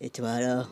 Et 0.00 0.10
toi 0.10 0.30
alors? 0.30 0.68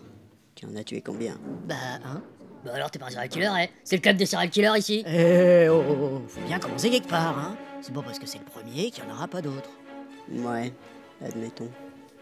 Tu 0.54 0.66
en 0.66 0.76
as 0.76 0.84
tué 0.84 1.00
combien? 1.00 1.36
Bah, 1.66 1.74
hein? 2.04 2.22
Bah 2.64 2.72
alors 2.74 2.90
t'es 2.90 2.98
pas 2.98 3.06
un 3.06 3.10
serial 3.10 3.28
killer, 3.28 3.46
hein 3.46 3.66
C'est 3.82 3.96
le 3.96 4.02
club 4.02 4.16
des 4.16 4.26
serial 4.26 4.50
killers 4.50 4.78
ici 4.78 5.02
Eh 5.06 5.68
oh, 5.68 5.82
oh, 5.88 5.94
oh, 6.02 6.22
faut 6.28 6.40
bien 6.46 6.58
commencer 6.58 6.90
quelque 6.90 7.08
part, 7.08 7.38
hein. 7.38 7.56
C'est 7.82 7.92
pas 7.92 8.02
parce 8.02 8.18
que 8.18 8.26
c'est 8.26 8.38
le 8.38 8.44
premier 8.44 8.90
qu'il 8.90 9.04
n'y 9.04 9.10
en 9.10 9.14
aura 9.14 9.28
pas 9.28 9.42
d'autres. 9.42 9.70
Ouais, 10.30 10.72
admettons. 11.22 11.68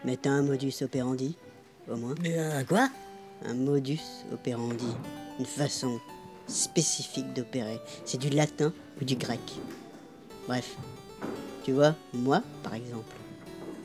Mais 0.03 0.17
t'as 0.17 0.31
un 0.31 0.43
modus 0.43 0.73
operandi 0.81 1.37
Au 1.89 1.95
moins? 1.95 2.15
Mais 2.21 2.37
euh, 2.37 2.63
quoi? 2.65 2.89
Un 3.45 3.53
modus 3.53 4.01
operandi. 4.31 4.93
Une 5.39 5.45
façon 5.45 5.99
spécifique 6.47 7.31
d'opérer. 7.33 7.79
C'est 8.05 8.19
du 8.19 8.29
latin 8.29 8.73
ou 9.01 9.05
du 9.05 9.15
grec. 9.15 9.39
Bref. 10.47 10.75
Tu 11.63 11.71
vois, 11.71 11.95
moi, 12.13 12.41
par 12.61 12.73
exemple, 12.73 13.15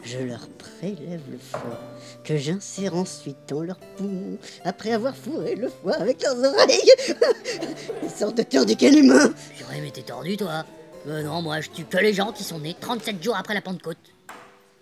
je 0.03 0.19
leur 0.19 0.49
prélève 0.49 1.21
le 1.31 1.39
foie, 1.39 1.81
que 2.25 2.37
j'insère 2.37 2.95
ensuite 2.95 3.37
dans 3.49 3.63
leurs 3.63 3.79
poumons, 3.97 4.39
après 4.65 4.93
avoir 4.93 5.15
fourré 5.17 5.55
le 5.55 5.69
foie 5.69 5.95
avec 5.97 6.23
leurs 6.23 6.39
oreilles. 6.39 6.93
Une 8.03 8.09
sorte 8.09 8.37
de 8.37 8.43
turdicane 8.43 8.97
humain. 8.97 9.33
Purée, 9.57 9.81
mais 9.81 9.91
t'es 9.91 10.03
tordu, 10.03 10.37
toi 10.37 10.65
Euh, 11.07 11.23
non, 11.23 11.43
moi, 11.43 11.61
je 11.61 11.71
tue 11.71 11.85
que 11.85 11.97
les 11.99 12.13
gens 12.13 12.33
qui 12.33 12.45
sont 12.45 12.59
nés 12.59 12.77
37 12.81 13.23
jours 13.23 13.37
après 13.37 13.55
la 13.55 13.61
Pentecôte. 13.61 13.99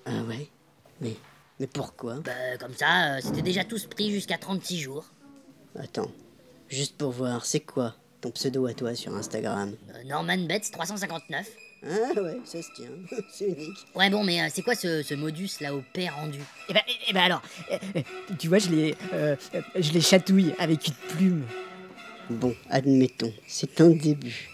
Ah 0.06 0.22
ouais? 0.28 0.48
Mais, 1.00 1.14
mais 1.60 1.66
pourquoi? 1.66 2.16
Bah, 2.16 2.32
comme 2.60 2.74
ça, 2.74 3.16
euh, 3.16 3.20
c'était 3.22 3.42
déjà 3.42 3.64
tous 3.64 3.86
pris 3.86 4.10
jusqu'à 4.10 4.38
36 4.38 4.78
jours. 4.80 5.04
Attends, 5.78 6.10
juste 6.68 6.96
pour 6.96 7.10
voir, 7.10 7.44
c'est 7.44 7.60
quoi 7.60 7.94
ton 8.20 8.30
pseudo 8.30 8.66
à 8.66 8.72
toi 8.74 8.94
sur 8.94 9.14
Instagram? 9.14 9.74
Euh, 9.94 10.04
Norman 10.04 10.38
Betts 10.46 10.70
359. 10.72 11.46
Ah 11.84 12.20
ouais, 12.20 12.38
ça 12.44 12.62
se 12.62 12.70
tient, 12.72 12.88
c'est 13.28 13.46
unique. 13.48 13.86
Ouais, 13.94 14.10
bon, 14.10 14.24
mais 14.24 14.40
euh, 14.42 14.46
c'est 14.52 14.62
quoi 14.62 14.74
ce, 14.74 15.02
ce 15.02 15.14
modus 15.14 15.50
là 15.60 15.74
au 15.74 15.82
père 15.92 16.16
rendu? 16.16 16.40
Eh 16.68 16.72
ben, 16.74 16.80
eh 17.08 17.12
ben 17.12 17.20
alors, 17.22 17.42
euh, 17.70 17.78
euh, 17.96 18.00
tu 18.38 18.48
vois, 18.48 18.58
je 18.58 18.70
les, 18.70 18.94
euh, 19.12 19.36
je 19.76 19.92
les 19.92 20.00
chatouille 20.00 20.54
avec 20.58 20.88
une 20.88 20.94
plume. 21.16 21.44
Bon, 22.30 22.54
admettons, 22.70 23.32
c'est 23.46 23.80
un 23.80 23.90
début. 23.90 24.48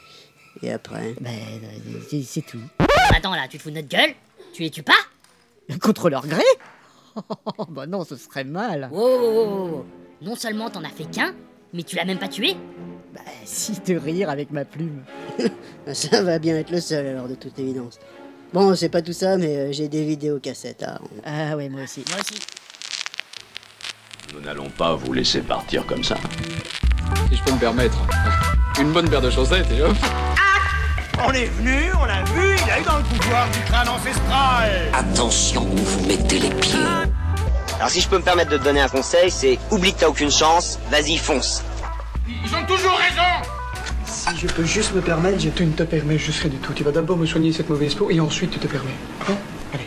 Et 0.62 0.70
après? 0.72 1.14
Ben, 1.20 1.32
c'est- 2.08 2.22
c'est 2.22 2.42
tout. 2.42 2.60
Attends 3.14 3.34
là, 3.34 3.46
tu 3.48 3.56
te 3.56 3.62
fous 3.62 3.70
de 3.70 3.76
notre 3.76 3.88
gueule? 3.88 4.14
Tu 4.52 4.62
les 4.62 4.70
tues 4.70 4.82
pas? 4.82 4.92
Contre 5.80 6.10
leur 6.10 6.26
gré 6.26 6.42
Bah 7.68 7.86
non, 7.86 8.04
ce 8.04 8.16
serait 8.16 8.44
mal. 8.44 8.88
Wow, 8.92 9.00
wow, 9.00 9.70
wow. 9.70 9.86
Non 10.20 10.34
seulement 10.36 10.70
t'en 10.70 10.84
as 10.84 10.88
fait 10.90 11.04
qu'un, 11.10 11.34
mais 11.72 11.82
tu 11.82 11.96
l'as 11.96 12.04
même 12.04 12.18
pas 12.18 12.28
tué? 12.28 12.56
Bah, 13.12 13.20
si 13.44 13.72
de 13.86 13.96
rire 13.96 14.30
avec 14.30 14.50
ma 14.50 14.64
plume. 14.64 15.02
Ça 15.92 16.22
va 16.22 16.38
bien 16.38 16.56
être 16.56 16.70
le 16.70 16.80
seul 16.80 17.06
alors 17.06 17.28
de 17.28 17.34
toute 17.34 17.58
évidence. 17.58 17.98
Bon, 18.52 18.74
c'est 18.74 18.90
pas 18.90 19.00
tout 19.00 19.14
ça, 19.14 19.38
mais 19.38 19.56
euh, 19.56 19.72
j'ai 19.72 19.88
des 19.88 20.04
vidéos 20.04 20.38
cassettes 20.38 20.84
rendre. 20.86 21.08
Ah 21.24 21.56
ouais, 21.56 21.70
moi 21.70 21.82
aussi. 21.84 22.04
Moi 22.10 22.18
aussi. 22.20 22.38
Nous 24.34 24.40
n'allons 24.40 24.68
pas 24.68 24.94
vous 24.94 25.12
laisser 25.14 25.40
partir 25.40 25.86
comme 25.86 26.04
ça. 26.04 26.16
si 27.30 27.36
je 27.36 27.42
peux 27.44 27.52
me 27.52 27.58
permettre. 27.58 27.96
Une 28.78 28.92
bonne 28.92 29.08
paire 29.08 29.22
de 29.22 29.30
chaussettes 29.30 29.70
et 29.70 29.82
hop. 29.82 29.96
On 31.26 31.32
est 31.32 31.46
venu, 31.46 31.92
on 31.98 32.04
l'a 32.04 32.22
vu, 32.24 32.56
il 32.64 32.70
a 32.70 32.80
eu 32.80 32.82
dans 32.82 32.98
le 32.98 33.04
pouvoir 33.04 33.50
du 33.50 33.58
crâne 33.60 33.88
ancestral. 33.88 34.70
Attention 34.92 35.62
où 35.62 35.76
vous 35.76 36.06
mettez 36.06 36.38
les 36.38 36.50
pieds. 36.50 36.78
Alors 37.76 37.90
si 37.90 38.00
je 38.00 38.08
peux 38.08 38.18
me 38.18 38.22
permettre 38.22 38.50
de 38.50 38.58
te 38.58 38.64
donner 38.64 38.80
un 38.80 38.88
conseil, 38.88 39.30
c'est 39.30 39.58
oublie 39.70 39.92
que 39.94 40.00
t'as 40.00 40.08
aucune 40.08 40.30
chance, 40.30 40.78
vas-y 40.90 41.16
fonce. 41.16 41.62
Ils 42.28 42.54
ont 42.54 42.64
toujours 42.66 42.96
raison. 42.98 43.50
Si 44.04 44.36
je 44.36 44.46
peux 44.46 44.64
juste 44.64 44.94
me 44.94 45.00
permettre, 45.00 45.40
je 45.40 45.50
te 45.50 45.62
ne 45.62 45.72
te 45.72 45.82
permets, 45.82 46.18
je 46.18 46.30
serai 46.30 46.48
du 46.48 46.58
tout. 46.58 46.72
Tu 46.72 46.84
vas 46.84 46.92
d'abord 46.92 47.16
me 47.16 47.26
soigner 47.26 47.52
cette 47.52 47.68
mauvaise 47.68 47.94
peau 47.94 48.10
et 48.10 48.20
ensuite 48.20 48.50
tu 48.52 48.58
te 48.60 48.68
permets. 48.68 48.90
Hein 49.28 49.34
Allez. 49.72 49.84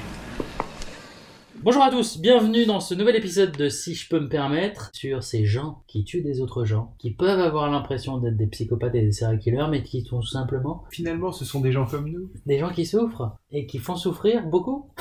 Bonjour 1.63 1.81
à 1.83 1.89
tous, 1.89 2.19
bienvenue 2.19 2.65
dans 2.65 2.81
ce 2.81 2.93
nouvel 2.93 3.15
épisode 3.15 3.55
de 3.55 3.69
Si 3.69 3.95
je 3.95 4.09
peux 4.09 4.19
me 4.19 4.27
permettre 4.27 4.89
sur 4.93 5.23
ces 5.23 5.45
gens 5.45 5.83
qui 5.87 6.03
tuent 6.03 6.21
des 6.21 6.41
autres 6.41 6.65
gens, 6.65 6.93
qui 6.99 7.11
peuvent 7.11 7.39
avoir 7.39 7.71
l'impression 7.71 8.17
d'être 8.17 8.35
des 8.37 8.47
psychopathes 8.47 8.95
et 8.95 9.01
des 9.01 9.13
serial 9.13 9.39
killers, 9.39 9.67
mais 9.71 9.81
qui 9.81 10.01
sont 10.03 10.19
tout 10.19 10.27
simplement 10.27 10.83
Finalement, 10.91 11.31
ce 11.31 11.45
sont 11.45 11.61
des 11.61 11.71
gens 11.71 11.85
comme 11.85 12.09
nous. 12.09 12.29
des 12.45 12.59
gens 12.59 12.69
qui 12.69 12.85
souffrent 12.85 13.37
et 13.51 13.65
qui 13.65 13.79
font 13.79 13.95
souffrir 13.95 14.45
beaucoup. 14.45 14.91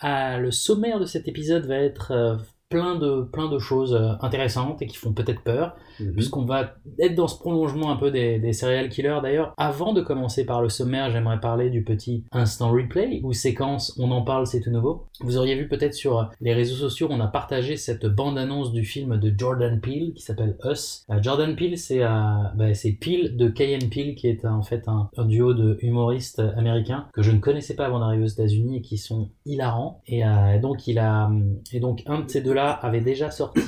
Ah, 0.00 0.38
le 0.40 0.50
sommaire 0.50 1.00
de 1.00 1.06
cet 1.06 1.28
épisode 1.28 1.64
va 1.66 1.76
être 1.76 2.10
euh, 2.12 2.36
plein 2.68 2.96
de 2.96 3.22
plein 3.22 3.48
de 3.48 3.58
choses 3.58 3.94
euh, 3.94 4.12
intéressantes 4.20 4.82
et 4.82 4.86
qui 4.86 4.96
font 4.96 5.12
peut-être 5.12 5.42
peur, 5.42 5.74
puisqu'on 6.14 6.44
va 6.44 6.74
être 7.00 7.14
dans 7.14 7.28
ce 7.28 7.38
prolongement 7.38 7.90
un 7.90 7.96
peu 7.96 8.10
des, 8.10 8.38
des 8.38 8.52
serial 8.52 8.88
killers. 8.88 9.20
D'ailleurs, 9.22 9.54
avant 9.56 9.92
de 9.92 10.00
commencer 10.00 10.44
par 10.44 10.62
le 10.62 10.68
sommaire, 10.68 11.10
j'aimerais 11.10 11.40
parler 11.40 11.70
du 11.70 11.82
petit 11.82 12.24
instant 12.32 12.70
replay 12.70 13.20
ou 13.24 13.32
séquence 13.32 13.96
on 13.98 14.10
en 14.10 14.22
parle, 14.22 14.46
c'est 14.46 14.60
tout 14.60 14.70
nouveau. 14.70 15.06
Vous 15.20 15.36
auriez 15.36 15.54
vu 15.54 15.68
peut-être 15.68 15.94
sur 15.94 16.30
les 16.40 16.52
réseaux 16.52 16.76
sociaux, 16.76 17.08
on 17.10 17.20
a 17.20 17.26
partagé 17.26 17.76
cette 17.76 18.06
bande-annonce 18.06 18.72
du 18.72 18.84
film 18.84 19.18
de 19.18 19.32
Jordan 19.36 19.80
Peele 19.80 20.12
qui 20.14 20.22
s'appelle 20.22 20.56
Us. 20.64 21.04
Euh, 21.10 21.22
Jordan 21.22 21.56
Peele, 21.56 21.78
c'est 21.78 22.02
euh, 22.02 22.08
bah, 22.54 22.66
Peele 23.00 23.36
de 23.36 23.48
Cayenne 23.48 23.88
Peele 23.90 24.14
qui 24.14 24.28
est 24.28 24.44
en 24.44 24.62
fait 24.62 24.88
un, 24.88 25.08
un 25.16 25.24
duo 25.24 25.54
de 25.54 25.78
humoristes 25.80 26.42
américains 26.56 27.06
que 27.12 27.22
je 27.22 27.30
ne 27.30 27.38
connaissais 27.38 27.74
pas 27.74 27.86
avant 27.86 28.00
d'arriver 28.00 28.24
aux 28.24 28.28
États-Unis 28.28 28.76
et 28.76 28.82
qui 28.82 28.98
sont 28.98 29.30
hilarants. 29.46 30.02
Et 30.06 30.24
euh, 30.24 30.58
donc 30.60 30.86
il 30.86 30.98
a 30.98 31.30
et 31.72 31.80
donc 31.80 32.02
un 32.06 32.20
de 32.20 32.28
ces 32.28 32.40
deux-là 32.58 32.72
avait 32.82 33.00
déjà 33.00 33.30
sorti 33.30 33.60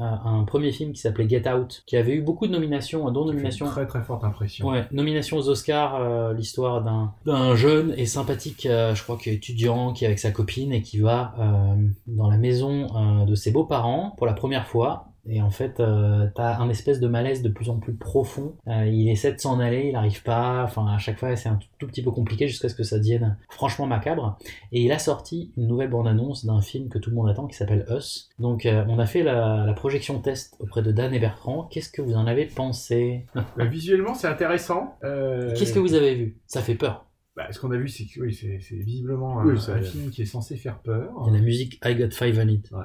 euh, 0.00 0.04
un 0.24 0.44
premier 0.44 0.72
film 0.72 0.92
qui 0.92 1.00
s'appelait 1.00 1.28
Get 1.28 1.48
Out, 1.48 1.82
qui 1.86 1.96
avait 1.96 2.14
eu 2.14 2.22
beaucoup 2.22 2.46
de 2.46 2.52
nominations, 2.52 3.10
dont 3.10 3.24
nomination 3.24 3.66
très 3.66 3.86
très 3.86 4.02
forte 4.02 4.24
impression. 4.24 4.68
Ouais, 4.68 4.86
nomination 4.92 5.36
aux 5.36 5.48
Oscars, 5.48 5.96
euh, 5.96 6.32
l'histoire 6.32 6.82
d'un 6.82 7.12
d'un 7.26 7.54
jeune 7.54 7.94
et 7.96 8.06
sympathique, 8.06 8.66
euh, 8.66 8.94
je 8.94 9.02
crois 9.02 9.16
que 9.16 9.30
étudiant, 9.30 9.92
qui 9.92 10.04
est 10.04 10.06
avec 10.06 10.18
sa 10.18 10.30
copine 10.30 10.72
et 10.72 10.82
qui 10.82 10.98
va 10.98 11.34
euh, 11.38 11.76
dans 12.06 12.30
la 12.30 12.36
maison 12.36 13.24
de 13.26 13.34
ses 13.34 13.50
beaux-parents 13.50 14.14
pour 14.16 14.26
la 14.26 14.32
première 14.32 14.66
fois. 14.66 15.07
Et 15.28 15.42
en 15.42 15.50
fait, 15.50 15.78
euh, 15.80 16.26
t'as 16.34 16.58
un 16.58 16.68
espèce 16.70 17.00
de 17.00 17.08
malaise 17.08 17.42
de 17.42 17.48
plus 17.48 17.68
en 17.70 17.76
plus 17.76 17.92
profond. 17.92 18.54
Euh, 18.66 18.86
il 18.86 19.08
essaie 19.08 19.32
de 19.32 19.38
s'en 19.38 19.60
aller, 19.60 19.86
il 19.88 19.92
n'arrive 19.92 20.22
pas. 20.22 20.64
Enfin, 20.64 20.86
à 20.86 20.98
chaque 20.98 21.18
fois, 21.18 21.36
c'est 21.36 21.48
un 21.48 21.56
tout, 21.56 21.68
tout 21.78 21.86
petit 21.86 22.02
peu 22.02 22.10
compliqué 22.10 22.48
jusqu'à 22.48 22.68
ce 22.68 22.74
que 22.74 22.82
ça 22.82 22.98
devienne 22.98 23.36
franchement 23.50 23.86
macabre. 23.86 24.38
Et 24.72 24.82
il 24.82 24.92
a 24.92 24.98
sorti 24.98 25.52
une 25.56 25.66
nouvelle 25.66 25.90
bande-annonce 25.90 26.46
d'un 26.46 26.60
film 26.60 26.88
que 26.88 26.98
tout 26.98 27.10
le 27.10 27.16
monde 27.16 27.28
attend 27.28 27.46
qui 27.46 27.56
s'appelle 27.56 27.84
Us. 27.90 28.30
Donc, 28.38 28.64
euh, 28.64 28.84
on 28.88 28.98
a 28.98 29.06
fait 29.06 29.22
la, 29.22 29.64
la 29.66 29.72
projection 29.74 30.18
test 30.20 30.56
auprès 30.60 30.82
de 30.82 30.92
Dan 30.92 31.12
et 31.12 31.18
Bertrand. 31.18 31.68
Qu'est-ce 31.70 31.90
que 31.90 32.02
vous 32.02 32.14
en 32.14 32.26
avez 32.26 32.46
pensé? 32.46 33.26
Bah, 33.34 33.64
visuellement, 33.66 34.14
c'est 34.14 34.28
intéressant. 34.28 34.96
Euh, 35.04 35.54
Qu'est-ce 35.56 35.72
que 35.74 35.78
vous 35.78 35.94
avez 35.94 36.14
vu? 36.14 36.36
Ça 36.46 36.62
fait 36.62 36.74
peur. 36.74 37.04
Bah, 37.38 37.46
Ce 37.52 37.58
qu'on 37.60 37.70
a 37.70 37.76
vu, 37.78 37.88
c'est 37.88 38.04
que 38.04 38.20
oui, 38.20 38.34
c'est 38.34 38.58
c'est 38.60 38.74
visiblement 38.76 39.36
Oui, 39.44 39.54
un, 39.56 39.80
film 39.82 40.10
qui 40.10 40.22
est 40.22 40.26
censé 40.26 40.56
faire 40.56 40.78
peur. 40.80 41.10
Il 41.26 41.32
y 41.32 41.36
a 41.36 41.38
la 41.38 41.44
musique 41.44 41.80
I 41.84 41.94
Got 41.94 42.10
Five 42.10 42.38
on 42.44 42.48
It. 42.48 42.70
Ouais. 42.72 42.78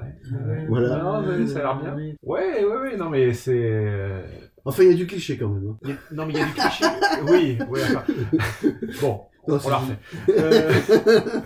ouais. 0.47 0.65
Voilà. 0.69 1.03
Non, 1.03 1.21
mais 1.27 1.47
ça 1.47 1.59
a 1.59 1.61
l'air 1.81 1.95
bien. 1.95 2.13
Ouais, 2.23 2.63
ouais, 2.63 2.81
ouais. 2.81 2.97
Non, 2.97 3.09
mais 3.09 3.33
c'est. 3.33 3.51
euh, 3.59 4.21
Enfin, 4.65 4.83
il 4.83 4.91
y 4.91 4.93
a 4.93 4.95
du 4.95 5.07
cliché 5.07 5.37
quand 5.37 5.49
même. 5.49 5.75
hein. 5.83 5.89
a- 5.91 6.13
Non, 6.15 6.25
mais 6.25 6.33
il 6.33 6.39
y 6.39 6.41
a 6.41 6.45
du 6.45 6.53
cliché. 6.53 6.85
oui, 7.29 7.57
oui. 7.69 7.79
Enfin... 7.83 8.03
Bon, 9.01 9.21
Non, 9.47 9.59
on 9.65 9.69
la 9.69 9.77
refait. 9.77 9.97
Euh, 10.29 10.71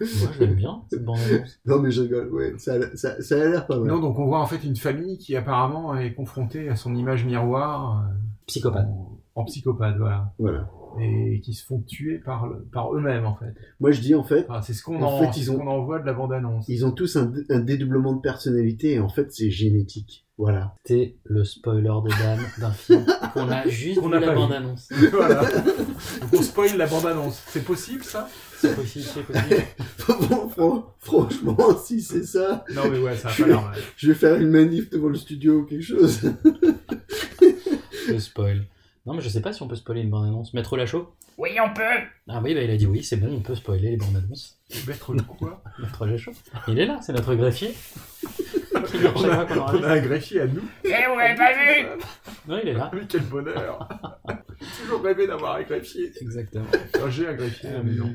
Moi, 0.00 0.30
je 0.34 0.40
l'aime 0.40 0.54
bien, 0.54 0.82
cette 0.90 1.04
bande-annonce. 1.04 1.60
Non, 1.66 1.78
mais 1.80 1.90
je 1.90 2.02
rigole, 2.02 2.28
ouais, 2.32 2.52
ça, 2.58 2.74
a- 2.74 2.96
ça, 2.96 3.20
ça 3.22 3.34
a 3.36 3.44
l'air 3.48 3.66
pas 3.66 3.78
mal. 3.78 3.88
Non, 3.88 4.00
donc 4.00 4.18
on 4.18 4.26
voit 4.26 4.40
en 4.40 4.46
fait 4.46 4.62
une 4.64 4.76
famille 4.76 5.16
qui 5.18 5.36
apparemment 5.36 5.96
est 5.96 6.12
confrontée 6.12 6.68
à 6.68 6.76
son 6.76 6.94
image 6.96 7.24
miroir 7.24 7.98
euh, 8.08 8.12
Psychopathe. 8.46 8.86
en, 8.86 9.18
en 9.36 9.44
psychopathe, 9.44 9.96
voilà. 9.98 10.32
Voilà. 10.38 10.68
Et 11.00 11.40
qui 11.42 11.54
se 11.54 11.64
font 11.64 11.80
tuer 11.80 12.18
par, 12.18 12.46
eux-mêmes 12.94 13.24
en 13.26 13.34
fait. 13.36 13.54
Moi, 13.80 13.92
je 13.92 14.00
dis 14.00 14.14
en 14.14 14.22
fait, 14.24 14.46
Enfin, 14.48 14.60
c'est 14.62 14.74
ce 14.74 14.82
qu'on 14.82 15.00
En 15.02 15.06
en, 15.06 15.18
fait, 15.20 15.38
ils 15.38 15.44
ce 15.44 15.50
ont- 15.50 15.66
en 15.66 15.84
voit 15.84 15.98
de 16.00 16.06
la 16.06 16.12
bande-annonce. 16.12 16.66
ils 16.68 16.84
ont 16.84 16.92
tous 16.92 17.16
un, 17.16 17.32
un 17.50 17.60
dédoublement 17.60 18.12
de 18.14 18.20
personnalité 18.20 18.92
et 18.94 19.00
en 19.00 19.08
fait, 19.08 19.32
c'est 19.32 19.50
génétique. 19.50 20.26
Voilà. 20.38 20.74
C'était 20.84 21.16
le 21.24 21.44
spoiler 21.44 21.82
de 21.82 22.08
Dan 22.08 22.38
d'un 22.58 22.70
film 22.72 23.04
qu'on 23.34 23.48
a 23.50 23.66
juste 23.68 24.02
vu 24.02 24.08
n'a 24.08 24.18
la 24.18 24.32
bande-annonce. 24.34 24.88
voilà. 25.12 25.42
Donc 25.42 26.34
on 26.34 26.42
spoil 26.42 26.76
la 26.76 26.86
bande-annonce. 26.86 27.40
C'est 27.48 27.64
possible 27.64 28.02
ça? 28.02 28.28
C'est 28.58 28.74
possible, 28.74 29.04
c'est 29.04 29.22
possible. 29.22 29.62
Bon, 30.56 30.84
franchement, 30.98 31.56
si 31.82 32.00
c'est 32.02 32.24
ça, 32.24 32.64
Non 32.74 32.82
mais 32.90 32.98
ouais, 32.98 33.16
ça 33.16 33.28
a 33.28 33.32
pas 33.32 33.46
l'air 33.46 33.62
mal. 33.62 33.78
je 33.96 34.08
vais 34.08 34.14
faire 34.14 34.36
une 34.40 34.48
manif 34.50 34.90
devant 34.90 35.08
le 35.08 35.14
studio 35.16 35.60
ou 35.60 35.64
quelque 35.64 35.82
chose. 35.82 36.20
Le 38.08 38.18
spoil. 38.18 38.66
Non, 39.06 39.14
mais 39.14 39.20
je 39.22 39.28
sais 39.28 39.40
pas 39.42 39.52
si 39.52 39.62
on 39.62 39.68
peut 39.68 39.74
spoiler 39.74 40.00
une 40.02 40.10
bande-annonce. 40.10 40.54
Maître 40.54 40.76
Lachaud 40.76 41.12
Oui, 41.36 41.50
on 41.64 41.72
peut. 41.74 41.82
Ah 42.28 42.40
oui, 42.42 42.54
bah, 42.54 42.62
il 42.62 42.70
a 42.70 42.76
dit 42.76 42.86
oui, 42.86 43.02
c'est 43.02 43.16
bon, 43.16 43.34
on 43.34 43.40
peut 43.40 43.54
spoiler 43.56 43.90
les 43.90 43.96
bandes-annonces. 43.96 44.58
Mettre 44.86 45.12
le 45.12 45.22
quoi 45.22 45.62
Maître 45.80 46.06
Lachaud. 46.06 46.32
Il 46.68 46.78
est 46.78 46.86
là, 46.86 47.00
c'est 47.02 47.12
notre 47.12 47.34
greffier. 47.34 47.74
On 49.14 49.24
a, 49.24 49.46
on 49.54 49.82
a 49.84 49.92
un 49.92 50.00
greffier 50.00 50.40
à 50.40 50.46
nous. 50.46 50.62
Eh, 50.84 50.88
vous 51.08 51.16
l'avez 51.18 51.34
pas 51.36 51.52
vu 51.52 51.86
Non, 52.48 52.58
il 52.62 52.68
est 52.70 52.72
là. 52.74 52.90
Mais 52.92 53.02
quel 53.08 53.22
bonheur 53.22 53.88
J'ai 54.60 54.82
toujours 54.84 55.02
rêvé 55.02 55.26
d'avoir 55.26 55.56
un 55.56 55.62
greffier. 55.62 56.12
Exactement. 56.20 56.66
J'ai 57.08 57.28
un 57.28 57.34
greffier 57.34 57.68
à 57.70 57.72
la 57.74 57.82
maison. 57.82 58.12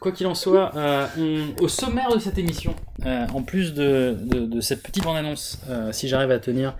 Quoi 0.00 0.12
qu'il 0.12 0.26
en 0.26 0.34
soit, 0.34 0.74
euh, 0.76 1.06
on- 1.18 1.64
au 1.64 1.68
sommaire 1.68 2.12
de 2.14 2.18
cette 2.18 2.38
émission, 2.38 2.76
euh, 3.06 3.26
en 3.32 3.42
plus 3.42 3.72
de, 3.74 4.16
de- 4.20 4.46
de 4.46 4.60
cette 4.60 4.82
petite 4.82 5.02
bande-annonce, 5.04 5.58
euh, 5.68 5.90
si 5.92 6.06
j'arrive 6.06 6.30
à 6.30 6.38
tenir, 6.38 6.76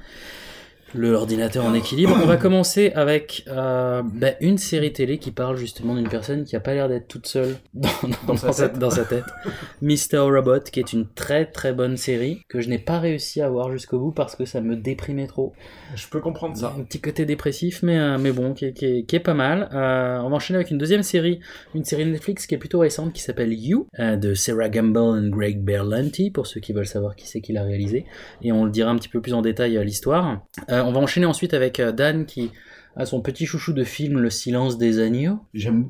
l'ordinateur 0.94 1.64
en 1.64 1.74
équilibre. 1.74 2.16
On 2.22 2.26
va 2.26 2.36
commencer 2.38 2.92
avec 2.94 3.44
euh, 3.48 4.02
bah, 4.04 4.30
une 4.40 4.58
série 4.58 4.92
télé 4.92 5.18
qui 5.18 5.30
parle 5.30 5.56
justement 5.56 5.94
d'une 5.94 6.08
personne 6.08 6.44
qui 6.44 6.56
a 6.56 6.60
pas 6.60 6.74
l'air 6.74 6.88
d'être 6.88 7.08
toute 7.08 7.26
seule 7.26 7.56
dans, 7.74 7.88
dans- 8.26 8.36
sa 8.36 8.46
dans 8.46 8.52
sa, 8.52 8.68
tête. 8.68 8.78
dans 8.78 8.90
sa 8.90 9.04
tête. 9.04 9.24
Mr. 9.82 10.18
Robot, 10.18 10.60
qui 10.72 10.80
est 10.80 10.92
une 10.92 11.06
très 11.08 11.46
très 11.46 11.72
bonne 11.72 11.96
série 11.96 12.40
que 12.48 12.60
je 12.60 12.68
n'ai 12.68 12.78
pas 12.78 12.98
réussi 12.98 13.40
à 13.42 13.48
voir 13.48 13.70
jusqu'au 13.70 13.98
bout 13.98 14.12
parce 14.12 14.34
que 14.36 14.44
ça 14.44 14.60
me 14.60 14.76
déprimait 14.76 15.26
trop. 15.26 15.52
Je 15.94 16.06
peux 16.08 16.20
comprendre 16.20 16.56
ça. 16.56 16.74
Un 16.78 16.82
petit 16.82 17.00
côté 17.00 17.24
dépressif, 17.26 17.82
mais, 17.82 17.98
euh, 17.98 18.18
mais 18.18 18.32
bon, 18.32 18.54
qui 18.54 18.66
est, 18.66 18.72
qui 18.72 18.84
est- 18.86 19.02
qui 19.04 19.16
est 19.16 19.20
pas 19.20 19.34
mal. 19.34 19.68
Euh, 19.72 20.18
on 20.20 20.30
va 20.30 20.36
enchaîner 20.36 20.56
avec 20.56 20.70
une 20.70 20.78
deuxième 20.78 21.02
série, 21.02 21.40
une 21.74 21.84
série 21.84 22.04
Netflix 22.06 22.46
qui 22.46 22.54
est 22.54 22.58
plutôt 22.58 22.78
récente, 22.80 23.12
qui 23.12 23.22
s'appelle 23.22 23.52
You, 23.52 23.86
de 23.98 24.34
Sarah 24.34 24.68
Gamble 24.68 25.24
et 25.26 25.30
Greg 25.30 25.62
Berlanti, 25.62 26.30
pour 26.30 26.46
ceux 26.46 26.60
qui 26.60 26.72
veulent 26.72 26.86
savoir 26.86 27.14
qui 27.16 27.26
c'est 27.26 27.40
qui 27.40 27.52
l'a 27.52 27.62
réalisé. 27.62 28.06
Et 28.42 28.52
on 28.52 28.64
le 28.64 28.70
dira 28.70 28.90
un 28.90 28.96
petit 28.96 29.08
peu 29.08 29.20
plus 29.20 29.34
en 29.34 29.42
détail 29.42 29.76
à 29.78 29.84
l'histoire. 29.84 30.40
Euh, 30.78 30.82
on 30.84 30.92
va 30.92 31.00
enchaîner 31.00 31.26
ensuite 31.26 31.54
avec 31.54 31.80
euh, 31.80 31.92
Dan 31.92 32.24
qui 32.26 32.50
a 32.96 33.06
son 33.06 33.20
petit 33.20 33.46
chouchou 33.46 33.72
de 33.72 33.84
film 33.84 34.18
Le 34.18 34.30
silence 34.30 34.78
des 34.78 35.00
agneaux. 35.00 35.38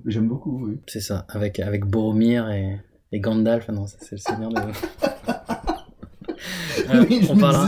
J'aime 0.07 0.29
beaucoup, 0.29 0.67
oui. 0.67 0.79
C'est 0.87 1.01
ça, 1.01 1.27
avec, 1.29 1.59
avec 1.61 1.85
Boromir 1.85 2.51
et, 2.51 2.79
et 3.13 3.21
Gandalf. 3.21 3.67
Ah 3.69 3.73
Non, 3.73 3.87
c'est 3.87 4.13
le 4.13 4.19
seigneur 4.19 4.51
de... 4.51 4.61
Euh, 6.91 7.05
Oui, 7.11 7.27
on 7.29 7.37
parlera- 7.37 7.67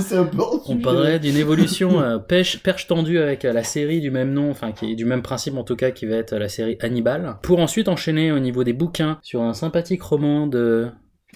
on 0.68 0.76
parlerait 0.78 1.18
d'une 1.18 1.36
évolution 1.36 2.00
euh, 2.00 2.18
pêche, 2.18 2.62
perche 2.62 2.86
tendue 2.86 3.18
avec 3.18 3.44
euh, 3.44 3.52
la 3.52 3.64
série 3.64 4.00
du 4.00 4.10
même 4.10 4.32
nom, 4.32 4.50
enfin 4.50 4.70
qui 4.72 4.92
est 4.92 4.94
du 4.94 5.04
même 5.04 5.20
principe 5.22 5.56
en 5.56 5.64
tout 5.64 5.74
cas, 5.76 5.90
qui 5.90 6.06
va 6.06 6.14
être 6.16 6.36
la 6.36 6.48
série 6.48 6.78
Hannibal, 6.80 7.36
pour 7.42 7.58
ensuite 7.58 7.88
enchaîner 7.88 8.30
au 8.32 8.38
niveau 8.38 8.62
des 8.64 8.72
bouquins 8.72 9.18
sur 9.22 9.42
un 9.42 9.52
sympathique 9.52 10.02
roman 10.02 10.46
de 10.46 10.88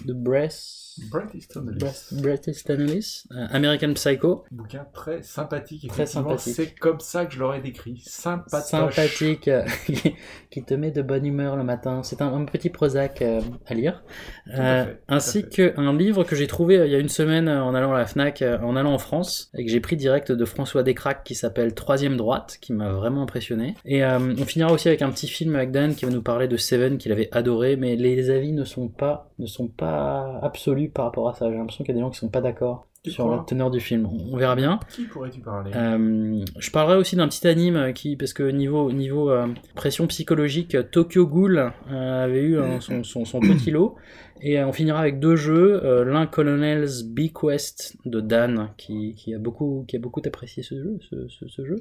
de 0.06 0.12
Bress. 0.12 0.83
Bret 1.10 1.26
Easton 1.34 1.66
Ellis. 1.68 2.08
Bret 2.22 2.40
Easton 2.46 2.78
Ellis, 2.80 3.24
euh, 3.32 3.46
American 3.50 3.94
Psycho, 3.94 4.44
Bouquin 4.50 4.86
très 4.92 5.22
sympathique. 5.22 5.88
Très 5.88 6.06
sympathique. 6.06 6.54
C'est 6.54 6.74
comme 6.78 7.00
ça 7.00 7.26
que 7.26 7.34
je 7.34 7.38
l'aurais 7.40 7.60
décrit. 7.60 8.02
Sympatoche. 8.04 8.94
sympathique, 8.94 9.48
euh, 9.48 9.64
qui 10.50 10.62
te 10.64 10.74
met 10.74 10.90
de 10.90 11.02
bonne 11.02 11.26
humeur 11.26 11.56
le 11.56 11.64
matin. 11.64 12.02
C'est 12.02 12.22
un, 12.22 12.32
un 12.32 12.44
petit 12.44 12.70
Prozac 12.70 13.22
euh, 13.22 13.40
à 13.66 13.74
lire. 13.74 14.02
à 14.50 14.60
Euh, 14.60 14.84
fait, 14.84 15.00
ainsi 15.08 15.48
qu'un 15.48 15.96
livre 15.96 16.24
que 16.24 16.36
j'ai 16.36 16.46
trouvé 16.46 16.76
il 16.84 16.90
y 16.92 16.94
a 16.94 16.98
une 16.98 17.08
semaine 17.08 17.48
en 17.48 17.74
allant 17.74 17.92
à 17.92 17.98
la 17.98 18.06
FNAC, 18.06 18.42
en 18.42 18.76
allant 18.76 18.92
en 18.92 18.98
France, 18.98 19.50
et 19.54 19.64
que 19.64 19.70
j'ai 19.70 19.80
pris 19.80 19.96
direct 19.96 20.32
de 20.32 20.44
François 20.44 20.82
Descraques 20.82 21.24
qui 21.24 21.34
s'appelle 21.34 21.74
Troisième 21.74 22.16
droite, 22.16 22.58
qui 22.60 22.72
m'a 22.72 22.92
vraiment 22.92 23.22
impressionné. 23.22 23.74
Et 23.84 24.04
on 24.04 24.44
finira 24.44 24.72
aussi 24.72 24.88
avec 24.88 25.02
un 25.02 25.10
petit 25.10 25.28
film 25.28 25.54
avec 25.56 25.70
Dan 25.70 25.94
qui 25.94 26.04
va 26.04 26.10
nous 26.10 26.22
parler 26.22 26.48
de 26.48 26.56
Seven 26.56 26.98
qu'il 26.98 27.12
avait 27.12 27.28
adoré, 27.32 27.76
mais 27.76 27.96
les 27.96 28.30
avis 28.30 28.52
ne 28.52 28.64
sont 28.64 28.88
pas, 28.88 29.30
ne 29.38 29.46
sont 29.46 29.68
pas 29.68 30.38
absolus 30.42 30.88
par 30.88 31.06
rapport 31.06 31.28
à 31.28 31.34
ça. 31.34 31.50
J'ai 31.50 31.56
l'impression 31.56 31.84
qu'il 31.84 31.92
y 31.94 31.96
a 31.96 32.00
des 32.00 32.04
gens 32.04 32.10
qui 32.10 32.18
sont 32.18 32.28
pas 32.28 32.40
d'accord 32.40 32.86
sur 33.06 33.28
la 33.30 33.44
teneur 33.46 33.70
du 33.70 33.80
film. 33.80 34.06
On, 34.06 34.34
on 34.34 34.36
verra 34.38 34.56
bien. 34.56 34.80
Qui 34.88 35.02
pourrais-tu 35.04 35.40
parler? 35.40 35.72
Euh, 35.74 36.42
je 36.58 36.70
parlerai 36.70 36.96
aussi 36.96 37.16
d'un 37.16 37.28
petit 37.28 37.46
anime 37.46 37.92
qui, 37.92 38.16
parce 38.16 38.32
que 38.32 38.44
niveau, 38.44 38.90
niveau 38.92 39.30
euh, 39.30 39.46
pression 39.74 40.06
psychologique, 40.06 40.74
Tokyo 40.90 41.26
Ghoul 41.26 41.58
euh, 41.90 42.24
avait 42.24 42.40
eu 42.40 42.56
euh, 42.56 42.78
son, 42.80 43.04
son, 43.04 43.24
son 43.26 43.40
petit 43.40 43.70
lot. 43.70 43.96
Et 44.40 44.62
on 44.62 44.72
finira 44.72 45.00
avec 45.00 45.20
deux 45.20 45.36
jeux. 45.36 45.80
L'un 46.04 46.26
Colonel's 46.26 47.02
Bequest 47.02 47.96
de 48.04 48.20
Dan, 48.20 48.70
qui, 48.76 49.14
qui, 49.14 49.34
a 49.34 49.38
beaucoup, 49.38 49.84
qui 49.88 49.96
a 49.96 49.98
beaucoup 49.98 50.20
apprécié 50.24 50.62
ce 50.62 50.74
jeu. 50.74 50.98
Ce, 51.10 51.28
ce, 51.28 51.48
ce 51.48 51.64
jeu 51.64 51.76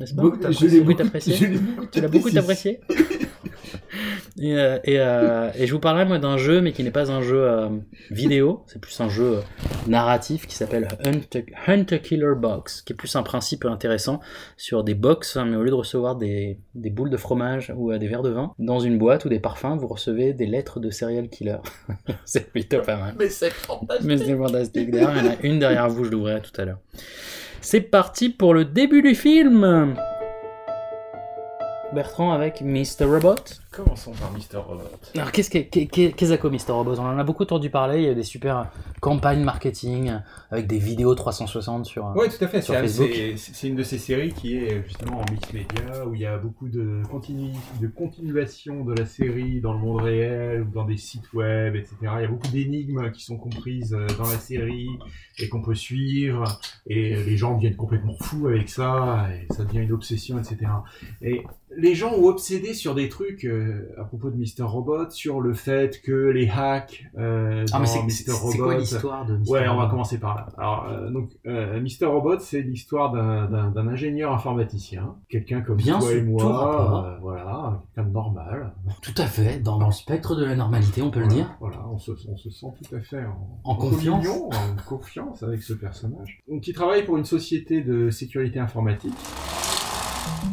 n'est-ce 0.00 0.14
pas? 0.14 0.22
je 0.50 0.66
l'ai 0.66 0.80
beaucoup- 0.80 1.02
apprécié 1.02 1.58
Tu 1.92 2.00
l'as 2.00 2.08
beaucoup 2.08 2.36
apprécié? 2.36 2.80
Et, 4.38 4.54
euh, 4.54 4.78
et, 4.84 4.98
euh, 4.98 5.50
et 5.54 5.66
je 5.66 5.72
vous 5.72 5.80
parlerai 5.80 6.04
moi 6.04 6.18
d'un 6.18 6.36
jeu, 6.36 6.60
mais 6.60 6.72
qui 6.72 6.82
n'est 6.84 6.90
pas 6.90 7.10
un 7.10 7.22
jeu 7.22 7.42
euh, 7.42 7.68
vidéo, 8.10 8.64
c'est 8.66 8.80
plus 8.80 8.98
un 9.00 9.08
jeu 9.08 9.40
narratif 9.86 10.46
qui 10.46 10.54
s'appelle 10.54 10.88
Hunter, 11.66 12.00
Killer 12.00 12.34
Box, 12.36 12.82
qui 12.82 12.92
est 12.92 12.96
plus 12.96 13.14
un 13.16 13.22
principe 13.22 13.64
intéressant 13.64 14.20
sur 14.56 14.84
des 14.84 14.94
box, 14.94 15.36
hein, 15.36 15.44
mais 15.46 15.56
au 15.56 15.62
lieu 15.62 15.70
de 15.70 15.74
recevoir 15.74 16.16
des, 16.16 16.58
des 16.74 16.90
boules 16.90 17.10
de 17.10 17.16
fromage 17.16 17.72
ou 17.76 17.92
euh, 17.92 17.98
des 17.98 18.08
verres 18.08 18.22
de 18.22 18.30
vin, 18.30 18.52
dans 18.58 18.80
une 18.80 18.98
boîte 18.98 19.24
ou 19.24 19.28
des 19.28 19.40
parfums, 19.40 19.76
vous 19.78 19.88
recevez 19.88 20.32
des 20.32 20.46
lettres 20.46 20.80
de 20.80 20.90
serial 20.90 21.28
killer. 21.28 21.58
c'est 22.24 22.50
plutôt 22.50 22.82
pas 22.82 22.96
mal. 22.96 23.14
Mais 23.18 23.28
c'est 23.28 23.50
fantastique. 23.50 24.06
Mais 24.06 24.18
c'est 24.18 24.36
fantastique. 24.36 24.90
D'ailleurs, 24.90 25.12
il 25.16 25.24
y 25.24 25.28
en 25.28 25.32
a 25.32 25.36
une 25.42 25.58
derrière 25.58 25.88
vous, 25.88 26.04
je 26.04 26.10
l'ouvrirai 26.10 26.40
tout 26.40 26.60
à 26.60 26.64
l'heure. 26.64 26.78
C'est 27.60 27.80
parti 27.80 28.28
pour 28.28 28.54
le 28.54 28.64
début 28.64 29.02
du 29.02 29.14
film 29.14 29.96
Bertrand 31.92 32.32
avec 32.32 32.60
Mr. 32.60 33.04
Robot. 33.04 33.34
Commençons 33.78 34.10
par 34.10 34.32
Mr. 34.32 34.58
Robot. 34.66 34.82
Alors, 35.14 35.30
qu'est-ce 35.30 35.50
qu'est 35.50 35.66
qu'est- 35.66 35.86
qu'est-ce 35.86 36.34
que 36.34 36.48
Mr. 36.48 36.72
Robot? 36.72 36.96
On 36.98 37.02
en 37.06 37.16
a 37.16 37.22
beaucoup 37.22 37.44
entendu 37.44 37.70
parler. 37.70 37.98
Il 37.98 38.06
y 38.06 38.08
a 38.08 38.14
des 38.14 38.24
super 38.24 38.72
campagnes 39.00 39.44
marketing 39.44 40.14
avec 40.50 40.66
des 40.66 40.78
vidéos 40.78 41.14
360 41.14 41.86
sur, 41.86 42.12
Oui, 42.16 42.26
tout 42.28 42.44
à 42.44 42.48
fait. 42.48 42.60
c'est 42.60 43.68
une 43.68 43.76
de 43.76 43.82
ces 43.84 43.98
séries 43.98 44.32
qui 44.32 44.56
est 44.56 44.82
justement 44.84 45.20
en 45.20 45.24
mix 45.30 45.52
média, 45.52 46.04
où 46.08 46.14
il 46.14 46.20
y 46.22 46.26
a 46.26 46.38
beaucoup 46.38 46.68
de, 46.68 47.02
continu, 47.08 47.52
de 47.80 47.86
continuation 47.86 48.84
de 48.84 48.94
la 48.94 49.06
série 49.06 49.60
dans 49.60 49.74
le 49.74 49.78
monde 49.78 50.02
réel, 50.02 50.62
ou 50.62 50.70
dans 50.72 50.84
des 50.84 50.96
sites 50.96 51.32
web, 51.32 51.76
etc. 51.76 51.94
Il 52.02 52.22
y 52.22 52.24
a 52.24 52.28
beaucoup 52.28 52.48
d'énigmes 52.48 53.12
qui 53.12 53.22
sont 53.22 53.36
comprises 53.36 53.94
euh, 53.94 54.08
dans 54.18 54.28
la 54.28 54.38
série 54.38 54.88
et 55.38 55.48
qu'on 55.48 55.62
peut 55.62 55.76
suivre, 55.76 56.58
et 56.88 57.14
les 57.14 57.36
gens 57.36 57.54
deviennent 57.54 57.76
complètement 57.76 58.16
fous 58.20 58.48
avec 58.48 58.68
ça, 58.70 59.28
et 59.32 59.52
ça 59.54 59.64
devient 59.64 59.82
une 59.84 59.92
obsession, 59.92 60.36
etc. 60.40 60.56
Et 61.22 61.44
les 61.76 61.94
gens 61.94 62.12
ont 62.14 62.24
obsédé 62.26 62.74
sur 62.74 62.94
des 62.96 63.08
trucs 63.08 63.44
euh, 63.44 63.67
à 63.98 64.04
propos 64.04 64.30
de 64.30 64.36
Mr. 64.36 64.62
Robot, 64.64 65.10
sur 65.10 65.40
le 65.40 65.54
fait 65.54 66.00
que 66.02 66.12
les 66.30 66.48
hacks 66.48 67.04
euh, 67.18 67.64
Ah, 67.70 67.72
dans 67.74 67.80
mais 67.80 67.86
c'est- 67.86 68.02
Mr. 68.02 68.08
c'est- 68.10 68.32
Robot... 68.32 68.52
c'est 68.52 68.58
quoi 68.58 68.74
l'histoire 68.78 69.26
de 69.26 69.36
Mr. 69.36 69.50
Ouais, 69.50 69.68
on 69.68 69.76
va 69.76 69.86
commencer 69.88 70.18
par 70.18 70.34
là. 70.36 70.46
Alors, 70.58 70.86
euh, 70.90 71.10
donc, 71.10 71.30
euh, 71.46 71.80
Mr. 71.80 72.06
Robot, 72.06 72.38
c'est 72.40 72.62
l'histoire 72.62 73.12
d'un- 73.12 73.88
ingénieur 73.88 74.32
informaticien, 74.32 75.14
quelqu'un 75.28 75.60
comme 75.62 75.76
Bien 75.76 75.98
toi 75.98 76.12
et 76.12 76.22
moi, 76.22 77.06
euh, 77.06 77.18
voilà, 77.20 77.82
quelqu'un 77.94 78.08
de 78.08 78.14
normal. 78.14 78.72
Tout 79.02 79.14
à 79.16 79.26
fait, 79.26 79.60
dans, 79.60 79.78
dans 79.78 79.86
le 79.86 79.92
spectre 79.92 80.34
de 80.36 80.44
la 80.44 80.56
normalité, 80.56 81.00
on 81.02 81.10
peut 81.10 81.20
le 81.20 81.28
dire. 81.28 81.56
Voilà, 81.60 81.84
on 81.90 81.98
se, 81.98 82.10
on 82.28 82.36
se 82.36 82.50
sent 82.50 82.66
tout 82.82 82.94
à 82.94 83.00
fait 83.00 83.24
en, 83.24 83.60
En 83.64 83.74
confiance. 83.76 84.24
communion, 84.26 84.48
en 84.50 84.76
confiance 84.86 85.42
avec 85.42 85.62
ce 85.62 85.72
personnage. 85.72 86.42
Donc, 86.48 86.66
il 86.66 86.74
travaille 86.74 87.04
pour 87.04 87.16
une 87.16 87.24
société 87.24 87.82
de 87.82 88.10
sécurité 88.10 88.58
informatique. 88.58 89.14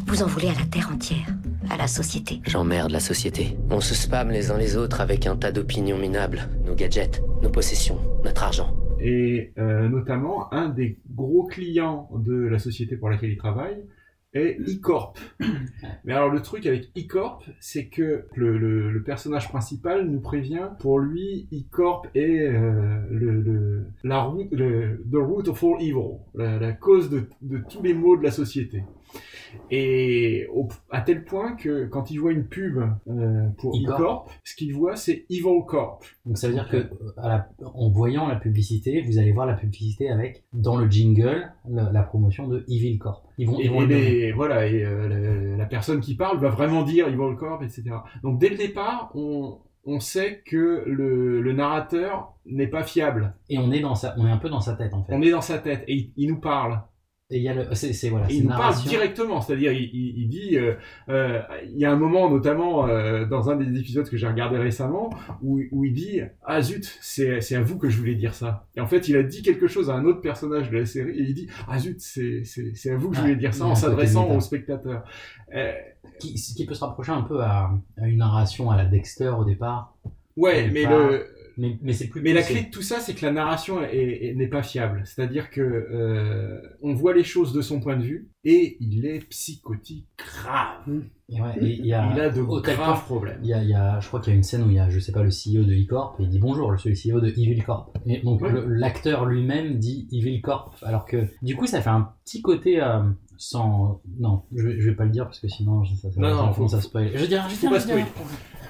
Vous 0.06 0.22
en 0.22 0.26
voulez 0.26 0.48
à 0.48 0.54
la 0.58 0.64
terre 0.70 0.90
entière, 0.92 1.26
à 1.70 1.76
la 1.76 1.86
société. 1.86 2.40
J'emmerde 2.46 2.90
la 2.90 3.00
société. 3.00 3.56
On 3.70 3.80
se 3.80 3.94
spamme 3.94 4.30
les 4.30 4.50
uns 4.50 4.58
les 4.58 4.76
autres 4.76 5.00
avec 5.00 5.26
un 5.26 5.36
tas 5.36 5.52
d'opinions 5.52 5.98
minables. 5.98 6.48
Nos 6.64 6.74
gadgets, 6.74 7.22
nos 7.42 7.50
possessions, 7.50 7.98
notre 8.24 8.44
argent. 8.44 8.74
Et 9.00 9.52
euh, 9.58 9.88
notamment, 9.88 10.52
un 10.54 10.68
des 10.68 10.98
gros 11.14 11.44
clients 11.46 12.08
de 12.16 12.34
la 12.34 12.58
société 12.58 12.96
pour 12.96 13.10
laquelle 13.10 13.30
il 13.30 13.36
travaille 13.36 13.84
est 14.32 14.58
E-Corp. 14.60 15.18
Mais 16.04 16.12
alors 16.12 16.30
le 16.30 16.40
truc 16.42 16.66
avec 16.66 16.90
E-Corp, 16.96 17.44
c'est 17.60 17.86
que 17.88 18.26
le, 18.34 18.58
le- 18.58 18.90
le 18.92 19.02
personnage 19.02 19.48
principal 19.48 20.06
nous 20.08 20.20
prévient, 20.20 20.68
pour 20.78 20.98
lui, 20.98 21.48
E-Corp 21.52 22.06
est 22.14 22.40
euh, 22.48 23.00
le, 23.10 23.40
le- 23.42 23.86
la 24.04 24.22
route, 24.22 24.48
le, 24.52 25.04
the 25.10 25.16
root 25.16 25.48
of 25.48 25.62
all 25.64 25.80
evil, 25.80 26.18
la, 26.34 26.58
la 26.58 26.72
cause 26.72 27.10
de, 27.10 27.24
de 27.42 27.58
tous 27.70 27.82
les 27.82 27.94
maux 27.94 28.16
de 28.16 28.22
la 28.22 28.30
société. 28.30 28.82
Et 29.70 30.46
au- 30.52 30.68
à 30.90 31.00
tel 31.00 31.24
point 31.24 31.54
que 31.56 31.86
quand 31.86 32.10
il 32.10 32.18
voit 32.18 32.32
une 32.32 32.46
pub 32.46 32.78
euh, 33.08 33.48
pour 33.58 33.74
E-Corp. 33.76 33.98
E-Corp, 34.00 34.30
ce 34.44 34.54
qu'il 34.54 34.74
voit 34.74 34.96
c'est 34.96 35.24
Evil 35.30 35.64
Corp. 35.66 36.04
Donc 36.26 36.36
ça 36.38 36.48
veut 36.48 36.54
dire 36.54 36.68
que 36.68 36.76
euh, 36.76 36.88
à 37.16 37.28
la- 37.28 37.48
en 37.74 37.88
voyant 37.90 38.26
la 38.28 38.36
publicité, 38.36 39.00
vous 39.02 39.18
allez 39.18 39.32
voir 39.32 39.46
la 39.46 39.54
publicité 39.54 40.10
avec, 40.10 40.44
dans 40.52 40.76
le 40.76 40.88
jingle, 40.90 41.52
la, 41.68 41.90
la 41.90 42.02
promotion 42.02 42.48
de 42.48 42.64
Evil 42.68 42.98
Corp. 42.98 43.26
Ils 43.38 43.46
vont, 43.48 43.58
Et, 43.58 43.64
ils 43.64 43.70
vont 43.70 43.82
et 43.82 43.86
les- 43.86 44.32
voilà, 44.32 44.66
et 44.66 44.84
euh, 44.84 45.08
la, 45.08 45.56
la 45.56 45.66
personne 45.66 46.00
qui 46.00 46.14
parle 46.16 46.38
va 46.38 46.50
vraiment 46.50 46.82
dire 46.82 47.08
Evil 47.08 47.36
Corp, 47.38 47.62
etc. 47.62 47.84
Donc 48.22 48.38
dès 48.38 48.50
le 48.50 48.56
départ, 48.56 49.10
on, 49.14 49.58
on 49.84 50.00
sait 50.00 50.42
que 50.44 50.84
le, 50.86 51.40
le 51.40 51.52
narrateur 51.52 52.34
n'est 52.44 52.66
pas 52.68 52.82
fiable. 52.82 53.34
Et 53.48 53.58
on 53.58 53.72
est, 53.72 53.80
dans 53.80 53.94
sa, 53.94 54.14
on 54.18 54.26
est 54.26 54.30
un 54.30 54.36
peu 54.38 54.48
dans 54.50 54.60
sa 54.60 54.74
tête 54.74 54.92
en 54.92 55.02
fait. 55.02 55.14
On 55.14 55.22
est 55.22 55.30
dans 55.30 55.40
sa 55.40 55.58
tête 55.58 55.82
et 55.88 55.94
il, 55.94 56.12
il 56.16 56.28
nous 56.28 56.40
parle. 56.40 56.80
Et 57.28 57.38
il 57.38 57.42
y 57.42 57.48
a 57.48 57.54
le, 57.54 57.74
c'est, 57.74 57.92
c'est- 57.92 58.08
voilà, 58.08 58.26
Et 58.26 58.34
c'est 58.34 58.36
il 58.36 58.42
nous 58.44 58.50
parle 58.50 58.76
directement, 58.84 59.40
c'est-à-dire 59.40 59.72
il, 59.72 59.90
il- 59.92 60.14
il 60.22 60.28
dit, 60.28 60.56
euh, 60.56 60.74
euh, 61.08 61.40
il 61.64 61.76
y 61.76 61.84
a 61.84 61.90
un 61.90 61.96
moment 61.96 62.30
notamment 62.30 62.86
euh, 62.86 63.24
dans 63.24 63.50
un 63.50 63.56
des 63.56 63.80
épisodes 63.80 64.08
que 64.08 64.16
j'ai 64.16 64.28
regardé 64.28 64.58
récemment 64.58 65.10
où, 65.42 65.60
où 65.72 65.84
il 65.84 65.92
dit 65.92 66.20
ah 66.44 66.62
zut 66.62 66.84
c'est 67.00 67.40
c'est 67.40 67.56
à 67.56 67.62
vous 67.62 67.78
que 67.78 67.88
je 67.88 67.98
voulais 67.98 68.14
dire 68.14 68.32
ça. 68.32 68.68
Et 68.76 68.80
en 68.80 68.86
fait 68.86 69.08
il 69.08 69.16
a 69.16 69.24
dit 69.24 69.42
quelque 69.42 69.66
chose 69.66 69.90
à 69.90 69.94
un 69.94 70.04
autre 70.04 70.20
personnage 70.20 70.70
de 70.70 70.78
la 70.78 70.86
série 70.86 71.18
et 71.18 71.22
il 71.22 71.34
dit 71.34 71.48
ah 71.66 71.80
zut 71.80 72.00
c'est 72.00 72.44
c'est 72.44 72.76
c'est 72.76 72.92
à 72.92 72.96
vous 72.96 73.10
que 73.10 73.16
je 73.16 73.22
voulais 73.22 73.34
dire 73.34 73.52
ça 73.54 73.64
en 73.64 73.74
s'adressant 73.74 74.28
aux 74.30 74.40
spectateurs. 74.40 75.02
Qui, 76.20 76.34
qui 76.34 76.64
peut 76.64 76.74
se 76.74 76.84
rapprocher 76.84 77.10
un 77.12 77.22
peu 77.22 77.40
à, 77.42 77.70
à 78.00 78.06
une 78.06 78.18
narration 78.18 78.70
à 78.70 78.76
la 78.76 78.84
Dexter 78.84 79.30
au 79.36 79.44
départ. 79.44 79.96
Ouais, 80.36 80.70
mais 80.72 80.84
le, 80.84 81.26
Mais, 81.58 81.78
mais 81.82 81.92
c'est 81.94 82.08
plus 82.08 82.20
Mais 82.22 82.32
la 82.34 82.42
clé 82.42 82.62
de 82.62 82.70
tout 82.70 82.82
ça, 82.82 83.00
c'est 83.00 83.14
que 83.14 83.24
la 83.24 83.32
narration 83.32 83.82
est- 83.82 83.96
est- 84.28 84.34
n'est 84.34 84.48
pas 84.48 84.62
fiable. 84.62 85.02
C'est-à-dire 85.06 85.50
que 85.50 85.60
euh, 85.62 86.60
on 86.82 86.92
voit 86.94 87.14
les 87.14 87.24
choses 87.24 87.52
de 87.52 87.62
son 87.62 87.80
point 87.80 87.96
de 87.96 88.02
vue 88.02 88.28
et 88.44 88.76
il 88.80 89.06
est 89.06 89.20
psychotique 89.28 90.06
grave. 90.18 91.00
Et 91.28 91.40
ouais, 91.40 91.48
et 91.60 91.66
il 91.80 91.86
y 91.86 91.92
a, 91.94 92.12
Il 92.14 92.20
a 92.20 92.28
de 92.30 92.60
tel 92.60 92.76
graves 92.76 93.04
problèmes. 93.04 93.40
Il 93.42 93.48
y 93.48 93.54
a, 93.54 93.62
il 93.62 93.68
y 93.70 93.74
a- 93.74 93.98
je 94.00 94.06
crois 94.08 94.20
qu'il 94.20 94.32
y 94.32 94.34
a 94.34 94.36
une 94.36 94.42
scène 94.44 94.62
où 94.62 94.68
il 94.68 94.76
y 94.76 94.78
a, 94.78 94.90
je 94.90 94.98
sais 95.00 95.12
pas, 95.12 95.22
le 95.22 95.30
CEO 95.30 95.64
de 95.64 95.72
E-Corp 95.74 96.20
et 96.20 96.24
il 96.24 96.28
dit 96.28 96.38
bonjour, 96.38 96.76
je 96.76 96.80
suis 96.80 96.90
le 96.90 96.94
CEO 97.16 97.20
de 97.20 97.28
Evil 97.28 97.62
Corp. 97.64 97.96
Et 98.06 98.18
donc 98.22 98.42
Ouais. 98.42 98.50
l'acteur 98.68 99.24
lui-même 99.24 99.78
dit 99.78 100.06
Evil 100.12 100.40
Corp, 100.42 100.74
alors 100.82 101.06
que 101.06 101.26
du 101.42 101.56
coup 101.56 101.66
ça 101.66 101.80
fait 101.80 101.90
un 101.90 102.10
petit 102.24 102.42
côté 102.42 102.80
euh, 102.82 103.00
sans. 103.38 104.00
Non, 104.20 104.42
je, 104.54 104.62
vais- 104.68 104.80
je 104.80 104.88
vais 104.90 104.94
pas 104.96 105.04
le 105.04 105.10
dire 105.10 105.24
parce 105.24 105.40
que 105.40 105.48
sinon 105.48 105.84
ça, 105.84 105.94
ça, 105.96 106.10
ça, 106.12 106.20
Non, 106.20 106.28
ça 106.28 106.42
non, 106.46 106.52
faut- 106.52 106.74
à 106.76 106.80
spoiler. 106.80 107.10
Je 107.14 107.18
veux 107.22 107.28
dire, 107.28 107.44
je 107.48 107.54
veux 107.54 107.78
faut 107.78 107.86
dire, 107.86 108.06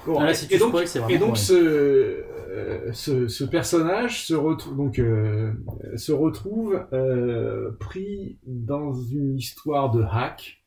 Bon, 0.07 0.21
là, 0.21 0.33
si 0.33 0.47
tu 0.47 0.55
et 0.55 0.57
donc, 0.57 0.87
spoil, 0.87 1.11
et 1.11 1.17
donc 1.17 1.37
ce, 1.37 1.53
euh, 1.53 2.93
ce, 2.93 3.27
ce 3.27 3.43
personnage 3.43 4.25
se 4.25 4.33
retrouve 4.33 4.77
donc 4.77 4.99
euh, 4.99 5.51
se 5.95 6.13
retrouve 6.13 6.81
euh, 6.93 7.71
pris 7.79 8.39
dans 8.45 8.93
une 8.93 9.35
histoire 9.35 9.91
de 9.91 10.01
hack. 10.01 10.63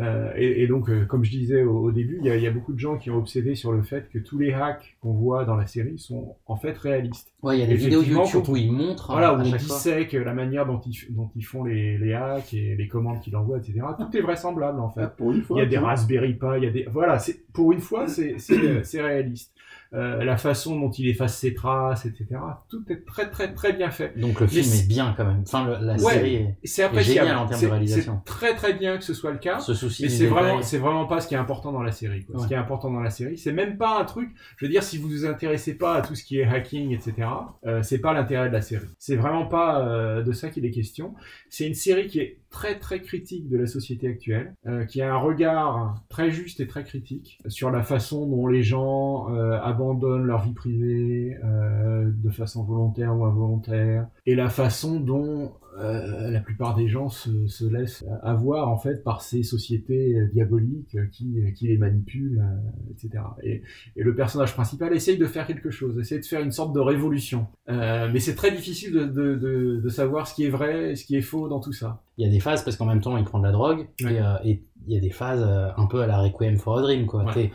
Euh, 0.00 0.32
et, 0.36 0.62
et 0.62 0.66
donc, 0.66 0.88
euh, 0.88 1.04
comme 1.04 1.24
je 1.24 1.30
disais 1.30 1.62
au, 1.62 1.78
au 1.78 1.92
début, 1.92 2.18
il 2.20 2.26
y, 2.26 2.30
a- 2.30 2.36
il 2.36 2.42
y 2.42 2.46
a 2.46 2.50
beaucoup 2.50 2.72
de 2.72 2.78
gens 2.78 2.96
qui 2.96 3.10
ont 3.10 3.16
obsédé 3.18 3.54
sur 3.54 3.72
le 3.72 3.82
fait 3.82 4.08
que 4.08 4.18
tous 4.18 4.38
les 4.38 4.52
hacks 4.52 4.96
qu'on 5.00 5.12
voit 5.12 5.44
dans 5.44 5.56
la 5.56 5.66
série 5.66 5.98
sont 5.98 6.36
en 6.46 6.56
fait 6.56 6.76
réalistes. 6.78 7.32
Ouais, 7.42 7.56
il 7.58 7.60
y 7.60 7.62
a 7.62 7.66
des 7.66 7.74
vidéos 7.74 8.02
YouTube 8.02 8.42
où 8.48 8.56
ils 8.56 8.72
montrent, 8.72 9.12
voilà, 9.12 9.32
euh, 9.32 9.36
où 9.36 9.40
on 9.40 9.44
fois. 9.44 9.58
dissèque 9.58 10.12
la 10.12 10.32
manière 10.32 10.64
dont 10.66 10.80
ils, 10.80 11.14
dont 11.14 11.30
ils 11.36 11.44
font 11.44 11.64
les, 11.64 11.98
les 11.98 12.14
hacks 12.14 12.54
et 12.54 12.76
les 12.76 12.88
commandes 12.88 13.20
qu'ils 13.20 13.36
envoient, 13.36 13.58
etc. 13.58 13.80
Tout 13.98 14.16
est 14.16 14.20
vraisemblable 14.22 14.80
en 14.80 14.90
fait. 14.90 15.02
Ah, 15.02 15.06
pour 15.08 15.32
une 15.32 15.42
fois, 15.42 15.58
il 15.58 15.60
y 15.60 15.66
a 15.66 15.68
des. 15.68 15.76
Raspberry 15.78 16.34
Pi, 16.34 16.46
il 16.58 16.64
y 16.64 16.66
a 16.66 16.70
des 16.70 16.86
voilà, 16.90 17.18
c'est 17.18 17.44
pour 17.52 17.72
une 17.72 17.80
fois, 17.80 18.06
c'est 18.08 18.36
c'est 18.38 19.02
réaliste. 19.02 19.52
Euh, 19.92 20.22
la 20.22 20.36
façon 20.36 20.78
dont 20.78 20.90
il 20.92 21.08
efface 21.08 21.36
ses 21.36 21.52
traces, 21.52 22.06
etc. 22.06 22.26
Tout 22.68 22.84
est 22.90 23.04
très 23.04 23.28
très 23.28 23.52
très 23.52 23.72
bien 23.72 23.90
fait. 23.90 24.16
Donc 24.16 24.38
le 24.38 24.46
film 24.46 24.64
Mais 24.70 24.78
est 24.78 24.86
bien 24.88 25.14
quand 25.16 25.24
même. 25.24 25.42
Enfin, 25.44 25.66
le- 25.66 25.84
la 25.84 25.94
Ouais, 25.94 26.12
série 26.12 26.34
est, 26.36 26.54
c'est 26.62 26.82
est 26.84 27.02
géniale 27.02 27.36
en 27.38 27.46
termes 27.46 27.58
C'est- 27.60 27.66
de 27.66 27.70
réalisation. 27.72 28.22
C'est 28.24 28.32
très 28.32 28.54
très 28.54 28.74
bien 28.74 28.98
que 28.98 29.02
ce 29.02 29.14
soit 29.14 29.32
le 29.32 29.38
cas. 29.38 29.58
Ce 29.58 29.74
souci 29.74 30.04
mais 30.04 30.08
c'est 30.08 30.26
vraiment, 30.26 30.62
c'est 30.62 30.78
vraiment 30.78 31.06
pas 31.06 31.20
ce 31.20 31.26
qui 31.26 31.34
est 31.34 31.38
important 31.38 31.72
dans 31.72 31.82
la 31.82 31.90
série. 31.90 32.24
quoi. 32.24 32.36
Ouais. 32.36 32.42
Ce 32.42 32.46
qui 32.46 32.54
est 32.54 32.56
important 32.56 32.88
dans 32.88 33.00
la 33.00 33.10
série, 33.10 33.36
c'est 33.36 33.50
même 33.52 33.78
pas 33.78 33.98
un 34.00 34.04
truc. 34.04 34.30
Je 34.58 34.64
veux 34.64 34.70
dire, 34.70 34.84
si 34.84 34.96
vous 34.96 35.08
vous 35.08 35.26
intéressez 35.26 35.76
pas 35.76 35.94
à 35.96 36.02
tout 36.02 36.14
ce 36.14 36.22
qui 36.22 36.38
est 36.38 36.44
hacking, 36.44 36.92
etc., 36.94 37.26
euh, 37.66 37.82
c'est 37.82 37.98
pas 37.98 38.12
l'intérêt 38.12 38.46
de 38.48 38.54
la 38.54 38.62
série. 38.62 38.86
C'est 39.00 39.16
vraiment 39.16 39.46
pas 39.46 39.84
euh, 39.88 40.22
de 40.22 40.30
ça 40.30 40.50
qu'il 40.50 40.64
est 40.64 40.70
question. 40.70 41.14
C'est 41.48 41.66
une 41.66 41.74
série 41.74 42.06
qui 42.06 42.20
est 42.20 42.38
très 42.50 42.78
très 42.78 43.00
critique 43.00 43.48
de 43.48 43.56
la 43.56 43.66
société 43.66 44.08
actuelle, 44.08 44.54
euh, 44.66 44.84
qui 44.84 45.00
a 45.00 45.14
un 45.14 45.16
regard 45.16 46.02
très 46.08 46.30
juste 46.30 46.60
et 46.60 46.66
très 46.66 46.84
critique 46.84 47.38
sur 47.48 47.70
la 47.70 47.82
façon 47.82 48.26
dont 48.26 48.48
les 48.48 48.62
gens 48.62 49.32
euh, 49.32 49.58
abandonnent 49.62 50.26
leur 50.26 50.42
vie 50.42 50.52
privée 50.52 51.36
euh, 51.44 52.10
de 52.12 52.30
façon 52.30 52.64
volontaire 52.64 53.16
ou 53.16 53.24
involontaire, 53.24 54.08
et 54.30 54.34
la 54.34 54.48
façon 54.48 55.00
dont 55.00 55.52
euh, 55.78 56.30
la 56.30 56.40
plupart 56.40 56.74
des 56.76 56.88
gens 56.88 57.08
se, 57.08 57.46
se 57.46 57.64
laissent 57.64 58.04
avoir 58.22 58.68
en 58.68 58.76
fait 58.76 59.02
par 59.02 59.22
ces 59.22 59.42
sociétés 59.42 60.18
euh, 60.18 60.26
diaboliques 60.32 60.94
euh, 60.96 61.06
qui, 61.10 61.26
qui 61.56 61.68
les 61.68 61.78
manipulent, 61.78 62.42
euh, 62.42 62.92
etc. 62.92 63.24
Et, 63.42 63.62
et 63.96 64.02
le 64.02 64.14
personnage 64.14 64.52
principal 64.52 64.92
essaye 64.94 65.16
de 65.16 65.26
faire 65.26 65.46
quelque 65.46 65.70
chose, 65.70 65.98
essaye 65.98 66.20
de 66.20 66.24
faire 66.26 66.42
une 66.42 66.50
sorte 66.52 66.74
de 66.74 66.80
révolution. 66.80 67.46
Euh, 67.68 68.10
mais 68.12 68.20
c'est 68.20 68.34
très 68.34 68.50
difficile 68.50 68.92
de, 68.92 69.04
de, 69.04 69.34
de, 69.36 69.80
de 69.82 69.88
savoir 69.88 70.26
ce 70.26 70.34
qui 70.34 70.44
est 70.44 70.50
vrai 70.50 70.92
et 70.92 70.96
ce 70.96 71.04
qui 71.04 71.16
est 71.16 71.22
faux 71.22 71.48
dans 71.48 71.60
tout 71.60 71.72
ça. 71.72 72.02
Il 72.18 72.26
y 72.26 72.28
a 72.28 72.30
des 72.30 72.40
phases 72.40 72.62
parce 72.64 72.76
qu'en 72.76 72.86
même 72.86 73.00
temps 73.00 73.16
il 73.16 73.24
prend 73.24 73.38
de 73.38 73.44
la 73.46 73.52
drogue 73.52 73.86
Ouais. 74.04 74.20
et, 74.44 74.50
et 74.50 74.64
il 74.86 74.94
y 74.94 74.96
a 74.98 75.00
des 75.00 75.10
phases 75.10 75.42
un 75.76 75.86
peu 75.86 76.00
à 76.02 76.06
la 76.06 76.18
Requiem 76.18 76.56
for 76.56 76.78
a 76.78 76.82
Dream 76.82 77.06
quoi. 77.06 77.24
Ouais. 77.24 77.50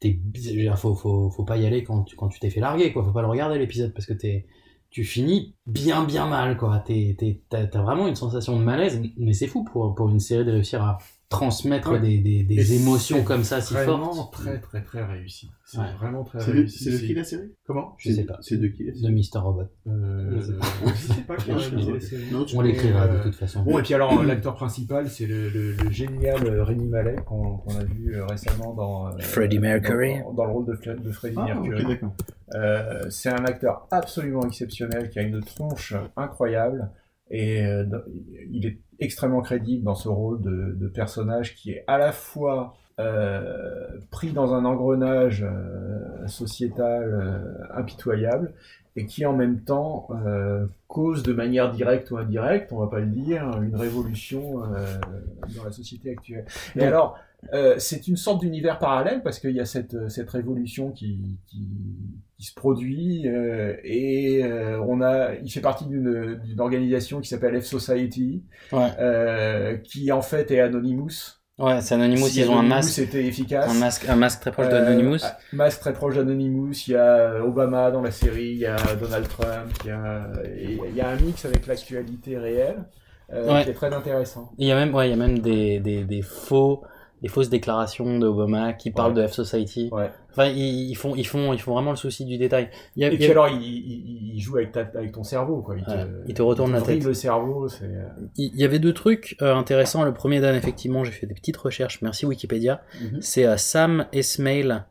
T'es, 0.00 0.20
faut 0.76 1.44
pas 1.46 1.56
y 1.56 1.66
aller 1.66 1.82
quand 1.82 2.02
tu, 2.04 2.14
quand 2.14 2.28
tu 2.28 2.38
t'es 2.38 2.50
fait 2.50 2.60
larguer 2.60 2.92
quoi. 2.92 3.02
Faut 3.04 3.12
pas 3.12 3.22
le 3.22 3.28
regarder 3.28 3.58
l'épisode 3.58 3.92
parce 3.94 4.06
que 4.06 4.12
t'es, 4.12 4.44
tu 4.94 5.02
finis 5.02 5.56
bien 5.66 6.04
bien 6.04 6.28
mal 6.28 6.56
quoi. 6.56 6.84
T'as 7.50 7.82
vraiment 7.82 8.06
une 8.06 8.14
sensation 8.14 8.56
de 8.56 8.62
malaise 8.62 9.02
mais 9.16 9.32
c'est 9.32 9.48
fou 9.48 9.64
pour, 9.64 9.92
pour 9.96 10.08
une 10.08 10.20
série 10.20 10.44
de 10.44 10.52
réussir 10.52 10.84
à 10.84 10.98
transmettre 11.38 11.92
Ouais. 11.92 12.00
des, 12.00 12.18
des, 12.44 12.74
émotions 12.74 13.22
comme 13.24 13.42
ça 13.44 13.60
si 13.60 13.74
vraiment 13.74 14.12
fortes. 14.14 14.32
très 14.34 14.58
très 14.60 14.82
très 14.82 15.04
réussi. 15.04 15.50
C'est 15.64 15.78
Ouais. 15.78 15.92
vraiment 15.98 16.22
très 16.24 16.40
C'est 16.40 16.52
de- 16.52 16.56
réussi. 16.58 16.84
c'est 16.84 16.90
de 16.92 16.98
qui 16.98 17.14
la 17.14 17.24
série? 17.24 17.52
Comment? 17.66 17.94
Je 17.98 18.12
sais 18.12 18.24
pas. 18.24 18.38
C'est 18.40 18.56
de 18.58 18.68
qui 18.68 18.84
la 18.84 18.92
De 18.92 18.96
série? 18.98 19.12
Mr. 19.14 19.38
Robot. 19.40 19.62
Euh, 19.88 20.30
Je 20.36 20.40
sais 20.94 21.20
pas. 21.26 21.36
qui 21.36 21.50
a 21.50 21.56
réalisé 21.56 21.92
la 21.92 22.00
série. 22.00 22.22
non, 22.32 22.46
On 22.54 22.60
l'écrira 22.60 23.08
de 23.08 23.16
euh, 23.16 23.22
toute 23.22 23.34
façon. 23.34 23.62
Bon, 23.62 23.78
et 23.78 23.82
puis 23.82 23.94
alors, 23.94 24.22
l'acteur 24.30 24.54
principal, 24.54 25.08
c'est 25.08 25.26
le, 25.26 25.48
le- 25.48 25.72
le 25.72 25.90
génial 25.90 26.46
euh, 26.46 26.62
Rémi 26.64 26.86
Mallet, 26.88 27.16
qu'on 27.26 27.62
a 27.78 27.84
vu 27.84 28.14
euh, 28.14 28.26
récemment 28.26 28.72
dans, 28.74 29.08
euh, 29.08 29.18
Freddie 29.20 29.58
Mercury. 29.58 30.20
dans, 30.20 30.32
dans 30.34 30.44
le 30.44 30.52
rôle 30.52 30.66
de, 30.66 30.92
de 31.02 31.10
Freddie 31.10 31.36
Ah, 31.38 31.54
Mercury. 31.54 31.98
Euh, 32.54 33.06
c'est 33.10 33.30
un 33.30 33.44
acteur 33.44 33.86
absolument 33.90 34.42
exceptionnel, 34.46 35.10
qui 35.10 35.18
a 35.18 35.22
une 35.22 35.40
tronche 35.42 35.94
incroyable, 36.16 36.90
et 37.30 37.64
euh, 37.64 37.84
il 38.50 38.66
est 38.66 38.78
extrêmement 39.00 39.40
crédible 39.40 39.84
dans 39.84 39.94
ce 39.94 40.08
rôle 40.08 40.40
de, 40.42 40.88
personnage 40.88 41.54
qui 41.54 41.72
est 41.72 41.84
à 41.86 41.98
la 41.98 42.12
fois 42.12 42.76
euh, 43.00 43.86
pris 44.10 44.32
dans 44.32 44.54
un 44.54 44.64
engrenage 44.64 45.42
euh, 45.42 46.26
sociétal 46.26 47.68
impitoyable 47.74 48.54
et 48.96 49.06
qui 49.06 49.26
en 49.26 49.32
même 49.36 49.60
temps 49.60 50.08
euh, 50.26 50.66
cause 50.86 51.22
de 51.24 51.32
manière 51.32 51.72
directe 51.72 52.10
ou 52.12 52.16
indirecte, 52.18 52.72
on 52.72 52.78
va 52.78 52.86
pas 52.86 53.00
le 53.00 53.06
dire, 53.06 53.42
une 53.62 53.74
révolution 53.74 54.62
euh, 54.64 54.86
dans 55.56 55.64
la 55.64 55.72
société 55.72 56.10
actuelle. 56.12 56.44
Et 56.76 56.78
Donc- 56.80 56.88
alors, 56.88 57.18
euh, 57.52 57.74
c'est 57.78 58.08
une 58.08 58.16
sorte 58.16 58.40
d'univers 58.40 58.78
parallèle 58.78 59.22
parce 59.22 59.38
qu'il 59.38 59.50
y 59.50 59.60
a 59.60 59.66
cette, 59.66 60.08
cette 60.08 60.30
révolution 60.30 60.92
qui, 60.92 61.38
qui, 61.46 61.68
qui 62.38 62.44
se 62.46 62.54
produit 62.54 63.28
euh, 63.28 63.74
et 63.84 64.42
euh, 64.44 64.80
on 64.80 65.02
a, 65.02 65.34
il 65.34 65.50
fait 65.50 65.60
partie 65.60 65.84
d'une 65.86 66.40
organisation 66.58 67.20
qui 67.20 67.28
s'appelle 67.28 67.60
F 67.60 67.64
Society, 67.66 68.44
Ouais. 68.72 68.90
euh, 68.98 69.76
qui 69.76 70.10
en 70.12 70.22
fait 70.22 70.50
est 70.52 70.60
Anonymous. 70.60 71.10
Ouais, 71.58 71.80
c'est 71.80 71.94
Anonymous, 71.94 72.26
Si 72.26 72.40
ils 72.40 72.50
ont 72.50 72.58
un 72.58 72.62
masque. 72.64 72.98
était 72.98 73.24
efficace. 73.24 73.70
Un 73.70 73.78
masque, 73.78 74.08
un 74.08 74.16
masque 74.16 74.40
très 74.40 74.50
proche 74.50 74.66
Euh, 74.66 74.70
d'Anonymous. 74.70 75.24
un 75.24 75.56
masque 75.56 75.80
très 75.80 75.92
proche 75.92 76.16
d'Anonymous. 76.16 76.72
Il 76.88 76.94
y 76.94 76.96
a 76.96 77.44
Obama 77.44 77.92
dans 77.92 78.02
la 78.02 78.10
série, 78.10 78.50
il 78.54 78.58
y 78.58 78.66
a 78.66 78.76
Donald 79.00 79.28
Trump, 79.28 79.70
il 79.84 79.88
y 79.88 79.90
a, 79.92 80.26
et 80.44 80.78
il 80.90 80.96
y 80.96 81.00
a 81.00 81.08
un 81.10 81.16
mix 81.16 81.44
avec 81.44 81.66
l'actualité 81.68 82.38
réelle 82.38 82.84
euh, 83.32 83.54
Ouais. 83.54 83.62
qui 83.64 83.70
est 83.70 83.74
très 83.74 83.92
intéressant. 83.94 84.50
Il 84.58 84.66
y 84.66 84.72
a 84.72 84.74
même, 84.74 84.92
ouais, 84.94 85.06
il 85.06 85.10
y 85.10 85.14
a 85.14 85.16
même 85.16 85.38
des, 85.38 85.78
des, 85.78 86.02
des 86.02 86.22
faux, 86.22 86.82
des 87.22 87.28
fausses 87.28 87.50
déclarations 87.50 88.18
d'Obama 88.18 88.72
qui 88.72 88.90
parlent 88.90 89.14
de 89.14 89.24
F 89.24 89.32
Society. 89.32 89.90
Ouais. 89.92 90.10
Enfin, 90.36 90.48
ils, 90.48 90.90
ils 90.90 90.94
font, 90.96 91.14
ils 91.14 91.26
font, 91.26 91.52
ils 91.52 91.60
font 91.60 91.72
vraiment 91.74 91.90
le 91.92 91.96
souci 91.96 92.24
du 92.24 92.36
détail. 92.38 92.68
Il 92.96 93.02
y 93.02 93.04
a- 93.04 93.08
Et 93.08 93.12
il 93.12 93.14
y 93.14 93.18
puis 93.18 93.28
a- 93.28 93.30
alors, 93.30 93.48
il, 93.48 93.62
il, 93.62 94.34
il 94.34 94.40
joue 94.40 94.56
avec, 94.56 94.72
ta, 94.72 94.80
avec 94.80 95.12
ton 95.12 95.22
cerveau, 95.22 95.62
quoi. 95.62 95.76
Il 95.78 95.84
te, 95.84 95.90
Ouais, 95.90 96.06
il 96.26 96.34
te 96.34 96.42
retourne 96.42 96.72
la 96.72 96.80
vrille 96.80 96.98
tête. 96.98 97.06
le 97.06 97.14
cerveau, 97.14 97.68
c'est. 97.68 97.88
Il 98.36 98.50
il 98.54 98.60
y 98.60 98.64
avait 98.64 98.78
deux 98.80 98.92
trucs 98.94 99.36
euh, 99.42 99.54
intéressants. 99.54 100.02
Le 100.04 100.12
premier, 100.12 100.40
Dan, 100.40 100.54
effectivement, 100.56 101.04
j'ai 101.04 101.12
fait 101.12 101.26
des 101.26 101.34
petites 101.34 101.56
recherches. 101.56 102.02
Merci 102.02 102.26
Wikipédia. 102.26 102.82
Mhm. 103.00 103.20
C'est 103.22 103.46
euh, 103.46 103.56
Sam 103.56 104.06
Esmail 104.12 104.82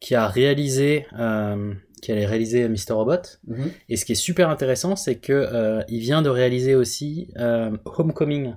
qui 0.00 0.14
a 0.14 0.26
réalisé, 0.28 1.06
euh, 1.18 1.72
qui 2.02 2.12
a 2.12 2.14
réalisé 2.14 2.68
Mr. 2.68 2.92
Robot. 2.92 3.16
Mhm. 3.46 3.70
Et 3.88 3.96
ce 3.96 4.04
qui 4.04 4.12
est 4.12 4.14
super 4.14 4.48
intéressant, 4.50 4.96
c'est 4.96 5.16
que 5.16 5.32
euh, 5.32 5.82
il 5.88 6.00
vient 6.00 6.22
de 6.22 6.28
réaliser 6.30 6.74
aussi 6.74 7.28
euh, 7.38 7.70
Homecoming, 7.84 8.54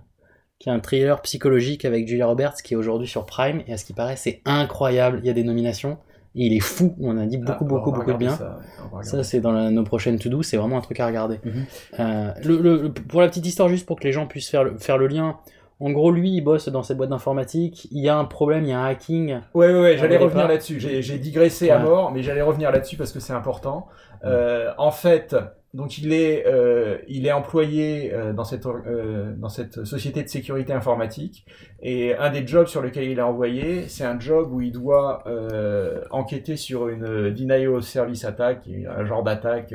qui 0.59 0.69
est 0.69 0.71
un 0.71 0.79
thriller 0.79 1.21
psychologique 1.23 1.83
avec 1.83 2.07
Julia 2.07 2.25
Roberts, 2.27 2.55
qui 2.63 2.73
est 2.73 2.77
aujourd'hui 2.77 3.07
sur 3.07 3.25
Prime. 3.25 3.61
Et 3.67 3.73
à 3.73 3.77
ce 3.77 3.83
qui 3.83 3.91
paraît, 3.93 4.15
c'est 4.15 4.41
incroyable. 4.45 5.19
Il 5.23 5.27
y 5.27 5.29
a 5.29 5.33
des 5.33 5.43
nominations. 5.43 5.97
Et 6.35 6.47
il 6.47 6.53
est 6.53 6.59
fou. 6.59 6.95
On 6.99 7.17
a 7.17 7.25
dit 7.25 7.37
beaucoup, 7.37 7.51
Ah, 7.51 7.63
beaucoup, 7.63 7.91
va 7.91 7.97
beaucoup 7.97 8.09
de 8.11 8.13
regarder 8.15 8.25
bien. 8.25 9.03
ça, 9.03 9.23
c'est 9.23 9.39
dans 9.39 9.51
la- 9.51 9.69
nos 9.69 9.83
prochaines 9.83 10.17
to-do. 10.17 10.41
C'est 10.41 10.57
vraiment 10.57 10.77
un 10.77 10.81
truc 10.81 10.99
à 10.99 11.05
regarder. 11.07 11.39
Mhm. 11.43 11.65
Euh, 11.99 12.31
le, 12.43 12.57
le- 12.61 12.81
le- 12.83 12.89
pour 12.93 13.21
la 13.21 13.27
petite 13.27 13.45
histoire, 13.45 13.69
juste 13.69 13.85
pour 13.85 13.99
que 13.99 14.03
les 14.05 14.11
gens 14.11 14.25
puissent 14.25 14.49
faire 14.49 14.63
le, 14.63 14.77
faire 14.77 14.97
le 14.97 15.07
lien. 15.07 15.37
En 15.79 15.91
gros, 15.91 16.11
lui, 16.11 16.31
il 16.31 16.41
bosse 16.41 16.69
dans 16.69 16.81
cette 16.81 16.97
boîte 16.97 17.09
d'informatique. 17.09 17.87
Il 17.91 18.01
y 18.01 18.07
a 18.09 18.17
un 18.17 18.25
problème, 18.25 18.63
il 18.63 18.69
y 18.69 18.73
a 18.73 18.79
un 18.79 18.85
hacking. 18.85 19.39
Ouais, 19.53 19.67
ouais, 19.73 19.79
ouais, 19.81 19.97
j'allais 19.97 20.17
On 20.17 20.23
revenir 20.23 20.47
là-dessus. 20.47 20.79
J'ai 20.79 21.17
digressé 21.19 21.69
à 21.69 21.79
mort, 21.79 22.11
mais 22.11 22.23
j'allais 22.23 22.41
revenir 22.41 22.71
là-dessus 22.71 22.95
parce 22.97 23.11
que 23.11 23.19
c'est 23.19 23.33
important. 23.33 23.87
Euh, 24.23 24.71
en 24.77 24.91
fait, 24.91 25.35
donc 25.73 25.97
il 25.97 26.13
est, 26.13 26.45
euh, 26.45 26.99
il 27.07 27.25
est 27.25 27.31
employé 27.31 28.13
euh, 28.13 28.31
dans 28.31 28.43
cette 28.43 28.65
euh, 28.67 29.33
dans 29.35 29.49
cette 29.49 29.85
société 29.85 30.21
de 30.21 30.27
sécurité 30.29 30.71
informatique. 30.71 31.47
Et 31.81 32.15
un 32.15 32.29
des 32.29 32.45
jobs 32.45 32.67
sur 32.67 32.81
lesquels 32.81 33.09
il 33.09 33.17
est 33.17 33.23
envoyé, 33.23 33.87
c'est 33.87 34.03
un 34.03 34.19
job 34.19 34.53
où 34.53 34.61
il 34.61 34.71
doit 34.71 35.23
enquêter 36.11 36.57
sur 36.57 36.89
une 36.89 37.31
denial 37.31 37.69
of 37.69 37.83
service 37.83 38.23
est 38.83 38.87
un 38.87 39.05
genre 39.05 39.23
d'attaque 39.23 39.73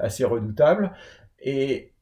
assez 0.00 0.24
redoutable. 0.24 0.92
Et 1.40 1.93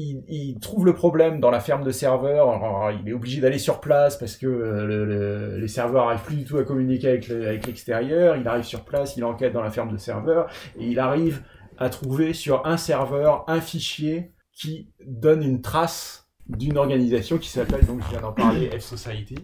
il, 0.00 0.24
il 0.28 0.58
trouve 0.60 0.84
le 0.86 0.94
problème 0.94 1.40
dans 1.40 1.50
la 1.50 1.60
ferme 1.60 1.84
de 1.84 1.90
serveurs. 1.90 2.48
Alors, 2.50 2.90
il 2.92 3.08
est 3.08 3.12
obligé 3.12 3.40
d'aller 3.40 3.58
sur 3.58 3.80
place 3.80 4.16
parce 4.18 4.36
que 4.36 4.46
euh, 4.46 4.86
le- 4.86 5.04
le- 5.04 5.58
les 5.58 5.68
serveurs 5.68 6.08
arrivent 6.08 6.22
plus 6.24 6.36
du 6.36 6.44
tout 6.44 6.56
à 6.58 6.64
communiquer 6.64 7.08
avec 7.08 7.28
le- 7.28 7.46
avec 7.48 7.66
l'extérieur. 7.66 8.36
il 8.36 8.46
arrive 8.48 8.64
sur 8.64 8.84
place, 8.84 9.16
il 9.16 9.24
enquête 9.24 9.52
dans 9.52 9.62
la 9.62 9.70
ferme 9.70 9.92
de 9.92 9.96
serveurs 9.98 10.48
et 10.78 10.86
il 10.86 10.98
arrive 10.98 11.42
à 11.78 11.88
trouver 11.88 12.32
sur 12.34 12.66
un 12.66 12.76
serveur 12.76 13.44
un 13.48 13.60
fichier 13.60 14.32
qui 14.52 14.90
donne 15.06 15.42
une 15.42 15.62
trace 15.62 16.28
d'une 16.46 16.76
organisation 16.76 17.38
qui 17.38 17.48
s'appelle, 17.48 17.86
donc 17.86 18.02
je 18.04 18.08
viens 18.10 18.20
d'en 18.20 18.32
parler, 18.32 18.68
F 18.78 18.80
Society. 18.80 19.36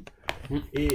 Et 0.74 0.88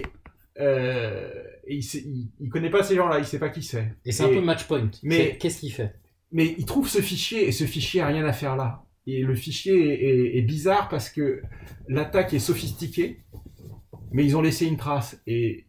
euh, 0.59 1.29
et 1.65 1.75
il, 1.75 1.83
sait- 1.83 2.03
il, 2.05 2.29
il 2.39 2.49
connaît 2.49 2.69
pas 2.69 2.83
ces 2.83 2.95
gens-là, 2.95 3.19
il 3.19 3.25
sait 3.25 3.39
pas 3.39 3.49
qui 3.49 3.63
c'est. 3.63 3.93
Et 4.05 4.11
c'est 4.11 4.23
un 4.23 4.27
peu 4.29 4.41
match 4.41 4.65
point. 4.65 4.89
Mais 5.03 5.37
qu'est-ce 5.37 5.59
qu'il 5.61 5.71
fait? 5.71 5.95
Mais 6.31 6.55
il 6.57 6.65
trouve 6.65 6.87
ce 6.87 7.01
fichier 7.01 7.47
et 7.47 7.51
ce 7.51 7.63
fichier 7.65 8.01
a 8.01 8.07
rien 8.07 8.25
à 8.25 8.33
faire 8.33 8.55
là. 8.55 8.83
Et 9.07 9.21
le 9.23 9.33
fichier 9.35 9.73
est, 9.73 10.09
est- 10.09 10.37
est 10.37 10.41
bizarre 10.43 10.87
parce 10.89 11.09
que 11.09 11.41
l'attaque 11.87 12.33
est 12.33 12.39
sophistiquée, 12.39 13.23
mais 14.11 14.23
ils 14.25 14.35
ont 14.37 14.41
laissé 14.41 14.65
une 14.67 14.77
trace 14.77 15.19
et 15.27 15.65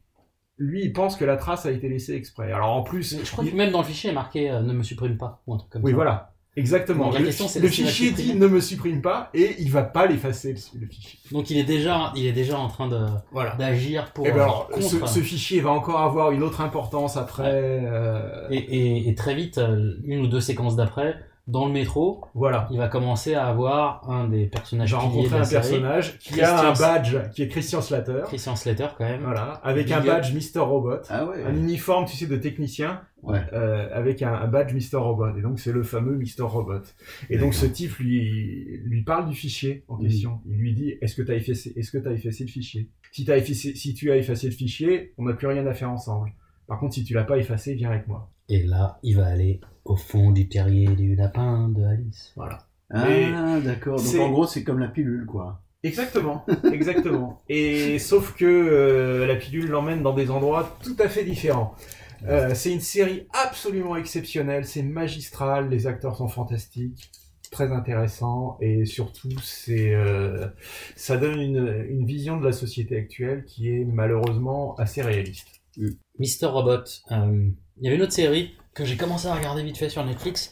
lui 0.59 0.83
il 0.85 0.93
pense 0.93 1.17
que 1.17 1.25
la 1.25 1.37
trace 1.37 1.65
a 1.67 1.71
été 1.73 1.89
laissée 1.89 2.15
exprès. 2.15 2.53
Alors 2.53 2.71
en 2.77 2.83
plus, 2.83 3.19
Je 3.25 3.31
crois 3.31 3.45
que 3.45 3.55
même 3.55 3.71
dans 3.73 3.81
le 3.81 3.87
fichier 3.87 4.11
est 4.11 4.15
marqué 4.15 4.51
euh, 4.51 4.61
ne 4.61 4.73
me 4.73 4.83
supprime 4.83 5.17
pas 5.17 5.43
ou 5.47 5.55
un 5.55 5.59
truc 5.59 5.71
comme 5.71 5.83
oui 5.85 5.93
ça. 5.93 5.97
voilà. 5.97 6.29
Exactement. 6.55 7.05
Donc, 7.07 7.15
la 7.15 7.21
le 7.21 7.25
question, 7.27 7.47
le 7.63 7.69
fichier 7.69 8.11
dit 8.11 8.35
ne 8.35 8.47
me 8.47 8.61
supprime 8.61 9.01
pas 9.01 9.31
et 9.33 9.57
il 9.61 9.71
va 9.71 9.83
pas 9.83 10.05
l'effacer 10.05 10.55
le, 10.79 10.87
fichier. 10.87 11.19
Donc 11.31 11.49
il 11.49 11.57
est 11.57 11.65
déjà, 11.65 12.13
il 12.15 12.27
est 12.27 12.33
déjà 12.33 12.59
en 12.59 12.69
train 12.69 12.89
de 12.89 13.07
d'agir 13.59 14.13
pour. 14.13 14.27
Et 14.27 14.33
ben 14.33 14.41
euh, 14.41 14.43
alors, 14.43 14.69
contre. 14.69 14.83
ce, 14.83 15.07
ce 15.07 15.21
fichier 15.21 15.63
va 15.63 15.71
encore 15.71 16.01
avoir 16.01 16.31
une 16.33 16.43
autre 16.43 16.61
importance 16.61 17.17
après. 17.17 17.51
euh, 17.51 18.47
Et, 18.51 18.59
et- 18.59 19.09
et 19.09 19.15
très 19.15 19.35
vite, 19.35 19.59
une 20.05 20.21
ou 20.21 20.27
deux 20.27 20.43
séquences 20.43 20.77
d'après, 20.77 21.17
dans 21.49 21.67
le 21.67 21.73
métro, 21.73 22.25
voilà. 22.35 22.69
il 22.71 22.79
va 22.79 22.87
commencer 22.89 23.35
à 23.35 23.47
avoir 23.49 24.09
un 24.09 24.29
des 24.29 24.47
personnages. 24.47 24.95
Rencontré 24.95 25.29
de 25.29 25.35
la 25.35 25.41
un 25.41 25.45
série, 25.45 25.61
personnage 25.81 26.19
qui 26.19 26.29
Christian- 26.35 26.57
a 26.57 26.67
un 26.69 26.73
badge 26.73 27.17
qui 27.35 27.43
est 27.43 27.49
Christian 27.49 27.81
Slater. 27.83 28.23
Christian 28.27 28.55
Slater 28.55 28.87
quand 28.97 29.05
même. 29.05 29.23
Voilà, 29.23 29.55
avec 29.65 29.87
Big 29.87 29.93
un 29.95 29.99
up. 29.99 30.07
badge 30.07 30.33
Mister 30.35 30.61
Robot, 30.61 30.99
Ah 31.09 31.27
ouais. 31.27 31.43
un 31.43 31.57
uniforme, 31.57 32.05
tu 32.07 32.17
sais, 32.17 32.27
de 32.27 32.37
technicien, 32.37 33.01
euh, 33.29 33.89
avec 33.93 34.23
un, 34.23 34.33
un 34.33 34.47
badge 34.47 34.73
Mister 34.73 34.97
Robot. 34.99 35.37
Et 35.37 35.43
donc 35.43 35.59
c'est 35.59 35.73
le 35.73 35.83
fameux 35.83 36.17
Mister 36.17 36.43
Robot. 36.45 36.83
Et 37.29 37.39
donc 37.39 37.55
ce 37.55 37.67
type 37.67 37.97
lui 37.99 38.79
lui 38.85 39.03
parle 39.03 39.29
du 39.29 39.35
fichier 39.35 39.85
en 39.89 39.97
Mhm. 39.97 40.03
question. 40.03 40.41
Il 40.47 40.57
lui 40.57 40.75
dit 40.75 40.95
est-ce 41.03 41.17
que 41.17 41.23
tu 41.23 41.33
as 41.33 41.35
effacé 41.35 41.73
est-ce 41.77 41.91
que 41.91 41.99
tu 41.99 42.09
effacé 42.13 42.45
le 42.45 42.51
fichier? 42.51 42.89
Si 43.11 43.25
t'as 43.25 43.37
effacé 43.37 43.75
si 43.75 43.95
tu 43.95 44.11
as 44.13 44.17
effacé 44.17 44.47
le 44.47 44.53
fichier, 44.53 45.13
on 45.19 45.25
n'a 45.25 45.35
plus 45.35 45.49
rien 45.49 45.67
à 45.67 45.75
faire 45.75 45.91
ensemble. 45.91 46.33
Par 46.69 46.79
contre, 46.79 46.95
si 46.95 47.05
tu 47.05 47.15
l'as 47.15 47.25
pas 47.25 47.37
effacé, 47.37 47.75
viens 47.75 47.91
avec 47.91 48.07
moi. 48.07 48.31
Et 48.49 48.63
là, 48.63 48.99
il 49.03 49.17
va 49.17 49.27
aller 49.27 49.61
au 49.85 49.97
fond 49.97 50.31
du 50.31 50.49
terrier 50.49 50.87
du 50.89 51.15
lapin 51.17 51.69
de 51.69 51.83
Alice. 51.85 52.33
Voilà. 52.37 52.59
Ah, 52.91 53.61
d'accord. 53.61 53.97
Donc 53.97 54.07
c'est- 54.07 54.21
en 54.21 54.31
gros, 54.31 54.47
c'est 54.47 54.65
comme 54.65 54.79
la 54.79 54.89
pilule, 54.89 55.27
quoi. 55.27 55.63
Exactement, 55.85 56.45
exactement. 56.73 57.43
Et 57.49 57.99
sauf 57.99 58.35
que 58.37 58.45
euh, 58.45 59.27
la 59.27 59.35
pilule 59.35 59.69
l'emmène 59.69 60.03
dans 60.03 60.15
des 60.15 60.31
endroits 60.31 60.77
tout 60.85 60.95
à 61.01 61.09
fait 61.09 61.25
différents. 61.25 61.75
Euh, 62.29 62.55
c'est 62.55 62.73
une 62.73 62.81
série 62.81 63.27
absolument 63.33 63.97
exceptionnelle, 63.97 64.65
c'est 64.65 64.85
magistral, 64.85 65.69
les 65.71 65.89
acteurs 65.89 66.17
sont 66.17 66.29
fantastiques, 66.29 67.11
très 67.51 67.73
intéressant 67.73 68.59
et 68.61 68.85
surtout 68.85 69.37
c'est 69.43 69.93
euh, 69.93 70.47
ça 70.95 71.17
donne 71.17 71.41
une, 71.41 71.85
une 71.91 72.07
vision 72.07 72.39
de 72.39 72.45
la 72.47 72.53
société 72.53 72.97
actuelle 72.97 73.45
qui 73.45 73.69
est 73.71 73.85
malheureusement 73.85 74.77
assez 74.77 75.03
réaliste. 75.03 75.49
Mister 76.21 76.47
Robot. 76.47 76.85
euh, 77.11 77.49
Il 77.79 77.85
y 77.85 77.87
avait 77.89 77.97
une 77.97 78.03
autre 78.03 78.13
série 78.13 78.55
que 78.75 78.85
j'ai 78.85 78.97
commencé 78.97 79.27
à 79.27 79.35
regarder 79.35 79.63
vite 79.63 79.79
fait 79.79 79.89
sur 79.89 80.05
Netflix. 80.05 80.51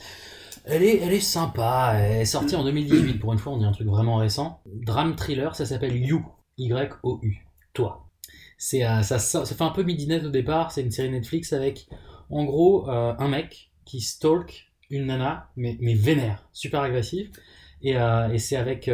Elle 0.65 0.83
est, 0.83 0.99
elle 0.99 1.13
est 1.13 1.21
sympa. 1.21 1.95
Elle 1.97 2.23
est 2.23 2.25
sortie 2.27 2.57
en 2.57 2.65
2018. 2.65 3.19
Pour 3.19 3.33
une 3.33 3.39
fois, 3.39 3.53
on 3.53 3.59
dit 3.59 3.65
un 3.65 3.73
truc 3.73 3.89
vraiment 3.89 4.17
récent. 4.17 4.61
Drame 4.67 5.17
thriller. 5.17 5.55
Ça 5.55 5.67
s'appelle 5.67 5.97
You. 5.97 6.25
Y-O-U. 6.59 7.47
Toi. 7.73 8.11
C'est, 8.59 8.85
euh, 8.85 9.03
ça, 9.03 9.19
fait 9.45 9.63
un 9.63 9.71
peu 9.71 9.83
midinette 9.83 10.25
au 10.25 10.31
départ. 10.31 10.71
C'est 10.71 10.83
une 10.83 10.91
série 10.91 11.11
Netflix 11.11 11.53
avec, 11.53 11.89
en 12.29 12.45
gros, 12.45 12.89
euh, 12.91 13.15
un 13.19 13.29
mec 13.29 13.71
qui 13.87 14.01
stalk 14.01 14.71
une 14.91 15.07
nana, 15.07 15.49
mais, 15.57 15.79
mais 15.81 15.95
vénère, 15.95 16.47
super 16.53 16.83
agressif. 16.83 17.31
Et, 17.83 17.97
euh, 17.97 18.37
c'est 18.37 18.57
avec 18.57 18.91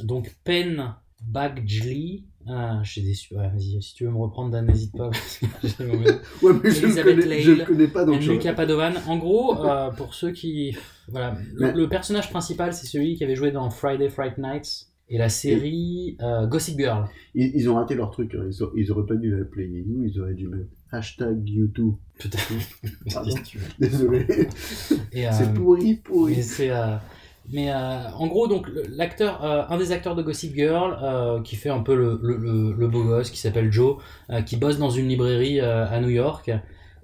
donc 0.00 0.34
Penn 0.44 0.94
Badgley. 1.20 2.24
Ah, 2.46 2.80
je 2.82 2.90
suis 2.92 3.02
déçu. 3.02 3.34
Ouais, 3.34 3.48
vas-y, 3.48 3.82
si 3.82 3.94
tu 3.94 4.04
veux 4.04 4.10
me 4.10 4.16
reprendre, 4.16 4.50
Dan, 4.50 4.66
n'hésite 4.66 4.96
pas. 4.96 5.10
parce 5.10 5.38
que. 5.38 5.46
Ouais, 6.42 6.52
mais 6.62 6.70
je 6.70 6.86
connais- 7.02 7.64
connais 7.64 7.88
pas, 7.88 8.04
donc 8.06 8.14
Luca 8.32 8.52
Padovan. 8.54 8.92
En 9.06 9.16
gros, 9.18 9.64
euh, 9.66 9.90
pour 9.90 10.14
ceux 10.14 10.30
qui. 10.32 10.74
Voilà. 11.08 11.36
Le, 11.54 11.66
Mais- 11.66 11.72
le 11.72 11.88
personnage 11.88 12.30
principal, 12.30 12.72
c'est 12.72 12.86
celui 12.86 13.16
qui 13.16 13.24
avait 13.24 13.34
joué 13.36 13.50
dans 13.50 13.68
Friday 13.70 14.08
Fright 14.08 14.38
Nights 14.38 14.86
et 15.10 15.18
la 15.18 15.28
série 15.28 16.16
euh, 16.22 16.46
Gossip 16.46 16.78
Girl. 16.78 17.06
Ils, 17.34 17.50
ils 17.54 17.68
ont 17.68 17.74
raté 17.74 17.94
leur 17.94 18.10
truc. 18.10 18.34
hein. 18.34 18.44
Ils, 18.48 18.62
ont- 18.64 18.70
ils 18.76 18.90
auraient 18.92 19.06
pas 19.06 19.16
dû 19.16 19.30
l'appeler 19.36 19.66
You, 19.66 20.04
ils 20.04 20.20
auraient 20.20 20.34
dû 20.34 20.48
mettre 20.48 20.68
hashtag 20.90 21.46
YouTube. 21.48 21.94
Pardon. 23.12 23.34
Désolé. 23.78 24.26
Euh, 24.30 25.28
c'est 25.32 25.52
pourri, 25.54 25.96
pourri. 25.96 26.36
Mais 26.36 26.42
c'est. 26.42 26.70
Mais 27.50 27.70
euh, 27.70 28.10
en 28.12 28.26
gros, 28.26 28.46
donc 28.48 28.68
l'acteur, 28.90 29.44
euh, 29.44 29.62
un 29.68 29.78
des 29.78 29.92
acteurs 29.92 30.14
de 30.16 30.22
Gossip 30.22 30.54
Girl, 30.54 30.98
euh, 31.02 31.42
qui 31.42 31.56
fait 31.56 31.70
un 31.70 31.80
peu 31.80 31.94
le, 31.94 32.18
le, 32.22 32.72
le- 32.72 32.88
beau 32.88 33.04
gosse, 33.04 33.30
qui 33.30 33.38
s'appelle 33.38 33.72
Joe, 33.72 33.96
qui 34.46 34.56
bosse 34.56 34.78
dans 34.78 34.90
une 34.90 35.08
librairie 35.08 35.60
à 35.60 36.00
New 36.00 36.10
York, 36.10 36.50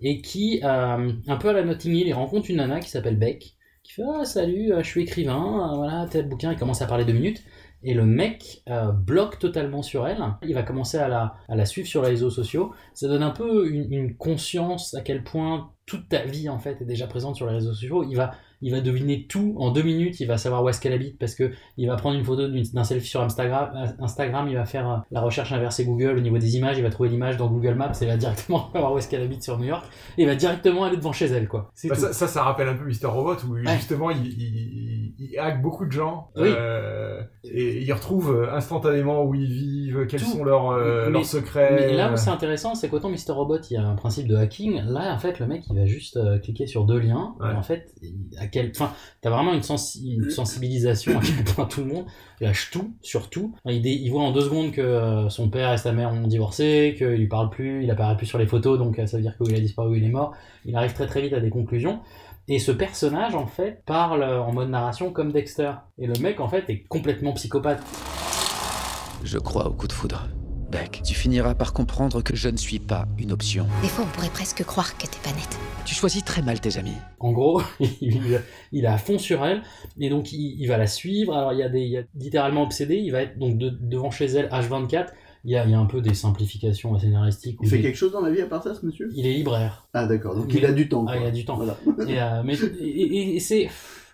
et 0.01 0.21
qui, 0.21 0.61
un 0.63 1.37
peu 1.41 1.49
à 1.49 1.53
la 1.53 1.65
Notting 1.65 1.95
Hill, 1.95 2.07
il 2.09 2.13
rencontre 2.13 2.51
une 2.51 2.57
nana 2.57 2.81
qui 2.81 2.91
s'appelle 2.91 3.17
Beck, 3.19 3.55
qui 3.83 3.93
fait 3.93 4.03
ah 4.07 4.25
salut, 4.25 4.73
je 4.79 4.83
suis 4.87 5.03
écrivain, 5.03 5.73
voilà 5.77 6.07
tel 6.11 6.29
bouquin, 6.29 6.53
il 6.53 6.59
commence 6.59 6.83
à 6.83 6.87
parler 6.87 7.05
deux 7.05 7.13
minutes. 7.13 7.43
Et 7.87 7.93
le 7.93 8.07
mec 8.07 8.63
bloque 9.07 9.39
totalement 9.39 9.83
sur 9.83 10.09
elle. 10.09 10.19
Il 10.43 10.55
va 10.55 10.63
commencer 10.63 10.97
à 10.97 11.07
la, 11.09 11.35
à 11.49 11.55
la 11.55 11.67
suivre 11.67 11.87
sur 11.87 12.01
les 12.03 12.09
réseaux 12.09 12.31
sociaux. 12.31 12.73
Ça 12.95 13.09
donne 13.09 13.23
un 13.23 13.31
peu 13.31 13.69
une, 13.69 13.93
une 13.93 14.17
conscience 14.17 14.95
à 14.95 15.03
quel 15.03 15.23
point 15.23 15.71
toute 15.85 16.09
ta 16.09 16.25
vie 16.25 16.49
en 16.49 16.59
fait 16.59 16.81
est 16.81 16.87
déjà 16.87 17.07
présente 17.07 17.37
sur 17.37 17.47
les 17.47 17.53
réseaux 17.57 17.75
sociaux. 17.75 18.03
Il 18.09 18.17
va, 18.17 18.31
il 18.65 18.73
va 18.73 18.81
deviner 18.81 19.27
tout 19.29 19.55
en 19.59 19.71
deux 19.71 19.83
minutes. 19.83 20.19
Il 20.21 20.27
va 20.27 20.39
savoir 20.39 20.65
où 20.65 20.69
est-ce 20.69 20.81
qu'elle 20.81 20.93
habite 20.95 21.19
parce 21.19 21.35
que 21.35 21.53
il 21.77 21.87
va 21.87 21.97
prendre 21.97 22.17
une 22.19 22.25
photo 22.25 22.49
d'un 22.49 22.85
selfie 22.85 23.07
sur 23.09 23.21
Instagram. 23.21 23.95
Instagram, 24.01 24.49
il 24.49 24.57
va 24.57 24.65
faire 24.65 24.91
euh, 24.91 24.97
la 25.11 25.21
recherche 25.21 25.53
inversée 25.53 25.85
Google 25.85 26.17
au 26.17 26.21
niveau 26.21 26.39
des 26.39 26.57
images. 26.57 26.79
Il 26.79 26.83
va 26.83 26.91
trouver 26.91 27.11
l'image 27.11 27.37
dans 27.37 27.49
Google 27.49 27.75
Maps 27.75 27.93
et 27.93 28.05
il 28.05 28.09
va 28.09 28.17
directement 28.17 28.69
savoir 28.73 28.93
où 28.93 28.99
est-ce 28.99 29.09
qu'elle 29.09 29.23
habite 29.23 29.43
sur 29.45 29.59
New 29.59 29.67
York. 29.67 29.85
Et 30.19 30.23
il 30.23 30.27
va 30.27 30.35
directement 30.35 30.85
aller 30.85 30.97
devant 30.97 31.13
chez 31.13 31.27
elle 31.27 31.47
quoi. 31.47 31.71
Bah, 31.85 31.95
ça, 31.95 32.13
ça, 32.13 32.27
ça 32.27 32.43
rappelle 32.43 32.69
un 32.69 32.75
peu 32.75 32.85
Mister 32.87 33.07
Robot 33.07 33.37
où 33.49 33.55
Ouais. 33.55 33.77
justement 33.77 34.11
il, 34.11 34.27
il, 34.27 35.15
il 35.19 35.39
hack 35.39 35.63
beaucoup 35.63 35.85
de 35.87 35.93
gens 35.93 36.31
Oui. 36.37 36.49
euh, 36.49 37.21
et 37.45 37.83
il 37.83 37.93
retrouve 37.93 38.35
euh, 38.35 38.55
instantanément 38.55 39.25
où 39.25 39.35
ils 39.35 39.47
vivent, 39.53 40.07
quels 40.07 40.21
Tout. 40.21 40.27
sont 40.31 40.45
leurs, 40.45 40.71
euh, 40.71 41.07
Mais- 41.07 41.13
leurs 41.13 41.25
secrets. 41.27 41.71
Mais 41.77 41.93
là 41.95 42.13
où 42.13 42.17
c'est 42.17 42.31
intéressant, 42.31 42.75
c'est 42.75 42.89
qu'autant 42.89 43.11
Mr. 43.11 43.31
Robot, 43.33 43.59
il 43.71 43.75
y 43.75 43.77
a 43.77 43.83
un 43.87 43.95
principe 43.95 44.27
de 44.27 44.35
hacking. 44.37 44.81
Là, 44.87 45.13
en 45.15 45.19
fait, 45.19 45.39
le 45.41 45.47
mec, 45.47 45.63
il 45.71 45.77
va 45.77 45.85
juste 45.87 46.17
euh, 46.17 46.39
cliquer 46.39 46.67
sur 46.67 46.85
deux 46.85 46.99
liens. 46.99 47.35
Et 47.43 47.55
en 47.55 47.63
fait, 47.63 47.93
il- 48.03 48.15
quel, 48.55 48.73
t'as 49.21 49.31
vraiment 49.31 49.53
une, 49.53 49.63
sensi- 49.63 50.15
une 50.15 50.31
sensibilisation 50.31 51.19
à 51.19 51.23
quel 51.23 51.45
point 51.45 51.67
tout 51.67 51.81
le 51.81 51.87
monde 51.87 52.07
lâche 52.41 52.71
tout, 52.71 52.95
sur 53.03 53.29
tout. 53.29 53.55
Il, 53.67 53.85
il 53.85 54.09
voit 54.11 54.23
en 54.23 54.31
deux 54.31 54.43
secondes 54.43 54.71
que 54.71 54.81
euh, 54.81 55.29
son 55.29 55.51
père 55.51 55.73
et 55.73 55.79
sa 55.79 55.93
mère 55.93 56.13
ont 56.13 56.29
divorcé, 56.29 56.95
qu'il 56.97 57.09
lui 57.09 57.27
parle 57.29 57.51
plus, 57.51 57.83
il 57.83 57.91
apparaît 57.91 58.17
plus 58.17 58.27
sur 58.27 58.39
les 58.39 58.47
photos, 58.47 58.79
donc 58.79 58.99
euh, 58.99 59.07
ça 59.07 59.17
veut 59.17 59.23
dire 59.23 59.37
qu'il 59.37 59.55
a 59.55 59.61
disparu, 59.61 59.99
il 59.99 60.05
est 60.05 60.11
mort. 60.11 60.33
Il 60.65 60.77
arrive 60.77 60.93
très 60.93 61.07
très 61.07 61.21
vite 61.21 61.33
à 61.33 61.41
des 61.41 61.51
conclusions. 61.51 62.01
Et 62.47 62.59
ce 62.59 62.71
personnage, 62.73 63.35
en 63.35 63.47
fait, 63.47 63.83
parle 63.87 64.23
euh, 64.23 64.41
en 64.41 64.53
mode 64.53 64.69
narration 64.69 65.11
comme 65.11 65.33
Dexter. 65.33 65.73
Et 65.99 66.07
le 66.07 66.15
mec, 66.21 66.41
en 66.41 66.49
fait, 66.49 66.69
est 66.69 66.85
complètement 66.85 67.33
psychopathe. 67.33 67.83
Je 69.25 69.39
crois 69.39 69.67
au 69.69 69.73
coup 69.73 69.89
de 69.89 69.93
foudre. 69.93 70.29
Beck, 70.75 71.03
tu 71.05 71.15
finiras 71.15 71.55
par 71.55 71.73
comprendre 71.73 72.21
que 72.21 72.35
je 72.35 72.49
ne 72.49 72.57
suis 72.57 72.81
pas 72.81 73.07
une 73.19 73.31
option. 73.31 73.65
Des 73.81 73.87
fois, 73.89 74.05
on 74.05 74.09
pourrait 74.13 74.29
presque 74.29 74.65
croire 74.65 74.97
que 74.99 75.03
t'es 75.07 75.19
pas 75.23 75.31
nette. 75.31 75.57
Tu 75.85 75.95
choisis 75.95 76.25
très 76.25 76.43
mal 76.43 76.61
tes 76.61 76.79
amis. 76.79 76.97
En 77.21 77.31
gros, 77.31 77.63
il, 78.01 78.41
il 78.73 78.85
est 78.85 78.89
à 78.89 78.99
fond 78.99 79.17
sur 79.19 79.47
elle, 79.47 79.63
et 80.01 80.09
donc 80.11 80.33
il, 80.33 80.57
il 80.61 80.67
va 80.67 80.77
la 80.77 80.89
suivre. 80.89 81.33
Alors 81.37 81.53
il 81.53 81.61
y 81.61 81.63
a 81.63 81.69
des, 81.69 81.83
il 81.83 81.91
y 81.91 81.97
a 81.99 82.03
littéralement 82.19 82.65
obsédé. 82.65 82.97
Il 82.97 83.13
va 83.13 83.23
être 83.23 83.39
donc 83.39 83.57
de- 83.57 83.69
devant 83.71 84.11
chez 84.11 84.25
elle 84.27 84.49
H24. 84.49 85.07
Il 85.45 85.53
y, 85.53 85.57
a, 85.57 85.65
il 85.65 85.71
y 85.71 85.75
a 85.75 85.79
un 85.79 85.85
peu 85.87 86.01
des 86.01 86.15
simplifications 86.15 86.99
scénaristiques. 86.99 87.59
Il 87.63 87.69
fait 87.69 87.81
quelque 87.81 87.97
chose 87.99 88.11
dans 88.11 88.23
la 88.23 88.31
vie 88.33 88.41
à 88.41 88.47
part 88.47 88.63
ça, 88.65 88.75
ce 88.75 88.85
monsieur? 88.85 89.11
Il 89.15 89.27
est 89.27 89.35
libraire. 89.35 89.87
Ah 89.95 90.07
d'accord, 90.07 90.35
donc 90.35 90.53
il 90.53 90.65
a 90.67 90.73
du 90.73 90.89
temps. 90.89 91.05
Ah, 91.07 91.13
quoi. 91.13 91.23
il 91.23 91.27
a 91.29 91.31
du 91.31 91.45
temps. 91.45 91.57
Voilà. 91.57 91.77
Et, 92.09 92.21
euh, 92.21 92.43
mais 92.45 92.55
et, 92.55 92.87
et- 92.89 93.37
et 93.37 93.41
c'est, 93.41 93.69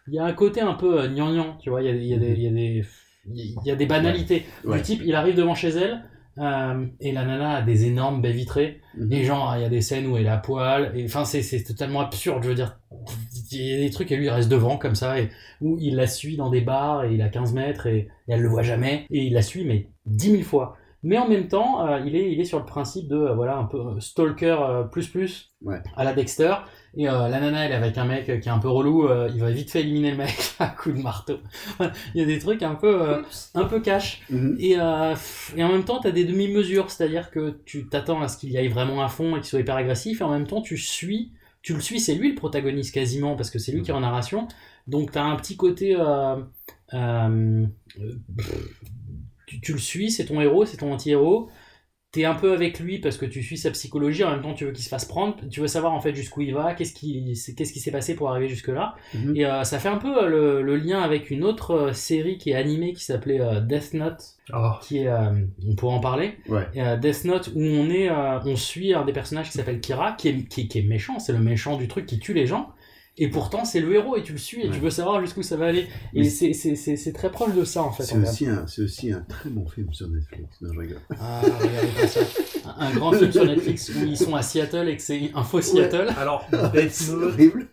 il 0.08 0.14
y 0.14 0.18
a 0.18 0.24
un 0.24 0.32
côté 0.34 0.60
un 0.60 0.74
peu 0.74 1.00
euh, 1.02 1.08
gnangnan, 1.08 1.56
tu 1.62 1.70
vois. 1.70 1.82
Il 1.82 1.86
y 1.86 1.90
a, 1.90 1.94
il 1.94 2.04
y 2.04 2.14
a 2.14 2.18
des, 2.18 2.32
il 2.32 2.42
y 2.42 2.46
a 2.48 2.50
des, 2.50 2.84
il 3.32 3.56
y 3.64 3.70
a 3.70 3.76
des 3.76 3.86
banalités. 3.86 4.44
Ouais. 4.64 4.78
Du 4.78 4.82
type, 4.82 5.02
il 5.06 5.14
arrive 5.14 5.36
devant 5.36 5.54
chez 5.54 5.68
elle. 5.68 6.02
Euh, 6.40 6.86
et 7.00 7.12
la 7.12 7.24
nana 7.24 7.56
a 7.56 7.62
des 7.62 7.86
énormes 7.86 8.22
baies 8.22 8.32
vitrées. 8.32 8.80
Mhm. 8.96 9.12
et 9.12 9.24
genre 9.24 9.54
il 9.56 9.62
y 9.62 9.64
a 9.64 9.68
des 9.68 9.80
scènes 9.82 10.06
où 10.06 10.16
elle 10.16 10.26
à 10.28 10.38
poil. 10.38 10.92
Enfin 11.04 11.24
c'est 11.24 11.42
c'est 11.42 11.62
totalement 11.62 12.00
absurde 12.00 12.42
je 12.42 12.48
veux 12.48 12.54
dire. 12.54 12.80
Il 13.52 13.62
y 13.62 13.74
a 13.74 13.78
des 13.78 13.90
trucs 13.90 14.10
et 14.12 14.16
lui 14.16 14.26
il 14.26 14.30
reste 14.30 14.48
devant 14.50 14.76
comme 14.78 14.94
ça 14.94 15.20
et 15.20 15.28
où 15.60 15.76
il 15.80 15.96
la 15.96 16.06
suit 16.06 16.36
dans 16.36 16.50
des 16.50 16.60
bars 16.60 17.04
et 17.04 17.14
il 17.14 17.22
a 17.22 17.28
15 17.28 17.52
mètres 17.52 17.86
et, 17.86 17.98
et 17.98 18.32
elle 18.32 18.40
le 18.42 18.48
voit 18.48 18.62
jamais. 18.62 19.06
Et 19.10 19.24
il 19.24 19.32
la 19.34 19.42
suit 19.42 19.64
mais 19.64 19.88
10 20.06 20.30
000 20.30 20.42
fois. 20.42 20.76
Mais 21.02 21.18
en 21.18 21.28
même 21.28 21.48
temps 21.48 21.86
euh, 21.86 22.00
il 22.04 22.14
est 22.16 22.30
il 22.32 22.40
est 22.40 22.44
sur 22.44 22.58
le 22.58 22.64
principe 22.66 23.08
de 23.08 23.16
euh, 23.16 23.34
voilà 23.34 23.56
un 23.56 23.64
peu 23.64 23.98
stalker 24.00 24.56
plus 24.92 25.08
plus 25.08 25.52
Ouais. 25.62 25.78
à 25.96 26.04
la 26.04 26.14
Dexter 26.14 26.54
et 26.96 27.08
euh, 27.08 27.28
la 27.28 27.40
nana 27.40 27.66
elle 27.66 27.72
est 27.72 27.76
avec 27.76 27.96
un 27.98 28.04
mec 28.04 28.28
euh, 28.28 28.38
qui 28.38 28.48
est 28.48 28.52
un 28.52 28.58
peu 28.58 28.68
relou 28.68 29.06
euh, 29.06 29.30
il 29.32 29.40
va 29.40 29.50
vite 29.50 29.70
fait 29.70 29.80
éliminer 29.80 30.10
le 30.10 30.16
mec 30.16 30.36
à 30.58 30.68
coup 30.68 30.92
de 30.92 31.00
marteau. 31.00 31.38
Il 32.14 32.20
y 32.20 32.22
a 32.22 32.26
des 32.26 32.38
trucs 32.38 32.62
un 32.62 32.74
peu 32.74 33.02
euh, 33.02 33.22
un 33.54 33.64
peu 33.64 33.80
cash. 33.80 34.22
Mhm. 34.30 34.56
et, 34.58 34.76
euh, 34.78 35.14
en 35.58 35.68
même 35.68 35.84
temps 35.84 36.00
t'as 36.00 36.10
des 36.10 36.24
demi-mesures. 36.24 36.90
C'est 36.90 37.04
à 37.04 37.08
dire 37.08 37.30
que 37.30 37.60
tu 37.64 37.88
t'attends 37.88 38.22
à 38.22 38.28
ce 38.28 38.38
qu'il 38.38 38.50
y 38.50 38.58
aille 38.58 38.68
vraiment 38.68 39.02
à 39.02 39.08
fond 39.08 39.36
et 39.36 39.40
qu'il 39.40 39.48
soit 39.48 39.60
hyper 39.60 39.76
agressif 39.76 40.20
et 40.20 40.24
en 40.24 40.30
même 40.30 40.46
temps 40.46 40.62
tu 40.62 40.76
suis 40.76 41.32
tu 41.62 41.74
le 41.74 41.80
suis 41.80 42.00
c'est 42.00 42.14
lui 42.14 42.30
le 42.30 42.34
protagoniste 42.34 42.94
quasiment 42.94 43.36
parce 43.36 43.50
que 43.50 43.58
c'est 43.58 43.72
lui 43.72 43.82
qui 43.82 43.90
est 43.90 43.94
en 43.94 44.00
narration. 44.00 44.48
Donc 44.86 45.12
t'as 45.12 45.22
un 45.22 45.36
petit 45.36 45.56
côté 45.56 45.94
euh, 45.96 46.36
euh, 46.94 47.66
euh, 48.00 48.14
tu, 49.46 49.60
tu 49.60 49.72
le 49.72 49.78
suis 49.78 50.10
c'est 50.10 50.26
ton 50.26 50.40
héros 50.40 50.64
c'est 50.64 50.78
ton 50.78 50.92
anti-héros 50.92 51.50
t'es 52.12 52.24
un 52.24 52.34
peu 52.34 52.52
avec 52.52 52.80
lui 52.80 52.98
parce 52.98 53.16
que 53.16 53.24
tu 53.24 53.40
suis 53.42 53.56
sa 53.56 53.70
psychologie, 53.70 54.24
en 54.24 54.32
même 54.32 54.42
temps 54.42 54.52
tu 54.54 54.64
veux 54.64 54.72
qu'il 54.72 54.82
se 54.82 54.88
fasse 54.88 55.04
prendre, 55.04 55.36
tu 55.48 55.60
veux 55.60 55.68
savoir 55.68 55.92
en 55.92 56.00
fait 56.00 56.14
jusqu'où 56.14 56.40
il 56.40 56.52
va, 56.52 56.74
qu'est-ce 56.74 56.92
qui 56.92 57.36
c'est- 57.36 57.54
qu'est-ce 57.54 57.72
qui 57.72 57.78
s'est 57.78 57.92
passé 57.92 58.16
pour 58.16 58.30
arriver 58.30 58.48
jusque 58.48 58.68
là. 58.68 58.96
Mhm. 59.14 59.36
Et 59.36 59.46
euh, 59.46 59.62
ça 59.62 59.78
fait 59.78 59.88
un 59.88 59.96
peu 59.96 60.24
euh, 60.24 60.26
le, 60.28 60.62
le 60.62 60.76
lien 60.76 61.00
avec 61.00 61.30
une 61.30 61.44
autre 61.44 61.70
euh, 61.72 61.92
série 61.92 62.36
qui 62.36 62.50
est 62.50 62.56
animée 62.56 62.94
qui 62.94 63.04
s'appelait 63.04 63.40
euh, 63.40 63.60
Death 63.60 63.94
Note, 63.94 64.22
qui 64.82 64.98
est 64.98 65.08
on 65.68 65.74
pourra 65.76 65.94
en 65.94 66.00
parler. 66.00 66.32
Ouais. 66.48 66.66
Et, 66.74 66.82
Death 66.98 67.24
Note 67.26 67.50
où 67.54 67.60
on 67.62 67.88
est 67.90 68.10
on 68.10 68.56
suit 68.56 68.92
un 68.92 69.04
des 69.04 69.12
personnages 69.12 69.46
qui 69.50 69.56
s'appelle 69.56 69.80
Kira 69.80 70.12
qui 70.12 70.28
est, 70.28 70.48
qui, 70.48 70.66
qui 70.66 70.78
est 70.80 70.82
méchant, 70.82 71.20
c'est 71.20 71.32
le 71.32 71.38
méchant 71.38 71.76
du 71.76 71.86
truc 71.86 72.06
qui 72.06 72.18
tue 72.18 72.34
les 72.34 72.46
gens. 72.46 72.70
Et 73.22 73.28
pourtant, 73.28 73.64
c'est 73.64 73.80
le 73.80 73.94
héros 73.94 74.16
et 74.16 74.22
tu 74.22 74.32
le 74.32 74.38
suis 74.38 74.62
et 74.62 74.70
tu 74.70 74.78
veux 74.80 74.90
savoir 74.90 75.20
jusqu'où 75.20 75.42
ça 75.42 75.56
va 75.56 75.66
aller. 75.66 75.86
Et 76.14 76.24
c'est- 76.24 76.52
c'est 76.54 76.74
c'est- 76.74 76.96
c'est 76.96 77.12
très 77.12 77.30
proche 77.30 77.54
de 77.54 77.64
ça 77.64 77.82
en 77.82 77.92
fait. 77.92 78.02
C'est 78.02 78.16
aussi, 78.18 78.46
un, 78.46 78.66
c'est 78.66 78.82
aussi 78.82 79.12
un 79.12 79.20
très 79.28 79.50
bon 79.50 79.66
film 79.68 79.92
sur 79.92 80.08
Netflix. 80.08 80.60
Non, 80.62 80.72
je 80.72 80.78
rigole. 80.80 81.00
ah, 81.20 81.42
regardez 81.42 81.88
pas 82.00 82.06
ça. 82.08 82.20
Un 82.78 82.86
un 82.86 82.94
grand 82.94 83.12
film 83.12 83.30
sur 83.30 83.44
Netflix 83.44 83.90
où 83.90 84.04
ils 84.06 84.16
sont 84.16 84.34
à 84.34 84.42
Seattle 84.42 84.88
et 84.88 84.96
que 84.96 85.02
c'est 85.02 85.30
un 85.34 85.42
faux 85.42 85.60
Seattle. 85.60 86.08
Alors, 86.18 86.46
Death 86.74 86.90
c'est 86.92 87.12
Note, 87.12 87.34
horrible. 87.34 87.68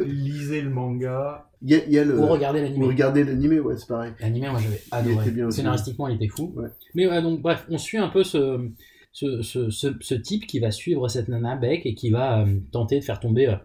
lisez 0.00 0.62
le 0.62 0.70
manga. 0.70 1.44
Y 1.62 1.74
a, 1.74 1.86
y 1.88 1.98
a 1.98 2.04
le... 2.04 2.18
Ou 2.18 2.26
regardez 2.26 2.62
l'animé. 2.62 2.84
Ou 2.84 2.88
regardez 2.88 3.24
l'animé, 3.24 3.58
ouais, 3.60 3.76
c'est 3.76 3.88
pareil. 3.88 4.12
L'animé, 4.20 4.48
moi 4.48 4.60
j'avais 4.62 4.80
adoré. 4.90 5.24
était 5.26 5.34
bien 5.34 5.46
aussi. 5.48 5.56
Scénaristiquement, 5.58 6.08
il 6.08 6.16
était 6.16 6.28
fou. 6.28 6.52
Ouais. 6.56 6.68
Mais 6.94 7.06
ouais, 7.08 7.20
donc 7.20 7.42
bref, 7.42 7.66
on 7.68 7.78
suit 7.78 7.98
un 7.98 8.08
peu 8.08 8.22
ce, 8.22 8.70
ce, 9.12 9.42
ce, 9.42 9.68
ce, 9.70 9.88
ce 10.00 10.14
type 10.14 10.46
qui 10.46 10.60
va 10.60 10.70
suivre 10.70 11.08
cette 11.08 11.28
nana 11.28 11.56
Beck 11.56 11.84
et 11.84 11.94
qui 11.94 12.10
va 12.10 12.42
euh, 12.42 12.46
tenter 12.72 13.00
de 13.00 13.04
faire 13.04 13.18
tomber 13.20 13.48
euh, 13.48 13.56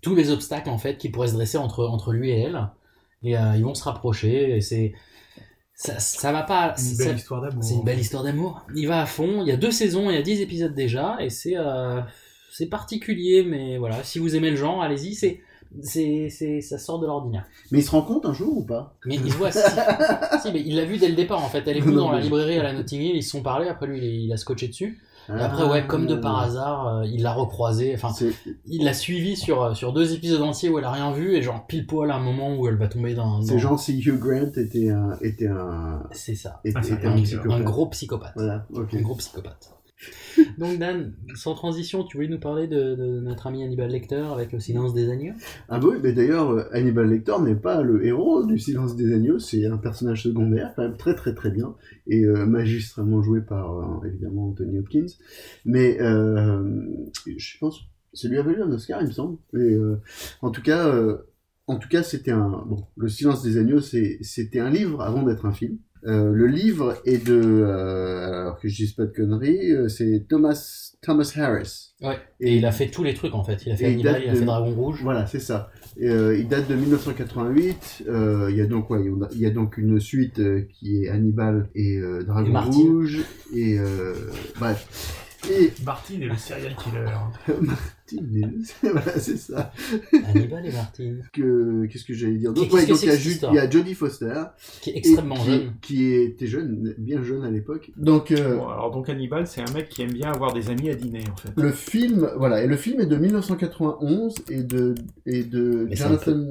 tous 0.00 0.14
les 0.14 0.30
obstacles 0.30 0.70
en 0.70 0.78
fait 0.78 0.96
qui 0.98 1.08
pourraient 1.10 1.28
se 1.28 1.34
dresser 1.34 1.58
entre, 1.58 1.84
entre 1.86 2.12
lui 2.12 2.30
et 2.30 2.40
elle. 2.40 2.68
Et 3.22 3.36
euh, 3.36 3.56
ils 3.56 3.64
vont 3.64 3.74
se 3.74 3.84
rapprocher 3.84 4.56
et 4.56 4.60
c'est. 4.60 4.92
Ça, 5.74 5.98
ça 5.98 6.32
va 6.32 6.42
pas. 6.42 6.74
Une 6.78 6.84
ça- 6.84 7.04
belle 7.06 7.16
histoire 7.16 7.40
d'amour. 7.42 7.62
C'est 7.64 7.74
une 7.74 7.84
belle 7.84 7.98
histoire 8.00 8.22
d'amour. 8.24 8.66
Il 8.74 8.86
va 8.88 9.00
à 9.02 9.06
fond. 9.06 9.42
Il 9.42 9.48
y 9.48 9.52
a 9.52 9.56
deux 9.56 9.70
saisons, 9.70 10.10
il 10.10 10.14
y 10.14 10.18
a 10.18 10.22
dix 10.22 10.40
épisodes 10.40 10.74
déjà 10.74 11.16
et 11.20 11.30
c'est. 11.30 11.56
euh, 11.56 12.00
c'est 12.52 12.66
particulier, 12.66 13.42
mais 13.44 13.78
voilà. 13.78 14.02
Si 14.04 14.18
vous 14.18 14.36
aimez 14.36 14.50
le 14.50 14.56
genre, 14.56 14.82
allez-y. 14.82 15.14
C'est. 15.14 15.40
C'est, 15.80 16.28
c'est, 16.28 16.60
ça 16.60 16.76
sort 16.76 16.98
de 16.98 17.06
l'ordinaire. 17.06 17.46
Mais 17.70 17.78
il 17.78 17.82
se 17.82 17.90
rend 17.92 18.02
compte 18.02 18.26
un 18.26 18.34
jour 18.34 18.58
ou 18.58 18.62
pas? 18.62 18.94
Mais 19.06 19.14
il 19.14 19.32
se 19.32 19.38
voit, 19.38 19.50
si, 19.50 19.58
si, 20.42 20.52
mais 20.52 20.60
il 20.60 20.76
l'a 20.76 20.84
vu 20.84 20.98
dès 20.98 21.08
le 21.08 21.14
départ 21.14 21.42
en 21.42 21.48
fait. 21.48 21.66
Elle 21.66 21.78
est 21.78 21.80
venue 21.80 21.96
dans 21.96 22.12
la 22.12 22.20
librairie 22.20 22.58
à 22.58 22.62
la 22.62 22.74
Notting 22.74 23.00
Hill, 23.00 23.16
ils 23.16 23.22
se 23.22 23.30
sont 23.30 23.40
parlé, 23.42 23.68
après 23.68 23.86
lui 23.86 24.24
il 24.24 24.30
a 24.34 24.36
scotché 24.36 24.68
dessus. 24.68 25.00
Et 25.28 25.32
Ah. 25.38 25.44
après, 25.46 25.64
ouais, 25.64 25.86
comme 25.86 26.06
de 26.06 26.14
par 26.16 26.38
hasard, 26.40 26.86
euh, 26.88 27.06
il 27.06 27.22
l'a 27.22 27.32
recroisé. 27.32 27.92
Enfin, 27.94 28.08
il 28.66 28.84
l'a 28.84 28.92
suivi 28.94 29.36
sur, 29.36 29.62
euh, 29.62 29.74
sur 29.74 29.92
deux 29.92 30.14
épisodes 30.14 30.42
entiers 30.42 30.68
où 30.68 30.78
elle 30.78 30.84
a 30.84 30.90
rien 30.90 31.12
vu, 31.12 31.34
et 31.36 31.42
genre 31.42 31.66
pile 31.66 31.86
poil 31.86 32.10
à 32.10 32.16
un 32.16 32.20
moment 32.20 32.56
où 32.56 32.66
elle 32.68 32.76
va 32.76 32.88
tomber 32.88 33.14
dans. 33.14 33.40
C'est 33.42 33.52
dans- 33.54 33.58
genre 33.58 33.78
si 33.80 33.98
Hugh 34.00 34.18
Grant 34.18 34.52
était 34.56 34.90
un. 34.90 35.16
Était 35.20 35.46
un... 35.48 36.02
C'est 36.10 36.34
ça. 36.34 36.60
Était, 36.64 36.78
Ah, 36.78 36.82
c'est 36.82 36.94
était 36.94 37.06
un, 37.06 37.12
un, 37.16 37.22
psychopathe. 37.22 37.52
un 37.52 37.60
gros 37.60 37.86
psychopathe. 37.86 38.32
Voilà, 38.36 38.66
ok. 38.74 38.94
Un 38.94 39.00
gros 39.00 39.14
psychopathe. 39.14 39.72
Donc 40.58 40.78
Dan, 40.78 41.14
sans 41.34 41.54
transition, 41.54 42.04
tu 42.04 42.16
voulais 42.16 42.28
nous 42.28 42.38
parler 42.38 42.66
de, 42.66 43.20
notre 43.20 43.46
ami 43.46 43.62
Hannibal 43.62 43.90
Lecter 43.90 44.24
avec 44.32 44.52
le 44.52 44.60
silence 44.60 44.94
des 44.94 45.10
agneaux? 45.10 45.34
Ah 45.68 45.78
bah 45.78 45.88
oui, 45.90 45.98
mais 46.02 46.12
d'ailleurs, 46.12 46.50
euh, 46.50 46.64
Hannibal 46.72 47.08
Lecter 47.08 47.34
n'est 47.42 47.54
pas 47.54 47.82
le 47.82 48.04
héros 48.04 48.44
du 48.44 48.58
Silence 48.58 48.96
des 48.96 49.12
Agneaux, 49.12 49.38
c'est 49.38 49.66
un 49.66 49.76
personnage 49.76 50.22
secondaire, 50.22 50.74
très 50.98 51.14
très 51.14 51.34
très 51.34 51.50
bien, 51.50 51.74
et 52.06 52.24
euh, 52.24 52.46
magistralement 52.46 53.22
joué 53.22 53.40
par, 53.40 53.78
euh, 53.78 54.06
évidemment, 54.06 54.48
Anthony 54.48 54.78
Hopkins. 54.78 55.06
Mais 55.64 55.98
je 55.98 57.58
pense, 57.58 57.80
ça 58.12 58.28
lui 58.28 58.38
avait 58.38 58.52
eu 58.52 58.62
un 58.62 58.70
Oscar, 58.72 59.00
il 59.02 59.08
me 59.08 59.12
semble. 59.12 59.38
En 60.40 60.50
tout 60.50 60.62
cas, 60.62 60.92
en 61.66 61.78
tout 61.78 61.88
cas, 61.88 62.02
c'était 62.02 62.32
un... 62.32 62.64
Bon, 62.66 62.84
Le 62.96 63.08
Silence 63.08 63.42
des 63.42 63.58
Agneaux, 63.58 63.80
c'était 63.80 64.60
un 64.60 64.70
livre 64.70 65.00
avant 65.02 65.22
d'être 65.22 65.46
un 65.46 65.52
film. 65.52 65.78
Euh, 66.04 66.32
le 66.32 66.46
livre 66.46 66.96
est 67.04 67.24
de... 67.24 67.40
euh, 67.40 68.40
alors 68.42 68.58
que 68.58 68.68
je 68.68 68.74
dise 68.74 68.92
pas 68.92 69.04
de 69.04 69.12
conneries, 69.12 69.70
euh, 69.72 69.88
c'est 69.88 70.26
Thomas, 70.28 70.90
Thomas 71.00 71.32
Harris. 71.36 71.94
Ouais. 72.02 72.18
Et 72.40 72.56
il 72.56 72.66
a 72.66 72.72
fait 72.72 72.88
tous 72.88 73.04
les 73.04 73.14
trucs 73.14 73.34
en 73.34 73.44
fait. 73.44 73.64
Il 73.66 73.72
a 73.72 73.76
fait 73.76 73.94
date 74.02 74.20
il 74.24 74.28
a 74.28 74.32
de- 74.32 74.38
fait 74.38 74.44
Dragon 74.44 74.70
Rouge. 74.74 75.00
Voilà, 75.02 75.26
c'est 75.26 75.38
ça. 75.40 75.70
Et, 75.96 76.08
euh, 76.08 76.36
il 76.36 76.48
date 76.48 76.68
de 76.68 76.74
1988. 76.74 78.04
euh, 78.08 78.48
il 78.50 78.56
y 78.56 78.60
a 78.60 78.66
donc 78.66 78.90
ouais, 78.90 79.04
il 79.32 79.38
y 79.38 79.46
a- 79.46 79.50
donc 79.50 79.76
une 79.78 80.00
suite 80.00 80.40
euh, 80.40 80.62
qui 80.72 81.04
est 81.04 81.08
Hannibal 81.08 81.68
et 81.76 81.98
euh, 81.98 82.22
Dragon 82.24 82.52
Et. 82.52 82.58
Rouge 82.64 83.18
et 83.54 83.78
euh, 83.78 84.14
bref. 84.58 85.18
Et 85.50 85.72
Martine 85.84 86.22
est 86.22 86.26
le 86.26 86.36
serial 86.36 86.74
killer. 86.76 87.06
Martine, 88.20 88.62
est- 88.82 88.88
voilà, 88.88 89.18
c'est 89.18 89.36
ça. 89.36 89.72
Hannibal 90.28 90.66
et 90.66 90.72
Martine. 90.72 91.22
Que 91.32 91.86
qu'est-ce 91.86 92.04
que 92.04 92.14
j'allais 92.14 92.36
dire 92.36 92.52
Qu'est-ce 92.52 92.64
Donc 92.64 92.74
ouais, 92.74 92.82
que 92.84 92.88
donc 92.88 92.96
c'est 92.98 93.06
il 93.06 93.08
y 93.08 93.12
a 93.12 93.16
Ju- 93.16 93.30
histoire? 93.30 93.52
il 93.52 93.56
y 93.56 93.58
a 93.58 93.70
Jodie 93.70 93.94
Foster 93.94 94.42
Qui 94.80 94.90
est 94.90 94.96
extrêmement 94.98 95.36
qui- 95.36 95.46
jeune. 95.46 95.72
qui 95.80 96.12
était 96.14 96.46
jeune, 96.46 96.94
bien 96.98 97.22
jeune 97.22 97.44
à 97.44 97.50
l'époque. 97.50 97.90
Donc 97.96 98.30
euh, 98.32 98.56
Bon, 98.56 98.68
alors 98.68 98.90
donc 98.90 99.08
Hannibal, 99.08 99.46
c'est 99.46 99.60
un 99.60 99.72
mec 99.72 99.88
qui 99.88 100.02
aime 100.02 100.12
bien 100.12 100.32
avoir 100.32 100.52
des 100.52 100.70
amis 100.70 100.90
à 100.90 100.94
dîner 100.94 101.24
en 101.32 101.36
fait. 101.36 101.50
Le 101.56 101.72
film, 101.72 102.30
voilà, 102.36 102.62
et 102.62 102.66
le 102.66 102.76
film 102.76 103.00
est 103.00 103.06
de 103.06 103.16
1991 103.16 104.34
et 104.50 104.62
de, 104.62 104.94
et 105.26 105.42
de 105.44 105.86
Mais 105.88 105.96
Jonathan, 105.96 106.44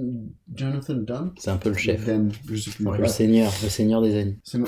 Jonathan 0.56 0.94
Demme. 0.96 1.32
C'est 1.38 1.52
un 1.52 1.58
peu 1.58 1.70
le 1.70 1.76
chef. 1.78 2.06
Demme, 2.06 2.30
je 2.50 2.56
sais 2.56 2.72
plus. 2.72 2.86
Le 2.98 3.08
seigneur, 3.08 3.52
le 3.64 3.70
seigneur 3.70 4.02
des. 4.02 4.36
C'est 4.44 4.58
mo- 4.58 4.68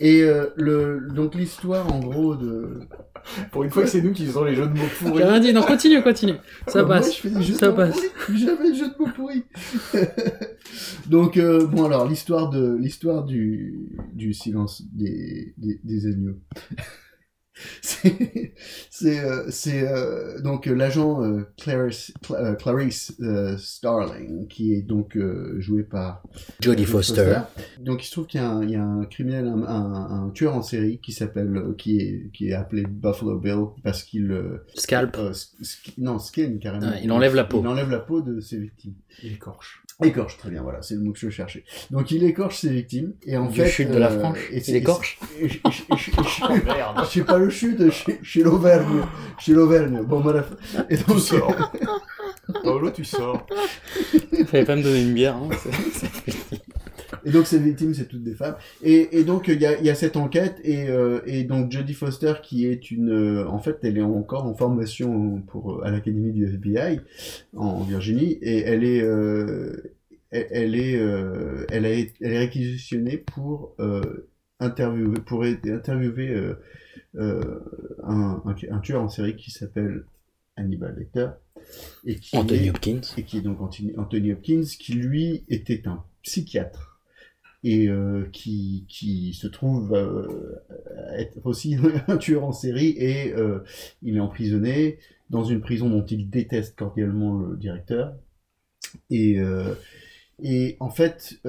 Et 0.00 0.22
euh, 0.22 0.46
le, 0.56 1.08
donc 1.14 1.34
l'histoire 1.34 1.92
en 1.92 2.00
gros 2.00 2.34
de. 2.36 2.80
Pour 3.50 3.64
une 3.64 3.70
fois 3.70 3.82
que 3.82 3.88
c'est 3.88 4.02
nous 4.02 4.12
qui 4.12 4.26
faisons 4.26 4.44
les 4.44 4.54
jeux 4.54 4.66
de 4.66 4.78
mots 4.78 4.84
pourris. 4.98 5.18
J'ai 5.18 5.24
rien 5.24 5.40
dit, 5.40 5.52
non, 5.52 5.62
continue, 5.62 6.02
continue. 6.02 6.34
Ça 6.66 6.82
moi, 6.82 6.96
passe. 6.96 7.16
je 7.16 7.20
fais 7.20 7.30
des 7.30 7.42
jeux 7.42 7.54
de 7.54 7.58
Ça 7.58 7.72
passe. 7.72 7.96
pourris. 8.26 8.38
Jamais 8.38 8.70
de 8.70 8.74
jeu 8.76 8.88
de 8.88 8.94
mots 8.98 9.10
pourris. 9.14 9.44
donc 11.06 11.36
euh, 11.36 11.66
bon 11.66 11.84
alors 11.84 12.06
l'histoire 12.08 12.50
de 12.50 12.76
l'histoire 12.76 13.24
du 13.24 13.88
du 14.14 14.32
silence 14.34 14.82
des 14.92 15.54
des, 15.58 15.80
des 15.82 16.06
agneaux. 16.06 16.36
c'est 17.82 18.54
c'est 18.90 19.20
euh, 19.20 19.44
c'est, 19.50 20.42
donc 20.42 20.66
l'agent 20.66 21.22
euh, 21.22 21.42
Clarice, 21.60 22.12
Cla- 22.22 22.36
euh, 22.36 22.54
Clarice 22.54 23.14
euh, 23.20 23.56
Starling 23.58 24.46
qui 24.48 24.74
est 24.74 24.82
donc 24.82 25.16
euh, 25.16 25.56
joué 25.60 25.82
par 25.82 26.22
Jodie 26.60 26.84
Foster. 26.84 27.38
Donc 27.80 28.02
il 28.04 28.06
se 28.06 28.12
trouve 28.12 28.26
qu'il 28.26 28.40
y, 28.40 28.44
a 28.44 28.48
un- 28.48 28.62
il 28.62 28.70
y 28.70 28.76
a 28.76 28.82
un 28.84 29.04
criminel, 29.06 29.46
un, 29.46 29.62
un- 29.62 30.26
un 30.26 30.30
tueur 30.30 30.54
en 30.54 30.62
série 30.62 30.98
qui 31.00 31.12
s'appelle, 31.12 31.56
euh, 31.56 31.74
qui 31.76 31.98
est 32.00 32.30
qui 32.32 32.48
est 32.48 32.54
appelé 32.54 32.82
Buffalo 32.88 33.38
Bill 33.38 33.66
parce 33.82 34.02
qu'il 34.02 34.30
euh, 34.30 34.64
Scalp. 34.74 35.16
euh, 35.18 35.32
sk- 35.32 35.94
non 35.98 36.18
skin 36.18 36.58
carrément. 36.60 36.92
Il 37.02 37.10
enlève 37.12 37.34
la 37.34 37.44
peau. 37.44 37.60
Il 37.60 37.66
enlève 37.68 37.90
la 37.90 37.98
peau 38.00 38.20
de 38.20 38.40
ses 38.40 38.58
victimes. 38.58 38.94
Il 39.22 39.32
écorche. 39.32 39.82
Écorche, 40.00 40.36
très 40.38 40.48
bien, 40.50 40.62
voilà, 40.62 40.80
c'est 40.80 40.94
le 40.94 41.00
mot 41.00 41.10
que 41.12 41.18
je 41.18 41.28
cherchais. 41.28 41.64
Donc 41.90 42.12
il 42.12 42.22
écorche 42.22 42.58
ses 42.60 42.68
victimes 42.68 43.14
et 43.24 43.36
en 43.36 43.46
Du 43.48 43.58
fait. 43.60 43.66
chute 43.68 43.90
de 43.90 43.98
la 43.98 44.10
Franche 44.10 44.38
et 44.52 44.60
c'est- 44.60 44.70
Il 44.70 44.76
écorche 44.76 45.18
je- 45.40 47.22
pas 47.22 47.36
le 47.38 47.47
chute, 47.48 47.90
chez, 47.90 48.18
chez 48.22 48.42
l'Auvergne. 48.42 49.02
Chez 49.38 49.52
l'Auvergne. 49.52 50.00
Bon 50.06 50.20
bref. 50.20 50.52
Et 50.90 50.96
donc. 50.96 51.16
Tu 51.16 51.20
sors. 51.20 51.72
Paolo, 52.62 52.90
tu 52.90 53.04
sors. 53.04 53.46
Fallait 54.46 54.64
pas 54.64 54.76
me 54.76 54.82
donner 54.82 55.02
une 55.02 55.14
bière. 55.14 55.36
Hein. 55.36 55.48
c'est- 55.62 55.70
c'est- 55.92 56.60
Et 57.24 57.30
donc 57.30 57.46
ces 57.46 57.58
victimes, 57.58 57.92
c'est 57.94 58.06
toutes 58.06 58.22
des 58.22 58.34
femmes. 58.34 58.56
Et, 58.82 59.18
et 59.18 59.24
donc 59.24 59.48
il 59.48 59.60
y 59.60 59.66
a, 59.66 59.78
il 59.78 59.84
y 59.84 59.90
a 59.90 59.94
cette 59.94 60.16
enquête 60.16 60.56
et, 60.62 60.88
euh, 60.88 61.20
et 61.26 61.44
donc 61.44 61.70
Jodie 61.72 61.92
Foster 61.94 62.34
qui 62.42 62.66
est 62.66 62.90
une, 62.90 63.10
euh, 63.10 63.48
en 63.48 63.58
fait, 63.58 63.78
elle 63.82 63.98
est 63.98 64.02
encore 64.02 64.44
en 64.46 64.54
formation 64.54 65.40
pour 65.42 65.84
à 65.84 65.90
l'académie 65.90 66.32
du 66.32 66.46
FBI 66.46 67.00
en 67.56 67.82
Virginie 67.82 68.38
et 68.40 68.60
elle 68.60 68.84
est, 68.84 69.02
euh, 69.02 69.94
elle, 70.30 70.46
elle 70.50 70.74
est, 70.74 70.96
euh, 70.96 71.66
elle 71.70 71.84
a, 71.86 71.90
été- 71.90 72.14
elle 72.20 72.32
est 72.32 72.38
réquisitionnée 72.38 73.18
pour 73.18 73.74
euh, 73.80 74.28
interviewer, 74.60 75.18
pour 75.26 75.44
être- 75.44 75.68
interviewer 75.68 76.28
euh, 76.30 76.54
euh, 77.16 77.60
un, 78.02 78.42
un, 78.44 78.54
un 78.70 78.78
tueur 78.80 79.02
en 79.02 79.08
série 79.08 79.36
qui 79.36 79.50
s'appelle 79.50 80.04
Hannibal 80.56 80.96
Lecter 80.98 81.28
et 82.04 82.16
qui 82.16 82.36
Anthony 82.36 82.66
est- 82.66 82.70
Hopkins. 82.70 83.00
et 83.16 83.22
qui 83.22 83.38
est 83.38 83.42
donc 83.42 83.60
Anthony, 83.60 83.92
Anthony 83.96 84.32
Hopkins, 84.32 84.64
qui 84.78 84.92
lui 84.94 85.44
était 85.48 85.86
un 85.88 86.04
psychiatre 86.22 87.00
et 87.64 87.88
euh, 87.88 88.26
qui, 88.32 88.84
qui 88.88 89.34
se 89.34 89.46
trouve 89.48 89.92
euh, 89.94 90.56
être 91.16 91.38
aussi 91.44 91.76
un 92.08 92.16
tueur 92.18 92.44
en 92.44 92.52
série 92.52 92.90
et 92.90 93.34
il 94.02 94.16
est 94.16 94.20
emprisonné 94.20 94.98
dans 95.30 95.44
une 95.44 95.60
prison 95.60 95.88
dont 95.90 96.04
il 96.04 96.30
déteste 96.30 96.76
cordialement 96.76 97.36
le 97.38 97.56
directeur 97.56 98.14
et 99.10 99.38
et 100.42 100.76
en 100.80 100.88
fait 100.90 101.40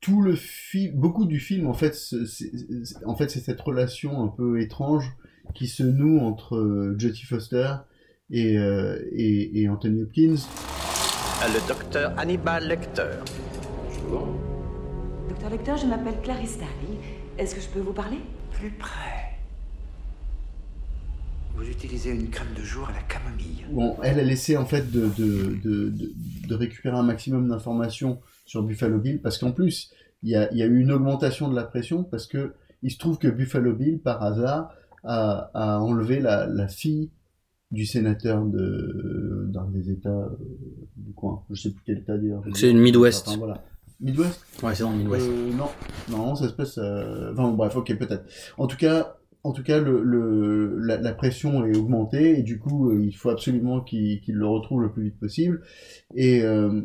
tout 0.00 0.22
le 0.22 0.36
film 0.36 0.94
beaucoup 0.96 1.26
du 1.26 1.40
film 1.40 1.66
en 1.66 1.74
fait 1.74 1.94
c'est 1.94 2.50
en 3.04 3.16
fait 3.16 3.30
c'est 3.30 3.40
cette 3.40 3.60
relation 3.60 4.22
un 4.22 4.28
peu 4.28 4.60
étrange 4.60 5.12
qui 5.54 5.66
se 5.66 5.82
noue 5.82 6.20
entre 6.20 6.56
euh, 6.56 6.94
Jodie 6.98 7.24
Foster 7.24 7.74
et, 8.30 8.58
euh, 8.58 8.98
et, 9.12 9.62
et 9.62 9.68
Anthony 9.68 10.02
Hopkins 10.02 10.36
Le 11.42 11.68
docteur 11.68 12.12
Hannibal 12.18 12.68
Lecter. 12.68 13.10
Docteur 15.28 15.50
Lecter, 15.50 15.74
je 15.80 15.86
m'appelle 15.86 16.20
Clarice 16.22 16.50
Starling. 16.50 16.98
Est-ce 17.38 17.54
que 17.54 17.60
je 17.60 17.68
peux 17.68 17.80
vous 17.80 17.92
parler? 17.92 18.18
Plus 18.52 18.70
près. 18.70 19.38
Vous 21.56 21.68
utilisez 21.68 22.10
une 22.10 22.28
crème 22.28 22.52
de 22.56 22.62
jour 22.62 22.88
à 22.88 22.92
la 22.92 23.02
camomille. 23.02 23.64
Bon, 23.70 23.96
elle, 24.02 24.18
elle 24.18 24.30
essaie 24.30 24.56
en 24.56 24.66
fait 24.66 24.90
de, 24.90 25.08
de, 25.16 25.92
de 26.48 26.54
récupérer 26.54 26.96
un 26.96 27.02
maximum 27.02 27.48
d'informations 27.48 28.20
sur 28.48 28.62
Buffalo 28.64 28.98
Bill 28.98 29.20
parce 29.20 29.38
qu'en 29.38 29.52
plus, 29.52 29.92
il 30.24 30.30
y 30.30 30.34
a, 30.34 30.52
y 30.52 30.62
a 30.62 30.66
eu 30.66 30.80
une 30.80 30.90
augmentation 30.90 31.48
de 31.48 31.54
la 31.54 31.62
pression 31.62 32.02
parce 32.02 32.26
que 32.26 32.52
il 32.82 32.90
se 32.90 32.98
trouve 32.98 33.18
que 33.18 33.28
Buffalo 33.28 33.72
Bill, 33.74 33.98
par 34.00 34.22
hasard, 34.22 34.72
à, 35.04 35.50
à 35.54 35.80
enlever 35.80 36.20
la, 36.20 36.46
la 36.46 36.66
fille 36.68 37.10
du 37.70 37.84
sénateur 37.84 38.44
de 38.46 39.44
d'un 39.52 39.66
des 39.68 39.90
États 39.90 40.08
euh, 40.08 40.28
du 40.96 41.12
coin. 41.12 41.42
Je 41.50 41.60
sais 41.60 41.70
plus 41.70 41.82
quel 41.84 41.98
État 41.98 42.16
dire. 42.16 42.40
C'est 42.54 42.70
une 42.70 42.78
Midwest. 42.80 43.28
Enfin, 43.28 43.36
voilà. 43.38 43.62
Midwest? 44.00 44.40
Ouais, 44.62 44.74
c'est 44.74 44.84
dans 44.84 44.92
le 44.92 44.98
Midwest. 44.98 45.28
Euh, 45.28 45.50
non, 45.52 45.68
non, 46.10 46.34
ça 46.34 46.48
se 46.48 46.54
passe. 46.54 46.78
euh, 46.78 47.32
Enfin 47.32 47.50
bref, 47.52 47.76
ok, 47.76 47.98
peut-être. 47.98 48.24
En 48.56 48.66
tout 48.68 48.76
cas, 48.76 49.16
en 49.42 49.52
tout 49.52 49.62
cas, 49.62 49.80
le, 49.80 50.02
le 50.02 50.78
la, 50.78 50.96
la 50.98 51.12
pression 51.12 51.66
est 51.66 51.76
augmentée 51.76 52.38
et 52.38 52.42
du 52.42 52.58
coup, 52.58 52.92
il 52.92 53.12
faut 53.12 53.30
absolument 53.30 53.80
qu'il 53.80 54.20
le 54.26 54.46
retrouve 54.46 54.82
le 54.82 54.90
plus 54.92 55.02
vite 55.04 55.18
possible. 55.18 55.62
Et 56.14 56.42
euh, 56.42 56.82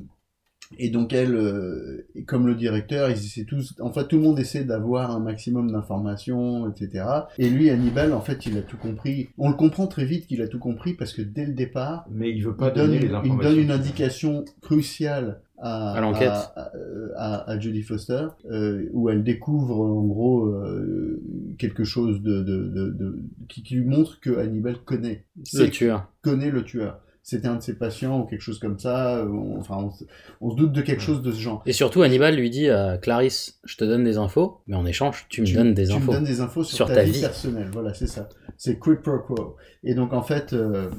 et 0.80 0.90
donc 0.90 1.14
elle, 1.14 1.36
euh, 1.36 2.06
comme 2.26 2.48
le 2.48 2.56
directeur, 2.56 3.10
ils 3.10 3.14
essaient 3.18 3.46
tous, 3.46 3.76
en 3.80 3.92
fait 3.92 4.08
tout 4.08 4.18
le 4.18 4.24
monde 4.24 4.40
essaie 4.40 4.64
d'avoir 4.64 5.12
un 5.12 5.20
maximum 5.20 5.72
d'informations, 5.72 6.70
etc. 6.70 7.06
Et 7.38 7.50
lui, 7.50 7.70
Hannibal, 7.70 8.14
en 8.14 8.22
fait, 8.22 8.46
il 8.46 8.58
a 8.58 8.62
tout 8.62 8.78
compris. 8.78 9.30
On 9.38 9.50
le 9.50 9.56
comprend 9.56 9.88
très 9.88 10.06
vite 10.06 10.28
qu'il 10.28 10.42
a 10.42 10.48
tout 10.48 10.60
compris 10.60 10.94
parce 10.94 11.14
que 11.14 11.22
dès 11.22 11.46
le 11.46 11.54
départ, 11.54 12.06
Mais 12.12 12.30
il 12.32 12.44
veut 12.44 12.56
pas 12.56 12.70
il 12.70 12.74
donne, 12.76 12.86
donner 12.88 12.96
une, 12.98 13.02
les 13.04 13.08
il 13.10 13.16
informations. 13.16 13.50
donne 13.52 13.60
une 13.60 13.72
indication 13.72 14.46
cruciale 14.62 15.42
à, 15.60 15.94
À 15.94 16.02
l'enquête. 16.02 16.30
à, 16.30 16.72
à- 17.16 17.50
à 17.52 17.60
Jodie 17.60 17.84
Foster, 17.84 18.28
euh, 18.52 18.90
où 18.92 19.10
elle 19.10 19.24
découvre 19.24 19.80
en 19.80 20.04
gros 20.04 20.46
euh, 20.48 21.22
quelque 21.58 21.84
chose 21.86 22.22
de, 22.22 22.42
de, 22.44 22.68
de, 22.68 22.90
de- 22.90 23.20
qui, 23.48 23.64
qui 23.64 23.76
lui 23.76 23.86
montre 23.86 24.20
que 24.20 24.38
Hannibal 24.38 24.78
connaît 24.84 25.24
Le 25.54 25.68
tueur. 25.70 26.08
connaît 26.22 26.50
le 26.52 26.64
tueur. 26.64 27.00
C'était 27.26 27.48
un 27.48 27.56
de 27.56 27.62
ses 27.62 27.76
patients 27.78 28.20
ou 28.20 28.26
quelque 28.26 28.42
chose 28.42 28.60
comme 28.60 28.78
ça. 28.78 29.16
euh, 29.18 29.28
on- 29.30 29.58
enfin, 29.58 29.78
on, 29.78 29.92
se- 29.92 30.04
on 30.42 30.52
se 30.52 30.56
doute 30.58 30.74
de 30.74 30.82
quelque 30.82 31.02
chose 31.02 31.22
de 31.22 31.32
ce 31.32 31.40
genre. 31.40 31.64
Et 31.66 31.72
surtout, 31.72 32.02
Hannibal 32.02 32.36
lui 32.36 32.50
dit 32.50 32.70
à 32.70 32.98
Clarisse, 32.98 33.60
je 33.64 33.78
te 33.78 33.86
donne 33.86 34.04
des 34.04 34.18
infos, 34.18 34.60
mais 34.68 34.76
en 34.76 34.86
échange, 34.86 35.26
tu 35.30 35.42
me 35.42 35.48
tu, 35.48 35.54
donnes 35.54 35.74
des 35.74 35.88
tu 35.88 35.94
infos. 35.94 36.12
me 36.12 36.16
donnes 36.18 36.26
des 36.26 36.42
infos 36.42 36.64
sur, 36.66 36.86
ta, 36.88 37.02
vie, 37.04 37.22
personnelle. 37.22 37.70
Voilà, 37.72 37.94
c'est 37.94 38.08
ça. 38.08 38.28
C'est 38.58 38.78
quid 38.78 39.00
pro 39.00 39.20
quo. 39.20 39.56
Et 39.86 39.96
donc, 39.96 40.12
en 40.12 40.22
fait, 40.22 40.52
euh, 40.54 40.90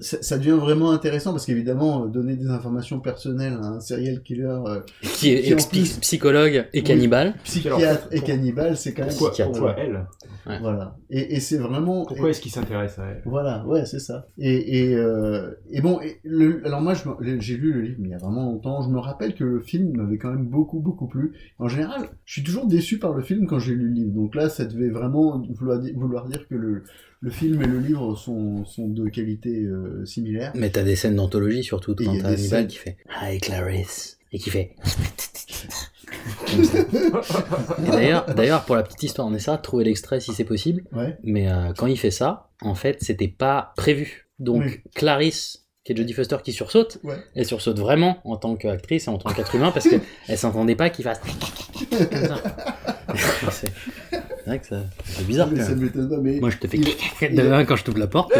ça, 0.00 0.20
ça 0.22 0.38
devient 0.38 0.58
vraiment 0.58 0.90
intéressant 0.90 1.32
parce 1.32 1.46
qu'évidemment, 1.46 2.04
euh, 2.04 2.08
donner 2.08 2.36
des 2.36 2.48
informations 2.48 3.00
personnelles 3.00 3.54
à 3.62 3.66
un 3.66 3.80
serial 3.80 4.22
killer 4.22 4.44
euh, 4.66 4.80
Qui 5.02 5.30
est 5.32 5.68
plus- 5.70 5.98
psychologue 6.00 6.66
et 6.72 6.78
Oui, 6.78 6.82
cannibale. 6.84 7.34
psychiatre 7.44 8.08
et 8.10 8.20
cannibale, 8.20 8.76
c'est 8.76 8.92
quand 8.94 9.04
même. 9.06 9.14
Pourquoi, 9.16 9.44
pourquoi 9.46 9.76
elle? 9.78 10.06
Voilà. 10.60 10.96
Et, 11.10 11.36
et 11.36 11.40
c'est 11.40 11.58
vraiment. 11.58 12.04
Pourquoi 12.04 12.28
et- 12.28 12.30
est-ce 12.30 12.40
qu'il 12.40 12.50
s'intéresse 12.50 12.98
à 12.98 13.04
elle? 13.06 13.22
Voilà, 13.24 13.64
ouais, 13.66 13.84
c'est 13.84 14.00
ça. 14.00 14.26
Et, 14.38 14.80
et, 14.88 14.96
euh, 14.96 15.50
et 15.70 15.80
bon, 15.80 16.00
et 16.00 16.18
le, 16.24 16.60
alors 16.66 16.80
moi, 16.80 16.94
j'ai 17.38 17.56
lu 17.56 17.72
le 17.72 17.80
livre 17.82 17.96
mais 18.00 18.08
il 18.08 18.10
y 18.12 18.14
a 18.14 18.18
vraiment 18.18 18.44
longtemps. 18.46 18.82
Je 18.82 18.88
me 18.88 18.98
rappelle 18.98 19.34
que 19.34 19.44
le 19.44 19.60
film 19.60 19.96
m'avait 19.96 20.18
quand 20.18 20.30
même 20.30 20.46
beaucoup, 20.46 20.80
beaucoup 20.80 21.06
plu. 21.06 21.32
En 21.58 21.68
général, 21.68 22.08
je 22.24 22.32
suis 22.32 22.42
toujours 22.42 22.66
déçu 22.66 22.98
par 22.98 23.12
le 23.12 23.22
film 23.22 23.46
quand 23.46 23.58
j'ai 23.58 23.74
lu 23.74 23.88
le 23.88 23.94
livre. 23.94 24.12
Donc 24.12 24.34
là, 24.34 24.48
ça 24.48 24.64
devait 24.64 24.88
vraiment 24.90 25.40
vouloir 25.50 26.26
dire 26.26 26.48
que 26.48 26.54
le, 26.54 26.82
le 27.22 27.30
film 27.30 27.60
et 27.62 27.66
le 27.66 27.78
livre 27.78 28.16
sont, 28.16 28.64
sont 28.64 28.88
de 28.88 29.08
qualité 29.08 29.62
euh, 29.64 30.04
similaire. 30.06 30.52
Mais 30.54 30.70
t'as 30.70 30.82
des 30.82 30.96
scènes 30.96 31.16
d'anthologie 31.16 31.62
surtout 31.62 31.92
Et 32.00 32.04
quand 32.04 32.12
il 32.12 32.16
y 32.16 32.20
a 32.20 32.22
t'as 32.22 32.28
des 32.30 32.34
Hannibal 32.42 32.60
scènes- 32.60 32.66
qui 32.68 32.76
fait 32.78 32.96
Hi 33.22 33.38
Clarice 33.40 34.18
et 34.32 34.38
qui 34.38 34.48
fait 34.50 34.74
d'ailleurs, 37.92 38.26
d'ailleurs, 38.34 38.64
pour 38.64 38.76
la 38.76 38.82
petite 38.82 39.02
histoire, 39.02 39.26
on 39.28 39.34
essaiera 39.34 39.56
de 39.56 39.62
trouver 39.62 39.84
l'extrait 39.84 40.20
si 40.20 40.32
c'est 40.32 40.44
possible. 40.44 40.84
Ouais. 40.92 41.16
Mais 41.22 41.50
euh, 41.50 41.72
quand 41.76 41.86
il 41.86 41.98
fait 41.98 42.10
ça, 42.10 42.50
en 42.62 42.74
fait, 42.74 42.98
c'était 43.00 43.28
pas 43.28 43.72
prévu. 43.76 44.28
Donc 44.38 44.62
Oui. 44.64 44.80
Clarisse, 44.94 45.66
qui 45.84 45.92
est 45.92 45.96
Jodie 45.96 46.12
Foster, 46.12 46.36
qui 46.42 46.52
sursaute, 46.52 46.98
Ouais. 47.04 47.16
elle 47.34 47.44
sursaute 47.46 47.78
vraiment 47.78 48.18
en 48.24 48.36
tant 48.36 48.56
qu'actrice 48.56 49.06
et 49.06 49.10
en 49.10 49.18
tant 49.18 49.32
qu'être 49.32 49.54
humain 49.54 49.70
parce 49.72 49.88
qu'elle 49.88 50.02
s'entendait 50.38 50.76
pas 50.76 50.90
qu'il 50.90 51.04
fasse 51.04 51.20
comme 51.90 52.26
ça. 52.26 52.42
C'est 54.50 54.56
c'est 54.56 54.56
vrai 54.56 54.58
que 54.60 54.66
ça- 54.66 54.82
c'est 55.04 55.26
bizarre. 55.26 55.48
Mais 55.52 55.62
ça 55.62 55.74
m'étonne 55.74 56.08
pas, 56.08 56.18
mais 56.18 56.40
Moi, 56.40 56.50
je 56.50 56.56
te 56.58 56.66
fais 56.66 56.78
il- 56.78 57.66
quand 57.66 57.76
je 57.76 57.84
t'ouvre 57.84 57.98
la 57.98 58.06
porte. 58.06 58.32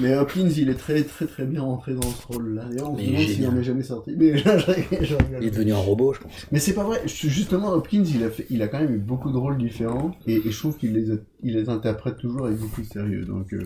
Mais 0.00 0.16
Hopkins, 0.16 0.48
il 0.56 0.68
est 0.70 0.74
très, 0.74 1.02
très, 1.02 1.26
très 1.26 1.44
bien 1.44 1.62
rentré 1.62 1.94
dans 1.94 2.02
ce 2.02 2.26
rôle-là. 2.26 2.64
D'ailleurs, 2.70 2.92
on 2.92 2.98
se 2.98 3.02
demande 3.04 3.20
s'il 3.20 3.34
génial. 3.36 3.50
en 3.54 3.58
est 3.58 3.62
jamais 3.62 3.82
sorti. 3.82 4.14
Mais 4.16 4.28
il 5.40 5.46
est 5.46 5.50
devenu 5.50 5.72
un 5.72 5.76
robot, 5.76 6.14
je 6.14 6.20
pense. 6.20 6.32
Mais 6.52 6.58
c'est 6.58 6.74
pas 6.74 6.84
vrai. 6.84 7.00
Justement, 7.06 7.72
Hopkins, 7.72 8.04
il 8.04 8.22
a, 8.24 8.30
fait, 8.30 8.46
il 8.50 8.62
a 8.62 8.68
quand 8.68 8.80
même 8.80 8.94
eu 8.94 8.98
beaucoup 8.98 9.30
de 9.30 9.36
rôles 9.36 9.58
différents 9.58 10.12
et, 10.26 10.34
et 10.36 10.50
je 10.50 10.58
trouve 10.58 10.76
qu'il 10.76 10.92
les, 10.94 11.10
a- 11.10 11.16
il 11.42 11.54
les 11.54 11.68
interprète 11.68 12.16
toujours 12.18 12.46
avec 12.46 12.58
beaucoup 12.58 12.80
de 12.82 12.86
sérieux. 12.86 13.24
Donc, 13.24 13.52
euh, 13.52 13.62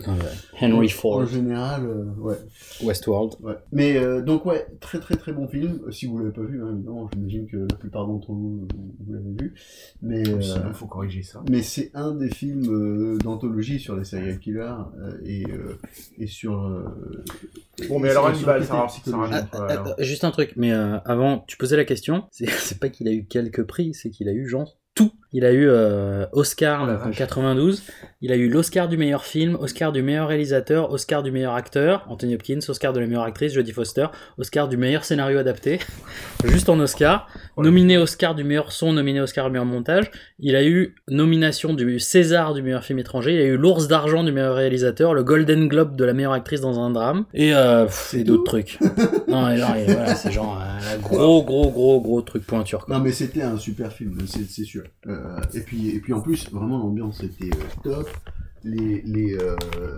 Henry 0.61 0.87
en- 0.87 0.89
Ford. 0.89 1.17
En 1.19 1.25
général, 1.25 1.85
euh, 1.85 2.05
ouais. 2.19 2.37
Westworld. 2.83 3.33
Ouais. 3.41 3.55
Mais 3.71 3.97
euh, 3.97 4.21
donc 4.21 4.45
ouais, 4.45 4.65
très 4.79 4.99
très 4.99 5.15
très 5.15 5.33
bon 5.33 5.47
film. 5.47 5.81
Si 5.91 6.05
vous 6.05 6.17
l'avez 6.19 6.31
pas 6.31 6.41
vu, 6.43 6.61
hein, 6.63 6.69
évidemment, 6.73 7.09
j'imagine 7.13 7.47
que 7.47 7.57
la 7.57 7.75
plupart 7.77 8.07
d'entre 8.07 8.31
vous 8.31 8.67
l'avez 9.09 9.35
vu. 9.39 9.53
Mais 10.01 10.27
euh, 10.29 10.41
Sinon, 10.41 10.73
faut 10.73 10.85
corriger 10.87 11.23
ça. 11.23 11.43
Mais 11.49 11.61
c'est 11.61 11.91
un 11.93 12.15
des 12.15 12.29
films 12.29 12.69
euh, 12.69 13.17
d'anthologie 13.17 13.79
sur 13.79 13.95
les 13.95 14.03
serial 14.05 14.39
killers 14.39 14.73
euh, 14.99 15.17
et 15.25 15.33
et, 15.41 15.45
euh, 15.51 15.77
et 16.19 16.27
sur. 16.27 16.61
euh, 16.61 16.83
Bon, 17.89 17.99
mais 17.99 18.09
alors, 18.11 18.27
Hannibal, 18.27 18.63
ça 18.63 18.85
juste 19.99 20.23
un 20.23 20.31
truc, 20.31 20.53
mais 20.55 20.71
euh, 20.71 20.99
avant, 21.05 21.43
tu 21.47 21.57
posais 21.57 21.75
la 21.75 21.85
question, 21.85 22.25
c'est 22.31 22.47
c'est 22.49 22.79
pas 22.79 22.89
qu'il 22.89 23.07
a 23.07 23.11
eu 23.11 23.25
quelques 23.25 23.63
prix, 23.63 23.93
c'est 23.93 24.09
qu'il 24.09 24.29
a 24.29 24.33
eu 24.33 24.47
genre 24.47 24.77
tout. 24.93 25.11
Il 25.33 25.45
a 25.45 25.51
eu 25.51 25.67
euh, 25.67 26.25
Oscar 26.31 26.85
la 26.85 26.93
en 26.93 26.97
vache. 26.97 27.17
92, 27.17 27.83
il 28.21 28.31
a 28.31 28.35
eu 28.35 28.47
l'Oscar 28.49 28.87
du 28.87 28.97
meilleur 28.97 29.25
film, 29.25 29.57
Oscar 29.59 29.91
du 29.91 30.03
meilleur 30.03 30.27
réalisateur, 30.27 30.91
Oscar 30.91 31.23
du 31.23 31.31
meilleur 31.31 31.55
acteur, 31.55 32.05
Anthony 32.07 32.35
Hopkins, 32.35 32.59
Oscar 32.69 32.93
de 32.93 32.99
la 32.99 33.07
meilleure 33.07 33.23
actrice, 33.23 33.53
Jodie 33.53 33.71
Foster, 33.71 34.05
Oscar 34.37 34.67
du 34.67 34.77
meilleur 34.77 35.03
scénario 35.03 35.39
adapté, 35.39 35.79
juste 36.45 36.69
en 36.69 36.79
Oscar, 36.79 37.27
nominé 37.57 37.97
Oscar 37.97 38.35
du 38.35 38.43
meilleur 38.43 38.71
son, 38.71 38.93
nominé 38.93 39.21
Oscar 39.21 39.47
du 39.47 39.53
meilleur 39.53 39.65
montage, 39.65 40.11
il 40.37 40.55
a 40.55 40.63
eu 40.63 40.95
nomination 41.09 41.73
du 41.73 41.99
César 41.99 42.53
du 42.53 42.61
meilleur 42.61 42.83
film 42.83 42.99
étranger, 42.99 43.33
il 43.33 43.41
a 43.41 43.45
eu 43.45 43.57
l'Ours 43.57 43.87
d'argent 43.87 44.23
du 44.23 44.31
meilleur 44.31 44.55
réalisateur, 44.55 45.15
le 45.15 45.23
Golden 45.23 45.67
Globe 45.67 45.95
de 45.95 46.05
la 46.05 46.13
meilleure 46.13 46.33
actrice 46.33 46.61
dans 46.61 46.79
un 46.79 46.91
drame, 46.91 47.25
et, 47.33 47.55
euh, 47.55 47.85
pff, 47.85 48.13
et 48.13 48.23
d'autres 48.23 48.43
trucs. 48.43 48.77
non, 49.27 49.49
et 49.49 49.57
genre, 49.57 49.75
et 49.75 49.85
voilà, 49.85 50.13
c'est 50.13 50.31
genre 50.31 50.61
euh, 50.61 50.97
gros, 51.01 51.43
gros, 51.43 51.71
gros, 51.71 51.99
gros 51.99 52.21
truc 52.21 52.45
pointure. 52.45 52.85
Quoi. 52.85 52.95
Non 52.95 53.03
mais 53.03 53.11
c'était 53.11 53.41
un 53.41 53.57
super 53.57 53.91
film, 53.91 54.17
c'est 54.27 54.47
c'est 54.47 54.63
sûr. 54.63 54.83
Euh, 55.07 55.22
et 55.53 55.59
puis 55.61 55.89
et 55.95 55.99
puis 55.99 56.13
en 56.13 56.21
plus 56.21 56.49
vraiment 56.51 56.77
l'ambiance 56.77 57.23
était 57.23 57.55
euh, 57.55 57.63
top. 57.83 58.09
Les 58.65 59.01
les 59.01 59.33
euh, 59.35 59.57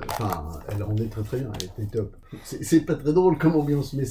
enfin 0.10 0.44
elle 0.70 0.82
rendait 0.82 1.06
très 1.06 1.22
très 1.22 1.38
bien, 1.38 1.52
elle 1.56 1.66
était 1.86 1.98
top. 2.00 2.16
C'est 2.44 2.80
pas 2.84 2.96
très 2.96 3.14
drôle 3.14 3.38
comme 3.38 3.56
ambiance 3.56 3.94
mais 3.94 4.06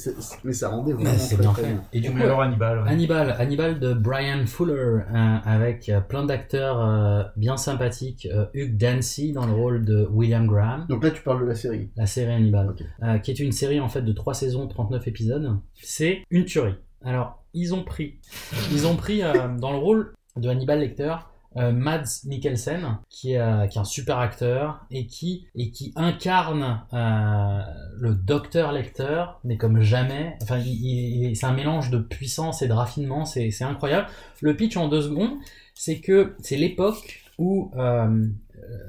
mais 0.45 0.53
ça 0.53 0.69
rendait 0.69 0.93
vraiment 0.93 1.11
très, 1.13 1.35
bien 1.35 1.51
très 1.51 1.61
fait. 1.61 1.67
bien. 1.73 1.83
Et 1.91 1.99
du 1.99 2.09
coup, 2.09 2.21
alors, 2.21 2.41
Hannibal, 2.41 2.81
ouais. 2.83 2.89
Hannibal, 2.89 3.35
Hannibal 3.37 3.79
de 3.81 3.93
Brian 3.93 4.45
Fuller, 4.47 4.73
euh, 4.73 5.01
avec 5.43 5.89
euh, 5.89 5.99
plein 5.99 6.23
d'acteurs 6.23 6.79
euh, 6.79 7.23
bien 7.35 7.57
sympathiques. 7.57 8.29
Euh, 8.33 8.45
Hugh 8.53 8.77
Dancy 8.77 9.33
dans 9.33 9.45
le 9.45 9.51
rôle 9.51 9.83
de 9.83 10.07
William 10.09 10.47
Graham. 10.47 10.85
Donc 10.87 11.03
là 11.03 11.11
tu 11.11 11.21
parles 11.21 11.41
de 11.41 11.47
la 11.47 11.55
série. 11.55 11.89
La 11.97 12.05
série 12.05 12.31
Hannibal, 12.31 12.73
euh, 13.03 13.17
qui 13.17 13.31
est 13.31 13.39
une 13.41 13.51
série 13.51 13.81
en 13.81 13.89
fait 13.89 14.03
de 14.03 14.13
3 14.13 14.33
saisons, 14.35 14.67
39 14.69 15.05
épisodes. 15.09 15.59
C'est 15.81 16.21
une 16.29 16.45
tuerie. 16.45 16.75
Alors, 17.03 17.43
ils 17.53 17.73
ont 17.75 17.83
pris, 17.83 18.21
ils 18.71 18.87
ont 18.87 18.95
pris 18.95 19.21
euh, 19.21 19.49
dans 19.59 19.71
le 19.73 19.77
rôle 19.79 20.13
de 20.35 20.49
Hannibal 20.49 20.79
Lecter 20.79 21.15
euh, 21.57 21.71
Mads 21.71 22.25
Mikkelsen, 22.25 22.97
qui 23.09 23.31
est, 23.33 23.39
euh, 23.39 23.65
qui 23.67 23.77
est 23.77 23.81
un 23.81 23.85
super 23.85 24.19
acteur 24.19 24.85
et 24.91 25.07
qui, 25.07 25.47
et 25.55 25.71
qui 25.71 25.93
incarne 25.95 26.81
euh, 26.93 27.61
le 27.97 28.13
docteur 28.13 28.73
Lecter, 28.73 29.23
mais 29.45 29.55
comme 29.55 29.79
jamais. 29.81 30.35
Enfin, 30.43 30.59
c'est 30.61 31.45
un 31.45 31.53
mélange 31.53 31.91
de 31.91 31.97
puissance 31.99 32.61
et 32.61 32.67
de 32.67 32.73
raffinement, 32.73 33.23
c'est 33.23 33.51
c'est 33.51 33.63
incroyable. 33.63 34.07
Le 34.41 34.53
pitch 34.57 34.75
en 34.75 34.89
deux 34.89 35.01
secondes, 35.03 35.31
c'est 35.73 36.01
que 36.01 36.35
c'est 36.41 36.57
l'époque 36.57 37.21
où 37.37 37.71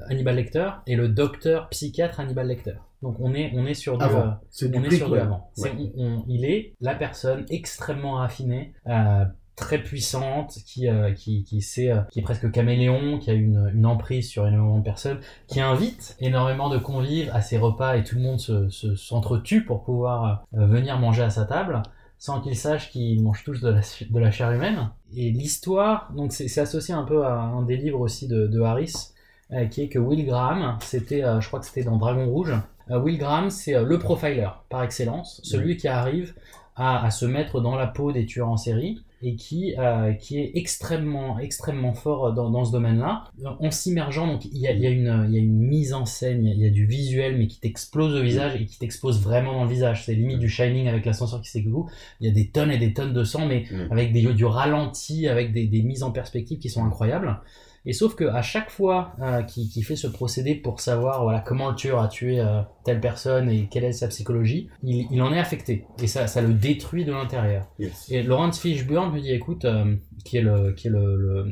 Hannibal 0.09 0.35
Lecter 0.35 0.69
est 0.87 0.95
le 0.95 1.07
docteur 1.09 1.69
psychiatre 1.69 2.19
Hannibal 2.19 2.47
Lecter. 2.47 2.73
Donc 3.01 3.15
on 3.19 3.33
est, 3.33 3.51
on 3.55 3.65
est 3.65 3.75
sur 3.75 3.97
du, 3.97 4.03
Avant. 4.03 4.39
on 4.73 4.83
est 4.83 4.91
sur 4.95 5.09
du 5.11 5.19
avant. 5.19 5.51
C'est- 5.53 5.69
Ouais. 5.69 5.91
on- 5.95 6.03
on- 6.03 6.25
il 6.27 6.45
est 6.45 6.73
la 6.81 6.95
personne 6.95 7.45
extrêmement 7.49 8.13
raffinée, 8.15 8.73
très 9.57 9.79
puissante, 9.79 10.59
qui, 10.65 10.87
euh, 10.87 11.11
qui, 11.11 11.43
qui, 11.43 11.61
sait, 11.61 11.91
euh, 11.91 12.01
qui 12.11 12.19
est 12.19 12.21
presque 12.21 12.49
caméléon, 12.51 13.17
qui 13.17 13.29
a 13.31 13.33
une, 13.33 13.69
une 13.73 13.85
emprise 13.85 14.29
sur 14.29 14.47
énormément 14.47 14.77
de 14.77 14.83
personnes, 14.83 15.19
qui 15.47 15.59
invite 15.59 16.15
énormément 16.21 16.69
de 16.69 16.77
convives 16.77 17.29
à 17.33 17.41
ses 17.41 17.57
repas 17.57 17.97
et 17.97 18.03
tout 18.03 18.15
le 18.15 18.21
monde 18.21 18.39
se, 18.39 18.69
se, 18.69 18.95
s'entretue 18.95 19.65
pour 19.65 19.83
pouvoir 19.83 20.45
euh, 20.55 20.65
venir 20.65 20.97
manger 20.99 21.23
à 21.23 21.29
sa 21.29 21.43
table 21.43 21.81
sans 22.19 22.41
qu'ils 22.41 22.55
sachent 22.55 22.91
qu'ils 22.91 23.21
mangent 23.21 23.43
tous 23.43 23.61
de 23.61 23.69
la, 23.69 23.81
de 23.81 24.19
la 24.19 24.31
chair 24.31 24.51
humaine. 24.51 24.89
Et 25.15 25.31
l'histoire, 25.31 26.11
donc 26.15 26.33
c'est 26.33 26.59
associé 26.59 26.93
un 26.93 27.03
peu 27.03 27.25
à 27.25 27.33
un 27.33 27.63
des 27.63 27.77
livres 27.77 27.99
aussi 27.99 28.27
de, 28.27 28.47
de 28.47 28.61
Harris, 28.61 29.13
euh, 29.51 29.65
qui 29.65 29.83
est 29.83 29.89
que 29.89 29.99
Will 29.99 30.25
Graham, 30.25 30.77
c'était, 30.81 31.23
euh, 31.23 31.39
je 31.39 31.47
crois 31.47 31.59
que 31.59 31.65
c'était 31.65 31.83
dans 31.83 31.97
Dragon 31.97 32.25
Rouge, 32.27 32.53
euh, 32.91 32.99
Will 32.99 33.17
Graham, 33.17 33.49
c'est 33.49 33.81
le 33.81 33.99
profiler 33.99 34.47
par 34.69 34.83
excellence, 34.83 35.41
celui 35.43 35.77
qui 35.77 35.87
arrive 35.87 36.33
à, 36.75 37.05
à 37.05 37.11
se 37.11 37.25
mettre 37.25 37.61
dans 37.61 37.75
la 37.75 37.87
peau 37.87 38.11
des 38.11 38.25
tueurs 38.25 38.49
en 38.49 38.57
série 38.57 39.03
et 39.23 39.35
qui, 39.35 39.73
euh, 39.79 40.13
qui 40.13 40.37
est 40.39 40.51
extrêmement, 40.55 41.39
extrêmement 41.39 41.93
fort 41.93 42.33
dans, 42.33 42.49
dans 42.51 42.65
ce 42.65 42.71
domaine-là. 42.71 43.23
Euh, 43.43 43.49
En 43.59 43.71
s'immergeant, 43.71 44.27
donc 44.27 44.45
il 44.45 44.57
y 44.57 44.67
a, 44.67 44.73
y, 44.73 44.85
a 44.85 44.89
une- 44.91 45.25
il 45.29 45.33
y 45.35 45.37
a 45.37 45.41
une 45.41 45.57
mise 45.57 45.93
en 45.93 46.05
scène, 46.05 46.45
il 46.45 46.55
y 46.57 46.61
y 46.61 46.67
a 46.67 46.69
du 46.69 46.85
visuel, 46.85 47.37
mais 47.37 47.47
qui 47.47 47.59
t'explose 47.59 48.13
au 48.15 48.21
visage 48.21 48.55
et 48.61 48.65
qui 48.65 48.77
t'expose 48.77 49.21
vraiment 49.23 49.53
dans 49.53 49.63
le 49.63 49.69
visage. 49.69 50.05
C'est 50.05 50.13
limite 50.13 50.39
du 50.39 50.49
Shining 50.49 50.87
avec 50.87 51.05
l'ascenseur 51.05 51.41
qui 51.41 51.49
s'écoule. 51.49 51.85
Il 52.19 52.27
y 52.27 52.29
a 52.29 52.33
des 52.33 52.49
tonnes 52.49 52.71
et 52.71 52.77
des 52.77 52.93
tonnes 52.93 53.13
de 53.13 53.23
sang, 53.23 53.47
mais 53.47 53.65
avec 53.89 54.13
des, 54.13 54.21
du 54.33 54.45
ralenti, 54.45 55.27
avec 55.27 55.51
des, 55.51 55.65
des 55.67 55.81
mises 55.81 56.03
en 56.03 56.11
perspective 56.11 56.59
qui 56.59 56.69
sont 56.69 56.85
incroyables. 56.85 57.39
Et 57.87 57.93
sauf 57.93 58.15
que 58.15 58.25
à 58.25 58.41
chaque 58.41 58.69
fois 58.69 59.13
euh, 59.21 59.41
qu'il 59.43 59.83
fait 59.85 59.95
ce 59.95 60.07
procédé 60.07 60.55
pour 60.55 60.81
savoir 60.81 61.23
voilà 61.23 61.39
comment 61.39 61.69
le 61.69 61.75
tueur 61.75 62.01
a 62.01 62.09
tué 62.09 62.41
euh, 62.41 62.61
telle 62.83 62.99
personne 62.99 63.49
et 63.49 63.69
quelle 63.71 63.85
est 63.85 63.93
sa 63.93 64.09
psychologie, 64.09 64.69
il, 64.83 65.07
il 65.09 65.21
en 65.21 65.31
est 65.33 65.39
affecté. 65.39 65.85
Et 66.03 66.07
ça, 66.07 66.27
ça 66.27 66.41
le 66.41 66.53
détruit 66.53 67.05
de 67.05 67.13
l'intérieur. 67.13 67.65
Et 68.09 68.23
Lawrence 68.23 68.59
Fishburne 68.59 69.13
lui 69.13 69.21
dit 69.21 69.31
écoute, 69.31 69.63
euh, 69.63 69.95
qui 70.25 70.35
est 70.35 70.41
le 70.41 70.73
qui 70.73 70.87
est 70.87 70.91
le, 70.91 71.15
le, 71.15 71.47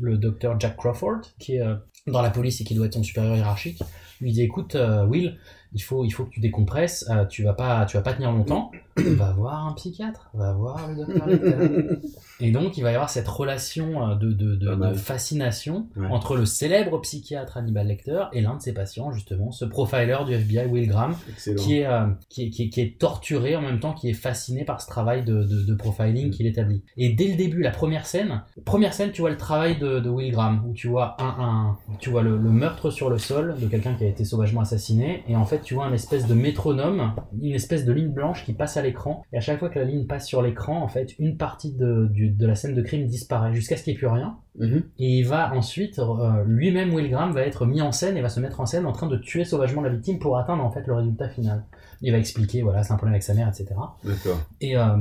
le 0.00 0.18
docteur 0.18 0.58
Jack 0.58 0.76
Crawford, 0.76 1.20
qui 1.38 1.54
est 1.54 1.62
dans 2.08 2.20
la 2.20 2.30
police 2.30 2.60
et 2.60 2.64
qui 2.64 2.74
doit 2.74 2.86
être 2.86 2.94
son 2.94 3.04
supérieur 3.04 3.36
hiérarchique, 3.36 3.80
lui 4.20 4.32
dit 4.32 4.42
écoute 4.42 4.76
Will, 5.06 5.38
il 5.72 5.82
faut 5.82 6.04
il 6.04 6.10
faut 6.10 6.24
que 6.24 6.30
tu 6.30 6.40
décompresses, 6.40 7.08
tu 7.30 7.44
vas 7.44 7.52
pas 7.54 7.86
tu 7.86 7.96
vas 7.96 8.02
pas 8.02 8.14
tenir 8.14 8.32
longtemps, 8.32 8.72
va 9.16 9.32
voir 9.32 9.66
un 9.66 9.72
psychiatre, 9.74 10.30
va 10.34 10.52
voir 10.52 10.88
le 10.88 10.96
docteur 10.96 11.26
Lecter. 11.26 11.98
Et 12.40 12.50
donc 12.50 12.76
il 12.76 12.82
va 12.82 12.90
y 12.90 12.94
avoir 12.94 13.08
cette 13.10 13.28
relation 13.28 14.10
euh, 14.10 14.14
de, 14.14 14.32
de, 14.32 14.54
de, 14.56 14.74
de 14.74 14.94
fascination 14.94 15.86
Ouais. 15.96 16.06
entre 16.10 16.36
le 16.36 16.44
célèbre 16.44 17.00
psychiatre 17.00 17.56
Hannibal 17.56 17.86
Lecter 17.86 18.24
et 18.32 18.40
l'un 18.40 18.56
de 18.56 18.60
ses 18.60 18.72
patients 18.74 19.10
justement, 19.12 19.50
ce 19.52 19.64
profiler 19.64 20.16
du 20.26 20.34
FBI 20.34 20.66
Will 20.66 20.88
Graham, 20.88 21.14
Excellent. 21.30 21.62
qui 21.62 21.78
est, 21.78 21.86
euh, 21.86 22.06
qui, 22.28 22.44
est, 22.44 22.50
qui, 22.50 22.64
est, 22.64 22.68
qui 22.68 22.80
est 22.80 22.98
torturé 22.98 23.56
en 23.56 23.62
même 23.62 23.80
temps 23.80 23.92
qui 23.94 24.08
est 24.10 24.14
fasciné 24.14 24.64
par 24.64 24.80
ce 24.80 24.86
travail 24.86 25.24
de, 25.24 25.74
profiling 25.74 26.30
qu'il 26.30 26.46
établit. 26.46 26.82
Et 26.96 27.10
dès 27.10 27.28
le 27.28 27.36
début, 27.36 27.62
la 27.62 27.70
première 27.70 28.06
scène, 28.06 28.42
première 28.64 28.94
scène, 28.94 29.10
tu 29.12 29.20
vois 29.20 29.30
le 29.30 29.36
travail 29.36 29.78
de, 29.78 30.08
Will 30.08 30.32
Graham, 30.32 30.62
où 30.68 30.72
tu 30.72 30.88
vois 30.88 31.16
un, 31.20 31.34
un 31.38 31.76
tu 31.98 32.10
vois 32.10 32.22
le, 32.22 32.36
le 32.36 32.50
meurtre 32.50 32.90
sur 32.90 33.10
le 33.10 33.18
sol 33.18 33.56
de 33.60 33.66
quelqu'un 33.66 33.94
qui 33.94 34.04
a 34.04 34.08
été 34.08 34.24
sauvagement 34.24 34.60
assassiné, 34.62 35.22
et 35.28 35.36
en 35.36 35.44
fait 35.44 35.60
tu 35.62 35.74
vois 35.74 35.86
un 35.86 35.92
espèce 35.92 36.26
de 36.26 36.34
métronome, 36.34 37.12
une 37.40 37.54
espèce 37.54 37.84
de 37.84 37.92
ligne 37.92 38.08
blanche 38.12 38.44
qui 38.44 38.52
passe 38.52 38.76
à 38.76 38.82
l'écran, 38.86 39.22
et 39.32 39.36
à 39.36 39.40
chaque 39.40 39.58
fois 39.58 39.68
que 39.68 39.78
la 39.78 39.84
ligne 39.84 40.06
passe 40.06 40.26
sur 40.26 40.40
l'écran, 40.42 40.82
en 40.82 40.88
fait, 40.88 41.14
une 41.18 41.36
partie 41.36 41.72
de, 41.72 42.06
du- 42.10 42.30
de 42.30 42.46
la 42.46 42.54
scène 42.54 42.74
de 42.74 42.82
crime 42.82 43.06
disparaît 43.06 43.52
jusqu'à 43.54 43.76
ce 43.76 43.82
qu'il 43.84 43.92
n'y 43.92 43.96
ait 43.96 43.98
plus 43.98 44.06
rien. 44.06 44.36
Mhm. 44.58 44.82
Et 44.98 45.18
il 45.18 45.22
va 45.24 45.52
ensuite, 45.54 45.98
euh, 45.98 46.42
lui-même, 46.46 46.94
Will 46.94 47.10
Graham, 47.10 47.32
va 47.32 47.42
être 47.42 47.66
mis 47.66 47.82
en 47.82 47.92
scène 47.92 48.16
et 48.16 48.22
va 48.22 48.28
se 48.30 48.40
mettre 48.40 48.60
en 48.60 48.66
scène 48.66 48.86
en 48.86 48.92
train 48.92 49.06
de 49.06 49.16
tuer 49.18 49.44
sauvagement 49.44 49.82
la 49.82 49.90
victime 49.90 50.18
pour 50.18 50.38
atteindre 50.38 50.64
en 50.64 50.70
fait 50.70 50.86
le 50.86 50.94
résultat 50.94 51.28
final. 51.28 51.64
Il 52.02 52.12
va 52.12 52.18
expliquer, 52.18 52.62
voilà, 52.62 52.82
c'est 52.82 52.92
un 52.92 52.96
problème 52.96 53.14
avec 53.14 53.22
sa 53.22 53.34
mère, 53.34 53.48
etc. 53.48 53.66
D'accord. 54.04 54.38
Et, 54.60 54.76
euh, 54.76 54.96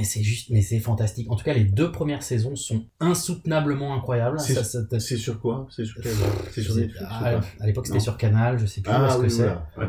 et 0.00 0.04
c'est 0.04 0.22
juste, 0.22 0.48
mais 0.50 0.62
c'est 0.62 0.78
fantastique. 0.80 1.30
En 1.30 1.36
tout 1.36 1.44
cas, 1.44 1.52
les 1.52 1.64
deux 1.64 1.92
premières 1.92 2.22
saisons 2.22 2.56
sont 2.56 2.84
insoutenablement 3.00 3.94
incroyables. 3.94 4.40
C'est 4.40 4.54
Ça- 4.54 4.64
ça- 4.64 4.98
c'est 5.00 5.16
sur 5.16 5.40
quoi? 5.40 5.66
C'est 5.70 5.84
sur 5.84 6.02
C'est 6.02 6.62
sur 6.62 6.74
Netflix 6.74 7.00
ou 7.02 7.62
à, 7.62 7.66
l'époque, 7.66 7.86
c'était 7.86 8.00
sur 8.00 8.16
Canal, 8.16 8.58
je 8.58 8.66
sais 8.66 8.80
plus 8.80 8.90
Ah 8.92 9.02
où 9.02 9.06
est-ce 9.06 9.18
que 9.22 9.28
c'est. 9.28 9.48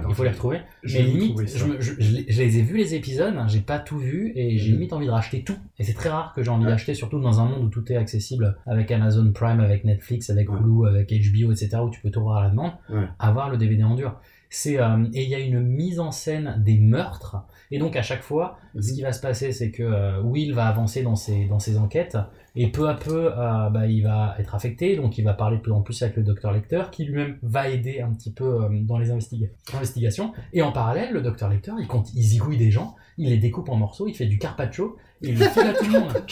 Il 0.10 0.14
faut 0.16 0.24
les 0.24 0.30
retrouver. 0.30 0.60
je 0.84 0.98
Mais 0.98 1.04
limite, 1.04 1.40
je, 1.56 1.66
me- 1.66 1.82
je- 1.82 1.94
je 2.00 2.42
les- 2.42 2.58
ai 2.58 2.62
vus 2.62 2.78
les 2.78 2.94
épisodes, 2.96 3.34
hein, 3.38 3.48
j'ai 3.48 3.62
pas 3.62 3.80
tout 3.80 3.98
vu 3.98 4.32
et 4.36 4.54
Mhm. 4.54 4.58
j'ai 4.60 4.72
limite 4.72 4.94
envie 4.94 5.06
de 5.08 5.12
racheter 5.12 5.44
tout. 5.44 5.56
Et 5.80 5.84
c'est 5.84 5.94
très 5.94 6.10
rare 6.10 6.34
que 6.36 6.44
j'ai 6.44 6.50
envie 6.52 6.66
d'acheter, 6.66 6.94
surtout 6.94 7.20
dans 7.20 7.40
un 7.40 7.46
monde 7.46 7.64
où 7.64 7.70
tout 7.70 7.90
est 7.92 7.96
accessible 7.96 8.58
avec 8.66 8.92
Amazon 8.92 9.32
Prime, 9.34 9.60
avec 9.60 9.86
Netflix, 9.86 10.30
avec 10.30 10.48
Hulu, 10.50 10.88
avec 10.88 11.10
HBO, 11.12 11.52
etc., 11.52 11.78
où 11.84 11.90
tu 11.90 12.02
peux 12.02 12.12
tout 12.12 12.22
voir 12.22 12.38
à 12.38 12.44
la 12.44 12.50
demande, 12.50 12.72
avoir 13.20 13.50
le 13.50 13.58
DVD 13.58 13.84
en 13.84 13.96
dur. 13.96 14.20
C'est 14.54 14.80
euh, 14.80 15.06
et 15.14 15.24
il 15.24 15.30
y 15.30 15.36
a 15.36 15.40
une 15.40 15.62
mise 15.62 16.00
en 16.00 16.12
scène 16.12 16.62
des 16.64 16.78
meurtres 16.78 17.38
et 17.72 17.80
donc 17.80 17.96
à 17.96 18.02
chaque 18.04 18.22
fois 18.22 18.58
Mhm. 18.74 18.82
ce 18.82 18.94
qui 18.94 19.02
va 19.02 19.14
se 19.14 19.22
passer 19.22 19.52
c'est 19.54 19.72
que 19.72 19.82
euh, 19.84 20.22
Will 20.22 20.54
va 20.54 20.68
avancer 20.68 21.04
dans 21.04 21.16
ses 21.16 21.46
dans 21.48 21.60
ses 21.60 21.78
enquêtes 21.78 22.18
et 22.56 22.70
peu 22.72 22.90
à 22.90 22.96
peu 22.96 23.28
euh, 23.32 23.70
bah, 23.70 23.88
il 23.88 24.02
va 24.04 24.36
être 24.40 24.56
affecté 24.56 24.96
donc 24.98 25.18
il 25.18 25.24
va 25.24 25.34
parler 25.34 25.58
de 25.58 25.62
plus 25.62 25.72
en 25.72 25.82
plus 25.82 26.02
avec 26.04 26.18
le 26.18 26.24
docteur 26.24 26.52
Lecter 26.52 26.84
qui 26.92 27.06
lui-même 27.06 27.38
va 27.44 27.70
aider 27.70 28.02
un 28.02 28.12
petit 28.14 28.32
peu 28.34 28.64
euh, 28.64 28.70
dans 28.84 28.98
les 28.98 29.10
investiga- 29.12 29.50
investigations 29.74 30.34
et 30.54 30.62
en 30.62 30.72
parallèle 30.72 31.14
le 31.14 31.22
docteur 31.22 31.50
Lecter 31.50 31.72
il 31.80 31.88
compte 31.88 32.14
il 32.14 32.24
zigouille 32.24 32.58
des 32.58 32.70
gens 32.72 32.96
il 33.18 33.30
les 33.30 33.38
découpe 33.38 33.70
en 33.70 33.76
morceaux 33.78 34.08
il 34.08 34.16
fait 34.16 34.26
du 34.26 34.38
carpaccio 34.38 34.98
et 35.22 35.30
il 35.30 35.40
le 35.40 35.46
file 35.46 35.62
à 35.64 35.74
tout 35.74 35.86
le 35.86 35.92
monde 35.92 36.12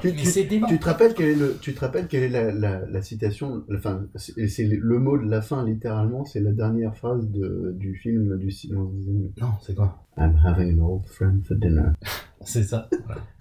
Tu, 0.00 0.08
Mais 0.08 0.12
tu- 0.12 0.24
c'est 0.24 0.46
tu 0.46 0.78
te 0.78 0.84
rappelles 0.84 1.14
quel 1.14 1.28
est 1.30 1.34
le, 1.34 1.58
tu 1.60 1.74
te 1.74 1.80
rappelles 1.80 2.06
quelle 2.06 2.22
est 2.22 2.28
la, 2.28 2.52
la, 2.52 2.86
la 2.86 3.02
citation, 3.02 3.64
enfin, 3.74 4.04
c'est 4.14 4.46
c'est 4.46 4.64
le 4.64 4.98
mot 5.00 5.18
de 5.18 5.28
la 5.28 5.42
fin 5.42 5.64
littéralement, 5.66 6.24
c'est 6.24 6.38
la 6.38 6.52
dernière 6.52 6.96
phrase 6.96 7.28
de, 7.28 7.74
du 7.76 7.96
film 7.96 8.38
du 8.38 8.52
silence 8.52 8.92
des 8.94 9.08
agneaux. 9.10 9.32
Non, 9.40 9.48
c'est 9.62 9.74
quoi? 9.74 9.98
I'm 10.16 10.38
having 10.46 10.80
an 10.80 10.84
old 10.86 11.06
friend 11.06 11.44
for 11.44 11.56
dinner. 11.56 11.90
C'est 12.42 12.62
ça. 12.62 12.88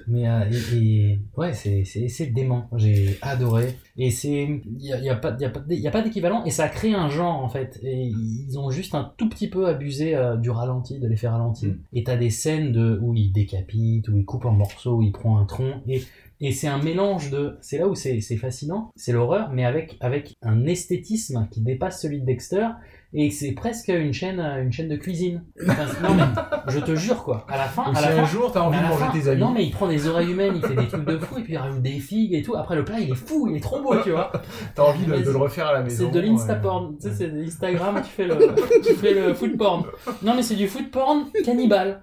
Mais 0.08 0.28
euh, 0.28 0.44
et, 0.74 0.78
et- 0.78 1.20
ouais, 1.38 1.54
c'est 1.54 2.26
dément. 2.34 2.68
J'ai 2.76 3.18
adoré. 3.22 3.78
Et 3.98 4.12
c'est 4.12 4.44
il 4.44 4.86
y 4.86 4.92
a, 4.92 5.00
y 5.00 5.10
a 5.10 5.16
pas 5.16 5.32
pas 5.32 6.02
d'équivalent 6.02 6.44
et 6.46 6.52
ça 6.52 6.66
a 6.66 6.70
créé 6.70 6.94
un 6.94 7.10
genre 7.10 7.42
en 7.44 7.48
fait. 7.50 7.80
Et 7.82 8.04
ils 8.08 8.60
ont 8.60 8.70
juste 8.72 8.96
un 8.96 9.14
tout 9.18 9.30
petit 9.30 9.50
peu 9.50 9.68
abusé 9.68 10.16
euh, 10.16 10.36
du 10.36 10.50
ralenti, 10.50 11.00
de 11.00 11.08
l'effet 11.08 11.28
ralenti. 11.30 11.74
Et 11.94 12.04
t'as 12.04 12.18
des 12.18 12.30
scènes 12.30 12.72
de 12.74 13.00
où 13.02 13.14
il 13.16 13.32
décapite, 13.32 14.10
où 14.10 14.18
il 14.18 14.26
coupe 14.26 14.46
en 14.46 14.52
morceaux, 14.52 14.98
où 14.98 15.02
il 15.02 15.12
prend 15.12 15.38
un 15.38 15.46
tronc 15.46 15.82
et 15.88 16.02
et 16.42 16.54
c'est 16.54 16.68
un 16.68 16.82
mélange 16.82 17.32
de 17.32 17.58
c'est 17.62 17.78
là 17.78 17.88
où 17.90 17.96
c'est 17.96 18.22
c'est 18.22 18.38
fascinant, 18.38 18.92
c'est 18.96 19.12
l'horreur 19.12 19.52
mais 19.52 19.66
avec 19.66 19.98
avec 20.00 20.38
un 20.42 20.66
esthétisme 20.68 21.48
qui 21.52 21.62
dépasse 21.62 22.02
celui 22.02 22.22
de 22.22 22.26
Dexter 22.26 22.68
et 23.14 23.32
c'est 23.32 23.54
presque 23.54 23.88
une 23.90 24.14
chaîne 24.14 24.40
une 24.40 24.72
chaîne 24.72 24.88
de 24.90 24.96
cuisine. 24.96 25.44
Enfin, 25.68 25.86
non 26.04 26.14
mais 26.14 26.24
je 26.68 26.80
te 26.80 26.96
jure 26.96 27.24
quoi, 27.24 27.46
à 27.50 27.58
la 27.58 27.64
fin 27.64 27.92
à 27.92 27.96
si 27.96 28.02
la 28.04 28.12
un 28.12 28.16
fin- 28.18 28.26
jour 28.26 28.52
t'as 28.52 28.62
envie 28.62 28.78
de 28.78 28.84
manger 28.84 29.06
fin, 29.06 29.12
tes 29.12 29.28
amis. 29.30 29.42
Non 29.42 29.52
mais 29.52 29.64
il 29.66 29.72
prend 29.72 29.88
des 29.88 30.08
oreilles 30.08 30.32
humaines, 30.32 30.54
il 30.56 30.62
fait 30.68 30.76
des 30.76 30.88
trucs 30.88 31.06
de 31.06 31.18
fou 31.18 31.38
et 31.40 31.42
puis 31.44 31.54
il 31.54 31.58
rajoute 31.58 31.82
des 31.82 32.00
figues 32.00 32.34
et 32.36 32.42
tout. 32.44 32.56
Après 32.56 32.76
le 32.76 32.86
plat 32.86 33.00
il 33.00 33.12
est 33.12 33.16
fou, 33.16 33.48
il 33.50 33.58
est 33.58 33.62
trop 33.62 33.82
beau, 33.82 33.96
tu 34.04 34.12
vois. 34.12 34.32
T'as 34.76 34.84
envie 34.84 35.06
de- 35.06 35.12
le 35.14 35.38
refaire 35.38 35.68
à 35.68 35.74
la 35.74 35.82
maison, 35.82 36.06
C'est 36.12 36.20
de 36.20 36.20
l'insta 36.26 36.54
ouais. 36.54 36.62
porn, 36.62 36.96
tu 37.02 37.08
sais 37.10 37.16
c'est 37.16 37.28
de 37.30 37.38
l'Instagram, 37.40 37.96
tu 38.04 38.10
fais 38.12 38.26
le 38.28 38.38
tu 38.86 38.94
fais 38.94 39.14
le 39.14 39.34
food 39.34 39.58
porn. 39.58 39.84
Non 40.24 40.36
mais 40.36 40.44
c'est 40.44 40.56
du 40.56 40.68
food 40.68 40.92
porn 40.92 41.26
cannibale. 41.44 42.02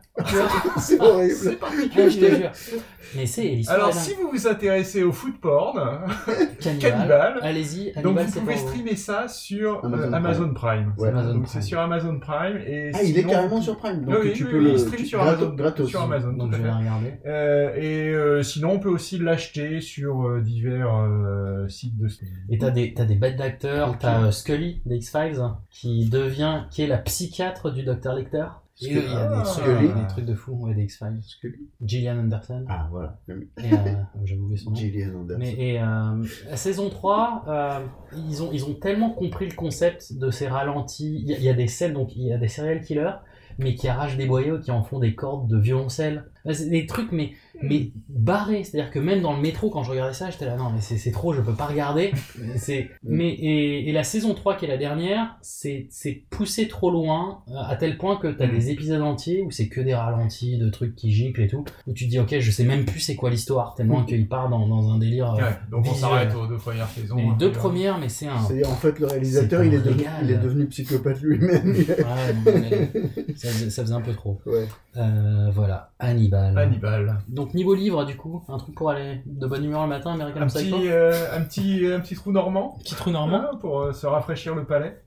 C'est 0.79 0.99
Ah, 1.01 1.05
horrible. 1.05 1.35
C'est 1.35 1.57
particulier, 1.57 2.11
je 2.11 2.19
te 2.21 2.35
jure. 2.35 2.51
Mais 3.15 3.27
c'est 3.27 3.43
l'histoire. 3.43 3.77
Alors 3.79 3.93
si 3.95 4.15
vous 4.15 4.31
vous 4.33 4.47
intéressez 4.49 5.03
au 5.03 5.13
food 5.13 5.39
porn, 5.41 5.79
Cannibal, 6.81 7.39
allez-y, 7.43 7.93
donc 8.03 8.19
vous 8.19 8.41
pouvez 8.41 8.55
vous. 8.55 8.69
streamer 8.69 8.97
ça 8.97 9.29
sur 9.29 9.85
Amazon 9.85 10.03
euh, 10.03 10.11
Prime. 10.11 10.15
Amazon 10.15 10.55
Prime. 10.55 10.95
Ouais. 10.99 11.09
Amazon 11.09 11.35
donc 11.35 11.43
Prime. 11.45 11.47
c'est 11.63 11.67
sur 11.67 11.79
Amazon 11.81 12.19
Prime 12.19 12.57
et 12.67 12.91
Ah, 12.95 13.03
il 13.03 13.17
est 13.17 13.21
sinon- 13.21 13.31
carrément 13.33 13.61
sur 13.63 13.77
Prime, 13.77 14.05
donc 14.05 14.17
oui, 14.23 14.33
tu 14.33 14.45
oui, 14.45 14.51
peux 14.51 14.59
oui, 14.59 14.65
le- 14.65 14.71
il 14.73 14.79
stream 14.81 15.05
sur 15.07 15.23
Amazon, 15.23 15.55
gratos. 15.55 15.89
sur 15.89 16.03
Amazon, 16.03 16.33
Donc 16.33 16.53
je 16.55 16.63
vais 16.63 16.71
regarder. 16.71 17.13
Euh, 17.27 17.75
et 17.77 18.09
euh, 18.15 18.43
sinon, 18.43 18.73
on 18.73 18.79
peut 18.81 18.91
aussi 18.91 19.19
l'acheter 19.19 19.81
sur 19.81 20.27
euh, 20.27 20.41
divers 20.41 20.95
euh, 20.95 21.69
sites 21.69 21.97
de 21.97 22.09
streaming. 22.09 22.35
Et 22.51 22.59
t'as 22.59 22.71
des, 22.71 22.93
t'as 22.95 23.05
des 23.05 23.15
bêtes 23.15 23.37
d'acteurs, 23.37 23.97
t'as 23.99 24.25
euh, 24.25 24.31
Scully 24.31 24.83
des 24.87 24.97
X-Files 24.97 25.41
qui 25.71 26.09
devient, 26.09 26.65
qui 26.71 26.83
est 26.83 26.87
la 26.87 26.99
psychiatre 26.99 27.71
du 27.71 27.83
Dr. 27.85 28.13
Lecter. 28.15 28.47
Il 28.79 28.93
y 28.93 28.99
a 28.99 29.01
des, 29.01 29.43
trucs, 29.43 29.65
Scully. 29.65 29.89
des 29.89 30.07
trucs 30.09 30.25
de 30.27 30.35
fou, 30.35 30.53
ouais, 30.53 30.75
des 30.75 30.83
X-Files. 30.85 31.21
Gillian 31.83 32.19
Anderson. 32.19 32.65
Ah, 32.69 32.89
voilà. 32.91 33.19
Et, 33.29 33.33
euh, 33.73 33.77
j'ai 34.25 34.37
oublié 34.37 34.57
son 34.59 34.71
nom. 34.71 34.77
Gillian 34.77 35.15
Anderson. 35.21 35.39
Mais 35.41 35.53
et, 35.55 35.81
euh, 35.81 36.25
la 36.51 36.57
saison 36.57 36.91
3, 36.91 37.45
euh, 37.49 37.79
ils, 38.29 38.43
ont, 38.43 38.51
ils 38.53 38.65
ont 38.67 38.75
tellement 38.75 39.11
compris 39.11 39.49
le 39.49 39.55
concept 39.55 40.13
de 40.19 40.31
ces 40.31 40.47
ralentis. 40.49 41.21
Il 41.23 41.29
y, 41.31 41.35
a- 41.35 41.39
il 41.39 41.45
y 41.45 41.49
a 41.49 41.55
des 41.55 41.69
scènes, 41.69 41.95
donc 41.95 42.15
il 42.17 42.25
y 42.27 42.33
a 42.33 42.39
des 42.39 42.49
serial 42.49 42.83
killers, 42.83 43.13
mais 43.59 43.75
qui 43.75 43.89
arrachent 43.89 44.19
des 44.19 44.27
boyaux, 44.27 44.59
qui 44.61 44.71
en 44.71 44.83
font 44.83 44.99
des 44.99 45.15
cordes 45.15 45.49
de 45.49 45.59
violoncelle. 45.59 46.27
C'est 46.53 46.69
des 46.69 46.85
trucs, 46.87 47.13
mais, 47.13 47.33
mais 47.63 47.91
barrés. 48.09 48.65
C'est-à-dire 48.65 48.91
que 48.91 48.99
même 48.99 49.21
dans 49.23 49.35
le 49.35 49.41
métro, 49.41 49.71
quand 49.71 49.83
je 49.83 49.91
regardais 49.91 50.13
ça, 50.15 50.31
j'étais 50.31 50.47
là, 50.47 50.57
non, 50.57 50.71
mais 50.71 50.81
c'est 50.81 50.97
c'est 50.99 51.11
trop, 51.11 51.33
je 51.33 51.41
peux 51.41 51.55
pas 51.55 51.67
regarder. 51.67 52.13
C'est, 52.57 52.91
mais, 53.03 53.29
et, 53.29 53.89
et 53.89 53.93
la 53.93 54.03
saison 54.05 54.35
3, 54.35 54.57
qui 54.57 54.65
est 54.65 54.69
la 54.69 54.77
dernière, 54.79 55.37
c'est 55.43 55.87
c'est 55.91 56.25
poussé 56.31 56.69
trop 56.69 56.91
loin, 56.91 57.43
euh, 57.49 57.55
à 57.69 57.77
tel 57.77 57.99
point 57.99 58.17
que 58.17 58.29
t'as 58.29 58.47
des 58.47 58.71
épisodes 58.71 59.03
entiers 59.03 59.43
où 59.43 59.51
c'est 59.51 59.69
que 59.69 59.81
des 59.81 59.95
ralentis, 59.95 60.57
de 60.59 60.69
trucs 60.71 60.95
qui 60.97 61.11
giclent 61.13 61.43
et 61.43 61.49
tout, 61.49 61.65
où 61.87 61.93
tu 61.93 62.05
te 62.07 62.11
dis, 62.11 62.19
ok, 62.19 62.39
je 62.39 62.51
sais 62.51 62.65
même 62.65 62.85
plus 62.85 63.01
c'est 63.01 63.15
quoi 63.17 63.31
l'histoire, 63.31 63.75
tellement 63.75 64.05
qu'il 64.05 64.27
part 64.29 64.49
dans, 64.49 64.67
dans 64.67 64.91
un 64.91 64.99
délire. 64.99 65.33
euh, 65.35 65.37
Ouais, 65.39 65.57
donc 65.71 65.87
on 65.89 65.95
s'arrête 65.95 66.35
aux 66.35 66.47
deux 66.47 66.57
premières 66.57 66.89
saisons. 66.89 67.17
Les 67.17 67.23
hein, 67.25 67.37
deux 67.39 67.49
euh, 67.49 67.53
premières, 67.53 67.99
mais 67.99 68.09
c'est 68.09 68.27
un. 68.27 68.39
C'est-à-dire, 68.41 68.71
en 68.71 68.75
fait, 68.77 68.99
le 68.99 69.07
réalisateur, 69.07 69.61
C'est 69.61 69.67
il 69.69 69.75
est, 69.75 69.79
devenu, 69.81 70.05
il 70.23 70.31
est 70.31 70.39
devenu 70.39 70.67
psychopathe 70.67 71.21
lui-même. 71.21 71.75
Ouais, 71.75 72.91
ça, 73.37 73.49
faisait, 73.49 73.71
ça 73.71 73.83
faisait 73.83 73.95
un 73.95 74.01
peu 74.01 74.13
trop. 74.13 74.41
Ouais. 74.47 74.67
Euh, 74.97 75.51
voilà, 75.55 75.93
Hannibal. 75.99 76.57
Hannibal. 76.59 77.19
Donc 77.29 77.46
niveau 77.55 77.75
livre, 77.75 78.05
du 78.05 78.17
coup, 78.17 78.43
un 78.49 78.59
truc 78.59 78.75
pour 78.75 78.91
aller 78.91 79.23
de 79.27 79.47
bonne 79.47 79.65
humeur 79.65 79.83
le 79.83 79.89
matin, 79.89 80.13
American 80.13 80.43
un 80.43 80.47
Psycho. 80.47 80.77
petit, 80.77 80.89
euh, 80.89 81.37
un 81.37 81.43
petit, 81.43 81.87
un 81.87 82.01
petit 82.01 82.15
trou 82.15 82.33
normand. 82.33 82.77
Petit 82.81 82.95
trou 82.95 83.11
normand. 83.11 83.57
Pour 83.61 83.81
euh, 83.81 83.93
se 83.93 84.07
rafraîchir 84.07 84.55
le 84.55 84.65
palais. 84.65 85.03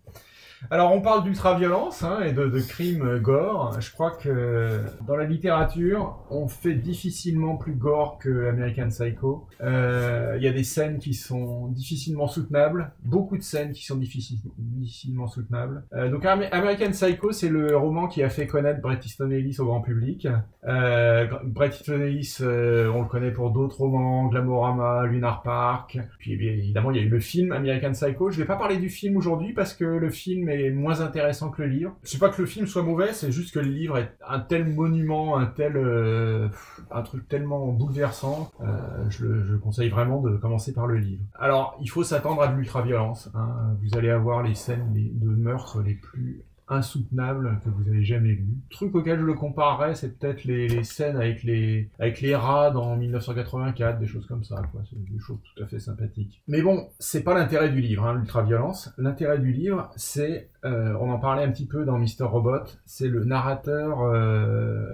Alors 0.71 0.93
on 0.93 1.01
parle 1.01 1.23
d'ultra-violence 1.23 2.03
hein, 2.03 2.19
et 2.25 2.33
de, 2.33 2.49
crimes 2.59 3.05
euh, 3.07 3.19
gore. 3.19 3.79
Je 3.79 3.91
crois 3.91 4.11
que 4.11 4.81
dans 5.07 5.15
la 5.15 5.23
littérature, 5.25 6.17
on 6.29 6.47
fait 6.47 6.73
difficilement 6.73 7.55
plus 7.55 7.73
gore 7.73 8.17
que 8.19 8.49
American 8.49 8.89
Psycho. 8.89 9.47
Euh, 9.61 10.35
Il 10.37 10.43
y 10.43 10.47
a 10.47 10.51
des 10.51 10.63
scènes 10.63 10.99
qui 10.99 11.13
sont 11.13 11.67
difficilement 11.69 12.27
soutenables, 12.27 12.91
beaucoup 13.03 13.37
de 13.37 13.43
scènes 13.43 13.71
qui 13.71 13.85
sont 13.85 13.95
difficile- 13.97 14.39
difficilement 14.57 15.27
soutenables. 15.27 15.83
Euh, 15.93 16.09
donc 16.09 16.25
Am- 16.25 16.43
American 16.51 16.91
Psycho, 16.91 17.31
c'est 17.31 17.49
le 17.49 17.75
roman 17.77 18.07
qui 18.07 18.21
a 18.23 18.29
fait 18.29 18.47
connaître 18.47 18.81
Bret 18.81 18.99
Easton 19.03 19.31
Ellis 19.31 19.57
au 19.59 19.65
grand 19.65 19.81
public. 19.81 20.27
Euh, 20.67 21.27
Bret 21.45 21.69
Easton 21.69 22.01
Ellis, 22.01 22.37
on 22.41 23.01
le 23.01 23.07
connaît 23.07 23.31
pour 23.31 23.51
d'autres 23.51 23.79
romans, 23.79 24.27
Glamorama, 24.27 25.05
Lunar 25.05 25.41
Park. 25.41 25.97
Puis 26.19 26.33
évidemment, 26.33 26.91
il 26.91 26.97
y 26.97 26.99
a 26.99 27.03
eu 27.03 27.09
le 27.09 27.19
film 27.19 27.51
American 27.53 27.91
Psycho. 27.93 28.29
Je 28.31 28.39
vais 28.39 28.45
pas 28.45 28.57
parler 28.57 28.77
du 28.77 28.89
film 28.89 29.15
aujourd'hui 29.17 29.53
parce 29.53 29.73
que 29.73 29.85
le 29.85 30.09
film 30.09 30.48
film 30.49 30.65
est 30.65 30.71
moins 30.71 31.01
intéressant 31.01 31.49
que 31.49 31.61
le 31.61 31.69
livre. 31.69 31.95
C'est 32.03 32.19
pas 32.19 32.29
que 32.29 32.41
le 32.41 32.47
film 32.47 32.65
soit 32.67 32.83
mauvais, 32.83 33.13
c'est 33.13 33.31
juste 33.31 33.53
que 33.53 33.59
le 33.59 33.69
livre 33.69 33.97
est 33.97 34.11
un 34.27 34.39
tel 34.39 34.65
monument, 34.67 35.37
un 35.37 35.45
tel, 35.45 35.77
euh, 35.77 36.49
un 36.91 37.01
truc 37.01 37.27
tellement 37.27 37.67
bouleversant. 37.67 38.51
Euh, 38.61 39.09
je, 39.09 39.25
le, 39.25 39.43
je 39.43 39.55
conseille 39.55 39.89
vraiment 39.89 40.21
de 40.21 40.37
commencer 40.37 40.73
par 40.73 40.87
le 40.87 40.97
livre. 40.97 41.23
Alors, 41.37 41.77
il 41.81 41.89
faut 41.89 42.03
s'attendre 42.03 42.41
à 42.41 42.47
de 42.47 42.55
l'ultra-violence. 42.55 43.29
Hein. 43.35 43.75
Vous 43.81 43.97
allez 43.97 44.09
avoir 44.09 44.43
les 44.43 44.55
scènes 44.55 44.91
de 44.93 45.29
meurtre 45.29 45.81
les 45.81 45.95
plus 45.95 46.43
insoutenables 46.69 47.59
que 47.63 47.69
vous 47.69 47.87
avez 47.89 48.03
jamais. 48.03 48.29
Le 48.29 48.45
truc 48.69 48.93
auquel 48.95 49.19
je 49.19 49.25
le 49.25 49.33
comparerais, 49.33 49.95
c'est 49.95 50.17
peut-être 50.17 50.43
les, 50.43 50.67
les 50.67 50.83
scènes 50.83 51.17
avec 51.17 51.43
les, 51.43 51.89
avec 51.99 52.21
les 52.21 52.35
rats 52.35 52.71
dans 52.71 52.95
1984, 52.95 53.99
des 53.99 54.07
choses 54.07 54.25
comme 54.27 54.43
ça, 54.43 54.61
quoi. 54.71 54.81
C'est 54.89 55.03
des 55.11 55.19
choses 55.19 55.39
tout 55.55 55.63
à 55.63 55.67
fait 55.67 55.79
sympathiques. 55.79 56.41
Mais 56.47 56.61
bon, 56.61 56.89
c'est 56.99 57.23
pas 57.23 57.33
l'intérêt 57.33 57.69
du 57.69 57.81
livre, 57.81 58.05
hein, 58.05 58.13
l'ultra-violence. 58.15 58.93
L'intérêt 58.97 59.39
du 59.39 59.51
livre, 59.51 59.91
c'est, 59.95 60.49
euh, 60.65 60.93
on 60.99 61.09
en 61.11 61.19
parlait 61.19 61.43
un 61.43 61.51
petit 61.51 61.65
peu 61.65 61.85
dans 61.85 61.97
Mister 61.97 62.23
Robot, 62.25 62.63
c'est 62.85 63.07
le 63.07 63.23
narrateur 63.23 64.01
euh, 64.01 64.85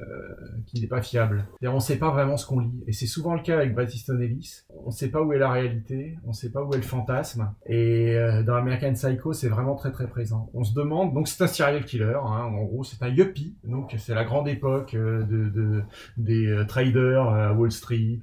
qui 0.67 0.79
n'est 0.81 0.87
pas 0.87 1.01
fiable. 1.01 1.45
C'est-à-dire, 1.59 1.75
on 1.75 1.79
sait 1.79 1.97
pas 1.97 2.11
vraiment 2.11 2.37
ce 2.37 2.45
qu'on 2.45 2.59
lit. 2.59 2.83
Et 2.87 2.93
c'est 2.93 3.07
souvent 3.07 3.33
le 3.33 3.41
cas 3.41 3.55
avec 3.55 3.73
Bret 3.73 3.87
Ellis. 4.09 4.61
On 4.85 4.91
sait 4.91 5.09
pas 5.09 5.21
où 5.21 5.33
est 5.33 5.39
la 5.39 5.51
réalité, 5.51 6.17
on 6.25 6.33
sait 6.33 6.49
pas 6.51 6.63
où 6.63 6.71
est 6.73 6.77
le 6.77 6.83
fantasme. 6.83 7.51
Et 7.65 8.15
euh, 8.15 8.43
dans 8.43 8.55
American 8.55 8.93
Psycho, 8.93 9.33
c'est 9.33 9.49
vraiment 9.49 9.75
très 9.75 9.91
très 9.91 10.07
présent. 10.07 10.49
On 10.53 10.63
se 10.63 10.73
demande, 10.73 11.13
donc 11.13 11.27
c'est 11.27 11.43
un 11.43 11.47
serial 11.47 11.83
killer, 11.83 12.13
hein, 12.23 12.43
en 12.43 12.63
gros, 12.63 12.83
c'est 12.83 13.01
un 13.03 13.09
yuppie. 13.09 13.55
Donc 13.63 13.95
c'est 13.97 14.13
la 14.13 14.23
grande 14.23 14.47
époque 14.47 14.93
de, 14.95 15.23
de- 15.23 15.81
des 16.17 16.63
traders 16.67 17.27
à 17.27 17.53
Wall 17.53 17.71
Street. 17.71 18.19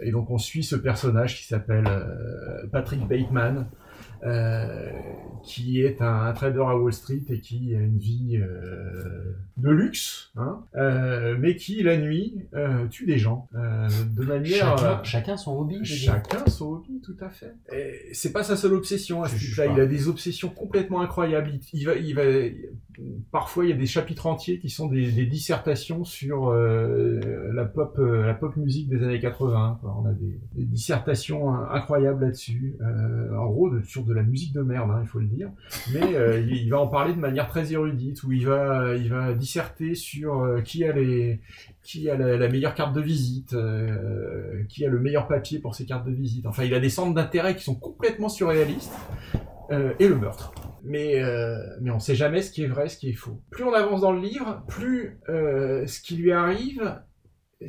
et 0.00 0.10
donc 0.12 0.30
on 0.30 0.38
suit 0.38 0.62
ce 0.62 0.76
personnage 0.76 1.36
qui 1.36 1.44
s'appelle 1.44 1.88
Patrick 2.72 3.06
Bateman. 3.06 3.66
Euh, 4.24 4.90
qui 5.44 5.82
est 5.82 6.02
un, 6.02 6.22
un 6.26 6.32
trader 6.32 6.60
à 6.66 6.76
Wall 6.76 6.92
Street 6.92 7.22
et 7.28 7.40
qui 7.40 7.74
a 7.74 7.78
une 7.80 7.98
vie 7.98 8.36
euh, 8.40 9.34
de 9.56 9.70
luxe, 9.70 10.32
hein, 10.36 10.60
euh, 10.76 11.36
mais 11.38 11.56
qui 11.56 11.82
la 11.82 11.96
nuit 11.96 12.46
euh, 12.54 12.86
tue 12.88 13.06
des 13.06 13.18
gens 13.18 13.48
euh, 13.54 13.88
de 14.16 14.24
manière 14.24 14.76
Chacun, 14.78 15.02
chacun 15.04 15.36
son 15.36 15.58
hobby. 15.58 15.76
dire. 15.76 15.86
Chacun 15.86 16.46
son 16.48 16.72
hobby, 16.72 17.00
tout 17.04 17.16
à 17.20 17.28
fait. 17.28 17.54
Et 17.72 18.12
c'est 18.12 18.32
pas 18.32 18.42
sa 18.42 18.56
seule 18.56 18.72
obsession 18.74 19.22
à 19.22 19.28
ce 19.28 19.36
type-là. 19.38 19.66
Il 19.72 19.80
a 19.80 19.86
des 19.86 20.08
obsessions 20.08 20.48
complètement 20.48 21.00
incroyables. 21.00 21.50
Il, 21.52 21.60
il 21.80 21.84
va, 21.86 21.94
il 21.94 22.14
va, 22.14 22.22
parfois, 23.30 23.64
il 23.64 23.70
y 23.70 23.72
a 23.72 23.76
des 23.76 23.86
chapitres 23.86 24.26
entiers 24.26 24.58
qui 24.58 24.70
sont 24.70 24.88
des, 24.88 25.10
des 25.12 25.26
dissertations 25.26 26.04
sur 26.04 26.48
euh, 26.48 27.20
la 27.52 27.64
pop, 27.64 27.98
la 27.98 28.34
pop 28.34 28.56
musique 28.56 28.88
des 28.88 29.02
années 29.02 29.20
80. 29.20 29.78
quoi. 29.80 29.96
On 30.02 30.06
a 30.06 30.12
des, 30.12 30.40
des 30.54 30.64
dissertations 30.64 31.50
hein, 31.54 31.68
incroyables 31.72 32.24
là-dessus. 32.24 32.74
Euh, 32.80 33.36
en 33.36 33.46
gros, 33.46 33.70
de- 33.70 33.82
sur 33.82 34.04
de 34.06 34.14
la 34.14 34.22
musique 34.22 34.52
de 34.52 34.62
merde, 34.62 34.90
hein, 34.90 35.00
il 35.02 35.08
faut 35.08 35.18
le 35.18 35.26
dire. 35.26 35.50
Mais 35.92 36.14
euh, 36.14 36.40
il, 36.40 36.68
va 36.70 36.80
en 36.80 36.86
parler 36.86 37.12
de 37.12 37.18
manière 37.18 37.48
très 37.48 37.72
érudite, 37.72 38.22
où 38.22 38.32
il 38.32 38.46
va, 38.46 38.94
il 38.96 39.08
va 39.08 39.34
disserter 39.34 39.94
sur 39.94 40.42
euh, 40.42 40.60
qui 40.60 40.84
a 40.84 40.92
les, 40.92 41.40
qui 41.82 42.08
a 42.08 42.16
la, 42.16 42.48
meilleure 42.48 42.74
carte 42.74 42.94
de 42.94 43.00
visite, 43.00 43.52
euh, 43.52 44.62
qui 44.68 44.84
a 44.84 44.88
le 44.88 44.98
meilleur 44.98 45.28
papier 45.28 45.58
pour 45.58 45.74
ses 45.74 45.84
cartes 45.84 46.06
de 46.06 46.12
visite. 46.12 46.46
Enfin, 46.46 46.64
il 46.64 46.74
a 46.74 46.80
des 46.80 46.90
centres 46.90 47.14
d'intérêt 47.14 47.56
qui 47.56 47.64
sont 47.64 47.76
complètement 47.76 48.28
surréalistes. 48.28 48.94
et 49.70 50.08
le 50.08 50.14
meurtre. 50.14 50.52
Mais, 50.84 51.20
mais 51.80 51.90
on 51.90 51.98
sait 51.98 52.14
jamais 52.14 52.40
ce 52.40 52.52
qui 52.52 52.62
est 52.62 52.68
vrai, 52.68 52.88
ce 52.88 52.96
qui 52.96 53.08
est 53.08 53.14
faux. 53.14 53.40
Plus 53.50 53.64
on 53.64 53.72
avance 53.72 54.02
dans 54.02 54.12
le 54.12 54.20
livre, 54.20 54.62
plus 54.68 55.18
ce 55.26 56.00
qui 56.00 56.14
lui 56.16 56.30
arrive 56.30 57.00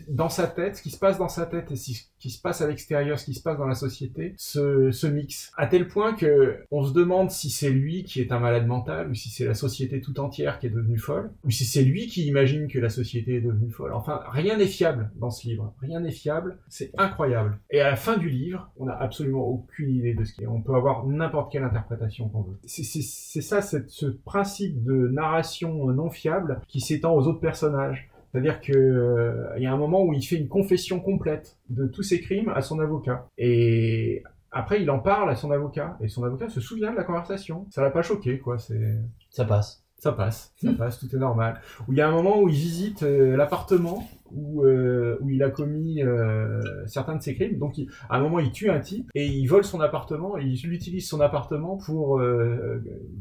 dans 0.10 0.30
sa 0.30 0.48
tête, 0.48 0.78
ce 0.78 0.82
qui 0.82 0.90
se 0.90 1.00
passe 1.00 1.18
dans 1.18 1.30
sa 1.30 1.46
tête 1.46 1.72
et 1.72 1.76
ce 1.76 1.92
qui 2.20 2.30
se 2.30 2.42
passe 2.42 2.62
à 2.62 2.68
l'extérieur, 2.68 3.20
ce 3.20 3.26
qui 3.26 3.34
se 3.34 3.42
passe 3.42 3.58
dans 3.58 3.68
la 3.68 3.76
société, 3.76 4.34
se, 4.38 5.08
mixe. 5.08 5.52
À 5.56 5.68
tel 5.68 5.88
point 5.88 6.14
que 6.14 6.58
on 6.72 6.84
se 6.84 6.94
demande 6.94 7.32
si 7.32 7.50
c'est 7.50 7.70
lui 7.70 8.04
qui 8.04 8.20
est 8.20 8.32
un 8.32 8.40
malade 8.40 8.68
mental, 8.68 9.10
ou 9.10 9.14
si 9.14 9.30
c'est 9.30 9.46
la 9.46 9.54
société 9.54 10.02
tout 10.02 10.20
entière 10.20 10.60
qui 10.60 10.68
est 10.68 10.72
devenue 10.72 10.98
folle, 10.98 11.32
ou 11.46 11.52
si 11.52 11.64
c'est 11.64 11.84
lui 11.84 12.08
qui 12.08 12.26
imagine 12.28 12.68
que 12.68 12.80
la 12.80 12.90
société 12.90 13.36
est 13.36 13.42
devenue 13.42 13.72
folle. 13.72 13.94
Enfin, 13.94 14.22
rien 14.30 14.58
n'est 14.58 14.68
fiable 14.68 15.12
dans 15.16 15.30
ce 15.30 15.48
livre. 15.48 15.74
Rien 15.82 16.02
n'est 16.02 16.12
fiable. 16.12 16.58
C'est 16.68 16.92
incroyable. 16.98 17.58
Et 17.70 17.80
à 17.80 17.90
la 17.90 17.96
fin 17.96 18.18
du 18.18 18.30
livre, 18.30 18.70
on 18.78 18.86
n'a 18.86 18.98
absolument 18.98 19.48
aucune 19.48 19.90
idée 19.90 20.14
de 20.14 20.24
ce 20.24 20.34
qu'il 20.34 20.44
est. 20.44 20.48
On 20.48 20.62
peut 20.62 20.76
avoir 20.76 21.06
n'importe 21.06 21.52
quelle 21.52 21.64
interprétation 21.64 22.28
qu'on 22.30 22.42
veut. 22.42 22.58
C'est- 22.66 23.42
ça, 23.42 23.62
ce 23.62 24.06
principe 24.08 24.84
de 24.84 25.08
narration 25.08 25.88
non 25.92 26.10
fiable 26.10 26.62
qui 26.68 26.82
s'étend 26.82 27.16
aux 27.16 27.28
autres 27.28 27.40
personnages. 27.40 28.10
C'est-à-dire 28.38 28.62
que 28.62 28.72
euh, 28.72 29.48
il 29.58 29.64
y 29.64 29.66
a 29.66 29.74
un 29.74 29.78
moment 29.78 30.04
où 30.04 30.14
il 30.14 30.22
fait 30.22 30.36
une 30.38 30.48
confession 30.48 31.00
complète 31.00 31.58
de 31.70 31.88
tous 31.88 32.04
ses 32.04 32.22
crimes 32.22 32.50
à 32.50 32.62
son 32.62 32.80
avocat. 32.80 33.28
Et 33.40 34.22
après, 34.52 34.82
il 34.82 34.90
en 34.92 35.00
parle 35.00 35.30
à 35.32 35.36
son 35.36 35.50
avocat. 35.52 35.98
Et 36.02 36.08
son 36.08 36.24
avocat 36.24 36.50
se 36.50 36.62
souvient 36.62 36.92
de 36.92 36.98
la 36.98 37.04
conversation. 37.04 37.66
Ça 37.72 37.82
l'a 37.82 37.90
pas 37.90 38.04
choqué, 38.04 38.38
quoi. 38.38 38.60
C'est 38.60 39.00
Ça 39.32 39.44
passe. 39.46 39.84
ça 39.98 40.12
passe, 40.12 40.54
ça 40.58 40.72
passe, 40.78 41.00
tout 41.00 41.14
est 41.16 41.20
normal. 41.20 41.60
Où 41.88 41.94
il 41.94 41.98
y 41.98 42.02
a 42.02 42.08
un 42.08 42.12
moment 42.12 42.40
où 42.42 42.48
il 42.48 42.54
visite 42.56 43.02
euh, 43.04 43.36
l'appartement 43.36 44.08
où, 44.32 44.64
euh, 44.64 45.18
où 45.22 45.30
il 45.32 45.42
a 45.42 45.50
commis 45.50 46.04
euh, 46.04 46.62
certains 46.86 47.16
de 47.16 47.22
ses 47.24 47.34
crimes. 47.34 47.58
Donc, 47.58 47.78
il- 47.80 47.90
à 48.10 48.18
un 48.18 48.20
moment, 48.22 48.40
il 48.40 48.52
tue 48.52 48.70
un 48.70 48.80
type 48.82 49.10
et 49.16 49.26
il 49.26 49.48
vole 49.48 49.64
son 49.64 49.80
appartement 49.82 50.38
et 50.38 50.44
il 50.44 50.72
utilise 50.74 51.08
son 51.10 51.22
appartement 51.22 51.78
pour, 51.78 52.22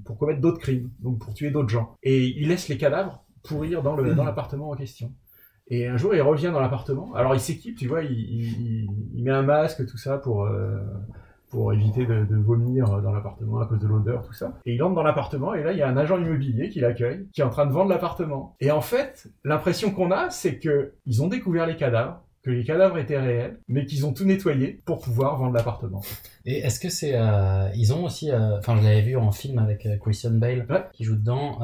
pour 0.04 0.18
commettre 0.18 0.40
d'autres 0.40 0.58
crimes, 0.60 0.90
donc 1.00 1.18
pour 1.20 1.32
tuer 1.32 1.50
d'autres 1.50 1.68
gens. 1.70 1.94
Et 2.02 2.24
il 2.26 2.48
laisse 2.48 2.68
les 2.68 2.76
cadavres 2.76 3.22
pourrir 3.46 3.82
dans 3.82 4.24
l'appartement 4.24 4.70
en 4.70 4.76
question. 4.76 5.12
Et 5.68 5.86
un 5.88 5.96
jour, 5.96 6.14
il 6.14 6.22
revient 6.22 6.50
dans 6.52 6.60
l'appartement. 6.60 7.12
Alors, 7.14 7.34
il 7.34 7.40
s'équipe, 7.40 7.76
tu 7.76 7.88
vois, 7.88 8.02
il, 8.02 8.12
il- 8.12 8.60
il- 8.84 8.88
il 9.14 9.24
met 9.24 9.32
un 9.32 9.42
masque, 9.42 9.84
tout 9.86 9.96
ça, 9.98 10.18
pour, 10.18 10.44
euh, 10.44 10.78
pour 11.50 11.72
éviter 11.72 12.06
de, 12.06 12.24
de 12.24 12.36
vomir 12.36 13.00
dans 13.02 13.12
l'appartement 13.12 13.60
à 13.60 13.66
cause 13.66 13.78
de 13.80 13.86
l'odeur, 13.88 14.22
tout 14.24 14.32
ça. 14.32 14.52
Et 14.64 14.74
il 14.74 14.82
entre 14.82 14.94
dans 14.94 15.02
l'appartement, 15.02 15.54
et 15.54 15.64
là, 15.64 15.72
il 15.72 15.78
y 15.78 15.82
a 15.82 15.88
un 15.88 15.96
agent 15.96 16.18
immobilier 16.18 16.68
qui 16.68 16.78
l'accueille, 16.80 17.26
qui 17.32 17.40
est 17.40 17.44
en 17.44 17.50
train 17.50 17.66
de 17.66 17.72
vendre 17.72 17.90
l'appartement. 17.90 18.54
Et 18.60 18.70
en 18.70 18.80
fait, 18.80 19.28
l'impression 19.44 19.90
qu'on 19.90 20.10
a, 20.12 20.30
c'est 20.30 20.58
que 20.58 20.92
ils 21.06 21.22
ont 21.22 21.28
découvert 21.28 21.66
les 21.66 21.76
cadavres, 21.76 22.20
que 22.46 22.50
les 22.52 22.62
cadavres 22.62 22.96
étaient 22.96 23.18
réels, 23.18 23.58
mais 23.66 23.86
qu'ils 23.86 24.06
ont 24.06 24.12
tout 24.12 24.24
nettoyé 24.24 24.80
pour 24.84 25.00
pouvoir 25.00 25.36
vendre 25.36 25.52
l'appartement. 25.52 26.00
Et 26.44 26.58
est-ce 26.58 26.78
que 26.78 26.88
c'est. 26.88 27.14
euh, 27.16 27.68
ils 27.74 27.92
ont 27.92 28.04
aussi. 28.04 28.30
euh, 28.30 28.58
Enfin, 28.58 28.76
je 28.78 28.84
l'avais 28.84 29.02
vu 29.02 29.16
en 29.16 29.32
film 29.32 29.58
avec 29.58 29.84
euh, 29.84 29.96
Christian 29.96 30.30
Bale 30.30 30.64
qui 30.92 31.02
joue 31.02 31.16
dedans. 31.16 31.58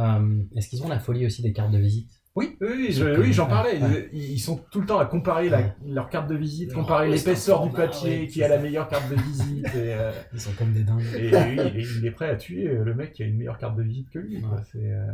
est-ce 0.57 0.69
qu'ils 0.69 0.83
ont 0.83 0.89
la 0.89 0.99
folie 0.99 1.25
aussi 1.25 1.41
des 1.41 1.53
cartes 1.53 1.71
de 1.71 1.79
visite? 1.79 2.11
Oui, 2.35 2.57
oui, 2.63 2.91
oui, 3.19 3.33
j'en 3.35 3.47
parlais. 3.47 3.79
ouais. 3.83 4.09
Ils, 4.13 4.33
ils 4.33 4.39
sont 4.39 4.57
tout 4.71 4.81
le 4.81 4.87
temps 4.87 4.99
à 4.99 5.05
comparer 5.05 5.51
la- 5.51 5.75
leur 5.87 6.09
carte 6.09 6.31
de 6.31 6.35
visite, 6.35 6.71
comparer 6.73 7.09
l'épaisseur 7.27 7.59
du 7.67 7.69
papier, 7.77 8.21
ouais, 8.21 8.27
qui 8.27 8.43
a 8.43 8.49
la 8.49 8.59
meilleure 8.59 8.89
carte 8.89 9.11
de 9.11 9.17
visite. 9.17 9.67
Et, 9.67 9.93
euh, 9.95 10.13
Ils 10.33 10.41
sont 10.41 10.53
comme 10.59 10.73
des 10.73 10.83
dingues. 10.83 11.03
Et 11.15 11.29
lui, 11.31 11.57
il 11.57 11.61
est, 11.61 11.83
il 11.99 12.07
est 12.07 12.11
prêt 12.11 12.31
à 12.31 12.37
tuer 12.37 12.69
euh, 12.69 12.85
le 12.85 12.95
mec 12.95 13.13
qui 13.13 13.23
a 13.23 13.27
une 13.27 13.37
meilleure 13.37 13.59
carte 13.59 13.77
de 13.77 13.83
visite 13.83 14.09
que 14.11 14.19
lui. 14.19 14.41
quoi. 14.41 14.63
C'est, 14.73 14.79
euh, 14.83 15.07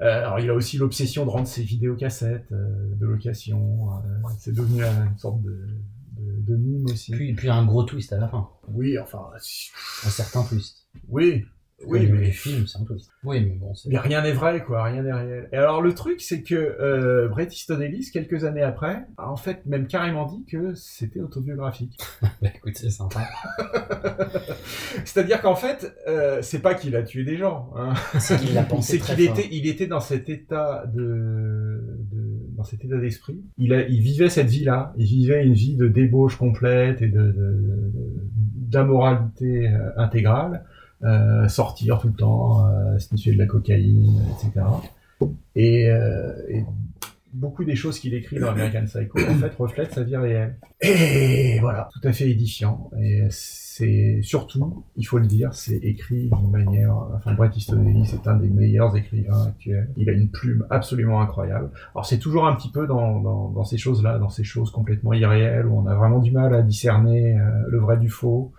euh, 0.00 0.18
alors 0.26 0.40
il 0.40 0.50
a 0.50 0.54
aussi 0.54 0.76
l'obsession 0.78 1.24
de 1.24 1.30
rendre 1.30 1.46
ses 1.46 1.62
vidéocassettes 1.62 2.50
euh, 2.50 2.66
de 2.96 3.06
location. 3.06 3.90
euh, 3.92 4.08
c'est 4.38 4.52
devenu 4.54 4.82
un- 4.84 5.06
une 5.12 5.18
sorte 5.18 5.42
de, 5.42 5.66
de, 6.18 6.40
de 6.52 6.56
mime 6.56 6.86
aussi. 6.86 7.12
Puis, 7.12 7.34
puis 7.34 7.50
un 7.50 7.64
gros 7.64 7.84
twist 7.84 8.12
à 8.12 8.18
la 8.18 8.26
fin. 8.26 8.48
Oui, 8.68 8.98
enfin. 8.98 9.20
Un 9.36 10.10
certain 10.10 10.42
twist. 10.42 10.88
Oui. 11.08 11.44
Oui, 11.86 12.08
mais 12.10 12.20
les 12.20 12.30
films, 12.32 12.66
c'est 12.66 12.78
un 12.78 12.84
twist. 12.84 13.10
Oui, 13.24 13.40
mais 13.44 13.56
bon, 13.56 13.74
c'est. 13.74 13.88
Mais 13.88 13.98
rien 13.98 14.22
n'est 14.22 14.32
vrai, 14.32 14.62
quoi, 14.62 14.84
rien 14.84 15.02
n'est 15.02 15.12
réel. 15.12 15.48
Et 15.52 15.56
alors 15.56 15.80
le 15.82 15.94
truc, 15.94 16.20
c'est 16.20 16.42
que 16.42 16.54
euh, 16.54 17.28
Bret 17.28 17.46
Easton 17.46 17.80
Ellis, 17.80 18.10
quelques 18.12 18.44
années 18.44 18.62
après, 18.62 19.04
a 19.16 19.30
en 19.30 19.36
fait 19.36 19.64
même 19.66 19.86
carrément 19.86 20.26
dit 20.26 20.44
que 20.50 20.74
c'était 20.74 21.20
autobiographique. 21.20 21.98
bah 22.42 22.48
écoute, 22.54 22.76
c'est 22.76 22.90
sympa. 22.90 23.20
C'est-à-dire 25.04 25.40
qu'en 25.40 25.54
fait, 25.56 25.94
euh, 26.08 26.38
c'est 26.42 26.60
pas 26.60 26.74
qu'il 26.74 26.96
a 26.96 27.02
tué 27.02 27.24
des 27.24 27.36
gens. 27.36 27.72
Hein. 27.76 27.94
C'est 28.18 28.38
qu'il 28.40 28.54
l'a 28.54 28.62
pensé 28.68 28.98
C'est 28.98 29.14
qu'il 29.14 29.26
fort. 29.26 29.38
était, 29.38 29.48
il 29.54 29.66
était 29.66 29.86
dans 29.86 30.00
cet 30.00 30.28
état 30.28 30.84
de, 30.92 31.02
de- 31.02 32.56
dans 32.56 32.64
cet 32.64 32.84
état 32.84 32.96
d'esprit. 32.98 33.42
Il, 33.58 33.72
a, 33.74 33.86
il 33.86 34.00
vivait 34.00 34.28
cette 34.28 34.48
vie-là. 34.48 34.92
Il 34.96 35.06
vivait 35.06 35.44
une 35.44 35.54
vie 35.54 35.76
de 35.76 35.88
débauche 35.88 36.36
complète 36.36 37.02
et 37.02 37.08
de, 37.08 37.20
de- 37.20 37.32
de- 37.32 37.92
d'amoralité 38.68 39.68
euh, 39.68 39.90
intégrale. 39.96 40.64
Euh, 41.04 41.48
sortir 41.48 41.98
tout 41.98 42.08
le 42.08 42.14
temps, 42.14 42.66
euh, 42.66 42.98
sniffer 42.98 43.32
de 43.32 43.38
la 43.38 43.44
cocaïne, 43.46 44.22
etc. 44.32 44.64
Et, 45.54 45.90
euh, 45.90 46.32
et 46.48 46.64
beaucoup 47.34 47.64
des 47.64 47.76
choses 47.76 47.98
qu'il 47.98 48.14
écrit 48.14 48.38
dans 48.38 48.48
American 48.48 48.84
Psycho, 48.86 49.18
en 49.18 49.34
fait, 49.34 49.54
reflètent 49.58 49.92
sa 49.92 50.02
vie 50.02 50.16
réelle. 50.16 50.56
Et 50.80 51.58
voilà, 51.60 51.90
tout 51.92 52.08
à 52.08 52.12
fait 52.12 52.30
édifiant. 52.30 52.90
Et 52.98 53.24
c'est 53.28 54.20
surtout, 54.22 54.84
il 54.96 55.04
faut 55.04 55.18
le 55.18 55.26
dire, 55.26 55.52
c'est 55.52 55.76
écrit 55.76 56.30
d'une 56.30 56.50
manière. 56.50 56.96
Enfin, 57.14 57.34
Bret 57.34 57.50
Easton 57.54 57.84
Ellis 57.86 58.14
est 58.14 58.26
un 58.26 58.36
des 58.36 58.48
meilleurs 58.48 58.96
écrivains 58.96 59.48
actuels. 59.48 59.90
Il 59.98 60.08
a 60.08 60.12
une 60.12 60.30
plume 60.30 60.64
absolument 60.70 61.20
incroyable. 61.20 61.70
Alors, 61.94 62.06
c'est 62.06 62.18
toujours 62.18 62.46
un 62.46 62.54
petit 62.54 62.70
peu 62.70 62.86
dans, 62.86 63.64
ces 63.64 63.76
choses-là, 63.76 64.18
dans 64.18 64.30
ces 64.30 64.44
choses 64.44 64.70
complètement 64.70 65.12
irréelles 65.12 65.66
où 65.66 65.78
on 65.78 65.86
a 65.86 65.94
vraiment 65.94 66.20
du 66.20 66.30
mal 66.30 66.54
à 66.54 66.62
discerner 66.62 67.36
le 67.68 67.78
vrai 67.78 67.98
du 67.98 68.08
faux. 68.08 68.52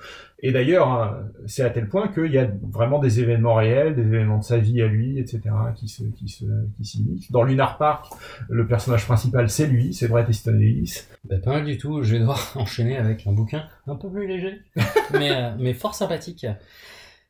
Et 0.47 0.51
d'ailleurs, 0.51 0.87
hein, 0.89 1.23
c'est 1.47 1.63
à 1.63 1.71
tel 1.71 1.89
point 1.89 2.07
qu'il 2.07 2.31
y 2.31 2.37
a 2.37 2.47
vraiment 2.71 2.99
des 2.99 3.19
événements 3.19 3.55
réels, 3.55 3.95
des 3.95 4.03
événements 4.03 4.37
de 4.37 4.43
sa 4.43 4.59
vie 4.59 4.79
à 4.83 4.85
lui, 4.85 5.17
etc., 5.17 5.41
qui 5.75 5.87
se, 5.87 6.03
qui 6.03 6.27
se, 6.29 6.45
qui 6.77 6.85
s'y 6.85 7.01
mixent. 7.03 7.31
Dans 7.31 7.41
Lunar 7.41 7.79
Park, 7.79 8.05
le 8.47 8.67
personnage 8.67 9.05
principal, 9.05 9.49
c'est 9.49 9.65
lui, 9.65 9.91
c'est 9.95 10.07
Bret 10.07 10.27
Easton 10.29 10.53
Ellis. 10.59 11.01
Bah, 11.23 11.37
pas 11.43 11.53
mal 11.53 11.65
du 11.65 11.79
tout. 11.79 12.03
Je 12.03 12.13
vais 12.13 12.19
devoir 12.19 12.51
enchaîner 12.55 12.95
avec 12.95 13.25
un 13.25 13.31
bouquin 13.31 13.63
un 13.87 13.95
peu 13.95 14.07
plus 14.07 14.27
léger, 14.27 14.61
mais, 15.13 15.31
euh, 15.31 15.49
mais 15.57 15.73
fort 15.73 15.95
sympathique. 15.95 16.45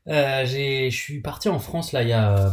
Euh, 0.08 0.44
j'ai- 0.44 0.90
je 0.90 0.96
suis 0.96 1.20
parti 1.20 1.48
en 1.48 1.58
France 1.58 1.92
là 1.92 2.02
il 2.02 2.10
y 2.10 2.12
a, 2.12 2.36
euh, 2.48 2.50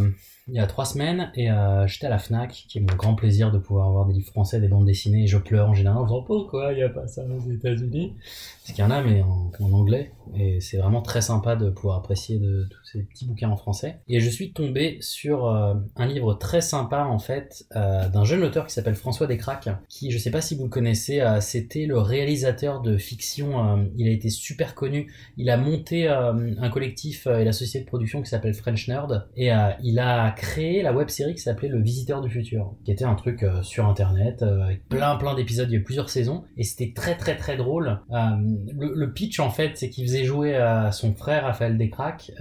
il 0.47 0.55
y 0.55 0.59
a 0.59 0.67
trois 0.67 0.83
semaines 0.83 1.31
et 1.35 1.49
euh, 1.49 1.87
j'étais 1.87 2.07
à 2.07 2.09
la 2.09 2.19
Fnac, 2.19 2.65
qui 2.67 2.77
est 2.77 2.81
mon 2.81 2.95
grand 2.97 3.15
plaisir 3.15 3.51
de 3.51 3.57
pouvoir 3.57 3.87
avoir 3.87 4.05
des 4.05 4.13
livres 4.13 4.27
français, 4.27 4.59
des 4.59 4.67
bandes 4.67 4.85
dessinées. 4.85 5.23
Et 5.23 5.27
je 5.27 5.37
pleure 5.37 5.69
en 5.69 5.73
général 5.73 5.99
en 5.99 6.05
disant 6.05 6.21
pourquoi 6.21 6.73
il 6.73 6.77
n'y 6.77 6.83
a 6.83 6.89
pas 6.89 7.07
ça 7.07 7.23
aux 7.23 7.49
États-Unis? 7.49 8.13
Parce 8.61 8.75
qu'il 8.75 8.83
y 8.83 8.87
en 8.87 8.91
a, 8.91 9.01
mais 9.01 9.21
en, 9.21 9.71
anglais. 9.71 10.11
Et 10.35 10.59
c'est 10.59 10.77
vraiment 10.77 11.01
très 11.01 11.21
sympa 11.21 11.55
de 11.55 11.69
pouvoir 11.69 11.99
apprécier 11.99 12.39
de, 12.39 12.67
tous 12.69 12.82
ces 12.93 13.03
petits 13.03 13.25
bouquins 13.25 13.49
en 13.49 13.57
français. 13.57 13.97
Et 14.07 14.19
je 14.19 14.29
suis 14.29 14.53
tombé 14.53 14.97
sur 15.01 15.47
euh, 15.47 15.73
un 15.95 16.05
livre 16.05 16.35
très 16.35 16.61
sympa 16.61 17.05
en 17.05 17.19
fait 17.19 17.65
euh, 17.75 18.07
d'un 18.09 18.23
jeune 18.23 18.43
auteur 18.43 18.67
qui 18.67 18.73
s'appelle 18.73 18.95
François 18.95 19.27
Descraques, 19.27 19.69
qui 19.89 20.11
je 20.11 20.17
sais 20.17 20.31
pas 20.31 20.41
si 20.41 20.55
vous 20.55 20.63
le 20.63 20.69
connaissez, 20.69 21.21
euh, 21.21 21.41
c'était 21.41 21.85
le 21.85 21.97
réalisateur 21.97 22.81
de 22.81 22.97
fiction. 22.97 23.89
il 23.97 24.07
a 24.07 24.11
été 24.11 24.29
super 24.29 24.75
connu. 24.75 25.11
Il 25.37 25.49
a 25.49 25.57
monté 25.57 26.07
un 26.07 26.69
collectif 26.69 27.27
et 27.27 27.43
la 27.43 27.51
société 27.51 27.83
de 27.83 27.87
production 27.87 28.21
qui 28.21 28.29
s'appelle 28.29 28.53
French 28.53 28.87
Nerd 28.87 29.27
et 29.35 29.51
il 29.81 29.99
a 29.99 30.31
créé 30.31 30.81
la 30.81 30.93
web 30.93 31.09
série 31.09 31.33
qui 31.35 31.41
s'appelait 31.41 31.67
Le 31.67 31.81
Visiteur 31.81 32.21
du 32.21 32.29
Futur, 32.29 32.75
qui 32.85 32.91
était 32.91 33.05
un 33.05 33.15
truc 33.15 33.45
sur 33.61 33.87
internet 33.87 34.41
avec 34.43 34.87
plein 34.87 35.15
plein 35.15 35.35
d'épisodes. 35.35 35.67
Il 35.69 35.73
y 35.73 35.77
a 35.77 35.79
eu 35.79 35.83
plusieurs 35.83 36.09
saisons 36.09 36.43
et 36.57 36.63
c'était 36.63 36.93
très 36.93 37.15
très 37.15 37.35
très 37.35 37.57
drôle. 37.57 37.99
Le, 38.11 39.13
pitch 39.13 39.39
en 39.39 39.49
fait, 39.49 39.71
c'est 39.75 39.89
qu'il 39.89 40.05
faisait 40.05 40.23
jouer 40.23 40.55
à 40.55 40.91
son 40.91 41.13
frère 41.13 41.43
Raphaël 41.43 41.77
Descraques. 41.77 42.31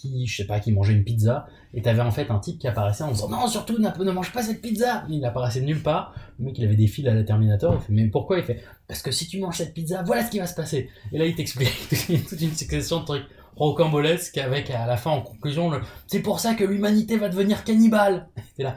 Qui, 0.00 0.26
je 0.26 0.36
sais 0.36 0.46
pas, 0.46 0.60
qui 0.60 0.72
mangeait 0.72 0.92
une 0.92 1.04
pizza, 1.04 1.46
et 1.74 1.82
t'avais 1.82 2.00
en 2.00 2.10
fait 2.10 2.30
un 2.30 2.38
type 2.38 2.58
qui 2.58 2.66
apparaissait 2.66 3.04
en 3.04 3.12
disant 3.12 3.28
non, 3.28 3.46
surtout 3.46 3.78
ne 3.78 4.12
mange 4.12 4.32
pas 4.32 4.42
cette 4.42 4.60
pizza. 4.60 5.04
Il 5.08 5.24
apparaissait 5.24 5.60
nulle 5.60 5.82
part. 5.82 6.14
Le 6.38 6.46
mec, 6.46 6.58
il 6.58 6.64
avait 6.64 6.76
des 6.76 6.86
fils 6.86 7.06
à 7.06 7.14
la 7.14 7.22
Terminator. 7.22 7.74
Il 7.74 7.86
fait 7.86 7.92
mais 7.92 8.06
pourquoi? 8.08 8.38
Il 8.38 8.44
fait 8.44 8.62
parce 8.88 9.02
que 9.02 9.10
si 9.10 9.28
tu 9.28 9.38
manges 9.38 9.56
cette 9.58 9.74
pizza, 9.74 10.02
voilà 10.02 10.24
ce 10.24 10.30
qui 10.30 10.38
va 10.38 10.46
se 10.46 10.54
passer. 10.54 10.88
Et 11.12 11.18
là, 11.18 11.26
il 11.26 11.34
t'explique 11.34 11.70
toute 12.28 12.40
une 12.40 12.54
succession 12.54 13.00
de 13.00 13.04
trucs 13.04 13.26
rocambolesques 13.56 14.38
avec 14.38 14.70
à 14.70 14.86
la 14.86 14.96
fin 14.96 15.10
en 15.10 15.20
conclusion 15.20 15.70
c'est 16.06 16.20
pour 16.20 16.40
ça 16.40 16.54
que 16.54 16.64
l'humanité 16.64 17.18
va 17.18 17.28
devenir 17.28 17.62
cannibale. 17.62 18.28
T'es 18.56 18.62
là, 18.62 18.74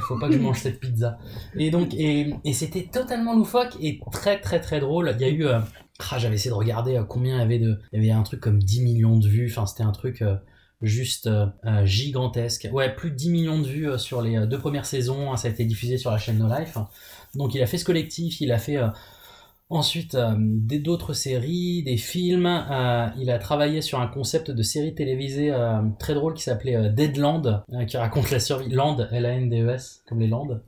faut 0.00 0.18
pas 0.18 0.28
que 0.28 0.34
je 0.34 0.38
mange 0.38 0.58
cette 0.58 0.80
pizza. 0.80 1.18
Et 1.56 1.70
donc, 1.70 1.94
et, 1.94 2.34
c'était 2.52 2.88
totalement 2.92 3.34
loufoque 3.34 3.76
et 3.80 4.00
très 4.10 4.40
très 4.40 4.60
très 4.60 4.80
drôle. 4.80 5.14
Il 5.18 5.22
y 5.22 5.24
a 5.24 5.28
eu, 5.28 5.46
euh, 5.46 5.60
j'avais 6.18 6.34
essayé 6.34 6.50
de 6.50 6.54
regarder 6.56 6.96
euh, 6.96 7.04
combien 7.04 7.36
il 7.36 7.38
y 7.40 7.42
avait 7.42 7.58
de, 7.58 7.78
il 7.92 8.02
y 8.02 8.10
avait 8.10 8.18
un 8.18 8.22
truc 8.22 8.40
comme 8.40 8.58
10 8.58 8.82
millions 8.82 9.18
de 9.18 9.26
vues. 9.26 9.50
Enfin, 9.50 9.66
c'était 9.66 9.82
un 9.82 9.92
truc 9.92 10.22
euh, 10.22 10.36
juste 10.82 11.26
euh, 11.26 11.46
gigantesque. 11.84 12.68
Ouais, 12.72 12.94
plus 12.94 13.10
de 13.10 13.16
10 13.16 13.30
millions 13.30 13.58
de 13.60 13.66
vues 13.66 13.98
sur 13.98 14.22
les 14.22 14.46
deux 14.46 14.58
premières 14.58 14.86
saisons. 14.86 15.36
Ça 15.36 15.48
a 15.48 15.50
été 15.50 15.64
diffusé 15.64 15.98
sur 15.98 16.10
la 16.10 16.18
chaîne 16.18 16.38
No 16.38 16.48
Life. 16.48 16.76
Donc, 17.34 17.54
il 17.54 17.62
a 17.62 17.66
fait 17.66 17.78
ce 17.78 17.84
collectif. 17.84 18.40
Il 18.40 18.52
a 18.52 18.58
fait 18.58 18.78
Ensuite, 19.72 20.16
d'autres 20.16 21.12
séries, 21.12 21.84
des 21.84 21.96
films. 21.96 22.48
il 23.16 23.30
a 23.30 23.38
travaillé 23.38 23.82
sur 23.82 24.00
un 24.00 24.08
concept 24.08 24.50
de 24.50 24.62
série 24.64 24.96
télévisée 24.96 25.54
très 26.00 26.14
drôle 26.14 26.34
qui 26.34 26.42
s'appelait 26.42 26.90
Deadland, 26.90 27.62
qui 27.86 27.96
raconte 27.96 28.32
la 28.32 28.40
survie. 28.40 28.68
Land, 28.68 29.06
L-A-N-D-E-S, 29.12 30.02
comme 30.08 30.18
les 30.18 30.26
Landes. 30.26 30.60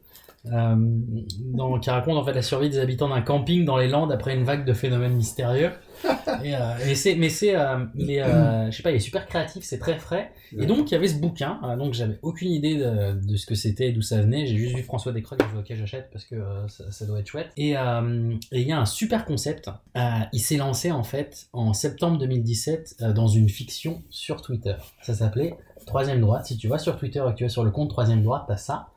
Euh, 0.47 0.75
dans- 0.77 1.79
qui 1.79 1.89
raconte 1.91 2.17
en 2.17 2.25
fait 2.25 2.33
la 2.33 2.43
survie 2.43 2.69
des 2.69 2.81
habitants 2.81 3.09
d'un 3.09 3.21
camping 3.23 3.65
dans 3.65 3.77
les 3.77 3.87
Landes 3.87 4.11
après 4.11 4.35
une 4.35 4.43
vague 4.43 4.65
de 4.65 4.73
phénomènes 4.73 5.15
mystérieux. 5.15 5.71
Et, 6.43 6.57
euh, 6.57 6.59
et 6.89 6.97
c'est, 6.97 7.15
mais 7.15 7.29
c'est, 7.29 7.55
euh, 7.55 7.79
je 7.95 8.77
sais 8.77 8.83
pas, 8.83 8.91
il 8.91 8.97
est 8.97 9.01
super 9.01 9.27
créatif, 9.27 9.63
c'est 9.63 9.79
très 9.79 9.99
frais. 9.99 10.33
Et 10.59 10.67
donc 10.67 10.91
il 10.91 10.95
y 10.95 10.97
avait 10.97 11.07
ce 11.07 11.15
bouquin, 11.21 11.61
donc 11.79 11.95
j'avais 11.95 12.19
aucune 12.23 12.51
idée 12.51 12.77
de, 12.77 13.37
ce 13.37 13.47
que 13.47 13.55
c'était, 13.55 13.93
d'où 13.93 14.03
ça 14.03 14.21
venait. 14.21 14.47
J'ai 14.47 14.57
juste 14.57 14.75
vu 14.75 14.83
François 14.83 15.13
Descrocs, 15.13 15.39
j'ai 15.41 15.63
dit 15.63 15.73
ok 15.73 15.79
j'achète 15.79 16.09
parce 16.13 16.25
que 16.25 16.37
ça, 16.69 17.07
doit 17.07 17.21
être 17.21 17.29
chouette. 17.29 17.51
Et 17.57 17.71
et 17.71 18.61
il 18.61 18.67
y 18.67 18.73
a 18.73 18.81
un 18.81 18.87
super 18.87 19.25
concept. 19.25 19.71
Il 20.33 20.41
s'est 20.41 20.57
lancé 20.57 20.91
en 20.91 21.05
fait 21.05 21.49
en 21.53 21.73
septembre 21.73 22.19
2017 22.19 22.97
euh, 23.03 23.13
dans 23.13 23.29
une 23.29 23.49
fiction 23.49 24.03
sur 24.11 24.43
Twitter. 24.43 24.75
Ça 25.03 25.15
s'appelait 25.15 25.57
Troisième 25.87 26.21
droite. 26.21 26.47
Si 26.47 26.57
tu 26.57 26.69
vas 26.69 26.79
sur 26.79 26.97
Twitter 26.97 27.23
et 27.27 27.33
que 27.33 27.37
tu 27.39 27.45
vas 27.45 27.51
sur 27.51 27.65
le 27.65 27.71
compte 27.71 27.91
Troisième 27.91 28.23
droite, 28.23 28.45
t'as 28.47 28.57
ça. 28.57 28.89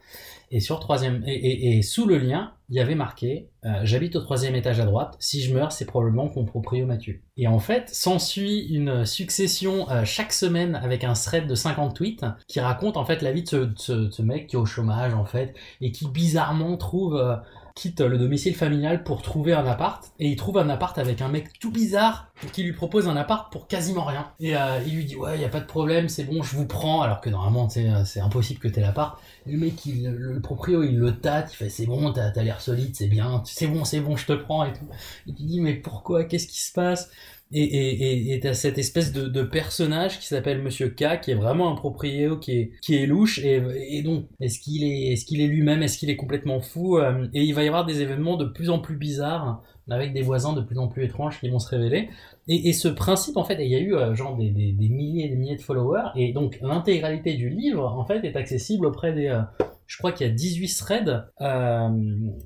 Et 0.56 0.62
sur 0.62 0.80
troisième 0.80 1.22
et, 1.28 1.82
sous 1.82 2.06
le 2.06 2.18
lien, 2.18 2.54
il 2.70 2.76
y 2.78 2.80
avait 2.80 2.96
marqué 2.96 3.50
euh, 3.66 3.82
j'habite 3.84 4.16
au 4.16 4.22
troisième 4.22 4.56
étage 4.56 4.80
à 4.80 4.86
droite. 4.86 5.18
Si 5.20 5.42
je 5.42 5.54
meurs, 5.54 5.74
c'est 5.74 5.84
probablement 5.86 6.30
que 6.30 6.36
mon 6.40 6.46
proprio 6.46 6.86
m'a 6.86 6.96
tué. 6.96 7.24
Et 7.36 7.46
en 7.48 7.60
fait, 7.60 7.90
s'ensuit 7.90 8.62
une 8.74 9.06
succession 9.06 9.90
euh, 9.92 10.06
chaque 10.06 10.32
semaine 10.32 10.76
avec 10.76 11.04
un 11.04 11.12
thread 11.14 11.46
de 11.48 11.56
50 11.56 11.94
tweets 11.96 12.26
qui 12.48 12.62
raconte 12.62 12.96
en 12.96 13.04
fait 13.04 13.22
la 13.22 13.34
vie 13.34 13.44
de 13.44 13.50
ce, 13.50 13.56
de 13.58 13.74
ce- 13.78 13.92
de 13.92 14.10
ce 14.12 14.22
mec 14.22 14.48
qui 14.48 14.56
est 14.56 14.60
au 14.60 14.66
chômage 14.66 15.14
en 15.14 15.26
fait 15.26 15.54
et 15.82 15.92
qui 15.92 16.08
bizarrement 16.08 16.78
trouve 16.78 17.18
euh, 17.18 17.36
quitte 17.76 18.00
le 18.00 18.18
domicile 18.18 18.56
familial 18.56 19.04
pour 19.04 19.22
trouver 19.22 19.52
un 19.54 19.66
appart 19.68 20.10
et 20.18 20.30
il 20.30 20.38
trouve 20.38 20.58
un 20.58 20.70
appart 20.70 20.98
avec 20.98 21.22
un 21.22 21.28
mec 21.28 21.60
tout 21.60 21.72
bizarre 21.72 22.32
qui 22.54 22.64
lui 22.64 22.72
propose 22.72 23.10
un 23.10 23.18
appart 23.18 23.52
pour 23.52 23.68
quasiment 23.68 24.06
rien. 24.06 24.32
Et 24.40 24.56
euh, 24.56 24.80
il 24.88 24.96
lui 24.96 25.06
dit 25.06 25.18
ouais 25.18 25.38
y 25.40 25.44
a 25.44 25.50
pas 25.50 25.60
de 25.60 25.66
problème 25.66 26.08
c'est 26.08 26.24
bon 26.24 26.42
je 26.42 26.56
vous 26.56 26.66
prends. 26.66 27.02
Alors 27.02 27.20
que 27.20 27.30
normalement 27.30 27.68
euh, 27.76 28.06
c'est 28.06 28.22
impossible 28.22 28.62
que 28.62 28.70
t'aies 28.70 28.80
l'appart. 28.80 29.20
Le 29.46 29.58
mec 29.58 29.86
il, 29.86 30.08
le, 30.10 30.40
proprio 30.40 30.84
il 30.84 30.98
le 30.98 31.20
tâte 31.20 31.52
il 31.52 31.56
fait 31.58 31.70
c'est 31.70 31.86
bon 31.86 32.14
t'as 32.14 32.32
l'air 32.42 32.62
solide 32.62 32.96
c'est 32.96 33.08
bien 33.08 33.44
c'est 33.46 33.68
bon 33.68 33.84
c'est 33.84 34.00
bon 34.00 34.16
je 34.16 34.26
te 34.26 34.34
prends 34.34 34.64
et 34.64 34.72
tout. 34.72 34.88
Et 35.28 35.34
tu 35.34 35.44
dis 35.44 35.60
mais 35.60 35.74
pourquoi? 35.74 36.24
Qu'est-ce 36.24 36.48
qui 36.48 36.62
se 36.62 36.72
passe? 36.72 37.10
Et 37.52 38.36
et 38.36 38.54
cette 38.54 38.78
espèce 38.78 39.14
de, 39.14 39.28
de 39.28 39.44
personnage 39.44 40.20
qui 40.20 40.26
s'appelle 40.28 40.62
Monsieur 40.62 40.90
K 40.90 41.22
qui 41.22 41.32
est 41.32 41.36
vraiment 41.36 41.72
un 41.72 41.76
proprio 41.76 42.38
qui 42.38 42.52
est 42.52 42.72
est 42.90 43.06
louche. 43.06 43.40
Et, 43.44 44.02
donc 44.04 44.26
est-ce 44.40 44.60
qu'il 44.60 44.84
est 44.84 45.16
qu'il 45.26 45.42
est 45.42 45.48
lui-même? 45.48 45.84
Est-ce 45.84 45.98
qu'il 45.98 46.10
est 46.10 46.16
complètement 46.16 46.62
fou? 46.62 46.98
Euh, 46.98 47.28
et 47.34 47.44
il 47.44 47.54
va 47.54 47.64
y 47.64 47.68
avoir 47.68 47.86
des 47.86 48.02
événements 48.02 48.38
de 48.38 48.46
plus 48.46 48.70
en 48.70 48.80
plus 48.80 48.98
bizarres 48.98 49.64
avec 49.90 50.14
des 50.14 50.24
voisins 50.24 50.54
de 50.54 50.62
plus 50.62 50.80
en 50.80 50.88
plus 50.88 51.04
étranges 51.04 51.40
qui 51.40 51.50
vont 51.50 51.60
se 51.60 51.70
révéler. 51.70 52.10
Et, 52.48 52.74
ce 52.74 52.88
principe 52.88 53.38
en 53.38 53.44
fait 53.44 53.64
il 53.64 53.72
y 53.72 53.76
a 53.76 53.80
eu 53.80 53.96
euh, 53.96 54.16
genre 54.16 54.36
des, 54.38 54.50
des, 54.50 54.72
des 54.72 54.90
milliers 54.90 55.26
et 55.26 55.30
des 55.30 55.36
milliers 55.36 55.56
de 55.56 55.62
followers. 55.62 56.10
Et 56.16 56.34
donc 56.34 56.58
l'intégralité 56.62 57.36
du 57.36 57.50
livre 57.50 57.86
en 57.86 58.06
fait 58.06 58.24
est 58.24 58.36
accessible 58.36 58.86
auprès 58.86 59.14
des 59.14 59.28
euh, 59.28 59.42
je 59.88 59.98
crois 59.98 60.12
qu'il 60.12 60.26
y 60.26 60.30
a 60.30 60.34
18 60.34 60.78
threads 60.78 61.26
euh, 61.42 61.90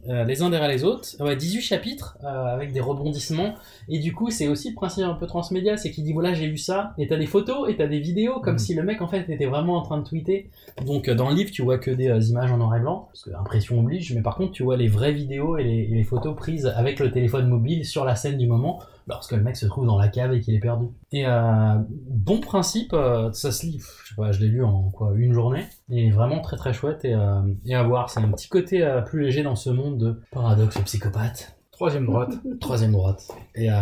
euh, 0.10 0.24
les 0.26 0.42
uns 0.42 0.50
derrière 0.50 0.70
les 0.70 0.84
autres, 0.84 1.10
ouais, 1.24 1.36
18 1.36 1.62
chapitres 1.62 2.18
euh, 2.24 2.28
avec 2.28 2.74
des 2.74 2.82
rebondissements. 2.82 3.56
Et 3.88 4.00
du 4.00 4.14
coup, 4.14 4.30
c'est 4.30 4.48
aussi 4.48 4.70
le 4.70 4.76
principe 4.76 5.06
un 5.06 5.14
peu 5.14 5.26
transmédia, 5.26 5.78
c'est 5.78 5.92
qu'il 5.92 6.04
dit 6.04 6.14
voilà, 6.14 6.34
j'ai 6.34 6.48
vu 6.48 6.58
ça, 6.58 6.94
et 6.98 7.08
t'as 7.08 7.18
des 7.18 7.26
photos 7.26 7.70
et 7.70 7.78
t'as 7.78 7.88
des 7.88 8.00
vidéos, 8.00 8.40
comme 8.42 8.58
si 8.58 8.74
le 8.74 8.84
mec 8.84 9.02
en 9.02 9.08
fait 9.08 9.30
était 9.30 9.46
vraiment 9.46 9.78
en 9.78 9.82
train 9.82 9.98
de 9.98 10.04
tweeter. 10.04 10.50
Donc 10.86 11.10
dans 11.10 11.30
le 11.30 11.36
livre, 11.36 11.52
tu 11.52 11.62
vois 11.62 11.78
que 11.78 11.92
des 11.92 12.30
images 12.30 12.52
en 12.52 12.58
noir 12.58 12.76
et 12.76 12.80
blanc, 12.80 13.08
parce 13.12 13.24
que 13.24 13.32
impression 13.32 13.80
oblige, 13.80 14.14
mais 14.14 14.22
par 14.22 14.36
contre, 14.36 14.52
tu 14.52 14.64
vois 14.64 14.76
les 14.76 14.88
vraies 14.88 15.14
vidéos 15.14 15.58
et 15.58 15.64
les, 15.64 15.88
et 15.92 15.96
les 15.96 16.04
photos 16.04 16.36
prises 16.36 16.66
avec 16.66 17.00
le 17.00 17.12
téléphone 17.12 17.48
mobile 17.48 17.86
sur 17.86 18.04
la 18.04 18.16
scène 18.16 18.38
du 18.38 18.48
moment, 18.48 18.80
lorsque 19.10 19.34
le 19.34 19.42
mec 19.42 19.58
se 19.58 19.66
trouve 19.66 19.86
dans 19.86 19.98
la 19.98 20.08
cave 20.08 20.34
et 20.34 20.40
qu'il 20.40 20.56
est 20.56 20.60
perdu. 20.60 20.86
Et 21.12 21.26
euh, 21.26 21.76
bon 22.08 22.40
principe, 22.40 22.94
euh, 22.94 23.32
ça 23.34 23.52
se 23.52 23.66
lit, 23.66 23.80
je 24.04 24.10
sais 24.10 24.16
pas, 24.16 24.32
je 24.32 24.40
l'ai 24.40 24.48
lu 24.48 24.64
en 24.64 24.90
quoi, 24.92 25.14
une 25.16 25.34
journée, 25.34 25.66
et 25.90 26.12
vraiment 26.12 26.40
très 26.40 26.58
très 26.58 26.74
chouette 26.74 27.04
et, 27.04 27.14
euh, 27.14 27.42
et 27.66 27.76
à 27.76 27.84
voir. 27.84 28.10
C'est 28.10 28.20
un 28.20 28.32
petit 28.32 28.48
côté 28.48 28.84
euh, 28.84 29.02
plus 29.02 29.24
léger 29.24 29.44
dans 29.44 29.56
ce 29.56 29.70
monde 29.70 29.98
de 29.98 30.22
paradoxe 30.32 30.80
psychopathe. 30.86 31.58
Troisième 31.72 32.06
droite. 32.06 32.34
Troisième 32.60 32.92
droite. 32.92 33.28
Et 33.56 33.72
euh, 33.72 33.76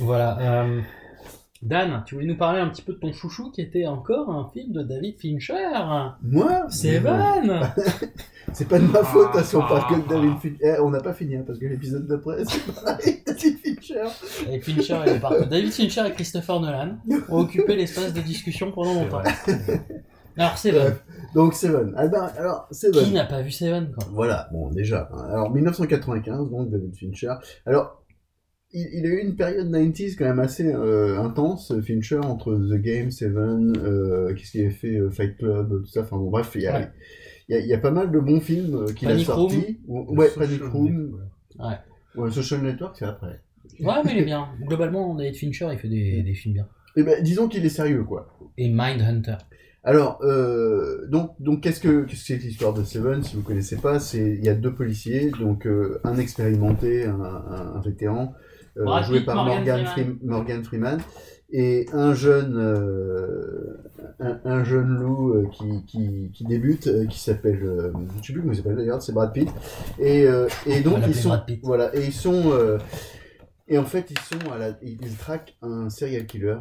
voilà. 0.00 0.64
Dan, 1.64 2.02
tu 2.04 2.14
voulais 2.14 2.26
nous 2.26 2.36
parler 2.36 2.60
un 2.60 2.68
petit 2.68 2.82
peu 2.82 2.92
de 2.92 2.98
ton 2.98 3.12
chouchou 3.12 3.50
qui 3.50 3.62
était 3.62 3.86
encore 3.86 4.30
un 4.30 4.50
film 4.52 4.72
de 4.72 4.82
David 4.82 5.18
Fincher. 5.18 5.54
Moi 6.22 6.66
Seven 6.68 7.60
C'est 8.52 8.68
pas 8.68 8.78
de 8.78 8.84
ma 8.86 9.02
faute 9.02 9.30
hein, 9.34 9.42
si 9.42 9.56
on 9.56 9.62
Ah. 9.62 9.68
parle 9.68 9.94
que 10.02 10.06
de 10.06 10.08
David 10.14 10.38
Fincher. 10.40 10.58
Eh, 10.76 10.80
on 10.80 10.90
n'a 10.90 11.00
pas 11.00 11.14
fini, 11.14 11.36
hein, 11.36 11.42
parce 11.46 11.58
que 11.58 11.64
l'épisode 11.66 12.06
d'après, 12.06 12.44
c'est 12.46 12.60
pareil, 12.72 13.22
David 13.26 13.58
Fincher. 13.58 14.04
Et 14.52 14.60
Fincher, 14.60 14.98
il 15.06 15.12
est 15.14 15.18
parti. 15.20 15.46
David 15.48 15.72
Fincher 15.72 16.02
et 16.06 16.12
Christopher 16.12 16.60
Nolan 16.60 16.96
ont 17.30 17.38
occupé 17.38 17.76
l'espace 17.76 18.12
de 18.12 18.20
discussion 18.20 18.70
pendant 18.70 18.94
longtemps. 18.94 19.22
Alors 20.36 20.58
Seven. 20.58 20.96
Donc 21.34 21.54
Seven. 21.54 21.94
Ah 21.96 22.06
ben, 22.08 22.30
alors, 22.36 22.66
Seven. 22.70 23.04
Qui 23.04 23.12
n'a 23.12 23.24
pas 23.24 23.40
vu 23.40 23.50
Seven 23.50 23.90
quoi? 23.92 24.04
Voilà, 24.12 24.48
bon, 24.52 24.68
déjà. 24.70 25.08
hein. 25.14 25.24
Alors, 25.30 25.50
1995, 25.50 26.50
donc, 26.50 26.70
David 26.70 26.94
Fincher. 26.94 27.32
Alors, 27.64 28.03
il, 28.74 28.88
il 28.92 29.06
a 29.06 29.08
eu 29.08 29.18
une 29.20 29.36
période 29.36 29.70
90s 29.70 30.16
quand 30.16 30.24
même 30.26 30.40
assez 30.40 30.72
euh, 30.74 31.18
intense, 31.20 31.72
Fincher, 31.80 32.18
entre 32.18 32.54
The 32.54 32.80
Game, 32.80 33.10
Seven, 33.10 33.72
euh, 33.78 34.34
qu'est-ce 34.34 34.50
qu'il 34.50 34.60
avait 34.62 34.70
fait, 34.70 34.96
euh, 34.98 35.10
Fight 35.10 35.36
Club, 35.38 35.82
tout 35.84 35.86
ça. 35.86 36.02
Enfin 36.02 36.16
bon, 36.18 36.30
bref, 36.30 36.50
il 36.54 36.62
y 36.62 36.66
a, 36.66 36.78
Ouais. 36.80 36.88
il 37.48 37.54
y 37.54 37.58
a, 37.58 37.60
il 37.62 37.66
y 37.68 37.72
a 37.74 37.78
pas 37.78 37.90
mal 37.90 38.10
de 38.10 38.18
bons 38.18 38.40
films 38.40 38.84
qu'il 38.94 39.08
a 39.08 39.18
sortis. 39.18 39.78
Ouais, 39.88 40.28
Social 40.28 40.46
Panic 40.58 40.62
Room. 40.72 40.84
Network. 40.92 41.22
Ouais. 41.58 42.22
Ouais, 42.22 42.30
Social 42.30 42.62
Network, 42.62 42.96
c'est 42.98 43.04
après. 43.06 43.40
Ouais, 43.80 43.94
mais 44.04 44.12
il 44.12 44.18
est 44.18 44.24
bien. 44.24 44.48
Globalement, 44.66 45.14
David 45.14 45.36
Fincher, 45.36 45.68
il 45.72 45.78
fait 45.78 45.88
des, 45.88 46.22
des 46.22 46.34
films 46.34 46.54
bien. 46.54 46.68
Eh 46.96 47.02
ben, 47.02 47.22
disons 47.22 47.48
qu'il 47.48 47.64
est 47.64 47.68
sérieux, 47.70 48.04
quoi. 48.04 48.28
Et 48.58 48.68
Mindhunter. 48.68 49.36
Alors, 49.82 50.18
euh, 50.22 51.06
donc, 51.08 51.32
donc 51.40 51.60
qu'est-ce 51.62 51.80
que 51.80 52.06
c'est 52.14 52.38
que 52.38 52.44
l'histoire 52.44 52.72
de 52.72 52.84
Seven 52.84 53.22
Si 53.22 53.36
vous 53.36 53.42
connaissez 53.42 53.76
pas, 53.76 53.98
c'est 54.00 54.34
il 54.38 54.44
y 54.44 54.48
a 54.48 54.54
deux 54.54 54.72
policiers, 54.72 55.30
donc 55.38 55.66
euh, 55.66 56.00
un 56.04 56.16
expérimenté, 56.16 57.04
un, 57.04 57.20
un- 57.20 57.72
un 57.76 57.80
vétéran, 57.82 58.32
euh, 58.32 58.43
Brad 58.82 59.04
joué 59.04 59.18
Pitt, 59.18 59.26
par 59.26 59.36
Morgan 59.36 59.56
Morgan, 59.64 59.86
Freeman. 59.86 60.14
Freem- 60.14 60.18
Morgan 60.24 60.64
Freeman, 60.64 61.00
et 61.50 61.86
un 61.92 62.14
jeune 62.14 62.56
euh, 62.56 63.76
un, 64.20 64.40
un 64.44 64.64
jeune 64.64 64.88
loup 64.88 65.34
euh, 65.34 65.46
qui, 65.52 65.84
qui, 65.86 66.30
qui 66.32 66.44
débute, 66.44 66.86
euh, 66.88 67.06
qui 67.06 67.18
s'appelle, 67.20 67.62
euh, 67.64 67.92
je 68.20 68.26
sais 68.26 68.32
plus 68.32 68.40
comment 68.42 68.52
il 68.52 68.56
s'appelle 68.56 68.76
d'ailleurs, 68.76 69.02
c'est 69.02 69.12
Brad 69.12 69.32
Pitt, 69.32 69.48
et, 69.98 70.26
euh, 70.26 70.48
et 70.66 70.80
donc 70.80 70.98
ils 71.06 71.14
sont 71.14 71.40
voilà, 71.62 71.94
et 71.94 72.04
ils 72.04 72.12
sont 72.12 72.50
euh, 72.52 72.78
et 73.68 73.78
en 73.78 73.84
fait 73.84 74.10
ils 74.10 74.18
sont 74.18 74.50
à 74.52 74.58
la, 74.58 74.70
ils, 74.82 74.98
ils 75.02 75.16
traquent 75.16 75.56
un 75.62 75.88
serial 75.90 76.26
killer 76.26 76.56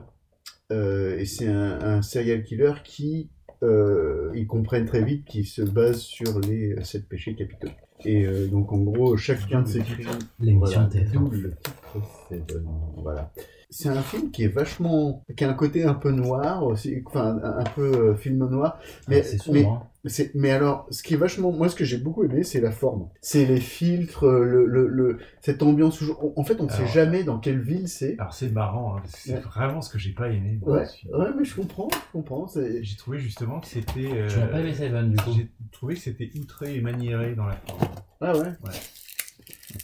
Euh, 0.72 1.18
et 1.20 1.26
c'est 1.26 1.47
un, 1.47 1.80
un 1.82 2.01
serial 2.01 2.43
killer 2.43 2.74
qui, 2.84 3.30
euh, 3.64 4.32
ils 4.36 4.47
comprennent 4.47 4.86
très 4.86 5.03
vite 5.03 5.26
qu'il 5.26 5.45
se 5.45 5.61
base 5.61 5.99
sur 5.99 6.39
les 6.39 6.76
sept 6.84 7.07
péchés 7.07 7.36
capitaux. 7.36 7.70
Et 8.05 8.26
euh, 8.26 8.47
donc 8.47 8.72
en 8.74 8.80
gros, 8.80 9.16
chacun 9.18 9.61
de 9.61 9.68
ces 9.68 9.80
crimes, 9.80 10.07
L'émission 10.39 10.88
voilà, 10.91 11.05
TF1. 11.05 11.14
d'où 11.14 11.30
le 11.30 11.51
titre 11.51 12.01
Seven. 12.30 12.66
Voilà. 12.97 13.32
C'est 13.70 13.89
un 13.89 14.01
film 14.01 14.30
qui 14.32 14.43
est 14.43 14.49
vachement, 14.49 15.24
qui 15.36 15.43
a 15.43 15.49
un 15.49 15.53
côté 15.53 15.84
un 15.84 15.95
peu 15.95 16.11
noir 16.11 16.64
aussi, 16.64 17.01
enfin 17.05 17.39
un, 17.41 17.64
peu 17.64 17.82
euh, 17.82 18.16
film 18.16 18.38
noir. 18.38 18.78
Mais, 19.07 19.22
Ah, 19.22 19.38
sombre, 19.38 19.88
mais, 20.04 20.10
c'est- 20.10 20.32
mais 20.36 20.51
alors, 20.51 20.86
ce 20.91 21.01
qui 21.04 21.14
est 21.14 21.18
vachement, 21.18 21.51
moi 21.51 21.70
ce 21.70 21.76
que 21.76 21.86
j'ai 21.86 21.97
beaucoup 21.97 22.24
aimé, 22.24 22.43
c'est 22.43 22.60
la 22.62 22.72
forme. 22.72 23.10
C'est 23.22 23.45
les 23.45 23.60
filtres, 23.60 24.26
le, 24.28 24.66
le, 24.66 24.88
le- 24.88 25.18
cette 25.41 25.64
ambiance. 25.64 26.01
où- 26.01 26.34
En 26.36 26.43
fait, 26.43 26.60
on 26.60 26.66
ne 26.66 26.70
sait 26.72 26.88
jamais 26.88 27.24
dans 27.24 27.39
quelle 27.39 27.62
ville 27.62 27.88
c'est. 27.88 28.16
Alors 28.20 28.34
c'est 28.34 28.49
marrant, 28.51 28.97
hein, 28.97 29.04
c'est 29.08 29.34
Ouais. 29.36 29.39
vraiment 29.39 29.82
ce 29.82 29.89
que 29.91 29.97
j'ai 29.97 30.12
pas 30.14 30.30
aimé. 30.30 30.60
dans 30.62 30.74
Ouais, 30.74 30.86
ce 30.86 31.08
ouais, 31.08 31.28
mais 31.38 31.45
je 31.45 31.56
comprends, 31.56 31.89
je 31.91 32.12
comprends. 32.12 32.47
c'est- 32.47 32.84
J'ai 32.84 32.97
trouvé 32.97 33.20
justement 33.20 33.60
que 33.60 33.68
c'était. 33.68 34.08
euh, 34.12 34.28
Tu 34.30 34.39
n'as 34.39 34.47
pas 34.47 34.60
aimé 34.60 34.74
Seven, 34.74 35.10
du 35.12 35.18
coup 35.18 35.32
J'ai 35.36 35.49
trouvé 35.72 35.95
que 35.95 36.01
c'était 36.01 36.30
outré 36.39 36.76
et 36.76 36.82
maniéré 36.82 37.34
dans 37.36 37.45
la 37.45 37.56
forme. 37.68 37.82
Ah 38.22 38.38
ouais. 38.38 38.47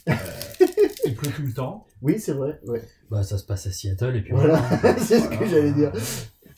Euh, 0.08 0.14
il 1.04 1.14
pleut 1.16 1.30
tout 1.32 1.42
le 1.42 1.52
temps. 1.52 1.86
Oui, 2.02 2.18
c'est 2.18 2.32
vrai. 2.32 2.60
Ouais. 2.66 2.82
Bah, 3.10 3.22
ça 3.22 3.38
se 3.38 3.44
passe 3.44 3.66
à 3.66 3.70
Seattle 3.72 4.16
et 4.16 4.22
puis 4.22 4.32
Voilà, 4.32 4.56
voilà. 4.56 4.98
c'est 4.98 5.20
ce 5.20 5.28
que 5.28 5.46
j'allais 5.46 5.72
dire. 5.72 5.92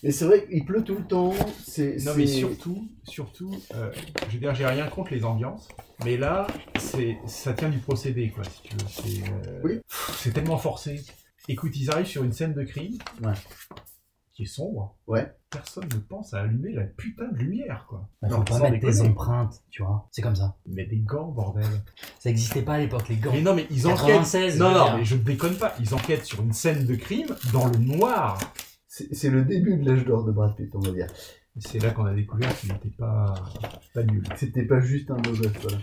Mais 0.02 0.10
c'est 0.10 0.24
vrai 0.24 0.44
qu'il 0.46 0.64
pleut 0.64 0.82
tout 0.82 0.96
le 0.96 1.04
temps. 1.04 1.32
C'est. 1.64 1.92
Non 2.04 2.12
c'est- 2.12 2.16
mais 2.16 2.26
surtout, 2.26 2.88
surtout, 3.04 3.54
euh, 3.74 3.92
je 4.28 4.32
veux 4.34 4.40
dire, 4.40 4.54
j'ai 4.54 4.66
rien 4.66 4.86
contre 4.88 5.12
les 5.14 5.24
ambiances, 5.24 5.68
mais 6.04 6.16
là, 6.16 6.46
c'est, 6.78 7.18
ça 7.26 7.52
tient 7.52 7.68
du 7.68 7.78
procédé, 7.78 8.30
quoi, 8.30 8.42
si 8.44 8.62
tu 8.62 8.74
veux. 8.74 8.88
C'est, 8.88 9.22
euh, 9.48 9.60
Oui. 9.62 9.76
pff, 9.88 10.16
c'est 10.18 10.32
tellement 10.32 10.58
forcé. 10.58 11.00
Écoute, 11.48 11.72
ils 11.76 11.90
arrivent 11.90 12.06
sur 12.06 12.24
une 12.24 12.32
scène 12.32 12.52
de 12.54 12.62
crime 12.64 12.98
Ouais. 13.22 13.32
qui 14.32 14.42
est 14.44 14.46
sombre. 14.46 14.96
Ouais. 15.06 15.30
Personne 15.50 15.84
ne 15.84 15.98
pense 16.00 16.34
à 16.34 16.40
allumer 16.40 16.72
la 16.72 16.84
putain 16.84 17.28
de 17.28 17.36
lumière, 17.36 17.86
quoi. 17.88 18.08
Bah, 18.22 18.28
faut 18.30 18.38
Non, 18.38 18.44
pas 18.44 18.58
mettre 18.70 18.86
déconner. 18.86 19.08
empreintes, 19.10 19.62
tu 19.70 19.82
vois. 19.82 20.08
C'est 20.10 20.22
comme 20.22 20.34
ça. 20.36 20.56
Mais 20.66 20.86
des 20.86 20.98
gants, 20.98 21.28
bordel. 21.28 21.64
Ça 22.18 22.28
n'existait 22.30 22.62
pas 22.62 22.74
à 22.74 22.78
l'époque, 22.78 23.08
les 23.08 23.16
gants. 23.16 23.32
Mais 23.32 23.42
non, 23.42 23.54
mais 23.54 23.66
ils 23.70 23.86
enquêtent. 23.86 24.06
96, 24.06 24.58
non, 24.58 24.72
non, 24.72 24.96
mais 24.96 25.04
je 25.04 25.14
ne 25.14 25.20
déconne 25.22 25.54
pas. 25.56 25.74
Ils 25.80 25.94
enquêtent 25.94 26.24
sur 26.24 26.42
une 26.42 26.52
scène 26.54 26.86
de 26.86 26.94
crime 26.96 27.28
dans 27.52 27.66
le 27.66 27.76
noir. 27.78 28.38
C'est 28.94 29.30
le 29.30 29.42
début 29.42 29.78
de 29.78 29.88
l'âge 29.88 30.04
d'or 30.04 30.22
de 30.22 30.32
Brad 30.32 30.54
Pitt, 30.54 30.70
on 30.74 30.80
va 30.80 30.90
dire. 30.90 31.06
C'est 31.56 31.82
là 31.82 31.92
qu'on 31.92 32.04
a 32.04 32.12
découvert 32.12 32.54
qu'il 32.58 32.70
n'était 32.70 32.92
pas, 32.98 33.32
pas 33.94 34.02
nul. 34.02 34.22
C'était 34.36 34.64
pas 34.66 34.80
juste 34.80 35.10
un 35.10 35.16
beau 35.16 35.30
gosse, 35.30 35.52
voilà. 35.62 35.78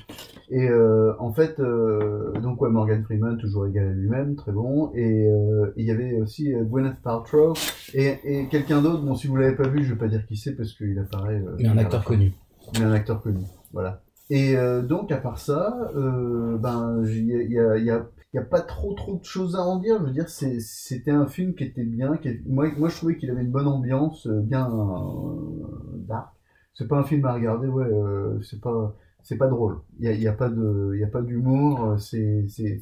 Et 0.51 0.69
euh, 0.69 1.13
en 1.17 1.33
fait, 1.33 1.59
euh, 1.59 2.31
donc 2.39 2.61
ouais, 2.61 2.69
Morgan 2.69 3.03
Freeman, 3.03 3.39
toujours 3.39 3.65
égal 3.65 3.87
à 3.87 3.91
lui-même, 3.93 4.35
très 4.35 4.51
bon. 4.51 4.91
Et 4.93 5.27
euh, 5.27 5.73
il 5.75 5.87
y 5.87 5.91
avait 5.91 6.21
aussi 6.21 6.53
Gwyneth 6.53 7.01
Paltrow 7.01 7.53
et, 7.95 8.19
et 8.25 8.47
quelqu'un 8.47 8.79
d'autre. 8.83 9.01
Bon, 9.01 9.15
si 9.15 9.25
vous 9.25 9.37
l'avez 9.37 9.55
pas 9.55 9.67
vu, 9.67 9.83
je 9.83 9.93
vais 9.93 9.99
pas 9.99 10.07
dire 10.07 10.23
qui 10.27 10.37
c'est 10.37 10.55
parce 10.55 10.73
qu'il 10.73 10.99
apparaît. 10.99 11.43
Mais 11.57 11.67
un 11.67 11.79
acteur 11.79 12.03
connu. 12.03 12.31
Mais 12.75 12.85
un 12.85 12.91
acteur 12.91 13.23
connu, 13.23 13.41
voilà. 13.73 14.03
Et 14.29 14.55
donc 14.83 15.11
à 15.11 15.17
part 15.17 15.39
ça, 15.39 15.91
ben 15.95 17.03
y 17.07 17.09
y, 17.09 17.57
il 17.77 17.83
y, 17.83 17.89
a, 17.89 18.07
il 18.33 18.37
y 18.37 18.39
a 18.39 18.43
pas 18.43 18.61
trop 18.61 18.93
trop 18.93 19.17
de 19.17 19.23
choses 19.25 19.55
à 19.55 19.61
en 19.61 19.79
dire. 19.79 19.97
Je 19.99 20.03
veux 20.05 20.11
dire, 20.13 20.29
c'était 20.29 21.11
un 21.11 21.25
film 21.27 21.55
qui 21.55 21.63
était 21.63 21.83
bien. 21.83 22.17
Qui 22.17 22.29
est- 22.29 22.41
moi, 22.47 22.67
moi, 22.77 22.89
je 22.89 22.95
trouvais 22.97 23.17
qu'il 23.17 23.29
avait 23.31 23.41
une 23.41 23.51
bonne 23.51 23.67
ambiance, 23.67 24.27
euh, 24.27 24.41
bien 24.41 24.69
euh, 24.71 25.97
dark. 26.07 26.29
C'est 26.73 26.87
pas 26.87 26.99
un 26.99 27.03
film 27.03 27.25
à 27.25 27.33
regarder, 27.33 27.67
ouais. 27.67 27.85
euh, 27.85 28.39
c'est 28.41 28.61
pas 28.61 28.95
c'est 29.21 29.35
pas 29.37 29.47
drôle. 29.47 29.79
Il 29.99 30.09
y 30.21 30.27
a, 30.27 30.31
a 30.31 30.33
pas 30.33 30.49
de 30.49 30.91
il 30.95 30.99
y 31.01 31.03
a 31.03 31.07
pas 31.07 31.21
d'humour. 31.21 31.83
euh, 31.83 31.97
C'est 31.97 32.45
c'est 32.47 32.79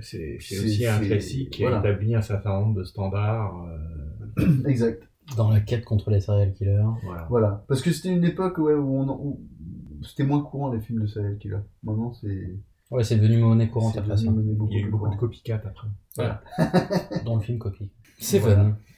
c'est 0.00 0.58
aussi 0.58 0.86
un 0.86 1.00
classique 1.00 1.50
qui 1.50 1.64
a 1.64 1.70
voilà. 1.70 1.88
établi 1.88 2.14
un 2.14 2.22
certain 2.22 2.60
nombre 2.60 2.76
de 2.78 2.84
standards. 2.84 3.64
euh, 4.38 4.46
Exact. 4.66 5.02
Dans 5.36 5.50
la 5.50 5.60
quête 5.60 5.84
contre 5.84 6.10
les 6.10 6.20
serial 6.20 6.52
killers. 6.52 6.82
voilà. 7.04 7.26
Voilà. 7.30 7.64
Parce 7.68 7.80
que 7.82 7.90
c'était 7.90 8.10
une 8.14 8.24
époque 8.24 8.58
ouais, 8.58 8.74
où, 8.74 9.00
où 9.02 9.40
c'était 10.04 10.24
moins 10.24 10.42
courant 10.42 10.72
les 10.72 10.80
films 10.80 11.00
de 11.02 11.06
serial 11.06 11.38
killer. 11.38 11.58
Maintenant 11.82 12.12
c'est 12.12 12.56
Ouais, 12.92 13.04
c'est 13.04 13.16
devenu 13.16 13.38
monnaie 13.38 13.68
courante 13.68 13.94
c'est 13.94 14.00
après 14.00 14.16
ça. 14.16 14.22
Il 14.24 14.26
y 14.78 14.82
a 14.82 14.86
eu 14.86 14.90
beaucoup 14.90 15.08
de 15.08 15.16
copycat 15.16 15.56
après. 15.64 15.88
Voilà. 16.16 16.42
Dans 17.24 17.36
le 17.36 17.40
film 17.42 17.58
Copy. 17.58 17.90
Seven. 18.18 18.42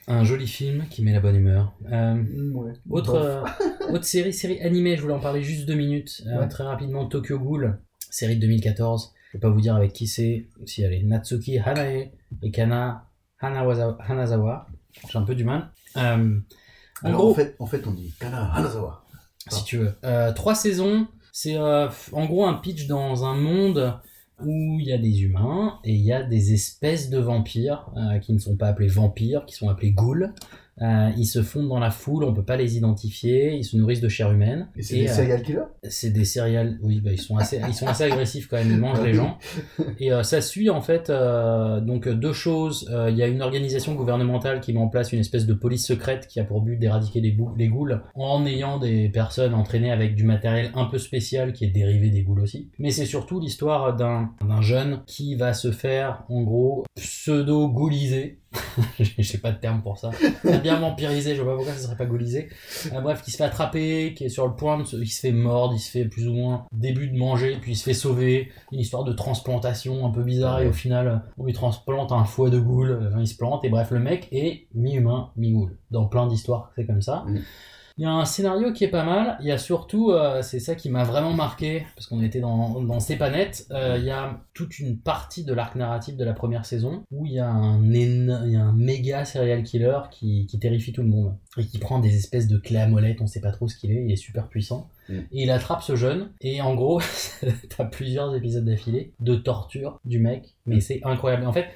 Voilà. 0.07 0.19
Un 0.19 0.23
joli 0.23 0.47
film 0.47 0.85
qui 0.89 1.03
met 1.03 1.13
la 1.13 1.19
bonne 1.21 1.35
humeur. 1.35 1.73
Euh, 1.91 2.13
Mm, 2.15 2.55
ouais. 2.55 2.73
Autre, 2.89 3.15
euh, 3.15 3.41
autre 3.89 4.03
série, 4.03 4.33
série 4.33 4.61
animée, 4.61 4.97
je 4.97 5.01
voulais 5.01 5.13
en 5.13 5.19
parler 5.19 5.41
juste 5.41 5.65
deux 5.65 5.73
minutes, 5.75 6.21
euh, 6.27 6.41
Ouais. 6.41 6.47
très 6.47 6.63
rapidement, 6.63 7.05
Tokyo 7.07 7.39
Ghoul, 7.39 7.79
série 8.11 8.35
de 8.35 8.41
2014. 8.41 9.13
Je 9.31 9.37
vais 9.37 9.41
pas 9.41 9.49
vous 9.49 9.61
dire 9.61 9.75
avec 9.75 9.93
qui 9.93 10.07
c'est, 10.07 10.47
si 10.65 10.81
elle 10.83 10.93
est 10.93 11.03
Natsuki 11.03 11.57
Hanae 11.59 12.11
et 12.43 12.51
Kana 12.51 13.07
Hanawaza- 13.41 13.97
Hanazawa. 13.99 14.67
J'ai 15.09 15.17
un 15.17 15.23
peu 15.23 15.35
du 15.35 15.43
mal. 15.43 15.69
Euh, 15.97 16.37
en 17.03 17.07
Alors, 17.07 17.19
gros, 17.21 17.31
en 17.31 17.33
fait, 17.33 17.55
en 17.59 17.65
fait, 17.65 17.87
on 17.87 17.91
dit 17.91 18.13
Kana 18.19 18.53
Hanazawa. 18.53 19.03
si 19.49 19.63
tu 19.63 19.77
veux, 19.77 19.93
euh, 20.03 20.31
trois 20.33 20.53
saisons, 20.55 21.07
c'est 21.37 21.57
euh, 21.57 21.89
en 22.13 22.27
gros 22.27 22.45
un 22.45 22.53
pitch 22.53 22.87
dans 22.87 23.25
un 23.25 23.35
monde 23.35 23.99
où 24.39 24.79
il 24.79 24.85
y 24.85 24.93
a 24.93 24.97
des 24.97 25.23
humains 25.23 25.79
et 25.83 25.93
il 25.93 26.01
y 26.01 26.13
a 26.13 26.23
des 26.23 26.53
espèces 26.53 27.09
de 27.09 27.19
vampires 27.19 27.91
euh, 27.97 28.19
qui 28.19 28.31
ne 28.31 28.37
sont 28.37 28.55
pas 28.55 28.67
appelés 28.67 28.87
vampires, 28.87 29.45
qui 29.45 29.53
sont 29.53 29.67
appelés 29.67 29.91
ghouls. 29.91 30.33
Euh, 30.81 31.09
ils 31.17 31.25
se 31.25 31.41
fondent 31.41 31.69
dans 31.69 31.79
la 31.79 31.91
foule, 31.91 32.25
on 32.25 32.33
peut 32.33 32.43
pas 32.43 32.57
les 32.57 32.75
identifier, 32.75 33.53
ils 33.55 33.63
se 33.63 33.77
nourrissent 33.77 34.01
de 34.01 34.09
chair 34.09 34.31
humaine. 34.31 34.67
Et 34.75 34.81
c'est 34.81 34.95
des 34.95 35.07
euh, 35.07 35.13
serial 35.13 35.41
killers? 35.41 35.63
c'est 35.89 36.09
des 36.09 36.25
céréales, 36.25 36.77
oui, 36.81 36.99
bah, 36.99 37.11
ils 37.11 37.21
sont 37.21 37.37
assez, 37.37 37.61
ils 37.67 37.73
sont 37.73 37.87
assez 37.87 38.03
agressifs 38.03 38.47
quand 38.47 38.57
même, 38.57 38.71
ils 38.71 38.77
mangent 38.77 38.99
Ah 39.01 39.05
les 39.05 39.13
gens. 39.13 39.37
Et 39.99 40.11
euh, 40.11 40.23
ça 40.23 40.41
suit 40.41 40.69
en 40.69 40.81
fait 40.81 41.09
euh, 41.09 41.79
donc 41.79 42.07
deux 42.09 42.33
choses. 42.33 42.89
Euh, 42.91 43.09
Il 43.09 43.17
y 43.17 43.23
a 43.23 43.27
une 43.27 43.41
organisation 43.41 43.95
gouvernementale 43.95 44.59
qui 44.59 44.73
met 44.73 44.79
en 44.79 44.87
place 44.89 45.13
une 45.13 45.19
espèce 45.19 45.45
de 45.45 45.53
police 45.53 45.85
secrète 45.85 46.27
qui 46.27 46.39
a 46.39 46.43
pour 46.43 46.61
but 46.61 46.77
d'éradiquer 46.77 47.21
les, 47.21 47.37
les 47.57 47.67
ghouls 47.67 48.01
en 48.15 48.45
ayant 48.45 48.77
des 48.77 49.09
personnes 49.09 49.53
entraînées 49.53 49.91
avec 49.91 50.15
du 50.15 50.23
matériel 50.23 50.71
un 50.75 50.85
peu 50.85 50.97
spécial 50.97 51.53
qui 51.53 51.65
est 51.65 51.69
dérivé 51.69 52.09
des 52.09 52.23
ghouls 52.23 52.41
aussi. 52.41 52.69
Mais 52.79 52.91
c'est 52.91 53.05
surtout 53.05 53.39
l'histoire 53.39 53.95
d'un 53.95 54.31
d'un 54.45 54.61
jeune 54.61 55.01
qui 55.05 55.35
va 55.35 55.53
se 55.53 55.71
faire 55.71 56.23
en 56.29 56.41
gros 56.41 56.83
pseudo-ghouliser. 56.95 58.39
J'ai 58.99 59.37
pas 59.37 59.51
de 59.51 59.57
terme 59.57 59.81
pour 59.81 59.97
ça. 59.97 60.11
Très 60.43 60.59
bien 60.59 60.79
vampirisé, 60.79 61.35
je 61.35 61.41
vois 61.41 61.53
pas 61.53 61.57
pourquoi 61.57 61.73
ça 61.73 61.79
serait 61.79 61.97
pas 61.97 62.05
gaulisé. 62.05 62.49
Euh, 62.93 63.01
bref, 63.01 63.21
qui 63.21 63.31
se 63.31 63.37
fait 63.37 63.43
attraper, 63.43 64.13
qui 64.15 64.25
est 64.25 64.29
sur 64.29 64.47
le 64.47 64.55
point 64.55 64.77
de 64.77 64.83
se... 64.83 64.97
Il 64.97 65.07
se 65.07 65.19
fait 65.19 65.31
mordre, 65.31 65.73
il 65.75 65.79
se 65.79 65.91
fait 65.91 66.05
plus 66.05 66.27
ou 66.27 66.33
moins 66.33 66.65
début 66.71 67.07
de 67.07 67.17
manger, 67.17 67.57
puis 67.61 67.73
il 67.73 67.75
se 67.75 67.83
fait 67.83 67.93
sauver. 67.93 68.51
Une 68.71 68.79
histoire 68.79 69.03
de 69.03 69.13
transplantation 69.13 70.05
un 70.05 70.11
peu 70.11 70.23
bizarre, 70.23 70.61
et 70.61 70.67
au 70.67 70.73
final, 70.73 71.07
euh, 71.07 71.17
on 71.37 71.45
lui 71.45 71.53
transplante 71.53 72.11
un 72.11 72.25
foie 72.25 72.49
de 72.49 72.59
goule, 72.59 72.99
enfin, 73.07 73.21
il 73.21 73.27
se 73.27 73.35
plante, 73.35 73.63
et 73.65 73.69
bref, 73.69 73.91
le 73.91 73.99
mec 73.99 74.27
est 74.31 74.67
mi-humain, 74.73 75.31
mi-goule. 75.35 75.77
Dans 75.91 76.05
plein 76.05 76.27
d'histoires, 76.27 76.71
c'est 76.75 76.85
comme 76.85 77.01
ça. 77.01 77.25
Il 77.97 78.03
y 78.03 78.05
a 78.05 78.11
un 78.11 78.25
scénario 78.25 78.73
qui 78.73 78.83
est 78.83 78.89
pas 78.89 79.05
mal. 79.05 79.37
Il 79.39 79.47
y 79.47 79.51
a 79.53 79.57
surtout, 79.57 80.11
euh, 80.11 80.41
c'est 80.41 80.59
ça 80.59 80.75
qui 80.75 80.89
m'a 80.89 81.05
vraiment 81.05 81.31
marqué, 81.33 81.85
parce 81.95 82.07
qu'on 82.07 82.21
était 82.21 82.41
dans, 82.41 82.81
dans 82.81 82.99
C'est 82.99 83.15
pas 83.15 83.29
net. 83.29 83.65
euh, 83.71 83.95
il 83.97 84.03
y 84.03 84.09
a 84.09 84.41
toute 84.53 84.79
une 84.79 84.97
partie 84.99 85.45
de 85.45 85.53
l'arc 85.53 85.75
narratif 85.75 86.17
de 86.17 86.25
la 86.25 86.33
première 86.33 86.65
saison 86.65 87.03
où 87.11 87.25
il 87.25 87.31
y 87.31 87.39
a 87.39 87.47
un, 87.49 87.81
éno- 87.91 88.41
il 88.45 88.51
y 88.51 88.55
a 88.57 88.61
un 88.63 88.73
méga 88.73 89.23
serial 89.23 89.63
killer 89.63 89.97
qui, 90.11 90.45
qui 90.45 90.59
terrifie 90.59 90.91
tout 90.91 91.03
le 91.03 91.07
monde 91.07 91.35
et 91.57 91.65
qui 91.65 91.77
prend 91.79 91.99
des 91.99 92.15
espèces 92.17 92.47
de 92.49 92.57
clés 92.57 92.79
à 92.79 92.87
molette. 92.87 93.21
On 93.21 93.27
sait 93.27 93.39
pas 93.39 93.51
trop 93.51 93.69
ce 93.69 93.77
qu'il 93.77 93.91
est. 93.91 94.03
Il 94.03 94.11
est 94.11 94.15
super 94.17 94.49
puissant. 94.49 94.89
Mm. 95.07 95.13
Et 95.31 95.43
il 95.43 95.49
attrape 95.51 95.81
ce 95.81 95.95
jeune. 95.95 96.31
Et 96.41 96.59
en 96.61 96.75
gros, 96.75 96.99
t'as 97.77 97.85
plusieurs 97.85 98.35
épisodes 98.35 98.65
d'affilée 98.65 99.13
de 99.21 99.35
torture 99.35 99.99
du 100.03 100.19
mec. 100.19 100.55
Mais 100.65 100.81
c'est 100.81 100.99
incroyable. 101.05 101.45
En 101.47 101.53
fait, 101.53 101.67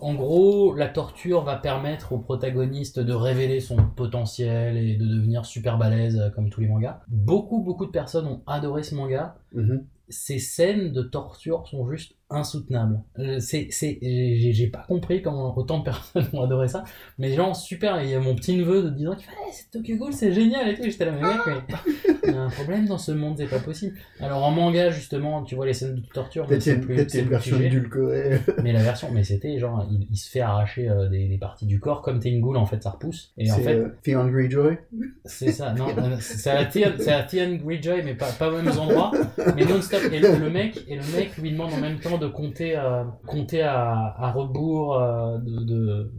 en 0.00 0.14
gros, 0.14 0.74
la 0.74 0.88
torture 0.88 1.42
va 1.42 1.56
permettre 1.56 2.12
au 2.12 2.18
protagoniste 2.18 2.98
de 2.98 3.12
révéler 3.12 3.60
son 3.60 3.76
potentiel 3.76 4.76
et 4.76 4.96
de 4.96 5.06
devenir 5.06 5.44
super 5.44 5.78
balèze 5.78 6.18
euh, 6.18 6.30
comme 6.30 6.50
tous 6.50 6.60
les 6.60 6.68
mangas. 6.68 7.00
Beaucoup, 7.08 7.60
beaucoup 7.62 7.86
de 7.86 7.90
personnes 7.90 8.26
ont 8.26 8.42
adoré 8.46 8.82
ce 8.82 8.94
manga. 8.94 9.36
Mhm. 9.52 9.86
Ces 10.08 10.38
scènes 10.38 10.92
de 10.92 11.02
torture 11.02 11.66
sont 11.68 11.88
juste 11.88 12.16
insoutenables. 12.30 13.00
Euh, 13.18 13.38
C'est, 13.40 13.68
c'est, 13.70 13.98
j'ai 14.02 14.52
j'ai 14.52 14.66
pas 14.68 14.84
compris 14.88 15.22
comment 15.22 15.56
autant 15.56 15.78
de 15.80 15.84
personnes 15.84 16.26
ont 16.32 16.42
adoré 16.42 16.68
ça. 16.68 16.84
Mais 17.18 17.32
genre, 17.34 17.54
super, 17.54 18.02
il 18.02 18.10
y 18.10 18.14
a 18.14 18.20
mon 18.20 18.34
petit 18.34 18.56
neveu 18.56 18.82
de 18.82 18.90
10 18.90 19.08
ans 19.08 19.16
qui 19.16 19.24
fait 19.24 19.32
hey, 19.32 19.52
c'est 19.52 19.70
Tokyo 19.70 19.96
Ghoul, 19.96 20.12
c'est 20.12 20.32
génial 20.32 20.68
et 20.68 20.74
tout. 20.74 20.84
J'étais 20.84 21.04
là, 21.06 21.12
mais 21.12 21.22
mec, 21.22 21.40
mais 21.46 22.16
il 22.24 22.30
y 22.32 22.36
a 22.36 22.40
un 22.42 22.50
problème 22.50 22.86
dans 22.86 22.98
ce 22.98 23.12
monde, 23.12 23.36
c'est 23.38 23.46
pas 23.46 23.58
possible. 23.58 23.96
Alors 24.20 24.44
en 24.44 24.50
manga, 24.50 24.90
justement, 24.90 25.42
tu 25.42 25.54
vois 25.54 25.66
les 25.66 25.74
scènes 25.74 25.96
de 25.96 26.00
torture, 26.12 26.46
Peut-être 26.46 26.62
c'est 26.62 26.80
plus, 26.80 26.94
peut-être 26.94 27.10
c'est 27.10 27.18
une 27.18 27.24
plus 27.26 27.30
version 27.32 27.60
édulcorée. 27.60 28.40
Mais 28.62 28.72
la 28.72 28.82
version, 28.82 29.08
mais 29.12 29.24
c'était 29.24 29.58
genre, 29.58 29.86
il, 29.90 30.06
il 30.10 30.16
se 30.16 30.30
fait 30.30 30.40
arracher 30.40 30.88
euh, 30.88 31.08
des, 31.08 31.26
des 31.28 31.38
parties 31.38 31.66
du 31.66 31.80
corps 31.80 32.02
comme 32.02 32.20
t'es 32.20 32.30
une 32.30 32.40
goule, 32.40 32.56
en 32.56 32.66
fait, 32.66 32.82
ça 32.82 32.90
repousse. 32.90 33.32
Et 33.38 33.50
en 33.50 33.56
C'est 33.56 33.62
fait, 33.62 33.74
euh, 33.74 33.88
Theon 34.02 34.26
Greyjoy 34.28 34.78
c'est 35.24 35.52
ça, 35.52 35.72
non, 35.72 35.88
euh, 35.96 36.16
c'est 36.20 36.50
à 36.50 36.64
Theon, 36.64 36.92
c'est 36.98 37.12
à 37.12 37.22
Theon 37.22 37.56
Greyjoy, 37.56 38.02
mais 38.04 38.14
pas, 38.14 38.30
pas 38.32 38.48
aux 38.48 38.56
mêmes 38.56 38.78
endroits, 38.78 39.10
mais 39.56 39.64
non-stop. 39.64 40.00
Et 40.12 40.18
le, 40.18 40.36
le 40.36 40.50
mec, 40.50 40.84
et 40.88 40.96
le 40.96 41.02
mec 41.16 41.36
lui 41.38 41.52
demande 41.52 41.72
en 41.72 41.78
même 41.78 41.98
temps 41.98 42.18
de 42.20 42.28
compter, 42.28 42.76
euh, 42.76 43.02
compter 43.26 43.62
à, 43.62 44.14
à 44.18 44.30
rebours 44.30 44.98
euh, 45.00 45.38
de, 45.38 45.64
de- 45.64 46.12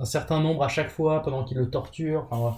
un 0.00 0.04
certain 0.04 0.40
nombre 0.40 0.62
à 0.62 0.68
chaque 0.68 0.90
fois 0.90 1.22
pendant 1.22 1.44
qu'il 1.44 1.56
le 1.58 1.70
torture. 1.70 2.28
Enfin. 2.30 2.56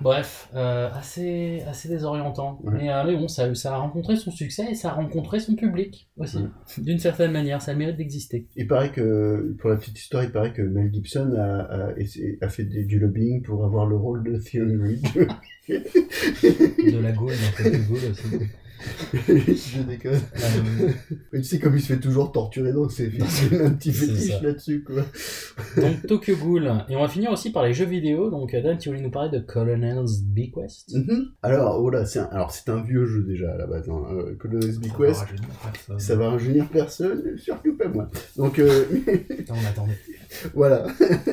Bref, 0.00 0.48
euh, 0.56 0.90
assez, 0.92 1.62
assez 1.68 1.88
désorientant. 1.88 2.58
Ouais. 2.64 2.72
Mais, 2.74 2.92
euh, 2.92 3.04
mais 3.06 3.16
bon, 3.16 3.28
ça, 3.28 3.54
ça 3.54 3.74
a 3.74 3.76
rencontré 3.78 4.16
son 4.16 4.32
succès 4.32 4.66
et 4.72 4.74
ça 4.74 4.88
a 4.90 4.92
rencontré 4.92 5.38
son 5.38 5.54
public 5.54 6.08
aussi. 6.18 6.40
D'une 6.78 6.98
certaine 6.98 7.30
manière, 7.30 7.62
ça 7.62 7.74
mérite 7.74 7.96
d'exister. 7.96 8.48
Il 8.56 8.66
paraît 8.66 8.90
que, 8.90 9.54
pour 9.60 9.70
la 9.70 9.76
petite 9.76 9.96
histoire, 9.96 10.24
il 10.24 10.32
paraît 10.32 10.52
que 10.52 10.62
Mel 10.62 10.92
Gibson 10.92 11.32
a, 11.38 11.92
a, 12.42 12.48
fait 12.48 12.64
des- 12.64 12.84
du 12.84 12.98
lobbying 12.98 13.42
pour 13.42 13.64
avoir 13.64 13.86
le 13.86 13.96
rôle 13.96 14.24
de 14.24 14.36
Theon 14.36 14.82
Reed. 14.82 15.06
De 16.92 16.98
la 16.98 17.12
Gaule 17.12 17.32
dans 17.32 17.62
Tokyo 17.64 17.78
Ghoul 17.88 17.98
aussi. 18.10 18.48
Je 19.28 19.82
déconne. 19.82 20.14
Euh, 20.14 20.90
tu 21.32 21.42
sais, 21.42 21.58
comme 21.58 21.76
il 21.76 21.80
se 21.80 21.86
fait 21.86 22.00
toujours 22.00 22.32
torturer 22.32 22.70
il 22.98 23.22
a 23.22 23.66
un 23.66 23.70
petit 23.70 23.92
C'est 23.92 24.06
fétiche 24.06 24.42
là-dessus, 24.42 24.84
quoi. 24.84 25.02
Donc 25.76 26.06
Tokyo 26.06 26.36
Ghoul. 26.36 26.72
Et 26.88 26.96
on 26.96 27.00
va 27.00 27.08
finir 27.08 27.30
aussi 27.30 27.50
par 27.50 27.64
les 27.64 27.72
jeux 27.72 27.86
vidéo. 27.86 28.30
Donc 28.30 28.54
Dan, 28.54 28.78
tu 28.78 28.88
voulais 28.88 29.00
nous 29.00 29.10
parler 29.10 29.30
de 29.30 29.38
Colonel's 29.38 30.22
Bequest? 30.22 30.94
Mhm. 30.94 31.32
Alors, 31.42 31.80
voilà, 31.80 32.04
c'est 32.04 32.18
un, 32.18 32.24
alors 32.24 32.50
c'est 32.50 32.68
un 32.68 32.82
vieux 32.82 33.06
jeu 33.06 33.22
déjà 33.22 33.52
à 33.52 33.56
la 33.56 33.66
base. 33.66 33.88
Hein. 33.88 34.02
Euh, 34.12 34.34
Colonel's 34.36 34.78
Bequest, 34.78 35.24
ça 35.98 36.16
va 36.16 36.30
rajeunir 36.30 36.68
personne, 36.68 37.36
surtout 37.36 37.76
pas 37.76 37.88
moi. 37.88 38.10
Donc, 38.36 38.58
euh, 38.58 38.84
on 39.50 39.66
attendait. 39.66 39.98
voilà, 40.54 40.86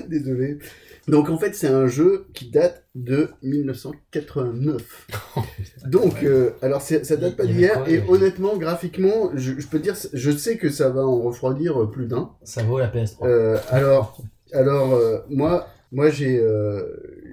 désolé. 0.10 0.60
Donc 1.08 1.30
en 1.30 1.38
fait, 1.38 1.56
c'est 1.56 1.68
un 1.68 1.88
jeu 1.88 2.26
qui 2.34 2.50
date 2.50 2.84
de 2.96 3.30
1989. 3.42 5.08
Donc, 5.88 6.24
euh, 6.24 6.52
alors 6.62 6.82
ça 6.82 7.16
date 7.18 7.36
pas 7.38 7.46
d'hier, 7.46 7.84
et 7.88 8.04
honnêtement, 8.08 8.58
graphiquement, 8.58 9.32
je, 9.34 9.54
je 9.58 9.68
peux 9.68 9.80
te 9.80 9.84
dire, 9.84 9.96
je 10.14 10.32
sais 10.32 10.58
que 10.58 10.70
ça 10.70 10.90
va 10.90 11.06
en 11.06 11.22
refroidir 11.22 11.90
plus 11.90 12.06
d'un. 12.06 12.32
Ça 12.44 12.64
vaut 12.64 12.80
la 12.80 12.88
PS3. 12.88 13.26
Euh, 13.26 13.58
alors, 13.70 14.22
alors 14.54 14.94
euh, 14.94 15.20
moi, 15.30 15.68
moi 15.92 16.10
j'ai, 16.10 16.40
euh, 16.40 16.84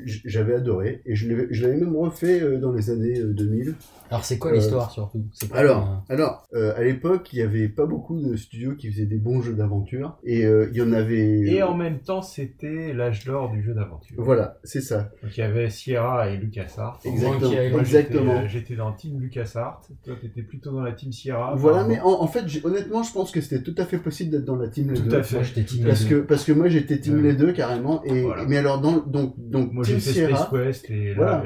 j'avais 0.04 0.54
adoré 0.54 1.02
et 1.06 1.14
je 1.14 1.28
l'avais, 1.28 1.76
même 1.76 1.96
refait 1.96 2.40
euh, 2.40 2.58
dans 2.58 2.72
les 2.72 2.90
années 2.90 3.20
euh, 3.20 3.32
2000. 3.32 3.74
Alors 4.10 4.24
c'est 4.24 4.38
quoi 4.38 4.50
Euh, 4.50 4.54
l'histoire 4.54 4.90
surtout? 4.90 5.24
Alors, 5.52 6.02
alors, 6.08 6.46
euh, 6.54 6.72
à 6.76 6.82
l'époque, 6.82 7.28
il 7.32 7.38
y 7.38 7.42
avait 7.42 7.68
pas 7.68 7.86
beaucoup 7.86 8.20
de 8.20 8.36
studios 8.36 8.74
qui 8.74 8.90
faisaient 8.90 9.06
des 9.06 9.18
bons 9.18 9.42
jeux 9.42 9.54
d'aventure 9.54 10.16
et 10.24 10.44
euh, 10.44 10.68
il 10.72 10.76
y 10.78 10.82
en 10.82 10.92
avait. 10.92 11.40
Et 11.40 11.62
en 11.62 11.74
même 11.74 11.98
temps, 12.00 12.22
c'était 12.22 12.92
l'âge 12.94 13.24
d'or 13.24 13.50
du 13.50 13.62
jeu 13.62 13.74
d'aventure. 13.74 14.16
Voilà, 14.18 14.58
c'est 14.64 14.80
ça. 14.80 15.10
Donc 15.22 15.36
il 15.36 15.40
y 15.40 15.42
avait 15.42 15.68
Sierra 15.70 16.28
et 16.30 16.36
LucasArts. 16.36 17.00
Exactement, 17.04 17.50
Moi, 17.70 17.80
exactement. 17.80 18.46
J'étais 18.48 18.76
dans 18.76 18.92
Team 18.92 19.20
LucasArts. 19.20 19.82
Toi, 20.04 20.14
t'étais 20.20 20.42
plutôt 20.42 20.72
dans 20.72 20.82
la 20.82 20.92
Team 20.92 21.12
Sierra. 21.12 21.54
Voilà, 21.56 21.84
mais 21.86 22.00
en, 22.00 22.22
en 22.22 22.26
fait, 22.26 22.44
j'ai- 22.46 22.64
honnêtement, 22.64 23.02
je 23.02 23.12
pense 23.12 23.30
que 23.30 23.40
c'était 23.40 23.62
tout 23.62 23.74
à 23.78 23.84
fait 23.84 23.98
possible 23.98 24.30
d'être 24.30 24.44
dans 24.44 24.56
la 24.56 24.68
team 24.68 24.90
les 24.90 24.96
Tout 25.00 25.08
deux. 25.08 25.16
à 25.16 25.22
fait. 25.22 25.36
Moi, 25.36 25.44
team 25.44 25.84
parce 25.84 26.02
les 26.04 26.08
que 26.08 26.14
deux. 26.14 26.24
parce 26.24 26.44
que 26.44 26.52
moi 26.52 26.68
j'étais 26.68 26.98
team 26.98 27.16
Ouais. 27.16 27.22
les 27.22 27.34
deux 27.34 27.52
carrément 27.52 28.02
et 28.04 28.22
Voilà. 28.22 28.44
mais 28.46 28.56
alors 28.56 28.80
dans 28.80 28.98
donc 28.98 29.34
donc 29.38 29.72
Moi, 29.72 29.84
team 29.84 29.94
j'ai 29.94 30.00
fait 30.00 30.12
Sierra. 30.12 30.36
Space 30.46 30.80
Quest 30.82 30.90
et 30.90 31.14
voilà. 31.14 31.42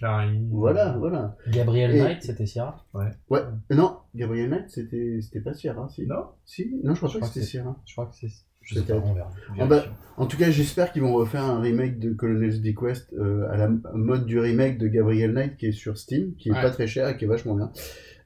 Larry. 0.00 0.40
Voilà, 0.50 0.96
voilà. 0.98 1.36
Gabriel 1.50 1.94
Et- 1.94 1.99
Knight, 2.04 2.22
c'était 2.22 2.46
Sierra 2.46 2.84
Ouais. 2.94 3.06
Ouais. 3.30 3.40
Euh, 3.70 3.74
Non, 3.74 3.98
Gabriel 4.14 4.50
Knight, 4.50 4.70
c'était 4.70 5.18
c'était 5.22 5.40
pas 5.40 5.54
Sierra, 5.54 5.88
si. 5.88 6.06
Non. 6.06 6.24
Si. 6.44 6.80
Non, 6.84 6.94
je 6.94 6.98
crois 6.98 7.08
Je 7.08 7.14
pas 7.14 7.18
crois 7.20 7.28
que 7.28 7.34
c'était 7.34 7.46
Sierra. 7.46 7.76
Je 7.86 7.92
crois 7.94 8.06
que 8.06 8.14
c'est. 8.16 8.28
Je 8.62 8.74
sais 8.74 8.80
pas, 8.82 8.86
Peut-être. 8.92 9.06
on 9.06 9.14
verra. 9.14 9.30
En, 9.58 9.66
bah, 9.66 9.84
en 10.18 10.26
tout 10.26 10.36
cas, 10.36 10.50
j'espère 10.50 10.92
qu'ils 10.92 11.00
vont 11.02 11.14
refaire 11.14 11.42
un 11.44 11.60
remake 11.60 11.98
de 11.98 12.12
Colonel's 12.12 12.58
Bequest 12.60 13.10
euh, 13.14 13.48
à 13.50 13.56
la 13.56 13.68
mode 13.94 14.26
du 14.26 14.38
remake 14.38 14.76
de 14.78 14.86
Gabriel 14.86 15.32
Knight 15.32 15.56
qui 15.56 15.66
est 15.66 15.72
sur 15.72 15.96
Steam, 15.96 16.34
qui 16.36 16.50
est 16.50 16.52
Ouais. 16.52 16.60
pas 16.60 16.70
très 16.70 16.86
cher 16.86 17.08
et 17.08 17.16
qui 17.16 17.24
est 17.24 17.28
vachement 17.28 17.54
bien. 17.54 17.72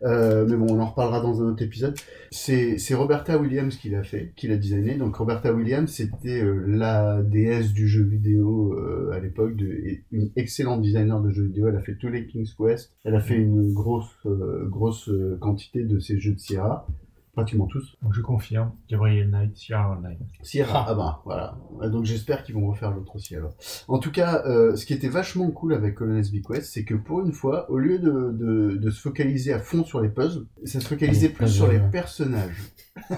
Euh, 0.04 0.46
mais 0.46 0.56
bon, 0.56 0.66
on 0.70 0.80
en 0.80 0.86
reparlera 0.86 1.20
dans 1.20 1.42
un 1.42 1.46
autre 1.46 1.62
épisode. 1.62 1.94
C'est 2.30 2.78
c'est 2.78 2.94
Roberta 2.94 3.38
Williams 3.38 3.76
qui 3.76 3.90
l'a 3.90 4.02
fait, 4.02 4.32
qui 4.36 4.48
l'a 4.48 4.56
designé. 4.56 4.96
Donc 4.96 5.16
Roberta 5.16 5.52
Williams, 5.52 5.90
c'était 5.90 6.42
euh, 6.42 6.64
la 6.66 7.22
déesse 7.22 7.72
du 7.72 7.88
jeu 7.88 8.02
vidéo 8.02 8.74
euh, 8.74 9.12
à 9.12 9.20
l'époque, 9.20 9.54
une 10.12 10.30
excellente 10.36 10.82
designer 10.82 11.20
de 11.20 11.30
jeux 11.30 11.44
vidéo. 11.44 11.68
Elle 11.68 11.76
a 11.76 11.80
fait 11.80 11.94
tous 11.94 12.08
les 12.08 12.26
King's 12.26 12.54
Quest. 12.54 12.92
Elle 13.04 13.14
a 13.14 13.20
fait 13.20 13.36
une 13.36 13.72
grosse 13.72 14.14
euh, 14.26 14.66
grosse 14.68 15.08
euh, 15.08 15.38
quantité 15.40 15.84
de 15.84 15.98
ces 15.98 16.18
jeux 16.18 16.34
de 16.34 16.38
Sierra, 16.38 16.86
pratiquement 17.34 17.66
tous. 17.66 17.96
Donc 18.02 18.14
je 18.14 18.20
confirme, 18.20 18.72
Gabriel 18.88 19.28
Knight, 19.30 19.56
Sierra 19.56 19.90
Online. 19.90 20.18
Sierra, 20.42 20.86
ah 20.88 20.94
bah 20.94 21.22
voilà. 21.24 21.58
Euh, 21.82 21.88
Donc 21.88 22.04
j'espère 22.04 22.42
qu'ils 22.44 22.54
vont 22.54 22.66
refaire 22.66 22.90
l'autre 22.90 23.16
aussi 23.16 23.36
alors. 23.36 23.54
En 23.88 23.98
tout 23.98 24.10
cas, 24.12 24.42
euh, 24.46 24.76
ce 24.76 24.86
qui 24.86 24.94
était 24.94 25.08
vachement 25.08 25.50
cool 25.50 25.74
avec 25.74 25.96
Colonel's 25.96 26.30
Bequest, 26.30 26.72
c'est 26.72 26.84
que 26.84 26.94
pour 26.94 27.20
une 27.20 27.32
fois, 27.32 27.70
au 27.70 27.78
lieu 27.78 27.98
de, 27.98 28.30
de, 28.32 28.76
de 28.76 28.90
se 28.90 29.00
focaliser 29.00 29.52
à 29.52 29.58
fond 29.58 29.84
sur 29.84 30.00
les 30.00 30.08
puzzles, 30.08 30.46
ça 30.64 30.80
se 30.80 30.86
focalisait 30.86 31.28
plus 31.28 31.48
sur 31.48 31.66
les 31.70 31.80
personnages. 31.80 32.56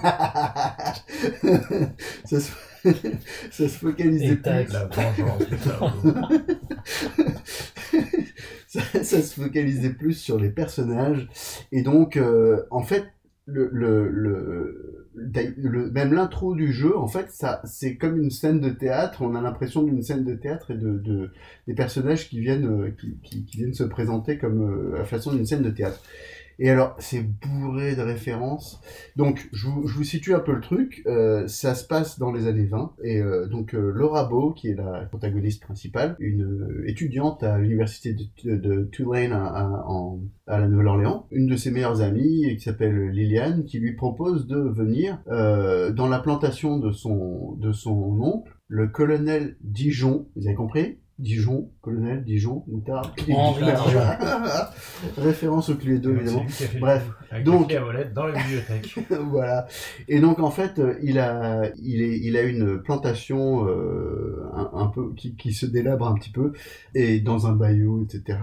ça, 2.25 2.41
se, 2.41 2.51
ça 3.51 3.69
se 3.69 3.79
focalisait 3.79 4.33
Et 4.33 4.37
plus. 4.37 4.73
La 4.73 4.89
ça 9.03 9.23
se 9.23 9.35
focalisait 9.41 9.91
plus 9.91 10.15
sur 10.15 10.39
les 10.39 10.51
personnages 10.51 11.29
et 11.73 11.83
donc 11.83 12.17
euh, 12.17 12.63
en 12.71 12.83
fait 12.83 13.05
le, 13.47 13.69
le, 13.73 14.09
le, 14.11 15.05
le- 15.57 15.91
même 15.93 16.13
l'intro 16.13 16.55
du 16.55 16.73
jeu 16.73 16.97
en 16.97 17.07
fait 17.07 17.31
ça 17.31 17.61
c'est 17.65 17.97
comme 17.97 18.17
une 18.19 18.31
scène 18.31 18.61
de 18.61 18.71
théâtre. 18.71 19.23
On 19.23 19.35
a 19.35 19.41
l'impression 19.41 19.83
d'une 19.83 20.03
scène 20.03 20.25
de 20.25 20.35
théâtre 20.35 20.73
et 20.73 20.77
de, 20.77 20.99
de 20.99 21.31
des 21.67 21.75
personnages 21.75 22.29
qui 22.29 22.41
viennent 22.41 22.67
euh, 22.67 22.91
qui, 23.01 23.17
qui, 23.23 23.45
qui 23.45 23.57
viennent 23.59 23.75
se 23.75 23.85
présenter 23.85 24.39
comme 24.39 24.95
euh, 24.95 25.01
à 25.01 25.05
façon 25.05 25.33
d'une 25.33 25.47
scène 25.47 25.63
de 25.63 25.71
théâtre 25.71 26.03
et 26.59 26.71
alors, 26.71 26.95
c'est 26.99 27.23
bourré 27.23 27.95
de 27.97 28.01
références. 28.03 28.81
Donc, 29.17 29.49
je 29.53 29.67
vous, 29.69 29.87
je 29.87 29.95
vous 29.97 30.05
situe 30.05 30.35
un 30.35 30.41
peu 30.41 30.53
le 30.53 30.61
truc. 30.61 31.03
Euh, 31.07 31.47
ça 31.49 31.75
se 31.75 31.87
passe 31.87 32.19
dans 32.19 32.33
les 32.33 32.47
années 32.47 32.67
20. 32.67 32.95
Et 33.05 33.21
euh, 33.21 33.47
donc, 33.47 33.75
euh, 33.75 33.91
Laura 33.95 34.25
Beau, 34.25 34.53
qui 34.53 34.69
est 34.69 34.75
la 34.75 35.05
protagoniste 35.11 35.63
principale, 35.63 36.17
une 36.19 36.45
euh, 36.45 36.85
étudiante 36.89 37.43
à 37.43 37.59
l'université 37.59 38.15
de, 38.45 38.85
Tulane 38.91 39.33
à, 39.33 39.45
à- 39.47 40.13
à 40.47 40.61
la 40.61 40.69
Nouvelle-Orléans, 40.69 41.27
une 41.31 41.47
de 41.47 41.57
ses 41.57 41.71
meilleures 41.71 42.01
amies, 42.03 42.57
qui 42.57 42.61
s'appelle 42.63 43.09
Liliane, 43.11 43.65
qui 43.65 43.79
lui 43.79 43.95
propose 43.95 44.47
de 44.47 44.57
venir 44.59 45.21
euh, 45.29 45.93
dans 45.93 46.09
la 46.09 46.21
plantation 46.21 46.79
de 46.79 46.91
son, 46.93 47.53
de 47.57 47.73
son 47.73 47.93
oncle, 48.21 48.53
le 48.69 48.89
colonel 48.89 49.57
Dijon. 49.61 50.29
Vous 50.37 50.47
avez 50.47 50.55
compris? 50.57 50.99
Dijon, 51.19 51.71
colonel, 51.81 52.25
Dijon, 52.25 52.65
Moutard. 52.67 53.15
Référence 55.17 55.71
au 55.71 55.77
Cluedo, 55.77 56.15
évidemment. 56.15 56.45
Bref, 56.79 57.09
donc, 57.45 57.75
dans 58.15 58.27
la 58.27 58.35
bibliothèque. 58.35 58.95
voilà. 59.31 59.67
Et 60.09 60.21
donc 60.21 60.41
en 60.41 60.51
fait, 60.51 60.79
euh, 60.79 60.99
il 61.03 61.19
a, 61.19 61.71
il 61.83 62.03
est, 62.03 62.19
il 62.19 62.37
a 62.37 62.43
une 62.43 62.83
plantation 62.83 63.67
euh, 63.67 64.45
un, 64.53 64.71
un 64.75 64.87
peu 64.89 65.13
qui, 65.15 65.37
qui 65.37 65.53
se 65.53 65.67
délabre 65.67 66.07
un 66.07 66.15
petit 66.15 66.31
peu 66.31 66.53
et 66.95 67.21
dans 67.21 67.47
un 67.47 67.53
bayou, 67.53 68.05
etc. 68.05 68.39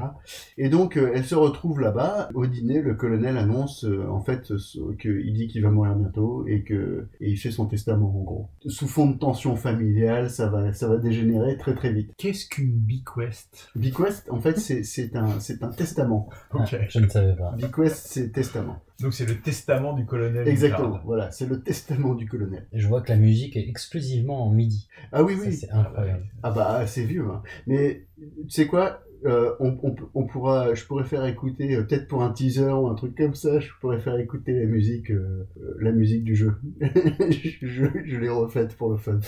Et 0.58 0.70
donc 0.70 0.98
euh, 0.98 1.12
elle 1.14 1.26
se 1.26 1.36
retrouve 1.36 1.80
là-bas. 1.80 2.30
Au 2.34 2.46
dîner, 2.46 2.82
le 2.82 2.96
colonel 2.96 3.38
annonce 3.38 3.86
euh, 3.86 4.08
en 4.10 4.22
fait 4.22 4.52
qu'il 5.00 5.34
dit 5.34 5.48
qu'il 5.48 5.62
va 5.62 5.70
mourir 5.70 5.96
bientôt 5.96 6.46
et 6.48 6.64
que 6.64 7.08
et 7.22 7.30
il 7.30 7.38
fait 7.38 7.52
son 7.52 7.66
testament 7.66 8.20
en 8.20 8.24
gros. 8.24 8.50
Sous 8.66 8.88
fond 8.88 9.10
de 9.10 9.18
tension 9.18 9.56
familiale, 9.56 10.30
ça 10.30 10.48
va, 10.48 10.74
ça 10.74 10.88
va 10.88 10.98
dégénérer 10.98 11.58
très 11.58 11.76
très 11.76 11.92
vite. 11.92 12.12
Qu'est-ce 12.18 12.48
qu'une 12.64 12.80
bequest 12.80 13.72
Bequest, 13.76 14.30
en 14.30 14.40
fait, 14.40 14.58
c'est 14.58 15.16
un, 15.16 15.40
c'est 15.40 15.64
un 15.64 15.70
testament. 15.70 16.30
Ok. 16.54 16.76
Je 16.90 17.00
ne 17.00 17.08
savais 17.08 17.36
pas. 17.36 17.52
Bequest, 17.60 18.08
c'est 18.08 18.32
testament. 18.32 18.82
Donc 19.02 19.14
c'est 19.14 19.26
le 19.26 19.40
testament 19.40 19.94
du 19.94 20.06
colonel. 20.06 20.48
Exactement. 20.48 21.02
Voilà, 21.04 21.32
c'est 21.32 21.46
le 21.48 21.62
testament 21.62 22.16
du 22.16 22.28
colonel. 22.28 22.68
Et 22.72 22.80
je 22.80 22.88
vois 22.88 23.02
que 23.02 23.10
la 23.12 23.18
musique 23.18 23.58
est 23.58 23.68
exclusivement 23.68 24.46
en 24.48 24.50
midi. 24.50 24.88
Ah 25.12 25.24
oui, 25.24 25.36
Ça, 25.36 25.42
oui. 25.46 25.54
c'est 25.54 25.72
incroyable. 25.72 26.26
Ah 26.42 26.52
bah 26.52 26.88
c'est 26.88 27.04
vieux, 27.04 27.26
hein. 27.30 27.42
mais 27.68 28.06
tu 28.18 28.50
sais 28.50 28.68
quoi? 28.68 29.02
Euh, 29.26 29.54
on, 29.60 29.78
on, 29.84 29.96
on 30.14 30.26
pourra, 30.26 30.74
je 30.74 30.86
pourrais 30.86 31.04
faire 31.04 31.26
écouter 31.26 31.76
euh, 31.76 31.84
peut-être 31.84 32.08
pour 32.08 32.24
un 32.24 32.32
teaser 32.32 32.72
ou 32.72 32.88
un 32.88 32.96
truc 32.96 33.16
comme 33.16 33.36
ça, 33.36 33.60
je 33.60 33.70
pourrais 33.82 34.00
faire 34.00 34.18
écouter 34.20 34.54
la 34.54 34.66
musique, 34.66 35.12
euh, 35.12 35.46
euh, 35.62 35.78
la 35.82 35.92
musique 35.92 36.24
du 36.24 36.36
jeu. 36.36 36.54
je, 36.82 37.50
je, 37.62 37.86
je 38.06 38.18
l'ai 38.18 38.30
refaite 38.30 38.76
pour 38.76 38.90
le 38.92 38.98
fun. 38.98 39.20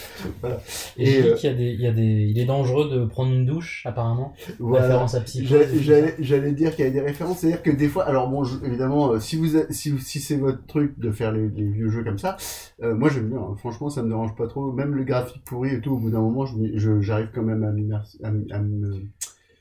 Voilà. 0.41 0.60
Et, 0.98 1.06
je 1.06 1.22
dis 1.22 1.28
euh, 1.30 1.36
qu'il 1.36 1.50
y 1.50 1.54
a 1.54 1.56
des, 1.56 1.72
il 1.74 1.82
y 1.82 1.88
a 1.88 1.91
des, 1.91 2.02
il 2.30 2.39
est 2.39 2.46
dangereux 2.46 2.89
de 2.89 3.06
prendre 3.06 3.32
une 3.34 3.46
douche, 3.46 3.84
apparemment. 3.86 4.34
Voilà. 4.60 4.86
Référence 4.86 5.16
à. 5.16 5.24
J'allais- 5.26 6.50
et 6.50 6.52
dire 6.54 6.76
qu'il 6.76 6.86
y 6.86 6.88
avait 6.88 6.91
des 7.00 7.02
références, 7.02 7.39
c'est-à-dire 7.39 7.64
que 7.64 7.72
des 7.72 7.88
fois, 7.88 8.04
alors 8.06 8.30
bon, 8.30 8.43
je- 8.43 8.64
évidemment, 8.66 9.20
si 9.20 9.36
vous, 9.38 9.58
a- 9.58 9.66
si, 9.72 9.98
si 10.00 10.20
c'est 10.20 10.38
votre 10.38 10.66
truc 10.68 11.00
de 11.00 11.12
faire 11.12 11.32
les, 11.32 11.50
les 11.50 11.68
vieux 11.70 11.89
jeux 11.89 12.04
comme 12.04 12.18
ça, 12.20 12.38
euh, 12.84 12.93
moi 12.96 13.10
j'aime 13.10 13.30
bien. 13.30 13.39
hein. 13.39 13.56
Franchement, 13.58 13.89
ça 13.89 14.04
me 14.04 14.10
dérange 14.10 14.36
pas 14.36 14.48
trop. 14.48 14.72
Même 14.72 14.93
le 14.96 15.04
graphique 15.04 15.43
pourri 15.46 15.74
et 15.76 15.82
tout, 15.82 15.93
au 15.93 15.98
bout 15.98 16.12
d'un 16.12 16.22
moment, 16.22 16.46
j'arrive 16.46 17.30
quand 17.34 17.43
même 17.43 17.64
à, 17.64 17.72
m'immerser- 17.72 18.18
à, 18.24 18.28
à 18.28 18.60
me. 18.60 18.91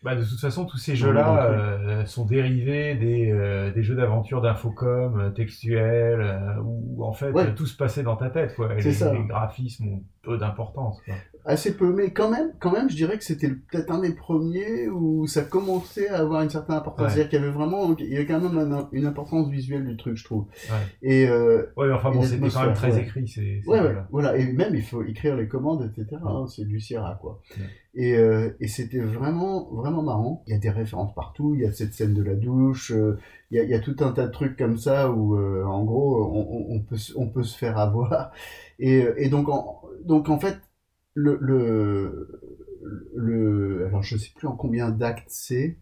Bah, 0.04 0.14
de 0.14 0.22
toute 0.22 0.38
façon, 0.38 0.66
tous 0.66 0.76
ces 0.76 0.96
jeux-là 0.96 1.46
euh, 1.46 2.04
sont 2.04 2.26
dérivés 2.26 2.94
des, 2.94 3.32
euh, 3.32 3.72
des 3.72 3.82
jeux 3.82 3.94
d'aventure 3.96 4.42
d'infocom, 4.42 5.18
euh, 5.18 5.30
textuels, 5.30 6.20
euh, 6.20 6.60
où 6.62 7.02
en 7.04 7.12
fait 7.12 7.30
Ouais. 7.30 7.54
tout 7.54 7.64
se 7.64 7.74
passait 7.76 8.02
dans 8.02 8.16
ta 8.16 8.28
tête. 8.28 8.54
quoi. 8.54 8.74
Les, 8.74 8.92
ça. 8.92 9.12
les 9.14 9.24
graphismes 9.24 9.88
ont 9.88 10.02
peu 10.22 10.36
d'importance. 10.36 11.00
Assez 11.46 11.76
peu, 11.76 11.92
mais 11.92 12.10
quand 12.12 12.30
même, 12.30 12.52
quand 12.60 12.72
même, 12.72 12.88
je 12.88 12.96
dirais 12.96 13.18
que 13.18 13.24
c'était 13.24 13.48
peut-être 13.50 13.90
un 13.90 14.00
des 14.00 14.14
premiers 14.14 14.88
où 14.88 15.26
ça 15.26 15.42
commençait 15.42 16.08
à 16.08 16.18
avoir 16.20 16.42
une 16.42 16.50
certaine 16.50 16.76
importance. 16.76 17.04
Ouais. 17.06 17.10
C'est-à-dire 17.10 17.28
qu'il 17.30 17.38
y 17.40 17.42
avait 17.42 17.52
vraiment, 17.52 17.94
il 17.98 18.08
y 18.12 18.16
avait 18.16 18.26
quand 18.26 18.40
même 18.40 18.72
un- 18.72 18.88
une 18.92 19.04
importance 19.06 19.48
visuelle 19.50 19.84
du 19.86 19.96
truc, 19.96 20.16
je 20.16 20.24
trouve. 20.24 20.46
Ouais. 20.70 20.76
Et 21.02 21.28
euh, 21.28 21.66
Ouais, 21.76 21.88
mais 21.88 21.92
enfin 21.94 22.10
bon, 22.12 22.22
c'était 22.22 22.48
quand 22.48 22.64
même 22.64 22.72
très 22.74 22.92
ouais. 22.92 23.02
écrit, 23.02 23.28
c'est- 23.28 23.60
Ouais, 23.66 23.80
voilà. 23.80 24.08
voilà. 24.10 24.36
Et 24.38 24.52
même, 24.52 24.74
il 24.74 24.82
faut 24.82 25.02
écrire 25.02 25.36
les 25.36 25.46
commandes, 25.48 25.90
etc. 25.94 26.16
hein, 26.24 26.46
c'est 26.48 26.64
du 26.66 26.80
Sierra, 26.80 27.18
quoi. 27.20 27.40
Et, 27.96 28.16
euh, 28.16 28.50
et 28.60 28.66
c'était 28.66 28.98
vraiment, 29.00 29.68
vraiment 29.72 30.02
marrant. 30.02 30.42
Il 30.48 30.52
y 30.52 30.56
a 30.56 30.58
des 30.58 30.70
références 30.70 31.14
partout. 31.14 31.54
Il 31.54 31.60
y 31.60 31.66
a 31.66 31.72
cette 31.72 31.92
scène 31.92 32.12
de 32.14 32.22
la 32.22 32.34
douche. 32.34 32.90
euh, 32.90 33.18
il, 33.50 33.58
y 33.58 33.60
a, 33.60 33.62
il 33.64 33.70
y 33.70 33.74
a 33.74 33.78
tout 33.78 33.94
un 34.00 34.10
tas 34.12 34.26
de 34.26 34.32
trucs 34.32 34.56
comme 34.56 34.78
ça 34.78 35.10
où, 35.12 35.36
euh, 35.36 35.62
en 35.64 35.84
gros, 35.84 36.24
on, 36.24 36.74
on- 36.74 36.80
peut, 36.80 36.96
se- 36.96 37.12
on 37.16 37.28
peut 37.28 37.42
se 37.44 37.56
faire 37.56 37.78
avoir. 37.78 38.32
Et, 38.80 39.04
et 39.18 39.28
donc, 39.28 39.48
en, 39.48 39.82
donc, 40.04 40.28
en 40.28 40.38
fait, 40.40 40.56
le, 41.14 41.38
le, 41.40 42.40
le, 43.14 43.86
alors 43.86 44.02
je 44.02 44.16
sais 44.16 44.30
plus 44.36 44.46
en 44.48 44.56
combien 44.56 44.90
d'actes 44.90 45.26
c'est. 45.30 45.78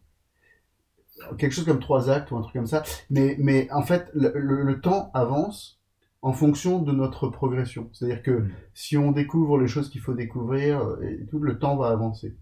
Quelque 1.39 1.53
chose 1.53 1.65
comme 1.67 1.79
trois 1.81 2.11
actes 2.11 2.31
ou 2.31 2.37
un 2.37 2.41
truc 2.43 2.55
comme 2.55 2.67
ça. 2.67 2.83
Mais, 3.11 3.37
mais 3.39 3.71
en 3.71 3.83
fait, 3.83 4.11
le, 4.15 4.33
le- 4.35 4.63
le 4.63 4.81
temps 4.81 5.11
avance 5.15 5.79
en 6.23 6.33
fonction 6.33 6.81
de 6.81 6.93
notre 6.93 7.29
progression. 7.29 7.91
C'est-à-dire 7.93 8.23
que 8.23 8.45
si 8.75 8.97
on 8.97 9.13
découvre 9.13 9.59
les 9.59 9.67
choses 9.69 9.91
qu'il 9.91 10.01
faut 10.01 10.15
découvrir, 10.15 10.81
euh, 10.81 11.01
et 11.03 11.27
tout 11.27 11.39
le 11.39 11.59
temps 11.59 11.77
va 11.77 11.89
avancer. 11.89 12.35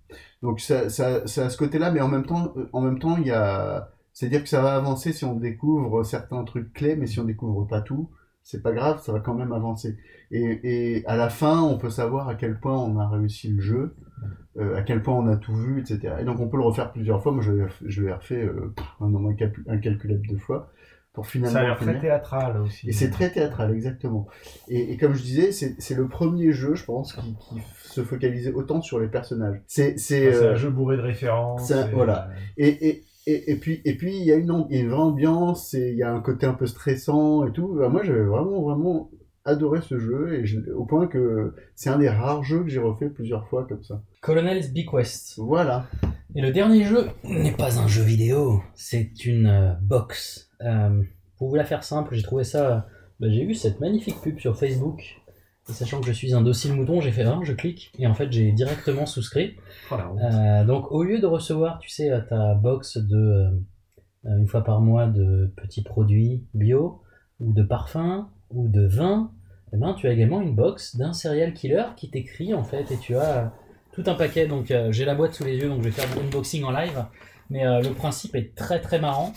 Donc 0.43 0.61
ça, 0.61 0.89
ça, 0.91 1.27
ça 1.27 1.47
a 1.47 1.51
ce 1.51 1.57
côté-là, 1.59 1.91
mais 1.91 2.01
en 2.01 2.09
même 2.09 2.25
temps, 2.27 2.53
euh, 2.57 2.69
en 2.73 2.81
même 2.83 2.99
temps, 2.99 3.17
il 3.17 3.27
y 3.27 3.31
a, 3.33 3.91
c'est-à-dire 4.13 4.43
que 4.43 4.49
ça 4.49 4.63
va 4.63 4.77
avancer 4.77 5.13
si 5.13 5.25
on 5.25 5.35
découvre 5.35 6.03
certains 6.05 6.45
trucs 6.45 6.73
clés, 6.73 6.97
mais 6.97 7.07
si 7.07 7.21
on 7.21 7.25
découvre 7.25 7.65
pas 7.67 7.81
tout, 7.81 8.11
c'est 8.51 8.63
pas 8.63 8.73
grave, 8.73 9.01
ça 9.03 9.13
va 9.13 9.21
quand 9.21 9.35
même 9.35 9.53
avancer. 9.53 9.97
Et, 10.31 10.61
et 10.99 11.07
à 11.07 11.17
la 11.17 11.29
fin, 11.29 11.61
on 11.63 11.79
peut 11.79 11.91
savoir 11.91 12.29
à 12.29 12.35
quel 12.35 12.59
point 12.59 12.77
on 12.79 12.99
a 12.99 13.09
réussi 13.09 13.49
le 13.53 13.61
jeu, 13.61 13.95
euh, 14.59 14.77
à 14.77 14.83
quel 14.83 15.03
point 15.03 15.15
on 15.15 15.27
a 15.29 15.37
tout 15.37 15.55
vu, 15.55 15.81
etc. 15.81 16.15
Et 16.21 16.25
donc 16.25 16.41
on 16.41 16.49
peut 16.49 16.57
le 16.57 16.63
refaire 16.65 16.93
plusieurs 16.93 17.23
fois. 17.23 17.33
Moi, 17.33 17.43
je 17.43 17.53
je 17.87 18.03
l'ai 18.03 18.13
refait 18.13 18.45
euh, 18.45 18.75
un 19.01 19.09
nombre 19.09 19.33
incalculable 19.69 20.27
de 20.29 20.37
fois 20.37 20.71
pour 21.13 21.27
finalement. 21.27 21.53
Ça 21.55 21.61
a 21.61 21.63
l'air 21.65 21.77
très 21.79 22.01
théâtral 22.01 22.61
aussi. 22.61 22.89
Et 22.89 22.93
c'est 22.93 23.11
très 23.11 23.31
théâtral, 23.31 23.73
exactement. 23.75 24.27
Et, 24.69 24.93
et 24.93 24.97
comme 24.97 25.15
je 25.15 25.23
disais, 25.23 25.51
c'est 25.53 25.95
le 25.95 26.07
premier 26.09 26.53
jeu, 26.53 26.75
je 26.75 26.85
pense, 26.85 27.13
qui, 27.15 27.35
qui 27.37 27.61
se 27.89 28.03
focalisait 28.03 28.53
autant 28.53 28.81
sur 28.83 29.01
les 29.01 29.09
personnages. 29.09 29.61
C'est 29.67 30.27
euh, 30.35 30.53
un 30.53 30.55
jeu 30.57 30.71
bourré 30.71 30.97
de 30.97 31.03
références. 31.03 31.69
et- 31.89 31.91
voilà. 31.93 32.31
Et, 32.57 32.89
et, 32.89 33.05
et, 33.31 33.51
et 33.53 33.57
puis 33.57 33.81
et 33.85 33.97
puis 33.97 34.17
il 34.17 34.25
y 34.25 34.33
a 34.33 34.37
une, 34.37 34.51
vraie 34.51 34.93
ambiance 34.93 35.75
et 35.75 35.91
il 35.91 35.97
y 35.97 36.03
a 36.03 36.13
un 36.13 36.21
côté 36.21 36.47
un 36.47 36.55
peu 36.55 36.67
stressant 36.67 37.47
et 37.47 37.53
tout. 37.53 37.69
Moi, 37.91 38.03
j'avais 38.03 38.25
vraiment 38.25 38.63
vraiment 38.63 39.11
adoré 39.45 39.81
ce 39.83 39.99
jeu 39.99 40.35
et 40.35 40.47
je- 40.47 40.71
au 40.73 40.85
point 40.85 41.07
que 41.07 41.55
c'est 41.75 41.89
un 41.91 41.99
des 41.99 42.09
rares 42.11 42.43
jeux 42.45 42.63
que 42.63 42.69
j'ai 42.69 42.79
refait 42.81 43.09
plusieurs 43.09 43.49
fois 43.49 43.67
comme 43.67 43.83
ça. 43.83 44.03
Colonel's 44.21 44.73
Bequest. 44.73 45.39
Voilà. 45.39 45.87
Et 46.35 46.43
le 46.43 46.53
dernier 46.53 46.85
jeu 46.85 47.07
n'est 47.25 47.57
pas 47.57 47.79
un 47.81 47.89
jeu 47.89 48.03
vidéo, 48.03 48.63
c'est 48.75 49.25
une 49.25 49.47
euh, 49.47 49.73
box. 49.83 50.51
Euh, 50.61 51.03
pour 51.39 51.49
vous 51.49 51.57
la 51.57 51.65
faire 51.65 51.83
simple, 51.83 52.15
j'ai 52.15 52.23
trouvé 52.23 52.45
ça. 52.45 52.71
euh, 52.77 52.81
bah, 53.19 53.27
j'ai 53.31 53.45
vu 53.45 53.55
cette 53.55 53.81
magnifique 53.81 54.21
pub 54.23 54.39
sur 54.39 54.57
Facebook. 54.57 55.20
Et 55.71 55.73
sachant 55.73 56.01
que 56.01 56.07
je 56.07 56.13
suis 56.13 56.35
un 56.35 56.43
dossier 56.43 56.73
mouton, 56.73 57.01
j'ai 57.01 57.13
fait 57.13 57.23
un, 57.23 57.43
je 57.45 57.53
clique, 57.53 57.93
et 57.99 58.07
en 58.07 58.15
fait 58.15 58.31
j'ai 58.33 58.53
directement 58.53 59.07
souscrit. 59.07 59.57
Oh. 59.91 59.95
Euh, 59.95 60.65
donc 60.65 60.91
au 60.91 61.05
lieu 61.05 61.21
de 61.21 61.27
recevoir, 61.27 61.79
tu 61.79 61.89
sais, 61.89 62.11
ta 62.29 62.55
box 62.55 62.99
de 62.99 63.17
euh, 64.27 64.39
une 64.39 64.49
fois 64.49 64.65
par 64.65 64.81
mois 64.81 65.07
de 65.07 65.53
petits 65.57 65.83
produits 65.83 66.45
bio, 66.55 67.03
ou 67.39 67.53
de 67.53 67.63
parfums, 67.63 68.27
ou 68.51 68.69
de 68.69 68.87
vin, 68.87 69.31
eh 69.73 69.77
ben, 69.77 69.95
tu 69.95 70.09
as 70.09 70.13
également 70.13 70.43
une 70.43 70.55
box 70.55 70.97
d'un 70.97 71.13
serial 71.13 71.55
killer 71.55 71.85
qui 71.97 72.11
t'écrit 72.11 72.53
en 72.53 72.65
fait, 72.65 72.91
et 72.91 72.99
tu 72.99 73.17
as 73.17 73.53
tout 73.93 74.03
un 74.07 74.15
paquet. 74.15 74.47
Donc 74.47 74.71
euh, 74.71 74.91
j'ai 74.91 75.05
la 75.05 75.15
boîte 75.15 75.35
sous 75.35 75.45
les 75.45 75.57
yeux, 75.57 75.69
donc 75.69 75.79
je 75.79 75.85
vais 75.85 75.93
faire 75.93 76.09
mon 76.17 76.27
unboxing 76.27 76.65
en 76.65 76.73
live. 76.73 77.05
Mais 77.49 77.65
le 77.65 77.93
principe 77.95 78.37
est 78.37 78.55
très 78.55 78.81
très 78.81 79.01
marrant. 79.01 79.33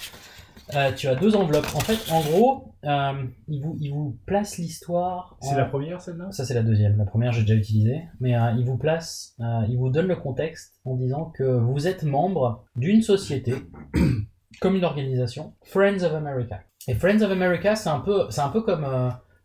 Euh, 0.76 0.92
tu 0.94 1.08
as 1.08 1.16
deux 1.16 1.36
enveloppes. 1.36 1.68
En 1.76 1.80
fait, 1.80 2.12
en 2.12 2.22
gros, 2.22 2.74
euh, 2.86 3.24
il, 3.48 3.62
vous, 3.62 3.78
il 3.80 3.92
vous 3.92 4.18
place 4.26 4.58
l'histoire. 4.58 5.38
C'est 5.42 5.56
la 5.56 5.66
première 5.66 6.02
celle-là? 6.02 6.32
Ça, 6.32 6.46
c'est 6.46 6.54
la 6.54 6.64
deuxième. 6.64 6.98
La 6.98 7.06
première, 7.06 7.32
j'ai 7.32 7.42
déjà 7.42 7.56
utilisé. 7.56 8.04
Mais 8.20 8.36
euh, 8.36 8.52
il 8.58 8.66
vous 8.66 8.78
place, 8.78 9.36
il 9.68 9.78
vous 9.78 9.90
donne 9.90 10.08
le 10.08 10.16
contexte 10.16 10.80
en 10.86 10.96
disant 10.96 11.26
que 11.26 11.44
vous 11.44 11.88
êtes 11.88 12.04
membre 12.04 12.66
d'une 12.76 13.02
société, 13.02 13.56
comme 14.62 14.76
une 14.76 14.86
organisation, 14.86 15.54
Friends 15.64 16.04
of 16.04 16.14
America. 16.14 16.62
Et 16.88 16.96
Friends 16.96 17.22
of 17.22 17.32
America, 17.32 17.76
c'est 17.76 17.90
un 17.90 18.00
peu, 18.00 18.26
c'est 18.30 18.42
un 18.42 18.50
peu 18.50 18.62
comme 18.62 18.86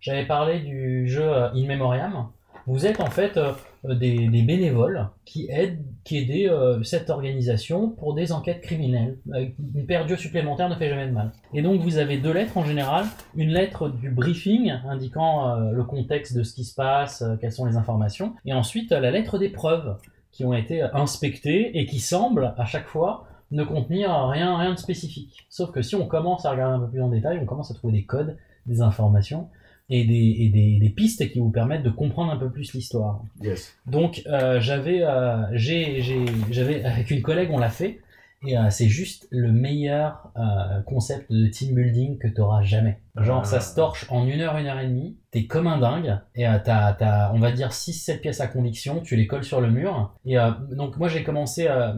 j'avais 0.00 0.26
parlé 0.26 0.60
du 0.60 1.08
jeu 1.08 1.30
In 1.30 1.66
Memoriam. 1.66 2.30
Vous 2.68 2.84
êtes 2.84 3.00
en 3.00 3.10
fait 3.10 3.38
euh, 3.38 3.54
des, 3.94 4.28
bénévoles 4.42 5.08
qui 5.24 5.48
aident, 5.50 5.82
euh, 6.12 6.82
cette 6.82 7.08
organisation 7.08 7.88
pour 7.88 8.14
des 8.14 8.30
enquêtes 8.30 8.60
criminelles. 8.60 9.16
Euh, 9.32 9.46
Une 9.74 9.86
paire 9.86 10.04
d'yeux 10.04 10.16
supplémentaire 10.16 10.68
ne 10.68 10.74
fait 10.74 10.90
jamais 10.90 11.06
de 11.06 11.12
mal. 11.12 11.32
Et 11.54 11.62
donc 11.62 11.80
vous 11.80 11.96
avez 11.96 12.18
deux 12.18 12.32
lettres 12.32 12.58
en 12.58 12.64
général. 12.64 13.06
Une 13.34 13.50
lettre 13.50 13.88
du 13.88 14.10
briefing 14.10 14.70
indiquant 14.86 15.48
euh, 15.48 15.70
le 15.72 15.84
contexte 15.84 16.36
de 16.36 16.42
ce 16.42 16.52
qui 16.52 16.64
se 16.64 16.74
passe, 16.74 17.22
euh, 17.22 17.36
quelles 17.40 17.52
sont 17.52 17.64
les 17.64 17.76
informations. 17.76 18.34
Et 18.44 18.52
ensuite 18.52 18.92
euh, 18.92 19.00
la 19.00 19.10
lettre 19.10 19.38
des 19.38 19.48
preuves 19.48 19.96
qui 20.30 20.44
ont 20.44 20.52
été 20.52 20.82
euh, 20.82 20.88
inspectées 20.92 21.78
et 21.78 21.86
qui 21.86 22.00
semblent 22.00 22.54
à 22.58 22.66
chaque 22.66 22.86
fois 22.86 23.26
ne 23.50 23.64
contenir 23.64 24.14
rien, 24.28 24.58
rien 24.58 24.74
de 24.74 24.78
spécifique. 24.78 25.46
Sauf 25.48 25.70
que 25.72 25.80
si 25.80 25.94
on 25.94 26.06
commence 26.06 26.44
à 26.44 26.50
regarder 26.50 26.76
un 26.76 26.80
peu 26.80 26.90
plus 26.90 27.00
en 27.00 27.08
détail, 27.08 27.38
on 27.42 27.46
commence 27.46 27.70
à 27.70 27.74
trouver 27.74 27.94
des 27.94 28.04
codes, 28.04 28.36
des 28.66 28.82
informations 28.82 29.48
et 29.91 30.05
des, 30.05 30.36
et 30.41 30.49
des, 30.51 30.78
des 30.78 30.91
pistes 30.91 31.30
qui 31.30 31.39
vous 31.39 31.51
permettent 31.51 31.82
de 31.82 31.91
comprendre 31.91 32.30
un 32.32 32.36
peu 32.36 32.51
plus 32.51 32.72
l'histoire. 32.74 33.22
Yes. 33.43 33.74
Donc 33.86 34.22
euh, 34.26 34.61
j'avais, 34.61 35.03
euh, 35.03 35.43
j'ai, 35.53 36.03
j'ai- 36.03 36.26
j'avais 36.51 36.84
avec 36.84 37.11
une 37.11 37.22
collègue, 37.22 37.49
on 37.53 37.59
l'a 37.59 37.70
fait, 37.70 38.01
et 38.47 38.57
euh, 38.57 38.70
c'est 38.70 38.86
juste 38.89 39.26
le 39.30 39.51
meilleur 39.51 40.30
euh, 40.36 40.80
concept 40.82 41.32
de 41.32 41.47
team 41.49 41.74
building 41.74 42.18
que 42.18 42.28
tu 42.28 42.41
auras 42.41 42.62
jamais. 42.62 42.99
Genre 43.16 43.45
ça 43.47 43.61
se 43.61 43.74
torche 43.74 44.07
en 44.11 44.26
une 44.28 44.41
heure, 44.43 44.57
une 44.59 44.66
heure 44.66 44.78
et 44.78 44.86
demie, 44.86 45.16
t'es 45.32 45.47
comme 45.47 45.66
un 45.66 45.78
dingue, 45.78 46.18
et 46.36 46.47
euh, 46.47 46.59
t'as, 46.62 46.93
t'as, 46.93 47.32
on 47.32 47.39
va 47.41 47.51
dire 47.51 47.70
6-7 47.70 48.20
pièces 48.20 48.41
à 48.41 48.47
conviction, 48.47 49.01
tu 49.01 49.16
les 49.16 49.26
colles 49.26 49.43
sur 49.45 49.61
le 49.61 49.70
mur. 49.70 50.14
Et 50.26 50.39
euh, 50.39 50.51
donc 50.70 50.99
moi 50.99 51.09
j'ai 51.09 51.24
commencé, 51.24 51.66
euh, 51.66 51.95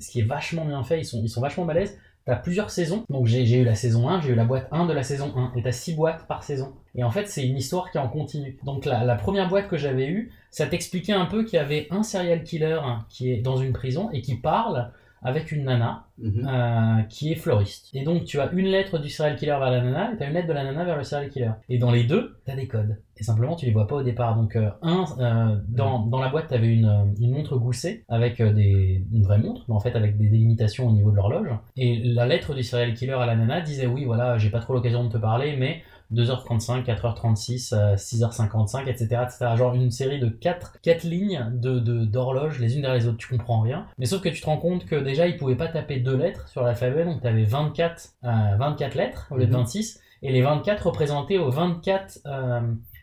ce 0.00 0.10
qui 0.10 0.20
est 0.20 0.24
vachement 0.24 0.64
bien 0.64 0.82
fait, 0.82 0.98
ils 0.98 1.04
sont, 1.04 1.20
ils 1.22 1.28
sont 1.28 1.40
vachement 1.40 1.64
balèzes. 1.66 1.96
T'as 2.26 2.36
plusieurs 2.36 2.70
saisons, 2.70 3.04
donc 3.10 3.26
j'ai 3.26 3.60
eu 3.60 3.64
la 3.64 3.74
saison 3.74 4.08
1, 4.08 4.22
j'ai 4.22 4.30
eu 4.30 4.34
la 4.34 4.46
boîte 4.46 4.66
1 4.72 4.86
de 4.86 4.94
la 4.94 5.02
saison 5.02 5.32
1, 5.36 5.52
et 5.56 5.62
t'as 5.62 5.72
6 5.72 5.94
boîtes 5.94 6.26
par 6.26 6.42
saison. 6.42 6.72
Et 6.94 7.04
en 7.04 7.10
fait, 7.10 7.28
c'est 7.28 7.46
une 7.46 7.58
histoire 7.58 7.90
qui 7.90 7.98
en 7.98 8.08
continu. 8.08 8.58
Donc 8.64 8.86
la, 8.86 9.04
la 9.04 9.14
première 9.14 9.46
boîte 9.48 9.68
que 9.68 9.76
j'avais 9.76 10.06
eue, 10.06 10.32
ça 10.50 10.66
t'expliquait 10.66 11.12
un 11.12 11.26
peu 11.26 11.44
qu'il 11.44 11.58
y 11.58 11.60
avait 11.60 11.86
un 11.90 12.02
serial 12.02 12.42
killer 12.42 12.80
qui 13.10 13.30
est 13.30 13.42
dans 13.42 13.56
une 13.56 13.74
prison 13.74 14.08
et 14.12 14.22
qui 14.22 14.36
parle 14.36 14.90
avec 15.24 15.50
une 15.50 15.64
nana 15.64 16.04
euh, 16.22 17.02
qui 17.08 17.32
est 17.32 17.36
fleuriste. 17.36 17.88
Et 17.94 18.04
donc 18.04 18.24
tu 18.24 18.38
as 18.40 18.50
une 18.52 18.66
lettre 18.66 18.98
du 18.98 19.08
serial 19.08 19.36
killer 19.36 19.50
vers 19.58 19.70
la 19.70 19.80
nana 19.80 20.12
et 20.12 20.16
tu 20.16 20.22
as 20.22 20.26
une 20.28 20.34
lettre 20.34 20.48
de 20.48 20.52
la 20.52 20.64
nana 20.64 20.84
vers 20.84 20.96
le 20.96 21.02
serial 21.02 21.30
killer. 21.30 21.50
Et 21.68 21.78
dans 21.78 21.90
les 21.90 22.04
deux, 22.04 22.36
tu 22.44 22.52
as 22.52 22.56
des 22.56 22.68
codes. 22.68 22.98
Et 23.16 23.22
simplement, 23.22 23.56
tu 23.56 23.64
les 23.66 23.72
vois 23.72 23.86
pas 23.86 23.96
au 23.96 24.02
départ. 24.02 24.36
Donc 24.36 24.54
euh, 24.54 24.70
un, 24.82 25.04
euh, 25.18 25.56
dans, 25.68 26.06
dans 26.06 26.20
la 26.20 26.28
boîte, 26.28 26.48
tu 26.48 26.54
avais 26.54 26.68
une, 26.68 27.14
une 27.18 27.32
montre 27.32 27.56
goussée 27.56 28.04
avec 28.08 28.40
des, 28.40 29.04
une 29.12 29.22
vraie 29.24 29.38
montre, 29.38 29.64
mais 29.68 29.74
en 29.74 29.80
fait 29.80 29.96
avec 29.96 30.16
des 30.18 30.28
délimitations 30.28 30.86
au 30.86 30.92
niveau 30.92 31.10
de 31.10 31.16
l'horloge. 31.16 31.48
Et 31.76 32.00
la 32.04 32.26
lettre 32.26 32.54
du 32.54 32.62
serial 32.62 32.94
killer 32.94 33.12
à 33.14 33.26
la 33.26 33.34
nana 33.34 33.60
disait 33.60 33.86
oui, 33.86 34.04
voilà, 34.04 34.38
j'ai 34.38 34.50
pas 34.50 34.60
trop 34.60 34.74
l'occasion 34.74 35.04
de 35.04 35.08
te 35.08 35.18
parler, 35.18 35.56
mais 35.56 35.82
2h35, 36.12 36.84
4h36, 36.84 37.74
euh, 37.74 37.96
6h55, 37.96 38.86
etc., 38.88 39.22
etc. 39.24 39.46
Genre 39.56 39.74
une 39.74 39.90
série 39.90 40.18
de 40.20 40.28
4, 40.28 40.80
quatre 40.82 41.04
lignes 41.04 41.50
de, 41.54 41.78
de- 41.78 42.04
d'horloges 42.04 42.58
les 42.60 42.74
unes 42.76 42.82
derrière 42.82 43.00
les 43.00 43.06
autres, 43.08 43.18
tu 43.18 43.28
comprends 43.28 43.60
rien. 43.60 43.86
Mais 43.98 44.06
sauf 44.06 44.20
que 44.22 44.28
tu 44.28 44.40
te 44.40 44.46
rends 44.46 44.58
compte 44.58 44.84
que 44.84 44.96
déjà, 44.96 45.26
ils 45.26 45.36
pouvaient 45.36 45.56
pas 45.56 45.68
taper 45.68 46.00
deux 46.00 46.16
lettres 46.16 46.48
sur 46.48 46.62
l'alphabet, 46.62 47.04
donc 47.04 47.20
tu 47.22 47.26
avais 47.26 47.44
24, 47.44 48.10
euh, 48.24 48.28
24 48.58 48.94
lettres 48.94 49.28
au 49.30 49.36
lieu 49.36 49.46
de 49.46 49.50
Mhm. 49.52 49.58
26, 49.60 50.00
et 50.22 50.32
les 50.32 50.42
24 50.42 50.86
représentaient 50.86 51.38
aux 51.38 51.50
24 51.50 52.18
euh, 52.26 52.60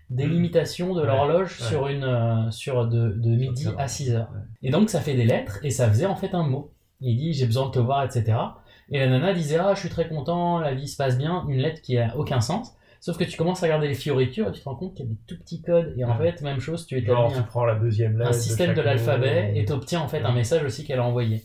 délimitations 0.10 0.94
de 0.94 1.02
Ouais, 1.02 1.08
l'horloge 1.08 1.58
ouais. 1.62 1.68
sur, 1.68 1.88
une, 1.88 2.04
euh, 2.04 2.52
sur 2.52 2.86
de, 2.88 3.10
de 3.10 3.30
midi 3.30 3.68
à 3.78 3.88
6 3.88 4.12
heures. 4.12 4.30
Et 4.62 4.70
donc 4.70 4.90
ça 4.90 5.00
fait 5.02 5.14
des 5.14 5.26
lettres, 5.26 5.60
et 5.64 5.70
ça 5.70 5.88
faisait 5.90 6.06
en 6.06 6.16
fait 6.16 6.34
un 6.34 6.44
mot. 6.44 6.72
Il 7.00 7.18
dit 7.18 7.34
j'ai 7.34 7.46
besoin 7.46 7.68
de 7.68 7.72
te 7.72 7.80
voir, 7.80 8.04
etc. 8.04 8.38
Et 8.92 9.00
la 9.00 9.08
nana 9.08 9.34
disait 9.34 9.58
ah 9.58 9.74
je 9.74 9.80
suis 9.80 9.90
très 9.90 10.08
content, 10.08 10.60
la 10.60 10.74
vie 10.74 10.88
se 10.88 10.98
passe 10.98 11.18
bien, 11.18 11.46
une 11.48 11.58
lettre 11.60 11.82
qui 11.82 11.98
a 11.98 12.16
aucun 12.18 12.42
sens. 12.42 12.74
Sauf 13.02 13.18
que 13.18 13.24
tu 13.24 13.36
commences 13.36 13.62
à 13.64 13.66
regarder 13.66 13.88
les 13.88 13.96
fioritures 13.96 14.48
et 14.48 14.52
tu 14.52 14.60
te 14.60 14.66
rends 14.66 14.76
compte 14.76 14.94
qu'il 14.96 15.06
y 15.06 15.10
a 15.10 15.12
des 15.12 15.18
tout 15.28 15.36
petits 15.38 15.62
codes. 15.62 15.94
Et 15.98 16.06
en 16.06 16.18
Ouais. 16.18 16.32
fait, 16.32 16.42
même 16.44 16.60
chose, 16.60 16.86
tu 16.86 17.04
Genre, 17.04 17.18
établis 17.26 17.34
tu 17.34 17.40
un, 17.40 17.44
prends 17.44 17.66
la 17.66 17.76
deuxième 17.76 18.18
lettre 18.18 18.30
un 18.30 18.34
système 18.34 18.74
de, 18.76 18.82
l'alphabet 18.82 19.54
et 19.56 19.66
tu 19.66 19.74
obtiens 19.74 20.02
en 20.02 20.08
fait 20.08 20.22
un 20.22 20.32
message 20.34 20.64
aussi 20.64 20.86
qu'elle 20.86 21.00
a 21.00 21.04
envoyé. 21.04 21.44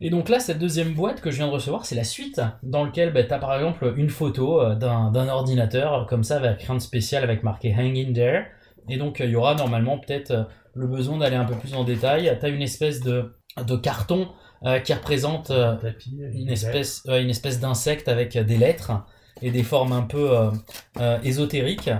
Et 0.00 0.10
donc 0.10 0.28
là, 0.28 0.40
cette 0.40 0.58
deuxième 0.58 0.92
boîte 0.92 1.20
que 1.20 1.30
je 1.30 1.36
viens 1.36 1.46
de 1.46 1.52
recevoir, 1.52 1.86
c'est 1.86 1.94
la 1.94 2.02
suite, 2.04 2.40
dans 2.64 2.84
lequel 2.84 3.12
tu 3.14 3.32
as 3.32 3.38
par 3.38 3.54
exemple 3.54 3.94
une 3.96 4.10
photo 4.10 4.60
euh, 4.60 4.74
d'un 4.74 5.12
d'un 5.12 5.28
ordinateur, 5.28 6.06
comme 6.08 6.24
ça, 6.24 6.36
avec 6.36 6.60
rien 6.62 6.74
de 6.74 6.80
spécial, 6.80 7.22
avec 7.22 7.44
marqué 7.44 7.72
Hang 7.72 7.96
in 7.96 8.12
there. 8.12 8.46
Et 8.88 8.98
donc, 8.98 9.20
euh, 9.20 9.24
il 9.26 9.30
y 9.30 9.36
aura 9.36 9.54
normalement 9.54 9.98
peut-être 9.98 10.32
euh, 10.32 10.42
le 10.74 10.88
besoin 10.88 11.18
d'aller 11.18 11.36
un 11.36 11.44
peu 11.44 11.54
plus 11.54 11.74
en 11.74 11.84
détail. 11.84 12.36
Tu 12.40 12.44
as 12.46 12.48
une 12.48 12.60
espèce 12.62 13.00
de, 13.00 13.32
de 13.64 13.76
carton 13.76 14.28
euh, 14.66 14.78
qui 14.80 14.92
représente 14.92 15.50
euh, 15.50 15.76
une 16.34 16.50
espèce, 16.50 17.02
une 17.06 17.30
espèce 17.30 17.60
d'insecte 17.60 18.08
avec 18.08 18.34
euh, 18.34 18.44
des 18.44 18.56
lettres. 18.56 18.92
Et 19.42 19.50
des 19.50 19.62
formes 19.62 19.92
un 19.92 20.02
peu 20.02 20.30
euh, 20.30 20.50
euh, 21.00 21.18
ésotériques. 21.22 21.90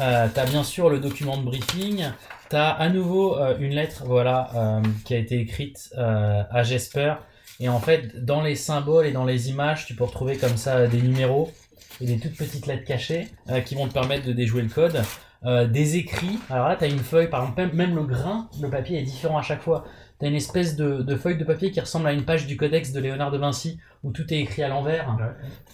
Euh, 0.00 0.28
t'as 0.32 0.46
bien 0.46 0.64
sûr 0.64 0.90
le 0.90 0.98
document 0.98 1.36
de 1.36 1.42
briefing. 1.42 2.04
T'as 2.48 2.70
à 2.70 2.88
nouveau 2.88 3.38
une 3.58 3.72
lettre, 3.72 4.04
voilà, 4.06 4.80
qui 5.04 5.12
a 5.12 5.18
été 5.18 5.38
écrite 5.38 5.90
à 5.98 6.62
Jesper. 6.62 7.16
Et 7.60 7.68
en 7.68 7.78
fait, 7.78 8.24
dans 8.24 8.40
les 8.40 8.56
symboles 8.56 9.04
et 9.04 9.12
dans 9.12 9.26
les 9.26 9.50
images, 9.50 9.84
tu 9.84 9.94
peux 9.94 10.04
retrouver 10.04 10.38
comme 10.38 10.56
ça 10.56 10.86
des 10.86 11.02
numéros 11.02 11.52
et 12.00 12.06
des 12.06 12.18
toutes 12.18 12.36
petites 12.36 12.66
lettres 12.66 12.86
cachées 12.86 13.28
qui 13.66 13.74
vont 13.74 13.86
te 13.86 13.92
permettre 13.92 14.24
de 14.26 14.32
déjouer 14.32 14.62
le 14.62 14.70
code. 14.70 15.02
Des 15.44 15.96
écrits. 15.96 16.38
Alors 16.48 16.70
là, 16.70 16.76
tu 16.76 16.84
as 16.84 16.86
une 16.86 17.00
feuille, 17.00 17.28
par 17.28 17.42
exemple, 17.42 17.76
même 17.76 17.94
le 17.94 18.04
grain, 18.04 18.48
le 18.62 18.70
papier 18.70 18.98
est 18.98 19.02
différent 19.02 19.36
à 19.36 19.42
chaque 19.42 19.60
fois. 19.60 19.84
Tu 20.20 20.26
as 20.26 20.28
une 20.28 20.34
espèce 20.34 20.74
de, 20.76 21.02
de 21.02 21.16
feuille 21.16 21.36
de 21.38 21.44
papier 21.44 21.70
qui 21.70 21.80
ressemble 21.80 22.08
à 22.08 22.12
une 22.12 22.24
page 22.24 22.46
du 22.46 22.56
codex 22.56 22.92
de 22.92 23.00
Léonard 23.00 23.30
de 23.30 23.38
Vinci 23.38 23.78
où 24.02 24.10
tout 24.10 24.32
est 24.34 24.38
écrit 24.40 24.62
à 24.64 24.68
l'envers. 24.68 25.16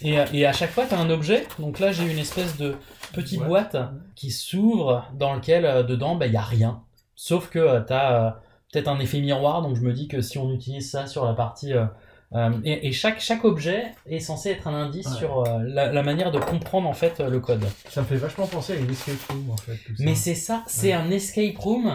Et, 0.03 0.19
euh, 0.19 0.25
et 0.33 0.45
à 0.47 0.53
chaque 0.53 0.71
fois, 0.71 0.85
tu 0.87 0.95
as 0.95 0.99
un 1.01 1.09
objet. 1.11 1.47
Donc 1.59 1.79
là, 1.79 1.93
j'ai 1.93 2.11
une 2.11 2.19
espèce 2.19 2.57
de 2.59 2.75
petite 3.15 3.43
boîte 3.43 3.77
qui 4.15 4.31
s'ouvre 4.31 5.09
dans 5.15 5.35
lequel, 5.35 5.65
euh, 5.65 5.83
dedans, 5.83 6.19
il 6.23 6.31
n'y 6.31 6.37
a 6.37 6.43
rien. 6.43 6.83
Sauf 7.15 7.49
que 7.49 7.85
tu 7.87 7.93
as 7.93 8.41
peut-être 8.73 8.89
un 8.89 8.99
effet 8.99 9.21
miroir. 9.21 9.63
Donc 9.63 9.77
je 9.77 9.83
me 9.83 9.93
dis 9.93 10.09
que 10.09 10.21
si 10.21 10.37
on 10.39 10.53
utilise 10.53 10.91
ça 10.91 11.07
sur 11.07 11.25
la 11.25 11.33
partie. 11.35 11.73
euh, 11.73 11.85
euh, 12.33 12.51
et, 12.65 12.89
et 12.89 12.93
chaque, 12.93 13.21
chaque 13.21 13.45
objet 13.45 13.93
est 14.07 14.19
censé 14.19 14.51
être 14.51 14.67
un 14.67 14.75
indice 14.75 15.07
Ouais. 15.07 15.19
sur 15.19 15.43
euh, 15.47 15.61
la, 15.63 15.93
la 15.93 16.03
manière 16.03 16.33
de 16.33 16.41
comprendre 16.41 16.89
en 16.89 16.93
fait 16.93 17.21
euh, 17.21 17.29
le 17.31 17.39
code. 17.39 17.65
Ça 17.89 18.01
me 18.01 18.07
fait 18.07 18.17
vachement 18.17 18.47
penser 18.49 18.73
à 18.73 18.77
une 18.77 18.91
escape 18.91 19.15
room 19.31 19.51
en 19.53 19.57
fait. 19.57 19.77
tout 19.87 19.95
ça. 19.97 20.03
Mais 20.05 20.15
c'est 20.17 20.35
ça, 20.35 20.65
c'est 20.67 20.93
un 20.93 21.11
escape 21.13 21.57
room 21.59 21.87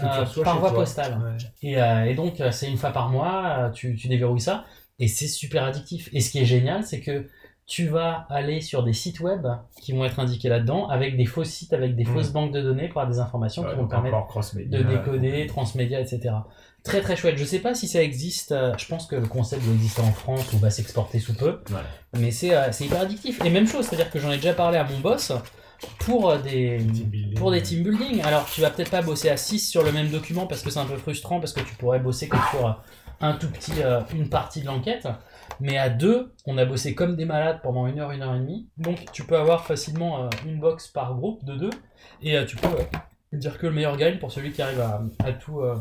euh, 0.00 0.24
par 0.44 0.58
voie 0.60 0.72
postale. 0.74 1.18
Ouais. 1.22 1.36
Et, 1.70 1.80
euh, 1.82 2.04
et 2.04 2.14
donc, 2.14 2.40
euh, 2.40 2.50
c'est 2.52 2.68
une 2.68 2.76
fois 2.76 2.90
par 2.90 3.08
mois, 3.08 3.70
tu, 3.74 3.96
tu 3.96 4.08
déverrouilles 4.08 4.40
ça, 4.40 4.64
et 4.98 5.08
c'est 5.08 5.26
super 5.28 5.64
addictif. 5.64 6.08
Et 6.12 6.20
ce 6.20 6.30
qui 6.30 6.38
est 6.38 6.44
génial, 6.44 6.84
c'est 6.84 7.00
que 7.00 7.26
tu 7.66 7.86
vas 7.86 8.26
aller 8.30 8.60
sur 8.60 8.82
des 8.82 8.92
sites 8.92 9.20
web 9.20 9.46
qui 9.80 9.92
vont 9.92 10.04
être 10.04 10.18
indiqués 10.18 10.48
là-dedans, 10.48 10.88
avec 10.88 11.16
des 11.16 11.24
faux 11.24 11.44
sites, 11.44 11.72
avec 11.72 11.94
des 11.94 12.04
Mhm. 12.04 12.14
fausses 12.14 12.32
banques 12.32 12.52
de 12.52 12.60
données 12.60 12.88
pour 12.88 13.00
avoir 13.00 13.14
des 13.14 13.20
informations 13.20 13.62
Ouais, 13.62 13.70
qui 13.70 13.76
vont 13.76 13.86
permettre 13.86 14.16
de 14.66 14.82
décoder, 14.82 15.46
transmédia, 15.46 16.00
etc. 16.00 16.34
Très 16.82 17.00
très 17.00 17.14
chouette. 17.14 17.36
Je 17.38 17.44
sais 17.44 17.60
pas 17.60 17.74
si 17.74 17.86
ça 17.86 18.02
existe, 18.02 18.50
euh, 18.52 18.72
je 18.76 18.86
pense 18.86 19.06
que 19.06 19.14
le 19.14 19.26
concept 19.26 19.62
doit 19.64 19.74
exister 19.74 20.00
en 20.02 20.10
France 20.12 20.52
ou 20.52 20.58
va 20.58 20.70
s'exporter 20.70 21.18
sous 21.20 21.34
peu, 21.34 21.60
mais 22.18 22.30
c'est 22.32 22.50
c'est 22.72 22.86
hyper 22.86 23.02
addictif. 23.02 23.40
Et 23.44 23.50
même 23.50 23.66
chose, 23.68 23.86
c'est-à-dire 23.86 24.10
que 24.10 24.18
j'en 24.18 24.30
ai 24.32 24.36
déjà 24.36 24.54
parlé 24.54 24.78
à 24.78 24.84
mon 24.84 24.98
boss 24.98 25.32
pour 26.00 26.30
euh, 26.30 26.38
des, 26.38 26.78
pour 27.36 27.50
des 27.50 27.62
team 27.62 27.82
building. 27.82 28.22
Alors 28.22 28.46
tu 28.46 28.60
vas 28.60 28.70
peut-être 28.70 28.90
pas 28.90 29.02
bosser 29.02 29.30
à 29.30 29.36
6 29.36 29.58
sur 29.58 29.82
le 29.82 29.92
même 29.92 30.08
document 30.08 30.46
parce 30.46 30.62
que 30.62 30.70
c'est 30.70 30.78
un 30.78 30.86
peu 30.86 30.96
frustrant, 30.96 31.40
parce 31.40 31.52
que 31.52 31.60
tu 31.60 31.74
pourrais 31.74 32.00
bosser 32.00 32.28
que 32.28 32.36
sur 32.50 32.66
euh, 32.66 32.72
un 33.20 33.34
tout 33.34 33.50
petit, 33.50 33.82
euh, 33.82 34.00
une 34.14 34.28
partie 34.28 34.60
de 34.60 34.66
l'enquête. 34.66 35.08
Mais 35.60 35.76
à 35.76 35.90
deux, 35.90 36.32
on 36.46 36.56
a 36.58 36.64
bossé 36.64 36.94
comme 36.94 37.16
des 37.16 37.26
malades 37.26 37.60
pendant 37.62 37.86
une 37.86 37.98
heure, 37.98 38.12
une 38.12 38.22
heure 38.22 38.34
et 38.34 38.38
demie. 38.38 38.68
Donc 38.78 39.10
tu 39.12 39.24
peux 39.24 39.36
avoir 39.36 39.66
facilement 39.66 40.30
une 40.46 40.58
box 40.58 40.88
par 40.88 41.14
groupe 41.14 41.44
de 41.44 41.56
deux. 41.56 41.70
Et 42.22 42.42
tu 42.46 42.56
peux 42.56 42.68
dire 43.32 43.58
que 43.58 43.66
le 43.66 43.72
meilleur 43.72 43.96
gagne 43.96 44.18
pour 44.18 44.32
celui 44.32 44.52
qui 44.52 44.62
arrive 44.62 44.80
à, 44.80 45.02
à 45.24 45.32
tout, 45.32 45.60
euh, 45.60 45.76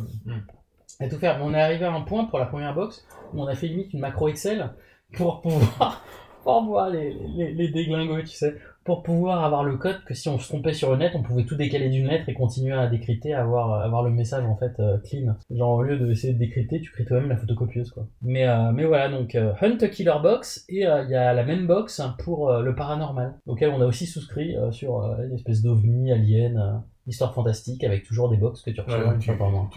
à 0.99 1.07
tout 1.07 1.17
faire. 1.17 1.37
Mais 1.37 1.43
on 1.45 1.53
est 1.53 1.61
arrivé 1.61 1.85
à 1.85 1.91
un 1.91 2.01
point 2.01 2.25
pour 2.25 2.39
la 2.39 2.45
première 2.45 2.73
box 2.73 3.05
où 3.33 3.41
on 3.41 3.47
a 3.47 3.55
fait 3.55 3.67
limite 3.67 3.93
une 3.93 3.99
macro 3.99 4.27
Excel 4.27 4.71
pour 5.13 5.41
pouvoir, 5.41 6.03
pour 6.43 6.63
voir 6.63 6.89
les, 6.89 7.13
les, 7.35 7.53
les 7.53 7.69
déglingos, 7.69 8.21
tu 8.21 8.27
sais, 8.27 8.55
pour 8.89 9.03
pouvoir 9.03 9.43
avoir 9.43 9.63
le 9.63 9.77
code 9.77 10.03
que 10.03 10.15
si 10.15 10.29
on 10.29 10.39
se 10.39 10.47
trompait 10.47 10.73
sur 10.73 10.91
une 10.95 11.01
lettre, 11.01 11.15
on 11.15 11.21
pouvait 11.21 11.43
tout 11.45 11.55
décaler 11.55 11.89
d'une 11.89 12.07
lettre 12.07 12.27
et 12.27 12.33
continuer 12.33 12.73
à 12.73 12.87
décrypter, 12.87 13.35
avoir, 13.35 13.83
avoir 13.83 14.01
le 14.01 14.09
message 14.09 14.43
en 14.45 14.55
fait 14.57 14.79
euh, 14.79 14.97
clean. 14.97 15.35
Genre 15.51 15.69
au 15.75 15.83
lieu 15.83 15.95
d'essayer 15.99 16.33
de 16.33 16.39
décrypter, 16.39 16.81
tu 16.81 16.91
crées 16.91 17.05
toi-même 17.05 17.29
la 17.29 17.37
photocopieuse 17.37 17.91
quoi. 17.91 18.07
Mais, 18.23 18.47
euh, 18.47 18.71
mais 18.71 18.85
voilà, 18.85 19.09
donc 19.09 19.35
euh, 19.35 19.53
Hunt 19.61 19.77
Killer 19.91 20.15
Box 20.23 20.65
et 20.69 20.87
euh, 20.87 21.03
il 21.03 21.11
y 21.11 21.15
a 21.15 21.33
la 21.35 21.43
même 21.43 21.67
box 21.67 22.01
pour 22.17 22.49
euh, 22.49 22.63
le 22.63 22.73
paranormal, 22.73 23.35
auquel 23.45 23.69
on 23.69 23.79
a 23.79 23.85
aussi 23.85 24.07
souscrit 24.07 24.57
euh, 24.57 24.71
sur 24.71 25.03
euh, 25.03 25.23
une 25.27 25.35
espèce 25.35 25.61
d'ovni, 25.61 26.11
alien, 26.11 26.57
euh, 26.57 26.79
histoire 27.05 27.35
fantastique 27.35 27.83
avec 27.83 28.07
toujours 28.07 28.29
des 28.29 28.37
box 28.37 28.63
que 28.63 28.71
tu 28.71 28.81
reçois 28.81 29.07
Ouais, 29.07 29.19
tu, 29.19 29.29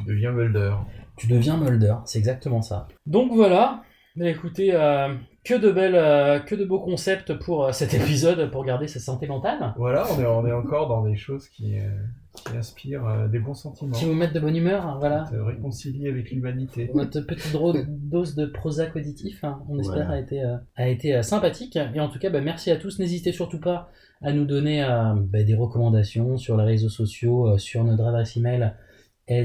deviens 0.06 0.32
Mulder. 0.32 0.72
Tu 1.16 1.26
deviens 1.26 1.58
Mulder, 1.58 1.96
c'est 2.06 2.18
exactement 2.18 2.62
ça. 2.62 2.88
Donc 3.04 3.30
voilà, 3.32 3.82
Bah, 4.16 4.28
écoutez, 4.28 4.74
euh, 4.74 5.14
que 5.44 5.54
de 5.54 5.72
belles, 5.72 5.96
euh, 5.96 6.38
que 6.38 6.54
de 6.54 6.64
beaux 6.64 6.78
concepts 6.80 7.34
pour 7.34 7.64
euh, 7.64 7.72
cet 7.72 7.94
épisode 7.94 8.50
pour 8.50 8.64
garder 8.64 8.86
sa 8.86 9.00
santé 9.00 9.26
mentale. 9.26 9.74
Voilà, 9.76 10.06
on 10.16 10.20
est, 10.20 10.26
on 10.26 10.46
est 10.46 10.52
encore 10.52 10.88
dans 10.88 11.02
des 11.02 11.16
choses 11.16 11.48
qui, 11.48 11.78
euh, 11.78 11.88
qui 12.32 12.56
inspirent 12.56 13.28
des 13.28 13.40
bons 13.40 13.54
sentiments. 13.54 13.92
Qui 13.92 14.04
vous 14.04 14.14
mettent 14.14 14.34
de 14.34 14.40
bonne 14.40 14.54
humeur, 14.54 14.86
hein, 14.86 14.98
voilà. 15.00 15.26
Se 15.26 15.36
réconcilier 15.36 16.08
avec 16.08 16.30
l'humanité. 16.30 16.90
Votre 16.94 17.20
petite 17.22 17.56
dose 17.88 18.36
de 18.36 18.46
Prozac 18.46 18.94
auditif, 18.94 19.42
hein, 19.42 19.60
on 19.68 19.78
espère, 19.80 20.06
Voilà. 20.06 20.12
a 20.12 20.18
été, 20.20 20.42
a 20.76 20.88
été 20.88 21.22
sympathique. 21.22 21.76
Et 21.94 21.98
en 22.00 22.08
tout 22.08 22.20
cas, 22.20 22.30
bah, 22.30 22.40
merci 22.40 22.70
à 22.70 22.76
tous. 22.76 23.00
N'hésitez 23.00 23.32
surtout 23.32 23.60
pas 23.60 23.90
à 24.22 24.32
nous 24.32 24.44
donner 24.44 24.86
bah, 25.32 25.42
des 25.42 25.54
recommandations 25.54 26.36
sur 26.36 26.56
les 26.56 26.64
réseaux 26.64 26.88
sociaux, 26.88 27.58
sur 27.58 27.82
notre 27.82 28.04
adresse 28.04 28.36
email 28.36 28.72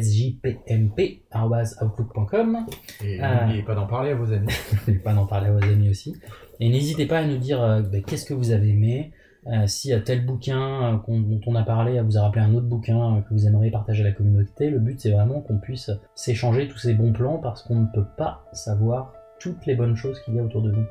sjpmp.outlook.com. 0.02 2.66
Et 3.04 3.22
Euh, 3.22 3.42
n'oubliez 3.42 3.64
pas 3.64 3.76
d'en 3.76 3.88
parler 3.88 4.12
à 4.12 4.16
vos 4.16 4.32
amis. 4.34 4.48
N'oubliez 4.74 5.00
pas 5.00 5.14
d'en 5.14 5.26
parler 5.26 5.48
à 5.48 5.52
vos 5.54 5.64
amis 5.64 5.90
aussi. 5.90 6.16
Et 6.60 6.70
n'hésitez 6.70 7.06
pas 7.06 7.20
à 7.20 7.26
nous 7.26 7.38
dire 7.38 7.62
euh, 7.62 7.82
bah, 7.82 8.00
qu'est-ce 8.06 8.26
que 8.26 8.34
vous 8.34 8.52
avez 8.52 8.70
aimé, 8.70 9.12
euh, 9.48 9.66
si 9.68 9.94
tel 10.04 10.26
bouquin 10.26 10.96
euh, 10.96 10.98
dont 11.08 11.40
on 11.48 11.56
a 11.56 11.64
parlé 11.64 12.02
vous 12.02 12.18
a 12.18 12.22
rappelé 12.22 12.42
un 12.44 12.54
autre 12.54 12.68
bouquin 12.68 13.18
euh, 13.18 13.22
que 13.22 13.34
vous 13.34 13.48
aimeriez 13.48 13.72
partager 13.72 14.02
à 14.02 14.06
la 14.08 14.12
communauté. 14.12 14.70
Le 14.70 14.80
but 14.80 15.00
c'est 15.00 15.12
vraiment 15.12 15.40
qu'on 15.42 15.58
puisse 15.58 15.90
s'échanger 16.16 16.68
tous 16.68 16.78
ces 16.80 16.94
bons 16.94 17.14
plans 17.14 17.38
parce 17.38 17.64
qu'on 17.64 17.76
ne 17.76 17.88
peut 17.94 18.06
pas 18.18 18.44
savoir 18.52 19.14
toutes 19.40 19.66
les 19.66 19.76
bonnes 19.76 19.96
choses 19.96 20.20
qu'il 20.22 20.36
y 20.36 20.40
a 20.40 20.44
autour 20.44 20.64
de 20.64 20.72
nous. 20.72 20.86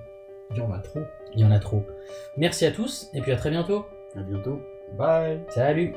Il 0.52 0.58
y 0.58 0.60
en 0.60 0.72
a 0.72 0.78
trop. 0.78 1.00
Il 1.34 1.40
y 1.40 1.44
en 1.44 1.50
a 1.50 1.58
trop. 1.58 1.84
Merci 2.38 2.64
à 2.64 2.70
tous 2.70 3.10
et 3.12 3.20
puis 3.20 3.32
à 3.32 3.36
très 3.36 3.50
bientôt. 3.50 3.84
À 4.16 4.22
bientôt. 4.22 4.60
Bye. 4.96 5.40
Salut. 5.48 5.92